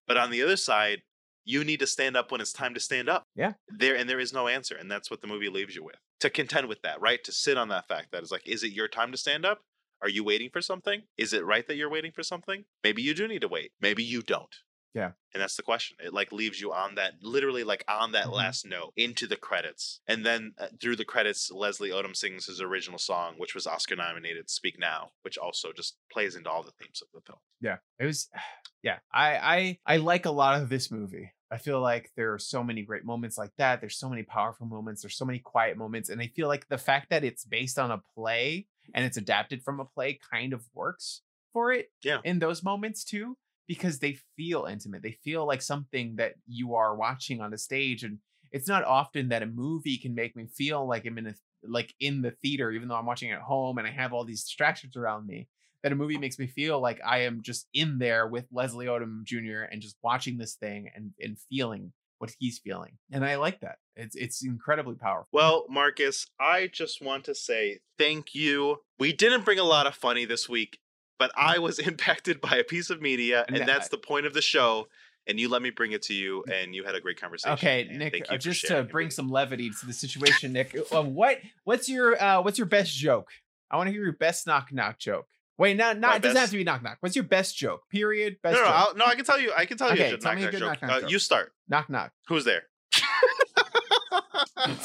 But 0.06 0.16
on 0.16 0.30
the 0.30 0.42
other 0.42 0.56
side, 0.56 1.02
you 1.44 1.64
need 1.64 1.80
to 1.80 1.86
stand 1.86 2.16
up 2.16 2.30
when 2.32 2.40
it's 2.40 2.52
time 2.52 2.72
to 2.74 2.80
stand 2.80 3.08
up. 3.08 3.24
Yeah. 3.34 3.54
There 3.68 3.96
and 3.96 4.08
there 4.08 4.20
is 4.20 4.32
no 4.32 4.48
answer, 4.48 4.76
and 4.76 4.90
that's 4.90 5.10
what 5.10 5.20
the 5.20 5.26
movie 5.26 5.48
leaves 5.50 5.74
you 5.74 5.82
with. 5.84 5.96
To 6.20 6.30
contend 6.30 6.68
with 6.68 6.80
that, 6.82 7.00
right? 7.00 7.22
To 7.24 7.32
sit 7.32 7.58
on 7.58 7.68
that 7.68 7.86
fact 7.88 8.12
that 8.12 8.22
is 8.22 8.30
like, 8.30 8.46
is 8.46 8.62
it 8.62 8.72
your 8.72 8.88
time 8.88 9.10
to 9.12 9.18
stand 9.18 9.44
up? 9.44 9.60
Are 10.00 10.08
you 10.08 10.24
waiting 10.24 10.50
for 10.50 10.62
something? 10.62 11.02
Is 11.16 11.32
it 11.32 11.44
right 11.44 11.66
that 11.66 11.76
you're 11.76 11.90
waiting 11.90 12.12
for 12.12 12.22
something? 12.22 12.64
Maybe 12.82 13.02
you 13.02 13.14
do 13.14 13.26
need 13.28 13.40
to 13.42 13.48
wait. 13.48 13.72
Maybe 13.80 14.02
you 14.04 14.22
don't. 14.22 14.54
Yeah. 14.94 15.12
And 15.32 15.42
that's 15.42 15.56
the 15.56 15.62
question. 15.64 15.96
It 16.02 16.14
like 16.14 16.30
leaves 16.30 16.60
you 16.60 16.72
on 16.72 16.94
that 16.94 17.14
literally 17.20 17.64
like 17.64 17.84
on 17.88 18.12
that 18.12 18.26
Mhm. 18.26 18.32
last 18.34 18.64
note 18.64 18.92
into 18.96 19.26
the 19.26 19.36
credits. 19.36 20.00
And 20.06 20.24
then 20.24 20.54
uh, 20.56 20.68
through 20.80 20.96
the 20.96 21.04
credits 21.04 21.50
Leslie 21.50 21.90
Odom 21.90 22.14
sings 22.16 22.46
his 22.46 22.60
original 22.60 22.98
song 22.98 23.34
which 23.36 23.54
was 23.54 23.66
Oscar 23.66 23.96
nominated 23.96 24.48
Speak 24.48 24.78
Now, 24.78 25.10
which 25.22 25.36
also 25.36 25.72
just 25.72 25.96
plays 26.12 26.36
into 26.36 26.48
all 26.50 26.62
the 26.62 26.70
themes 26.80 27.02
of 27.02 27.08
the 27.12 27.20
film. 27.22 27.40
Yeah. 27.60 27.78
It 27.98 28.04
was 28.06 28.30
yeah. 28.82 28.98
I 29.12 29.78
I 29.86 29.94
I 29.94 29.96
like 29.96 30.26
a 30.26 30.30
lot 30.30 30.62
of 30.62 30.68
this 30.68 30.90
movie. 30.92 31.32
I 31.50 31.58
feel 31.58 31.80
like 31.80 32.10
there 32.16 32.32
are 32.32 32.38
so 32.38 32.62
many 32.64 32.82
great 32.82 33.04
moments 33.04 33.36
like 33.36 33.52
that. 33.58 33.80
There's 33.80 33.98
so 33.98 34.08
many 34.08 34.22
powerful 34.22 34.66
moments. 34.66 35.02
There's 35.02 35.16
so 35.16 35.24
many 35.24 35.38
quiet 35.40 35.76
moments. 35.76 36.08
And 36.08 36.20
I 36.20 36.28
feel 36.28 36.48
like 36.48 36.68
the 36.68 36.78
fact 36.78 37.10
that 37.10 37.22
it's 37.24 37.44
based 37.44 37.78
on 37.78 37.90
a 37.90 38.02
play 38.16 38.66
and 38.92 39.04
it's 39.04 39.16
adapted 39.16 39.62
from 39.62 39.80
a 39.80 39.84
play 39.84 40.18
kind 40.30 40.52
of 40.52 40.64
works 40.72 41.22
for 41.52 41.72
it 41.72 41.90
Yeah. 42.02 42.20
in 42.24 42.38
those 42.40 42.62
moments 42.64 43.04
too, 43.04 43.36
because 43.66 43.98
they 43.98 44.18
feel 44.36 44.66
intimate. 44.66 45.02
They 45.02 45.18
feel 45.24 45.46
like 45.46 45.62
something 45.62 46.16
that 46.16 46.34
you 46.46 46.74
are 46.74 46.94
watching 46.94 47.40
on 47.40 47.52
a 47.54 47.58
stage. 47.58 48.02
And 48.02 48.18
it's 48.52 48.68
not 48.68 48.84
often 48.84 49.28
that 49.30 49.42
a 49.42 49.46
movie 49.46 49.98
can 49.98 50.14
make 50.14 50.36
me 50.36 50.46
feel 50.46 50.86
like 50.86 51.06
I'm 51.06 51.18
in 51.18 51.28
a 51.28 51.34
like 51.66 51.94
in 51.98 52.20
the 52.22 52.32
theater, 52.42 52.70
even 52.70 52.88
though 52.88 52.94
I'm 52.94 53.06
watching 53.06 53.30
at 53.30 53.40
home 53.40 53.78
and 53.78 53.86
I 53.86 53.90
have 53.90 54.12
all 54.12 54.24
these 54.24 54.44
distractions 54.44 54.96
around 54.96 55.26
me 55.26 55.48
that 55.82 55.92
a 55.92 55.96
movie 55.96 56.18
makes 56.18 56.38
me 56.38 56.46
feel 56.46 56.80
like 56.80 57.00
I 57.06 57.20
am 57.20 57.42
just 57.42 57.68
in 57.74 57.98
there 57.98 58.26
with 58.26 58.46
Leslie 58.52 58.86
Odom 58.86 59.24
Jr. 59.24 59.62
and 59.70 59.80
just 59.80 59.96
watching 60.02 60.38
this 60.38 60.54
thing 60.54 60.90
and 60.94 61.12
and 61.20 61.38
feeling 61.50 61.92
what 62.18 62.34
he's 62.38 62.58
feeling. 62.58 62.96
And 63.12 63.24
I 63.24 63.36
like 63.36 63.60
that. 63.60 63.76
It's 63.96 64.16
it's 64.16 64.44
incredibly 64.44 64.94
powerful. 64.94 65.28
Well, 65.32 65.66
Marcus, 65.68 66.26
I 66.40 66.68
just 66.72 67.02
want 67.02 67.24
to 67.24 67.34
say 67.34 67.80
thank 67.98 68.34
you. 68.34 68.78
We 68.98 69.12
didn't 69.12 69.44
bring 69.44 69.58
a 69.58 69.64
lot 69.64 69.86
of 69.86 69.94
funny 69.94 70.24
this 70.24 70.48
week, 70.48 70.78
but 71.18 71.30
I 71.36 71.58
was 71.58 71.78
impacted 71.90 72.40
by 72.40 72.56
a 72.56 72.64
piece 72.64 72.90
of 72.90 73.00
media, 73.02 73.44
and 73.48 73.58
No, 73.58 73.64
that's 73.66 73.88
the 73.88 73.98
point 73.98 74.26
of 74.26 74.34
the 74.34 74.42
show. 74.42 74.88
And 75.26 75.40
you 75.40 75.48
let 75.48 75.62
me 75.62 75.70
bring 75.70 75.92
it 75.92 76.02
to 76.02 76.12
you, 76.14 76.44
and 76.52 76.74
you 76.74 76.84
had 76.84 76.94
a 76.94 77.00
great 77.00 77.18
conversation. 77.18 77.54
Okay, 77.54 77.88
Nick, 77.90 78.26
uh, 78.28 78.36
just 78.36 78.66
to 78.66 78.82
bring 78.82 79.08
some 79.10 79.30
levity 79.30 79.70
to 79.70 79.86
the 79.86 79.94
situation, 79.94 80.52
Nick. 80.52 80.76
Uh, 80.92 81.02
what 81.02 81.38
what's 81.64 81.88
your 81.88 82.22
uh 82.22 82.42
what's 82.42 82.58
your 82.58 82.66
best 82.66 82.92
joke? 82.94 83.30
I 83.70 83.78
want 83.78 83.86
to 83.86 83.92
hear 83.92 84.02
your 84.04 84.12
best 84.12 84.46
knock 84.46 84.70
knock 84.70 84.98
joke. 84.98 85.26
Wait, 85.56 85.78
not 85.78 85.98
not 85.98 86.10
My 86.10 86.16
it 86.16 86.22
doesn't 86.22 86.36
have 86.36 86.50
to 86.50 86.56
be 86.58 86.64
knock 86.64 86.82
knock. 86.82 86.98
What's 87.00 87.16
your 87.16 87.24
best 87.24 87.56
joke? 87.56 87.88
Period. 87.88 88.36
Best 88.42 88.56
No, 88.56 88.64
no, 88.64 88.92
no, 88.96 89.04
I 89.06 89.14
can 89.14 89.24
tell 89.24 89.40
you. 89.40 89.50
I 89.56 89.64
can 89.64 89.78
tell 89.78 89.90
Okay, 89.92 90.10
you 90.10 90.18
tell 90.18 90.34
me 90.34 90.44
a 90.44 90.50
good 90.50 90.60
joke. 90.60 90.68
knock-knock 90.82 90.90
Uh, 90.90 91.00
joke. 91.00 91.10
You 91.10 91.18
start. 91.18 91.52
knock 91.68 91.88
knock. 91.88 92.12
Who's 92.28 92.44
there? 92.44 92.64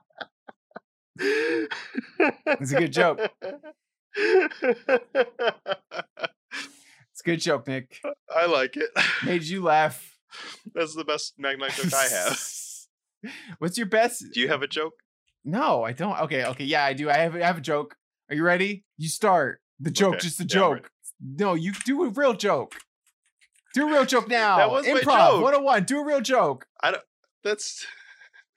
It's 1.20 2.72
a 2.72 2.76
good 2.76 2.92
joke. 2.92 3.20
It's 7.12 7.20
a 7.20 7.24
good 7.24 7.40
joke, 7.40 7.66
Nick. 7.68 8.00
I 8.34 8.46
like 8.46 8.76
it. 8.76 8.90
Made 9.24 9.42
you 9.44 9.62
laugh. 9.62 10.16
That's 10.74 10.94
the 10.94 11.04
best 11.04 11.34
knock-knock 11.38 11.72
joke 11.72 11.92
I 11.94 12.08
have. 12.08 12.40
What's 13.58 13.76
your 13.76 13.86
best? 13.86 14.24
Do 14.32 14.40
you 14.40 14.48
have 14.48 14.62
a 14.62 14.66
joke? 14.66 14.94
No, 15.44 15.82
I 15.84 15.92
don't. 15.92 16.18
Okay, 16.22 16.44
okay, 16.44 16.64
yeah, 16.64 16.84
I 16.84 16.92
do. 16.92 17.10
I 17.10 17.18
have 17.18 17.34
I 17.34 17.40
have 17.40 17.58
a 17.58 17.62
joke. 17.62 17.96
Are 18.28 18.34
you 18.34 18.42
ready? 18.44 18.84
You 18.96 19.08
start 19.08 19.60
the 19.78 19.90
joke, 19.90 20.14
Okay, 20.16 20.20
just 20.22 20.40
a 20.40 20.44
yeah, 20.44 20.46
joke. 20.48 20.90
no, 21.20 21.54
you 21.54 21.72
do 21.84 22.04
a 22.04 22.08
real 22.08 22.34
joke. 22.34 22.74
Do 23.74 23.88
a 23.88 23.90
real 23.92 24.04
joke 24.04 24.28
now. 24.28 24.56
That 24.58 24.70
was 24.70 24.86
my 24.86 24.92
Improv 25.00 25.30
joke. 25.32 25.42
101. 25.42 25.84
Do 25.84 26.00
a 26.00 26.04
real 26.04 26.20
joke. 26.20 26.66
I 26.82 26.90
don't. 26.92 27.02
That's. 27.44 27.86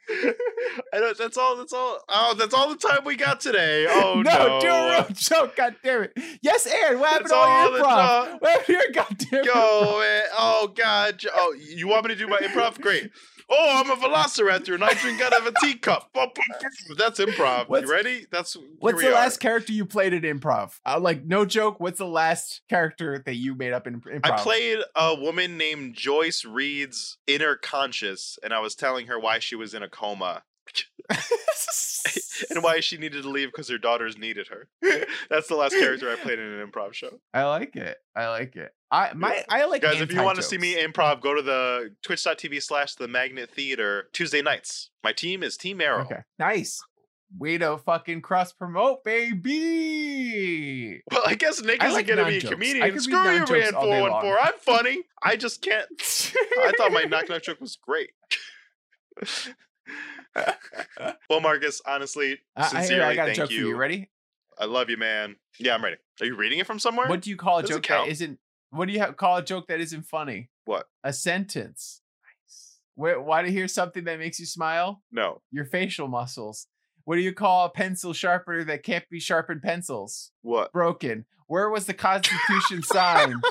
I 0.09 0.99
don't. 0.99 1.17
That's 1.17 1.37
all. 1.37 1.55
That's 1.57 1.73
all. 1.73 1.99
Oh, 2.09 2.35
that's 2.37 2.53
all 2.53 2.69
the 2.69 2.75
time 2.75 3.05
we 3.05 3.15
got 3.15 3.39
today. 3.39 3.87
Oh 4.03 4.21
no! 4.21 4.47
no, 4.47 4.59
do 4.59 4.67
a 4.67 4.91
real 4.91 5.07
joke. 5.13 5.55
God 5.55 5.75
damn 5.83 6.03
it. 6.03 6.13
Yes, 6.41 6.65
Aaron. 6.65 6.99
What 6.99 7.09
happened 7.09 7.29
That's 7.29 7.33
to 7.33 7.37
all 7.37 7.71
your 7.71 7.79
improv? 7.79 8.41
What 8.41 8.51
happened 8.51 8.65
to 8.65 8.73
your 8.73 8.91
goddamn 8.91 9.43
Yo, 9.45 9.99
man. 9.99 10.23
Oh 10.37 10.73
God. 10.75 11.23
Oh, 11.33 11.55
you 11.57 11.87
want 11.87 12.05
me 12.05 12.13
to 12.13 12.19
do 12.19 12.27
my 12.27 12.39
improv? 12.39 12.81
Great. 12.81 13.11
Oh, 13.49 13.83
I'm 13.83 13.89
a 13.91 13.95
velociraptor 13.95 14.73
and 14.73 14.83
I 14.83 14.93
drink 14.93 15.21
out 15.21 15.33
of 15.39 15.47
a 15.47 15.53
teacup. 15.61 16.09
That's 16.97 17.19
improv. 17.19 17.67
What's- 17.67 17.87
you 17.87 17.91
ready? 17.91 18.25
That's 18.31 18.55
What's 18.79 19.01
the 19.01 19.09
are. 19.09 19.13
last 19.13 19.39
character 19.39 19.73
you 19.73 19.85
played 19.85 20.13
in 20.13 20.21
improv? 20.23 20.79
Uh, 20.85 20.99
like, 20.99 21.23
no 21.25 21.45
joke. 21.45 21.79
What's 21.79 21.99
the 21.99 22.07
last 22.07 22.61
character 22.69 23.21
that 23.25 23.35
you 23.35 23.55
made 23.55 23.73
up 23.73 23.87
in 23.87 24.01
improv? 24.01 24.21
I 24.23 24.37
played 24.37 24.79
a 24.95 25.15
woman 25.15 25.57
named 25.57 25.95
Joyce 25.95 26.45
Reed's 26.45 27.17
inner 27.27 27.55
conscious, 27.55 28.37
and 28.43 28.53
I 28.53 28.59
was 28.59 28.75
telling 28.75 29.07
her 29.07 29.19
why 29.19 29.39
she 29.39 29.55
was 29.55 29.73
in 29.73 29.83
a 29.83 29.89
coma 29.89 30.43
and 32.49 32.63
why 32.63 32.79
she 32.79 32.97
needed 32.97 33.23
to 33.23 33.29
leave 33.29 33.49
because 33.49 33.69
her 33.69 33.77
daughters 33.77 34.17
needed 34.17 34.47
her. 34.47 34.67
That's 35.29 35.47
the 35.47 35.55
last 35.55 35.73
character 35.73 36.11
I 36.11 36.15
played 36.15 36.39
in 36.39 36.45
an 36.45 36.67
improv 36.67 36.93
show. 36.93 37.19
I 37.33 37.43
like 37.43 37.75
it. 37.75 37.97
I 38.15 38.29
like 38.29 38.55
it. 38.55 38.73
I 38.91 39.13
my 39.13 39.43
I 39.49 39.65
like 39.65 39.81
Guys, 39.81 39.99
if 39.99 40.11
you 40.11 40.21
want 40.21 40.37
to 40.37 40.43
see 40.43 40.57
me 40.57 40.75
improv, 40.75 41.21
go 41.21 41.33
to 41.33 41.41
the 41.41 41.95
twitch.tv 42.03 42.61
slash 42.61 42.95
the 42.95 43.07
magnet 43.07 43.49
theater 43.51 44.09
Tuesday 44.13 44.41
nights. 44.41 44.91
My 45.03 45.13
team 45.13 45.43
is 45.43 45.57
Team 45.57 45.81
Arrow. 45.81 46.03
Okay. 46.03 46.21
Nice. 46.39 46.81
Way 47.35 47.57
to 47.57 47.79
fucking 47.79 48.21
cross 48.21 48.53
promote, 48.53 49.03
baby. 49.03 51.01
Well, 51.11 51.23
I 51.25 51.33
guess 51.33 51.63
Nick 51.63 51.81
I 51.81 51.87
isn't 51.87 51.97
like 51.97 52.07
gonna 52.07 52.25
be 52.27 52.37
a 52.37 52.41
comedian. 52.41 52.99
Screw 52.99 53.31
you, 53.31 53.45
man. 53.47 53.73
Four 53.73 54.01
one 54.01 54.21
four. 54.21 54.39
I'm 54.39 54.53
funny. 54.59 55.03
I 55.21 55.35
just 55.35 55.63
can't. 55.63 55.87
I 56.63 56.73
thought 56.77 56.91
my 56.91 57.03
knock 57.03 57.29
knock 57.29 57.41
joke 57.41 57.59
was 57.59 57.75
great. 57.75 58.11
well, 61.29 61.41
Marcus, 61.41 61.81
honestly, 61.85 62.39
I, 62.55 62.63
I, 62.63 62.67
sincerely, 62.67 63.03
I 63.03 63.15
got 63.15 63.23
a 63.23 63.25
thank 63.27 63.37
joke 63.37 63.51
you. 63.51 63.61
for 63.61 63.67
you. 63.69 63.75
Ready? 63.77 64.09
I 64.57 64.65
love 64.65 64.89
you, 64.89 64.97
man. 64.97 65.35
Yeah, 65.59 65.75
I'm 65.75 65.83
ready. 65.83 65.97
Are 66.21 66.25
you 66.25 66.35
reading 66.35 66.59
it 66.59 66.67
from 66.67 66.79
somewhere? 66.79 67.07
What 67.07 67.21
do 67.21 67.29
you 67.29 67.35
call 67.35 67.59
a 67.59 67.61
Does 67.61 67.71
joke 67.71 67.87
that 67.87 68.07
isn't? 68.07 68.39
What 68.71 68.87
do 68.87 68.93
you 68.93 69.05
call 69.13 69.37
a 69.37 69.43
joke 69.43 69.67
that 69.67 69.79
isn't 69.79 70.03
funny? 70.03 70.49
What? 70.65 70.87
A 71.03 71.13
sentence. 71.13 72.01
Nice. 72.23 72.79
Wait, 72.95 73.23
why 73.23 73.43
to 73.43 73.51
hear 73.51 73.67
something 73.67 74.03
that 74.05 74.19
makes 74.19 74.39
you 74.39 74.45
smile? 74.45 75.01
No. 75.11 75.41
Your 75.51 75.65
facial 75.65 76.07
muscles. 76.07 76.67
What 77.05 77.15
do 77.17 77.21
you 77.21 77.33
call 77.33 77.65
a 77.65 77.69
pencil 77.69 78.13
sharpener 78.13 78.63
that 78.63 78.83
can't 78.83 79.07
be 79.09 79.19
sharpened 79.19 79.61
pencils? 79.61 80.31
What? 80.41 80.71
Broken. 80.71 81.25
Where 81.47 81.69
was 81.69 81.85
the 81.85 81.93
Constitution 81.93 82.83
signed? 82.83 83.43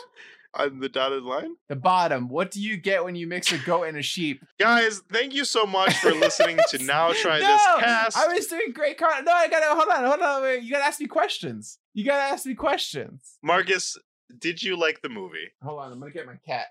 On 0.54 0.80
the 0.80 0.88
dotted 0.88 1.22
line? 1.22 1.54
The 1.70 1.76
bottom. 1.76 2.28
What 2.28 2.50
do 2.50 2.60
you 2.60 2.76
get 2.76 3.04
when 3.04 3.14
you 3.14 3.26
mix 3.26 3.50
a 3.52 3.58
goat 3.58 3.84
and 3.84 3.96
a 3.96 4.02
sheep? 4.02 4.44
Guys, 4.60 5.02
thank 5.10 5.32
you 5.34 5.46
so 5.46 5.64
much 5.64 5.96
for 5.96 6.12
listening 6.12 6.58
to 6.70 6.78
Now 6.84 7.12
Try 7.12 7.38
no, 7.38 7.46
This 7.46 7.62
Cast. 7.80 8.16
I 8.18 8.28
was 8.28 8.46
doing 8.48 8.72
great. 8.74 8.98
Con- 8.98 9.24
no, 9.24 9.32
I 9.32 9.48
gotta 9.48 9.74
hold 9.74 9.88
on, 9.88 10.04
hold 10.04 10.20
on. 10.20 10.42
Wait, 10.42 10.62
you 10.62 10.70
gotta 10.70 10.84
ask 10.84 11.00
me 11.00 11.06
questions. 11.06 11.78
You 11.94 12.04
gotta 12.04 12.22
ask 12.32 12.44
me 12.44 12.54
questions. 12.54 13.38
Marcus, 13.42 13.96
did 14.38 14.62
you 14.62 14.76
like 14.78 15.00
the 15.00 15.08
movie? 15.08 15.52
Hold 15.62 15.80
on, 15.80 15.92
I'm 15.92 15.98
gonna 16.00 16.12
get 16.12 16.26
my 16.26 16.36
cat. 16.46 16.66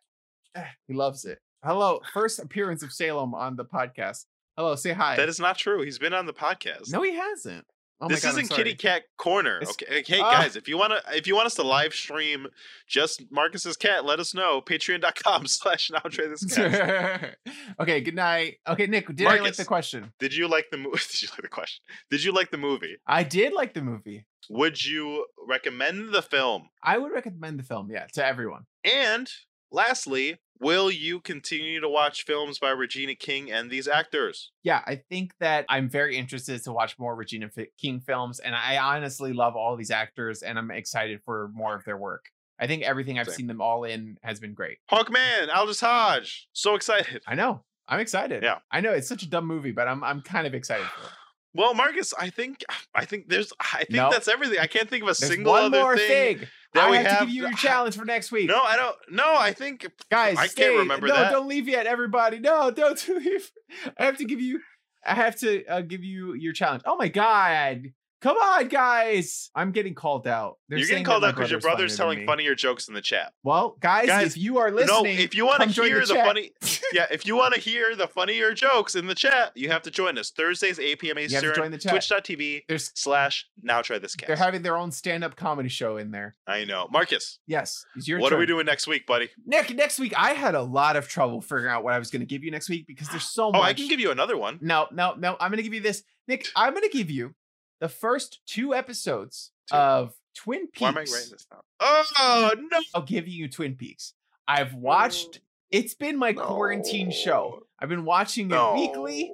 He 0.87 0.93
loves 0.93 1.25
it. 1.25 1.39
Hello, 1.63 2.01
first 2.13 2.39
appearance 2.39 2.83
of 2.83 2.91
Salem 2.93 3.33
on 3.33 3.55
the 3.55 3.65
podcast. 3.65 4.25
Hello, 4.57 4.75
say 4.75 4.91
hi. 4.91 5.15
That 5.15 5.29
is 5.29 5.39
not 5.39 5.57
true. 5.57 5.81
He's 5.81 5.97
been 5.97 6.13
on 6.13 6.25
the 6.25 6.33
podcast. 6.33 6.91
no, 6.91 7.01
he 7.01 7.15
hasn't. 7.15 7.65
Oh 8.03 8.07
this 8.07 8.23
God, 8.23 8.29
isn't. 8.39 8.49
Kitty 8.49 8.73
Cat 8.75 9.03
Corner. 9.17 9.57
It's- 9.57 9.71
Okay, 9.81 10.03
hey 10.05 10.19
Ah. 10.21 10.31
guys, 10.41 10.55
if 10.55 10.67
you 10.67 10.77
wanna 10.77 10.99
if 11.13 11.27
you 11.27 11.35
want 11.35 11.45
us 11.45 11.53
to 11.55 11.63
live 11.63 11.93
stream 11.93 12.47
just 12.87 13.23
Marcus's 13.31 13.77
cat, 13.77 14.05
let 14.05 14.19
us 14.19 14.33
know. 14.33 14.59
Patreon.com 14.61 15.45
slash 15.47 15.91
now 15.91 16.01
this 16.09 16.43
cast. 16.53 17.35
okay, 17.79 18.01
good 18.01 18.15
night. 18.15 18.57
Okay, 18.67 18.87
Nick, 18.87 19.07
did 19.15 19.27
I 19.27 19.39
like 19.39 19.55
the 19.55 19.65
question? 19.65 20.11
Did 20.19 20.33
you 20.35 20.47
like 20.47 20.65
the 20.71 20.77
movie? 20.77 20.97
Did 21.11 21.21
you 21.21 21.27
like 21.31 21.41
the 21.41 21.47
question? 21.47 21.83
Did 22.09 22.23
you 22.23 22.31
like 22.31 22.51
the 22.51 22.57
movie? 22.57 22.97
I 23.05 23.23
did 23.23 23.53
like 23.53 23.73
the 23.73 23.81
movie. 23.81 24.25
Would 24.49 24.83
you 24.83 25.27
recommend 25.47 26.13
the 26.13 26.21
film? 26.23 26.69
I 26.83 26.97
would 26.97 27.11
recommend 27.11 27.59
the 27.59 27.63
film, 27.63 27.89
yeah, 27.91 28.07
to 28.13 28.25
everyone. 28.25 28.65
And 28.83 29.29
lastly, 29.71 30.39
will 30.59 30.91
you 30.91 31.19
continue 31.19 31.79
to 31.81 31.89
watch 31.89 32.23
films 32.23 32.59
by 32.59 32.69
Regina 32.69 33.15
King 33.15 33.51
and 33.51 33.69
these 33.69 33.87
actors? 33.87 34.51
Yeah, 34.63 34.81
I 34.85 34.95
think 35.09 35.33
that 35.39 35.65
I'm 35.69 35.89
very 35.89 36.17
interested 36.17 36.63
to 36.63 36.71
watch 36.71 36.97
more 36.99 37.15
Regina 37.15 37.49
King 37.79 37.99
films, 37.99 38.39
and 38.39 38.55
I 38.55 38.77
honestly 38.77 39.33
love 39.33 39.55
all 39.55 39.75
these 39.75 39.91
actors, 39.91 40.43
and 40.43 40.57
I'm 40.59 40.71
excited 40.71 41.21
for 41.25 41.49
more 41.53 41.75
of 41.75 41.83
their 41.85 41.97
work. 41.97 42.25
I 42.59 42.67
think 42.67 42.83
everything 42.83 43.17
I've 43.17 43.25
Same. 43.27 43.35
seen 43.35 43.47
them 43.47 43.61
all 43.61 43.83
in 43.83 44.17
has 44.21 44.39
been 44.39 44.53
great. 44.53 44.77
Hawkman, 44.91 45.49
Aldis 45.53 45.81
Hodge. 45.81 46.47
So 46.53 46.75
excited. 46.75 47.23
I 47.27 47.33
know. 47.33 47.63
I'm 47.87 47.99
excited. 47.99 48.43
Yeah. 48.43 48.59
I 48.71 48.81
know 48.81 48.91
it's 48.91 49.09
such 49.09 49.23
a 49.23 49.29
dumb 49.29 49.45
movie, 49.47 49.71
but 49.71 49.87
I'm 49.87 50.03
I'm 50.03 50.21
kind 50.21 50.45
of 50.45 50.53
excited 50.53 50.85
for 50.85 51.07
it. 51.07 51.11
Well, 51.53 51.73
Marcus, 51.73 52.13
I 52.17 52.29
think 52.29 52.63
I 52.95 53.05
think 53.05 53.27
there's 53.29 53.51
I 53.59 53.79
think 53.79 53.91
No. 53.91 54.09
that's 54.09 54.27
everything. 54.27 54.59
I 54.59 54.67
can't 54.67 54.89
think 54.89 55.03
of 55.03 55.09
a 55.09 55.13
There's 55.19 55.27
single 55.31 55.51
one 55.53 55.65
other 55.65 55.79
more 55.81 55.97
thing, 55.97 56.37
thing. 56.39 56.47
that 56.73 56.85
I 56.85 56.89
we 56.91 56.97
have, 56.97 57.05
have. 57.07 57.19
to 57.19 57.25
give 57.25 57.33
you 57.35 57.41
your 57.43 57.53
challenge 57.53 57.97
for 57.97 58.05
next 58.05 58.31
week. 58.31 58.47
No, 58.47 58.61
I 58.61 58.77
don't. 58.77 58.95
No, 59.09 59.35
I 59.35 59.51
think 59.53 59.85
guys, 60.09 60.37
I 60.37 60.47
can't 60.47 60.77
remember 60.77 61.07
no, 61.07 61.15
that. 61.15 61.31
don't 61.31 61.47
leave 61.47 61.67
yet, 61.67 61.87
everybody. 61.87 62.39
No, 62.39 62.71
don't 62.71 63.05
leave. 63.09 63.51
I 63.99 64.05
have 64.05 64.17
to 64.17 64.25
give 64.25 64.39
you. 64.39 64.61
I 65.05 65.15
have 65.15 65.37
to 65.39 65.65
uh, 65.65 65.81
give 65.81 66.03
you 66.03 66.33
your 66.35 66.53
challenge. 66.53 66.83
Oh 66.85 66.95
my 66.95 67.07
god! 67.09 67.87
Come 68.21 68.37
on, 68.37 68.67
guys! 68.67 69.49
I'm 69.55 69.71
getting 69.71 69.95
called 69.95 70.27
out. 70.27 70.59
They're 70.69 70.77
you're 70.77 70.87
getting 70.87 71.03
called 71.03 71.25
out 71.25 71.33
because 71.33 71.49
your 71.49 71.59
brother's 71.59 71.97
brother's 71.97 71.97
funnier 71.97 72.09
than 72.09 72.25
telling 72.25 72.27
funnier 72.27 72.55
jokes 72.55 72.87
in 72.87 72.93
the 72.93 73.01
chat. 73.01 73.33
Well, 73.41 73.77
guys, 73.79 74.05
Guys, 74.05 74.27
if 74.27 74.37
you 74.37 74.59
are 74.59 74.69
listening, 74.69 75.15
no, 75.15 75.21
if 75.23 75.33
you 75.33 75.43
want 75.47 75.63
to 75.63 75.69
hear 75.69 76.01
the 76.01 76.05
the, 76.05 76.15
funny, 76.15 76.51
yeah, 76.93 77.07
if 77.09 77.25
you 77.25 77.35
want 77.35 77.55
to 77.55 77.59
hear 77.59 77.95
the 77.95 78.07
funnier 78.07 78.53
jokes 78.53 78.93
in 78.93 79.07
the 79.07 79.15
chat, 79.15 79.53
you 79.55 79.69
have 79.69 79.81
to 79.81 79.91
join 79.91 80.19
us 80.19 80.29
Thursdays 80.29 80.77
8 80.77 80.99
p.m. 80.99 81.17
have 81.17 81.29
to 81.29 81.35
Eastern. 81.35 81.55
join 81.55 81.71
the 81.71 81.79
chat. 81.79 81.93
Twitch.tv 81.93 82.61
there's 82.67 82.91
slash 82.93 83.47
Now 83.63 83.81
Try 83.81 83.97
This 83.97 84.15
they're 84.15 84.35
having 84.35 84.61
their 84.61 84.77
own 84.77 84.91
stand-up 84.91 85.35
comedy 85.35 85.69
show 85.69 85.97
in 85.97 86.11
there. 86.11 86.35
I 86.45 86.63
know, 86.65 86.87
Marcus. 86.91 87.39
Yes, 87.47 87.83
it's 87.95 88.07
your 88.07 88.19
what 88.19 88.29
turn. 88.29 88.37
are 88.37 88.39
we 88.39 88.45
doing 88.45 88.67
next 88.67 88.85
week, 88.85 89.07
buddy? 89.07 89.29
Nick, 89.47 89.75
next 89.75 89.97
week 89.97 90.13
I 90.15 90.33
had 90.33 90.53
a 90.53 90.61
lot 90.61 90.95
of 90.95 91.07
trouble 91.07 91.41
figuring 91.41 91.71
out 91.71 91.83
what 91.83 91.93
I 91.93 91.99
was 91.99 92.11
going 92.11 92.19
to 92.19 92.27
give 92.27 92.43
you 92.43 92.51
next 92.51 92.69
week 92.69 92.85
because 92.85 93.09
there's 93.09 93.23
so 93.23 93.51
much. 93.51 93.59
Oh. 93.59 93.63
I 93.63 93.73
can 93.73 93.87
give 93.87 93.99
you 93.99 94.11
another 94.11 94.37
one. 94.37 94.59
No, 94.61 94.85
no, 94.91 95.15
no. 95.17 95.37
I'm 95.39 95.49
gonna 95.49 95.63
give 95.63 95.73
you 95.73 95.81
this, 95.81 96.03
Nick. 96.27 96.47
I'm 96.55 96.75
gonna 96.75 96.89
give 96.89 97.09
you 97.09 97.33
the 97.81 97.89
first 97.89 98.39
two 98.45 98.73
episodes 98.73 99.51
Two. 99.69 99.75
of 99.75 100.13
Twin 100.35 100.67
Peaks. 100.67 100.81
Why 100.81 100.89
am 100.89 100.97
I 100.97 100.99
writing 101.01 101.31
this 101.31 101.45
down? 101.51 101.59
Oh 101.81 102.53
no! 102.71 102.79
I'll 102.95 103.01
give 103.01 103.27
you 103.27 103.49
Twin 103.49 103.75
Peaks. 103.75 104.13
I've 104.47 104.73
watched. 104.73 105.41
It's 105.71 105.93
been 105.93 106.17
my 106.17 106.33
quarantine 106.33 107.11
show. 107.11 107.63
I've 107.79 107.89
been 107.89 108.05
watching 108.05 108.51
it 108.51 108.73
weekly. 108.73 109.33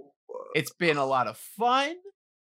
It's 0.56 0.72
been 0.72 0.98
a 0.98 1.06
lot 1.06 1.28
of 1.28 1.38
fun. 1.38 1.96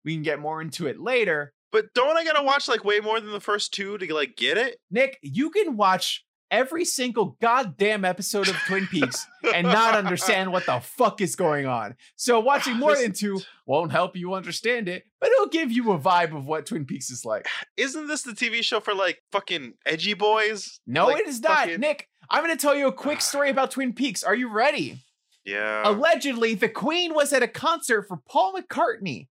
We 0.05 0.13
can 0.13 0.23
get 0.23 0.39
more 0.39 0.61
into 0.61 0.87
it 0.87 0.99
later. 0.99 1.53
But 1.71 1.93
don't 1.93 2.15
I 2.15 2.23
gotta 2.23 2.43
watch 2.43 2.67
like 2.67 2.85
way 2.85 2.99
more 2.99 3.19
than 3.19 3.31
the 3.31 3.39
first 3.39 3.73
two 3.73 3.97
to 3.97 4.13
like 4.13 4.37
get 4.37 4.57
it? 4.57 4.79
Nick, 4.91 5.17
you 5.21 5.49
can 5.49 5.77
watch 5.77 6.25
every 6.51 6.85
single 6.85 7.37
goddamn 7.41 8.05
episode 8.05 8.47
of 8.47 8.55
Twin 8.67 8.87
Peaks 8.87 9.25
and 9.53 9.67
not 9.67 9.95
understand 9.95 10.51
what 10.51 10.65
the 10.65 10.79
fuck 10.79 11.19
is 11.21 11.35
going 11.35 11.65
on. 11.65 11.95
So 12.15 12.39
watching 12.39 12.77
more 12.77 12.95
than 12.95 13.11
two 13.13 13.41
won't 13.65 13.91
help 13.91 14.15
you 14.15 14.33
understand 14.33 14.87
it, 14.87 15.03
but 15.19 15.29
it'll 15.29 15.47
give 15.47 15.71
you 15.71 15.91
a 15.91 15.99
vibe 15.99 16.35
of 16.35 16.45
what 16.47 16.65
Twin 16.65 16.85
Peaks 16.85 17.09
is 17.09 17.25
like. 17.25 17.47
Isn't 17.75 18.07
this 18.07 18.21
the 18.23 18.31
TV 18.31 18.63
show 18.63 18.79
for 18.79 18.93
like 18.93 19.21
fucking 19.31 19.73
edgy 19.85 20.13
boys? 20.13 20.79
No, 20.87 21.07
Like, 21.07 21.19
it 21.21 21.27
is 21.27 21.41
not. 21.41 21.59
fucking- 21.59 21.79
Nick, 21.81 22.07
I'm 22.29 22.43
going 22.43 22.55
to 22.55 22.61
tell 22.61 22.75
you 22.75 22.87
a 22.87 22.93
quick 22.93 23.21
story 23.29 23.49
about 23.49 23.71
Twin 23.71 23.93
Peaks. 23.93 24.23
Are 24.23 24.35
you 24.35 24.51
ready? 24.51 25.03
Yeah. 25.45 25.83
Allegedly, 25.89 26.55
the 26.55 26.69
Queen 26.69 27.13
was 27.13 27.31
at 27.33 27.41
a 27.43 27.47
concert 27.47 28.03
for 28.07 28.17
Paul 28.29 28.53
McCartney, 28.53 29.27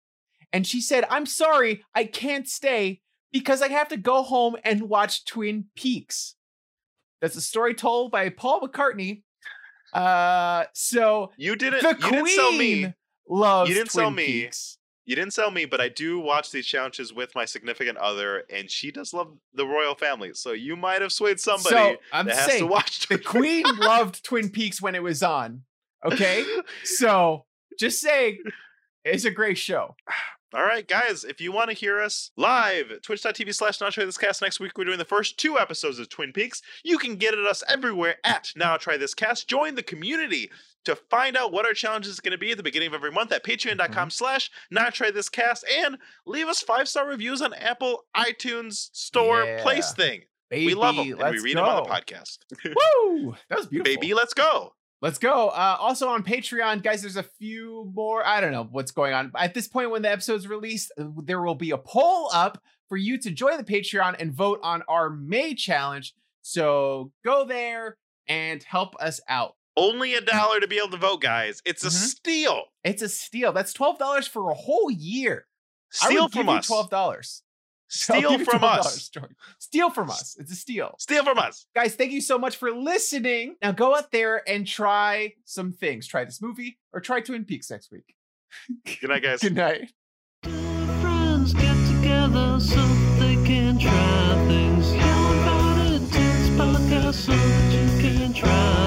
and 0.54 0.66
she 0.66 0.80
said, 0.80 1.04
I'm 1.10 1.26
sorry, 1.26 1.84
I 1.94 2.06
can't 2.06 2.48
stay 2.48 3.02
because 3.34 3.62
I 3.62 3.68
have 3.68 3.90
to 3.90 3.98
go 3.98 4.24
home 4.24 4.56
and 4.64 4.84
watch 4.84 5.26
Twin 5.26 5.66
Peaks. 5.76 6.36
That's 7.22 7.36
a 7.36 7.42
story 7.42 7.74
told 7.74 8.12
by 8.12 8.30
Paul 8.30 8.62
McCartney. 8.62 9.24
Uh, 9.94 10.66
so 10.74 11.32
you 11.38 11.56
didn't. 11.56 11.82
the 11.82 11.98
you 12.02 12.12
didn't 12.12 12.30
sell 12.30 12.52
me. 12.52 12.82
Queen 12.82 12.94
loves 13.28 13.70
You 13.70 13.76
didn't 13.76 13.92
Twin 13.92 14.04
sell 14.04 14.12
me. 14.12 14.26
Peaks. 14.26 14.78
You 15.06 15.16
didn't 15.16 15.34
sell 15.34 15.52
me, 15.52 15.66
but 15.66 15.80
I 15.80 15.90
do 15.90 16.20
watch 16.20 16.50
these 16.50 16.66
challenges 16.66 17.14
with 17.14 17.36
my 17.36 17.46
significant 17.46 18.00
other, 18.00 18.44
and 18.50 18.70
she 18.70 18.92
does 18.92 19.14
love 19.14 19.38
the 19.54 19.66
royal 19.66 19.94
family. 19.94 20.34
So 20.34 20.52
you 20.52 20.76
might 20.76 21.02
have 21.02 21.12
swayed 21.12 21.40
somebody 21.40 21.76
so 21.76 21.96
I'm 22.12 22.26
that 22.26 22.36
has 22.36 22.58
to 22.58 22.66
watch 22.66 23.08
the 23.08 23.20
Queen 23.20 23.66
loved 23.78 24.24
Twin 24.24 24.50
Peaks 24.50 24.82
when 24.82 24.96
it 24.96 25.04
was 25.04 25.22
on. 25.22 25.62
Okay, 26.04 26.44
so 26.84 27.46
just 27.80 28.02
saying, 28.02 28.40
it's 29.04 29.26
a 29.26 29.32
great 29.32 29.60
show. 29.60 29.96
All 30.56 30.64
right, 30.64 30.88
guys, 30.88 31.26
if 31.26 31.42
you 31.42 31.52
want 31.52 31.70
to 31.70 31.76
hear 31.76 32.02
us 32.02 32.32
live, 32.38 33.02
twitch.tv 33.02 33.54
slash 33.54 33.82
Now 33.82 33.90
Try 33.90 34.06
This 34.06 34.18
Cast. 34.18 34.42
Next 34.42 34.62
week, 34.62 34.78
we're 34.78 34.86
doing 34.86 34.98
the 34.98 35.04
first 35.04 35.38
two 35.38 35.60
episodes 35.60 36.00
of 36.00 36.08
Twin 36.08 36.32
Peaks. 36.32 36.62
You 36.82 36.98
can 36.98 37.18
get 37.18 37.34
at 37.34 37.46
us 37.46 37.62
everywhere 37.68 38.16
at 38.24 38.54
Now 38.56 38.78
Try 38.78 38.96
This 38.96 39.14
Cast. 39.14 39.50
Join 39.50 39.76
the 39.76 39.84
community 39.84 40.50
to 40.86 40.96
find 40.96 41.36
out 41.36 41.52
what 41.52 41.66
our 41.66 41.74
challenge 41.74 42.08
is 42.08 42.22
going 42.22 42.32
to 42.32 42.38
be 42.38 42.52
at 42.52 42.58
the 42.58 42.64
beginning 42.64 42.88
of 42.88 42.94
every 42.94 43.12
month 43.12 43.34
at 43.34 43.44
patreon.com 43.44 43.90
mm-hmm. 43.90 44.10
slash 44.10 44.50
Now 44.72 44.90
Try 44.90 45.12
This 45.12 45.28
Cast. 45.28 45.66
And 45.70 45.98
leave 46.26 46.48
us 46.48 46.62
five 46.62 46.88
star 46.88 47.06
reviews 47.06 47.42
on 47.42 47.54
Apple 47.56 48.06
iTunes 48.16 48.96
Store 48.96 49.44
Yeah. 49.44 49.62
Place 49.62 49.92
thing. 49.92 50.22
Baby, 50.50 50.68
we 50.68 50.74
love 50.76 50.96
them, 50.96 51.20
and 51.20 51.36
we 51.36 51.42
read 51.42 51.58
them 51.58 51.66
on 51.66 51.84
the 51.84 51.90
podcast. 51.90 52.38
Woo! 52.64 53.36
That 53.50 53.58
was 53.58 53.68
beautiful. 53.68 53.94
Baby, 53.94 54.14
let's 54.14 54.34
go. 54.34 54.74
Let's 55.06 55.20
go. 55.20 55.50
Uh, 55.50 55.78
also 55.80 56.08
on 56.10 56.24
Patreon, 56.24 56.82
guys, 56.82 57.02
there's 57.04 57.16
a 57.16 57.22
few 57.22 57.92
more. 57.94 58.26
I 58.26 58.42
don't 58.42 58.52
know 58.52 58.68
what's 58.72 58.90
going 58.90 59.14
on. 59.14 59.32
At 59.38 59.54
this 59.54 59.68
point, 59.68 59.92
when 59.92 60.02
the 60.02 60.10
episode's 60.12 60.48
released, 60.48 60.92
there 60.98 61.44
will 61.44 61.54
be 61.54 61.70
a 61.70 61.78
poll 61.78 62.32
up 62.34 62.60
for 62.90 62.98
you 62.98 63.20
to 63.20 63.30
join 63.30 63.58
the 63.58 63.64
Patreon 63.64 64.16
and 64.20 64.34
vote 64.34 64.60
on 64.64 64.82
our 64.88 65.12
May 65.12 65.54
challenge. 65.54 66.16
So 66.42 67.12
go 67.24 67.46
there 67.46 67.98
and 68.28 68.64
help 68.64 68.96
us 69.00 69.22
out. 69.30 69.54
Only 69.78 70.16
a 70.16 70.22
dollar 70.22 70.60
to 70.60 70.68
be 70.68 70.78
able 70.80 70.90
to 70.90 70.98
vote, 70.98 71.22
guys. 71.22 71.62
It's 71.66 71.84
a 71.84 71.90
Mhm. 71.90 71.92
steal. 71.92 72.64
It's 72.84 73.04
a 73.04 73.10
steal. 73.10 73.54
That's 73.54 73.74
twelve 73.74 74.00
dollars 74.00 74.26
for 74.26 74.50
a 74.50 74.56
whole 74.56 74.90
year. 74.90 75.46
I 76.02 76.08
Steal 76.08 76.24
would 76.24 76.32
from 76.32 76.40
give 76.48 76.48
you 76.48 76.58
us. 76.58 76.66
Twelve 76.68 76.90
dollars. 76.90 77.44
Steal 77.96 78.40
from 78.40 78.64
us. 78.64 79.10
Steal 79.60 79.90
from 79.90 80.10
us. 80.10 80.36
It's 80.40 80.52
a 80.52 80.56
steal. 80.56 80.96
Steal 81.00 81.24
from 81.24 81.38
us. 81.40 81.66
Guys, 81.74 81.96
thank 81.96 82.12
you 82.12 82.22
so 82.22 82.38
much 82.38 82.58
for 82.58 82.72
listening. 82.72 83.56
Now 83.62 83.72
go 83.72 83.96
out 83.96 84.12
there 84.12 84.48
and 84.48 84.68
try 84.68 85.34
some 85.46 85.72
things. 85.72 86.08
Try 86.08 86.26
this 86.26 86.42
movie 86.42 86.78
or 86.94 87.00
try 87.02 87.22
Twin 87.22 87.46
Peaks 87.46 87.72
next 87.72 87.92
week. 87.92 88.16
Good 89.02 89.10
night, 89.10 89.24
guys. 89.24 89.40
Good 89.40 89.56
night. 89.56 89.92
friends 90.44 91.54
get 91.54 91.76
together 91.88 92.60
so 92.60 92.82
they 93.20 93.36
can 93.46 93.78
try 93.80 94.46
things. 94.48 94.94
Yell 94.94 95.32
about 95.42 95.92
it, 95.92 96.02
it's 96.04 96.50
podcast 96.58 97.14
so 97.14 97.32
that 97.32 97.74
you 97.74 98.02
can 98.02 98.34
try 98.34 98.85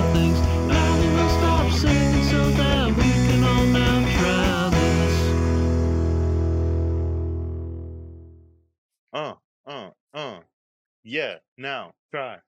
Uh, 9.12 9.34
uh, 9.66 9.90
uh. 10.14 10.40
Yeah, 11.04 11.36
now 11.56 11.92
try. 12.10 12.38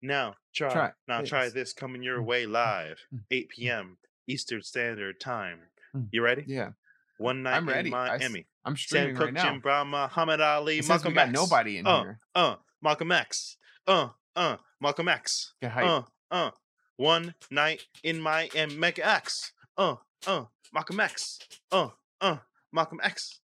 Now 0.00 0.34
try. 0.54 0.70
Try 0.72 0.90
Now 1.06 1.22
try 1.22 1.44
this. 1.46 1.54
this 1.54 1.72
coming 1.72 2.02
your 2.02 2.20
Mm, 2.20 2.24
way 2.26 2.46
live. 2.46 2.98
mm. 3.14 3.20
8 3.30 3.48
p.m. 3.50 3.98
Eastern 4.26 4.62
Standard 4.62 5.20
Time. 5.20 5.60
Mm. 5.94 6.08
You 6.12 6.22
ready? 6.22 6.44
Yeah, 6.46 6.70
One 7.18 7.42
night 7.42 7.56
I'm 7.56 7.68
ready. 7.68 7.88
in 7.88 7.94
I 7.94 8.16
Miami. 8.18 8.46
I'm 8.64 8.76
Sam 8.76 8.76
streaming 8.76 9.16
Cooke, 9.16 9.24
right 9.26 9.34
now. 9.34 9.42
Jim 9.50 9.60
Brown, 9.60 9.88
Muhammad 9.88 10.40
Ali, 10.40 10.78
It 10.78 10.88
Malcolm 10.88 11.16
X. 11.18 11.32
nobody 11.32 11.78
in 11.78 11.86
uh, 11.86 12.02
here. 12.02 12.20
Uh, 12.34 12.56
Malcolm 12.82 13.10
X. 13.12 13.56
Uh, 13.86 14.08
uh, 14.36 14.56
Malcolm 14.80 15.08
X. 15.08 15.54
Get 15.60 15.72
hype. 15.72 15.84
Uh, 15.86 16.02
uh. 16.30 16.50
One 16.96 17.34
night 17.50 17.82
in 18.02 18.20
Miami. 18.20 18.76
Mega 18.76 19.06
X. 19.06 19.52
Uh, 19.76 19.96
uh. 20.26 20.44
Malcolm 20.72 21.00
X. 21.00 21.38
Uh, 21.72 21.88
uh. 22.20 22.36
Malcolm 22.72 23.00
X. 23.02 23.40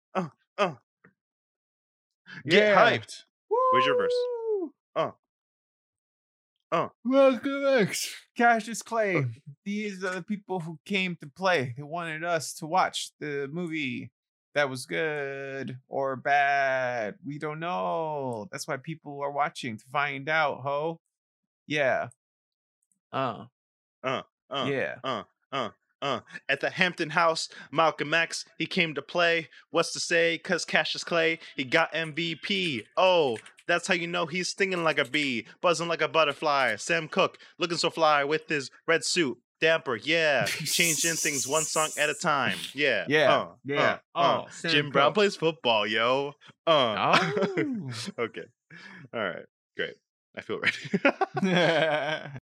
Get 2.45 2.76
hyped. 2.76 3.23
Where's 3.72 3.85
your 3.85 3.97
verse? 3.97 4.14
Oh. 4.14 4.72
Uh. 4.95 5.11
Uh. 6.72 6.88
Welcome 7.03 7.65
X. 7.65 8.14
Cassius 8.38 8.81
Clay. 8.81 9.26
These 9.65 10.03
are 10.03 10.15
the 10.15 10.23
people 10.23 10.60
who 10.60 10.80
came 10.85 11.15
to 11.18 11.27
play. 11.27 11.73
They 11.76 11.84
wanted 11.84 12.23
us 12.23 12.53
to 12.56 12.65
watch 12.65 13.11
the 13.19 13.49
movie 13.51 14.11
that 14.56 14.69
was 14.69 14.85
good 14.85 15.77
or 15.88 16.15
bad. 16.15 17.15
We 17.26 17.38
don't 17.39 17.60
know. 17.60 18.47
That's 18.51 18.68
why 18.68 18.77
people 18.77 19.22
are 19.22 19.31
watching 19.31 19.77
to 19.77 19.85
find 19.91 20.27
out, 20.30 20.61
ho. 20.61 20.99
Yeah. 21.68 22.10
Uh. 23.11 23.45
Uh, 24.03 24.22
yeah. 24.51 24.95
Uh. 25.03 25.23
Uh, 25.51 25.69
at 26.01 26.59
the 26.61 26.69
Hampton 26.69 27.09
House, 27.11 27.49
Malcolm 27.71 28.13
X, 28.13 28.45
he 28.57 28.65
came 28.65 28.93
to 28.95 29.01
play. 29.01 29.49
What's 29.71 29.93
to 29.93 29.99
say? 29.99 30.38
Cause 30.38 30.65
Cassius 30.65 31.03
Clay, 31.03 31.39
he 31.55 31.63
got 31.63 31.93
MVP. 31.93 32.85
Oh, 32.97 33.38
that's 33.67 33.88
how 33.88 33.93
you 33.93 34.07
know 34.07 34.26
he's 34.26 34.49
stinging 34.49 34.84
like 34.84 34.97
a 34.99 35.05
bee, 35.05 35.45
buzzing 35.61 35.88
like 35.88 36.01
a 36.01 36.07
butterfly. 36.07 36.76
Sam 36.77 37.07
Cooke, 37.07 37.38
looking 37.57 37.77
so 37.77 37.89
fly 37.89 38.23
with 38.23 38.47
his 38.49 38.71
red 38.88 39.03
suit. 39.03 39.38
Damper, 39.61 39.97
yeah. 39.97 40.45
Changing 40.45 41.15
things 41.15 41.45
one 41.45 41.63
song 41.63 41.89
at 41.97 42.09
a 42.09 42.13
time. 42.13 42.57
Yeah. 42.73 43.03
Yeah, 43.09 43.34
Uh, 43.35 43.47
yeah. 43.65 43.97
Uh, 44.15 44.19
uh. 44.19 44.41
Oh, 44.43 44.47
Sam 44.51 44.71
Jim 44.71 44.89
Brown 44.89 45.11
plays 45.11 45.35
football, 45.35 45.85
yo. 45.85 46.34
Uh. 46.65 47.19
Oh. 47.57 47.91
okay. 48.19 48.45
All 49.13 49.19
right. 49.21 49.45
Great. 49.76 49.95
I 50.38 50.41
feel 50.41 50.59
ready. 50.61 50.77